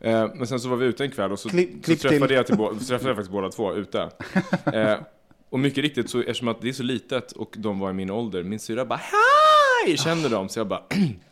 Ehm, 0.00 0.30
men 0.34 0.46
sen 0.46 0.60
så 0.60 0.68
var 0.68 0.76
vi 0.76 0.86
ute 0.86 1.04
en 1.04 1.10
kväll 1.10 1.32
och 1.32 1.38
så, 1.38 1.48
Klipp- 1.48 1.72
så 1.76 1.82
klipp 1.82 2.00
träffade, 2.00 2.26
till. 2.26 2.36
jag 2.36 2.46
till, 2.46 2.56
så 2.56 2.86
träffade 2.86 3.08
jag 3.10 3.16
faktiskt 3.16 3.30
båda 3.32 3.50
två 3.50 3.74
ute. 3.74 4.10
Ehm, 4.72 5.00
och 5.50 5.60
mycket 5.60 5.82
riktigt, 5.82 6.10
så, 6.10 6.20
eftersom 6.20 6.48
att 6.48 6.60
det 6.60 6.68
är 6.68 6.72
så 6.72 6.82
litet 6.82 7.32
och 7.32 7.54
de 7.58 7.78
var 7.78 7.90
i 7.90 7.92
min 7.92 8.10
ålder, 8.10 8.42
min 8.42 8.58
syrra 8.58 8.84
bara, 8.84 9.00
hej! 9.86 9.96
Känner 9.96 10.28
dem, 10.28 10.48
så 10.48 10.60
jag 10.60 10.68
bara, 10.68 10.82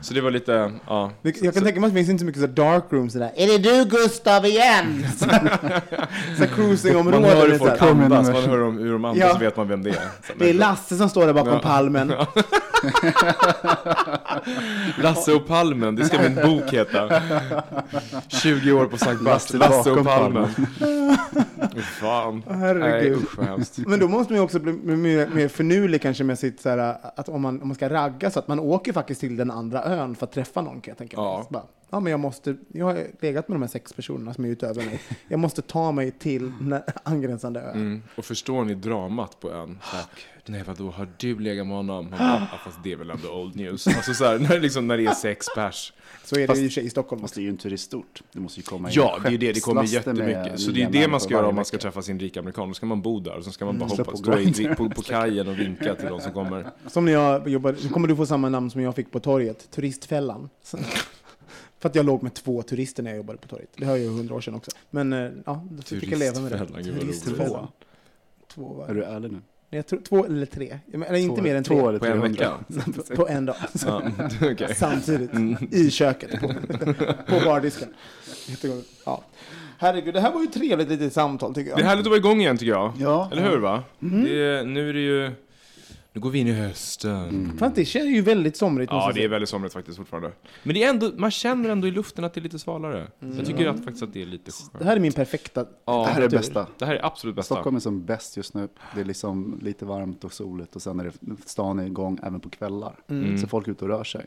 Så 0.00 0.14
det 0.14 0.20
var 0.20 0.30
lite, 0.30 0.72
ja. 0.86 1.10
Det- 1.22 1.42
Jag 1.42 1.54
kan 1.54 1.62
tänka 1.64 1.80
mig 1.80 1.86
att 1.88 1.92
det 1.94 1.98
finns 1.98 2.08
inte 2.08 2.20
så 2.20 2.26
mycket 2.26 2.40
så 2.40 2.46
dark 2.46 2.84
rooms 2.90 3.12
sådär. 3.12 3.32
Är 3.36 3.46
det 3.46 3.58
du 3.58 3.84
Gustav 3.84 4.46
igen? 4.46 5.06
så 5.18 5.26
Man 5.26 6.48
cruisingområden. 6.54 7.24
hör 7.24 7.46
hur 7.46 7.54
är 7.54 7.58
så 7.58 7.66
folk 7.66 7.82
andas, 7.82 8.30
man 8.30 8.42
hör 8.42 8.62
om- 8.62 8.78
hur 8.78 8.92
de 8.92 9.04
andas 9.04 9.20
Ja. 9.20 9.32
så 9.32 9.38
vet 9.38 9.56
man 9.56 9.68
vem 9.68 9.82
det 9.82 9.90
är. 9.90 9.94
Så, 9.94 10.32
Det 10.38 10.50
är 10.50 10.54
Lasse 10.54 10.96
som 10.96 11.08
står 11.08 11.26
där 11.26 11.32
bakom 11.32 11.52
Ja. 11.52 11.58
palmen. 11.62 12.12
Lasse 15.02 15.32
och 15.32 15.46
Palmen, 15.46 15.96
det 15.96 16.04
ska 16.04 16.18
min 16.22 16.34
bok 16.34 16.72
heta. 16.72 17.22
20 18.28 18.72
år 18.72 18.86
på 18.86 18.96
Sankt 18.98 19.22
Bast, 19.24 19.54
Lasse 19.54 19.90
och 19.90 20.04
Palmen. 20.04 20.48
Fan. 22.00 22.42
Herregud. 22.50 23.18
Nej, 23.38 23.48
usch. 23.60 23.86
Men 23.86 24.00
då 24.00 24.08
måste 24.08 24.32
man 24.32 24.38
ju 24.40 24.44
också 24.44 24.58
bli 24.58 24.72
mer, 24.72 25.26
mer 25.34 25.48
finurlig 25.48 26.02
kanske 26.02 26.24
med 26.24 26.38
sitt 26.38 26.60
så 26.60 26.68
här, 26.68 26.96
att 27.16 27.28
om 27.28 27.42
man, 27.42 27.63
om 27.64 27.68
man 27.68 27.74
ska 27.74 27.88
ragga 27.88 28.30
så 28.30 28.38
att 28.38 28.48
man 28.48 28.60
åker 28.60 28.92
faktiskt 28.92 29.20
till 29.20 29.36
den 29.36 29.50
andra 29.50 29.84
ön 29.84 30.14
för 30.14 30.26
att 30.26 30.32
träffa 30.32 30.60
någon 30.60 30.80
kan 30.80 30.90
jag 30.90 30.98
tänka 30.98 31.16
mig. 31.16 31.44
Ja. 31.50 31.66
Ja 31.94 32.00
men 32.00 32.10
jag 32.10 32.20
måste, 32.20 32.56
jag 32.72 32.86
har 32.86 33.06
legat 33.20 33.48
med 33.48 33.54
de 33.54 33.62
här 33.62 33.68
sex 33.68 33.92
personerna 33.92 34.34
som 34.34 34.44
är 34.44 34.48
utöver 34.48 34.84
mig. 34.84 35.00
Jag 35.28 35.40
måste 35.40 35.62
ta 35.62 35.92
mig 35.92 36.10
till 36.10 36.52
den 36.60 36.82
angränsande 37.02 37.60
ön. 37.60 37.76
Mm. 37.76 38.02
Och 38.16 38.24
förstår 38.24 38.64
ni 38.64 38.74
dramat 38.74 39.40
på 39.40 39.52
ön? 39.52 39.78
Så 39.82 39.96
här, 39.96 40.04
Nej 40.46 40.62
vadå, 40.66 40.90
har 40.90 41.08
du 41.16 41.38
legat 41.38 41.66
med 41.66 41.76
honom? 41.76 42.10
Bara, 42.18 42.48
ja, 42.52 42.58
fast 42.64 42.78
det 42.84 42.92
är 42.92 42.96
väl 42.96 43.10
ändå 43.10 43.28
old 43.28 43.56
news. 43.56 43.86
Alltså 43.86 44.14
så 44.14 44.24
här, 44.24 44.38
när, 44.38 44.48
det 44.48 44.60
liksom, 44.60 44.86
när 44.86 44.96
det 44.96 45.06
är 45.06 45.14
sex 45.14 45.46
pers. 45.54 45.92
Så 46.24 46.36
är 46.36 46.40
det 46.40 46.46
Fast- 46.46 46.78
ju 46.78 46.82
i 46.82 46.90
Stockholm. 46.90 47.22
Fast 47.22 47.34
det 47.34 47.40
är 47.40 47.42
ju 47.42 47.48
en 47.48 47.56
turistort. 47.56 48.22
Det 48.32 48.40
måste 48.40 48.60
ju 48.60 48.64
komma 48.64 48.88
in 48.88 48.94
Ja, 48.96 49.18
det 49.22 49.28
är 49.28 49.32
ju 49.32 49.38
det, 49.38 49.52
det 49.52 49.60
kommer 49.60 49.84
jättemycket. 49.84 50.60
Så 50.60 50.70
det 50.70 50.82
är 50.82 50.90
det 50.90 51.08
man 51.08 51.20
ska 51.20 51.34
göra 51.34 51.48
om 51.48 51.54
man 51.54 51.64
ska 51.64 51.78
träffa 51.78 52.02
sin 52.02 52.20
rika 52.20 52.40
amerikan. 52.40 52.68
Då 52.68 52.74
ska 52.74 52.86
man 52.86 53.02
bo 53.02 53.20
där 53.20 53.36
och 53.36 53.44
så 53.44 53.52
ska 53.52 53.64
man 53.64 53.78
bara 53.78 53.88
hoppa, 53.88 54.04
på 54.04 54.16
stå 54.16 54.74
på, 54.74 54.90
på 54.90 55.02
kajen 55.02 55.48
och 55.48 55.58
vinka 55.58 55.94
till 55.94 56.08
de 56.08 56.20
som 56.20 56.32
kommer. 56.32 56.70
Som 56.86 57.04
när 57.04 57.12
jag 57.12 57.48
jobbade, 57.48 57.78
nu 57.82 57.88
kommer 57.88 58.08
du 58.08 58.16
få 58.16 58.26
samma 58.26 58.48
namn 58.48 58.70
som 58.70 58.80
jag 58.80 58.94
fick 58.94 59.10
på 59.10 59.20
torget, 59.20 59.70
Turistfällan. 59.70 60.48
För 61.84 61.88
att 61.88 61.94
jag 61.94 62.06
låg 62.06 62.22
med 62.22 62.34
två 62.34 62.62
turister 62.62 63.02
när 63.02 63.10
jag 63.10 63.16
jobbade 63.16 63.38
på 63.38 63.48
torget. 63.48 63.68
Det 63.76 63.84
har 63.86 63.96
ju 63.96 64.08
hundra 64.08 64.34
år 64.34 64.40
sedan 64.40 64.54
också. 64.54 64.70
Men 64.90 65.12
eh, 65.12 65.30
ja, 65.46 65.64
då 65.70 65.82
fick 65.82 66.12
jag 66.12 66.18
leva 66.18 66.40
med 66.40 66.52
det. 66.52 66.58
Turistfällan, 66.58 66.82
gud 66.82 66.94
vad 66.94 67.02
roligt. 67.04 67.24
Turistfällan. 67.24 67.68
Två 68.54 68.62
var 68.74 68.88
Är 68.88 68.94
du 68.94 69.04
ärlig 69.04 69.32
nu? 69.32 69.38
Jag 69.70 69.86
tror, 69.86 70.00
två 70.00 70.24
eller 70.24 70.46
tre. 70.46 70.78
Eller 70.92 71.14
inte 71.14 71.36
Två- 71.36 71.42
mer 71.42 71.54
än 71.54 71.64
två 71.64 71.74
tre. 71.74 71.88
eller 71.88 71.98
På 71.98 72.06
en 72.06 72.12
300. 72.34 72.54
vecka? 72.98 73.16
På 73.16 73.28
en 73.28 73.46
dag. 73.46 73.56
Ja, 73.86 74.02
okej. 74.52 74.74
Samtidigt. 74.76 75.30
I 75.72 75.90
köket. 75.90 76.40
På, 76.40 76.48
på 77.26 77.44
bardisken. 77.44 77.94
Ja. 79.06 79.24
Herregud, 79.78 80.14
det 80.14 80.20
här 80.20 80.32
var 80.32 80.40
ju 80.40 80.46
ett 80.46 80.54
trevligt 80.54 80.88
litet 80.88 81.12
samtal 81.12 81.54
tycker 81.54 81.70
jag. 81.70 81.78
Det 81.78 81.82
är 81.82 81.86
härligt 81.86 82.06
att 82.06 82.10
vara 82.10 82.18
igång 82.18 82.40
igen 82.40 82.58
tycker 82.58 82.72
jag. 82.72 82.92
Ja. 82.98 83.28
Eller 83.32 83.50
hur 83.50 83.58
va? 83.58 83.82
Det 83.98 84.42
är, 84.44 84.64
nu 84.64 84.88
är 84.88 84.92
det 84.92 85.00
ju... 85.00 85.30
Nu 86.14 86.20
går 86.20 86.30
vi 86.30 86.38
in 86.38 86.48
i 86.48 86.52
hösten. 86.52 87.52
Fast 87.58 87.74
det 87.76 87.84
känns 87.84 88.06
ju 88.06 88.20
väldigt 88.22 88.56
somrigt. 88.56 88.92
Ja, 88.92 89.12
det 89.14 89.24
är 89.24 89.28
väldigt 89.28 89.48
somrigt 89.48 89.72
faktiskt 89.74 89.96
fortfarande. 89.98 90.32
Men 90.62 90.74
det 90.74 90.84
är 90.84 90.90
ändå, 90.90 91.10
man 91.16 91.30
känner 91.30 91.68
ändå 91.70 91.88
i 91.88 91.90
luften 91.90 92.24
att 92.24 92.34
det 92.34 92.40
är 92.40 92.42
lite 92.42 92.58
svalare. 92.58 93.06
Jag 93.18 93.46
tycker 93.46 93.66
att, 93.66 93.76
faktiskt 93.76 94.02
att 94.02 94.12
det 94.12 94.22
är 94.22 94.26
lite 94.26 94.44
Det 94.44 94.52
skönt. 94.72 94.84
här 94.84 94.96
är 94.96 95.00
min 95.00 95.12
perfekta... 95.12 95.66
Ja, 95.84 96.04
Det 96.06 96.12
här 96.12 96.22
är 96.22 96.28
det 96.28 96.36
bästa. 96.36 96.66
Det 96.78 96.86
här 96.86 96.94
är 96.94 97.04
absolut 97.06 97.36
bästa. 97.36 97.54
Stockholm 97.54 97.76
är 97.76 97.80
som 97.80 98.04
bäst 98.04 98.36
just 98.36 98.54
nu. 98.54 98.68
Det 98.94 99.00
är 99.00 99.04
liksom 99.04 99.58
lite 99.62 99.84
varmt 99.84 100.24
och 100.24 100.32
soligt 100.32 100.76
och 100.76 100.82
sen 100.82 101.00
är 101.00 101.04
det, 101.04 101.36
stan 101.46 101.78
är 101.78 101.86
igång 101.86 102.18
även 102.22 102.40
på 102.40 102.50
kvällar. 102.50 102.96
Mm. 103.08 103.38
Så 103.38 103.46
folk 103.46 103.66
är 103.68 103.72
ute 103.72 103.84
och 103.84 103.90
rör 103.90 104.04
sig. 104.04 104.26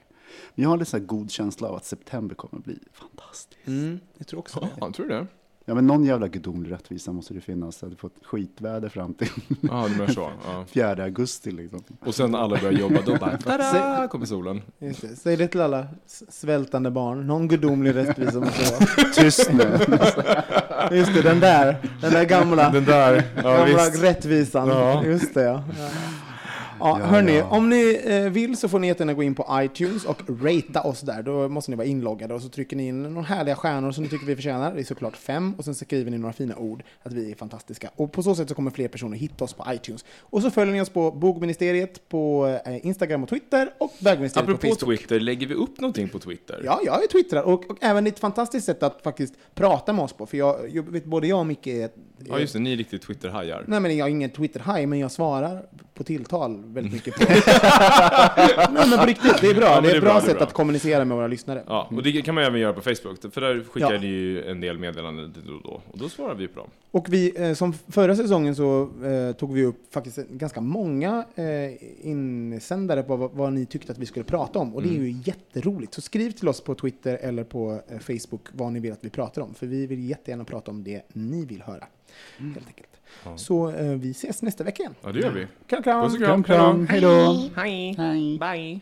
Men 0.55 0.63
jag 0.63 0.69
har 0.69 0.77
lite 0.77 0.91
så 0.91 0.97
här 0.97 1.05
god 1.05 1.31
känsla 1.31 1.67
av 1.67 1.75
att 1.75 1.85
september 1.85 2.35
kommer 2.35 2.57
att 2.59 2.65
bli 2.65 2.79
fantastiskt. 2.93 3.67
Mm, 3.67 3.99
jag 4.17 4.27
tror 4.27 4.39
också 4.39 4.59
det. 4.59 4.69
Ja, 4.79 4.91
tror 4.91 5.05
du 5.07 5.13
det? 5.15 5.27
Ja 5.69 5.73
men 5.75 5.87
någon 5.87 6.03
jävla 6.03 6.27
gudomlig 6.27 6.71
rättvisa 6.71 7.11
måste 7.11 7.33
det 7.33 7.41
finnas. 7.41 7.83
Att 7.83 7.89
du 7.89 7.95
får 7.95 8.07
ett 8.07 8.25
skitväder 8.25 8.89
fram 8.89 9.13
till 9.13 9.29
Ja, 9.61 9.87
menar 9.87 10.07
så. 10.07 10.31
Ja. 10.45 10.65
4 10.73 11.03
augusti 11.03 11.51
liksom. 11.51 11.79
Och 12.05 12.15
sen 12.15 12.31
när 12.31 12.39
alla 12.39 12.57
börjar 12.57 12.71
jobba, 12.79 13.01
då 13.05 13.15
bara 13.15 13.37
tada, 13.71 14.07
kommer 14.07 14.25
solen. 14.25 14.61
Just 14.79 15.01
det. 15.01 15.15
Säg 15.15 15.37
det 15.37 15.47
till 15.47 15.61
alla 15.61 15.87
svältande 16.29 16.91
barn. 16.91 17.27
Någon 17.27 17.47
gudomlig 17.47 17.95
rättvisa 17.95 18.39
måste 18.39 18.63
det 18.63 18.71
vara. 18.71 19.11
Tyst 19.15 19.49
nu. 19.53 19.77
Just 20.97 21.13
det, 21.13 21.21
den 21.21 21.39
där. 21.39 21.77
Den 22.01 22.13
där 22.13 22.25
gamla, 22.25 22.69
Den 22.69 22.85
där, 22.85 23.23
ja 23.35 23.41
gamla 23.57 23.65
visst. 23.89 24.03
rättvisan. 24.03 24.67
Ja. 24.67 25.03
Just 25.05 25.33
det, 25.33 25.41
ja. 25.43 25.63
Ja. 26.79 26.95
Hörni, 26.95 27.37
ja. 27.37 27.49
om 27.49 27.69
ni 27.69 28.01
eh, 28.05 28.29
vill 28.29 28.57
så 28.57 28.69
får 28.69 28.79
ni 28.79 28.87
jättegärna 28.87 29.13
gå 29.13 29.23
in 29.23 29.35
på 29.35 29.47
iTunes 29.51 30.05
och 30.05 30.21
ratea 30.41 30.81
oss 30.81 31.01
där. 31.01 31.23
Då 31.23 31.49
måste 31.49 31.71
ni 31.71 31.77
vara 31.77 31.87
inloggade 31.87 32.33
och 32.33 32.41
så 32.41 32.49
trycker 32.49 32.75
ni 32.75 32.87
in 32.87 33.03
några 33.03 33.27
härliga 33.27 33.55
stjärnor 33.55 33.91
som 33.91 34.03
ni 34.03 34.09
tycker 34.09 34.25
vi 34.25 34.35
förtjänar. 34.35 34.73
Det 34.73 34.79
är 34.79 34.83
såklart 34.83 35.17
fem. 35.17 35.53
Och 35.57 35.65
sen 35.65 35.75
skriver 35.75 36.11
ni 36.11 36.17
några 36.17 36.33
fina 36.33 36.55
ord 36.55 36.83
att 37.03 37.13
vi 37.13 37.31
är 37.31 37.35
fantastiska. 37.35 37.89
Och 37.95 38.11
på 38.11 38.23
så 38.23 38.35
sätt 38.35 38.49
så 38.49 38.55
kommer 38.55 38.71
fler 38.71 38.87
personer 38.87 39.17
hitta 39.17 39.43
oss 39.43 39.53
på 39.53 39.65
iTunes. 39.73 40.05
Och 40.19 40.41
så 40.41 40.51
följer 40.51 40.73
ni 40.73 40.81
oss 40.81 40.89
på 40.89 41.11
Bogministeriet 41.11 42.09
på 42.09 42.47
eh, 42.65 42.85
Instagram 42.85 43.23
och 43.23 43.29
Twitter 43.29 43.73
och 43.77 43.93
Bögministeriet 43.99 44.45
på 44.45 44.51
Apropå 44.51 44.75
Facebook. 44.75 44.99
Twitter, 44.99 45.19
lägger 45.19 45.47
vi 45.47 45.53
upp 45.53 45.79
någonting 45.79 46.09
på 46.09 46.19
Twitter? 46.19 46.61
Ja, 46.65 46.79
jag 46.85 47.03
är 47.03 47.07
twittrar 47.07 47.43
och, 47.43 47.69
och 47.69 47.77
även 47.81 48.07
ett 48.07 48.19
fantastiskt 48.19 48.65
sätt 48.65 48.83
att 48.83 49.01
faktiskt 49.01 49.33
prata 49.55 49.93
med 49.93 50.03
oss 50.05 50.13
på. 50.13 50.25
För 50.25 50.37
jag, 50.37 50.69
jag 50.69 50.91
vet, 50.91 51.05
både 51.05 51.27
jag 51.27 51.39
och 51.39 51.47
Micke 51.47 51.67
är... 51.67 51.89
Ja, 52.25 52.39
just 52.39 52.53
det, 52.53 52.59
ni 52.59 52.73
är 52.73 52.77
riktigt 52.77 53.01
Twitter-hajar. 53.01 53.63
Nej, 53.67 53.79
men 53.79 53.97
jag 53.97 54.07
är 54.07 54.11
ingen 54.11 54.29
Twitter-haj, 54.29 54.85
men 54.85 54.99
jag 54.99 55.11
svarar 55.11 55.61
på 55.93 56.03
tilltal 56.03 56.63
väldigt 56.65 56.93
mycket. 56.93 57.15
På. 57.15 57.25
Nej, 58.71 58.87
men 58.89 58.99
på 58.99 59.05
riktigt, 59.05 59.41
det 59.41 59.47
är 59.49 59.53
bra. 59.55 59.65
Ja, 59.65 59.81
det 59.81 59.87
är 59.87 59.91
det 59.91 59.91
är 59.91 59.95
ett 59.95 60.01
bra, 60.01 60.11
bra, 60.13 60.21
är 60.21 60.25
sätt 60.25 60.37
bra. 60.37 60.47
att 60.47 60.53
kommunicera 60.53 61.05
med 61.05 61.17
våra 61.17 61.27
lyssnare. 61.27 61.63
Ja, 61.67 61.87
och 61.91 62.03
det 62.03 62.21
kan 62.21 62.35
man 62.35 62.43
även 62.43 62.59
göra 62.59 62.73
på 62.73 62.81
Facebook, 62.81 63.33
för 63.33 63.41
där 63.41 63.63
skickar 63.71 63.93
Ja. 63.93 63.99
ni 63.99 64.07
ju 64.07 64.43
en 64.49 64.61
del 64.61 64.77
meddelanden 64.79 65.33
då 65.47 65.53
och 65.53 65.61
då. 65.63 65.81
Och 65.91 65.97
då 65.97 66.09
svarar 66.09 66.35
vi 66.35 66.47
på 66.47 66.59
dem. 66.59 66.69
Och 66.97 67.13
vi, 67.13 67.33
eh, 67.35 67.53
som 67.53 67.73
förra 67.73 68.15
säsongen 68.15 68.55
så 68.55 68.89
eh, 69.03 69.35
tog 69.35 69.53
vi 69.53 69.65
upp 69.65 69.93
faktiskt 69.93 70.17
ganska 70.17 70.61
många 70.61 71.25
eh, 71.35 72.07
insändare 72.07 73.03
på 73.03 73.15
vad, 73.15 73.31
vad 73.31 73.53
ni 73.53 73.65
tyckte 73.65 73.91
att 73.91 73.97
vi 73.97 74.05
skulle 74.05 74.25
prata 74.25 74.59
om. 74.59 74.75
Och 74.75 74.81
det 74.81 74.89
är 74.89 74.93
ju 74.93 75.15
jätteroligt. 75.23 75.93
Så 75.93 76.01
skriv 76.01 76.31
till 76.31 76.47
oss 76.47 76.61
på 76.61 76.75
Twitter 76.75 77.17
eller 77.17 77.43
på 77.43 77.81
eh, 77.87 77.99
Facebook 77.99 78.47
vad 78.51 78.73
ni 78.73 78.79
vill 78.79 78.91
att 78.91 79.05
vi 79.05 79.09
pratar 79.09 79.41
om. 79.41 79.53
För 79.53 79.67
vi 79.67 79.87
vill 79.87 80.09
jättegärna 80.09 80.43
prata 80.43 80.71
om 80.71 80.83
det 80.83 81.01
ni 81.13 81.45
vill 81.45 81.61
höra. 81.61 81.87
Helt 82.37 82.67
enkelt. 82.67 82.89
Så 83.35 83.69
eh, 83.69 83.85
vi 83.85 84.11
ses 84.11 84.41
nästa 84.41 84.63
vecka 84.63 84.83
igen. 84.83 84.95
Ja, 85.01 85.11
det 85.11 85.19
gör 85.19 85.31
vi. 85.31 85.47
Kram, 85.67 85.83
kram. 85.83 86.03
Puss 86.03 86.13
och 86.13 86.19
kram. 86.19 86.43
Kram, 86.43 86.57
kram. 86.57 86.87
Hej 86.87 87.01
då. 87.01 87.49
Hej. 87.55 87.95
Hej. 87.97 88.39
Bye. 88.39 88.81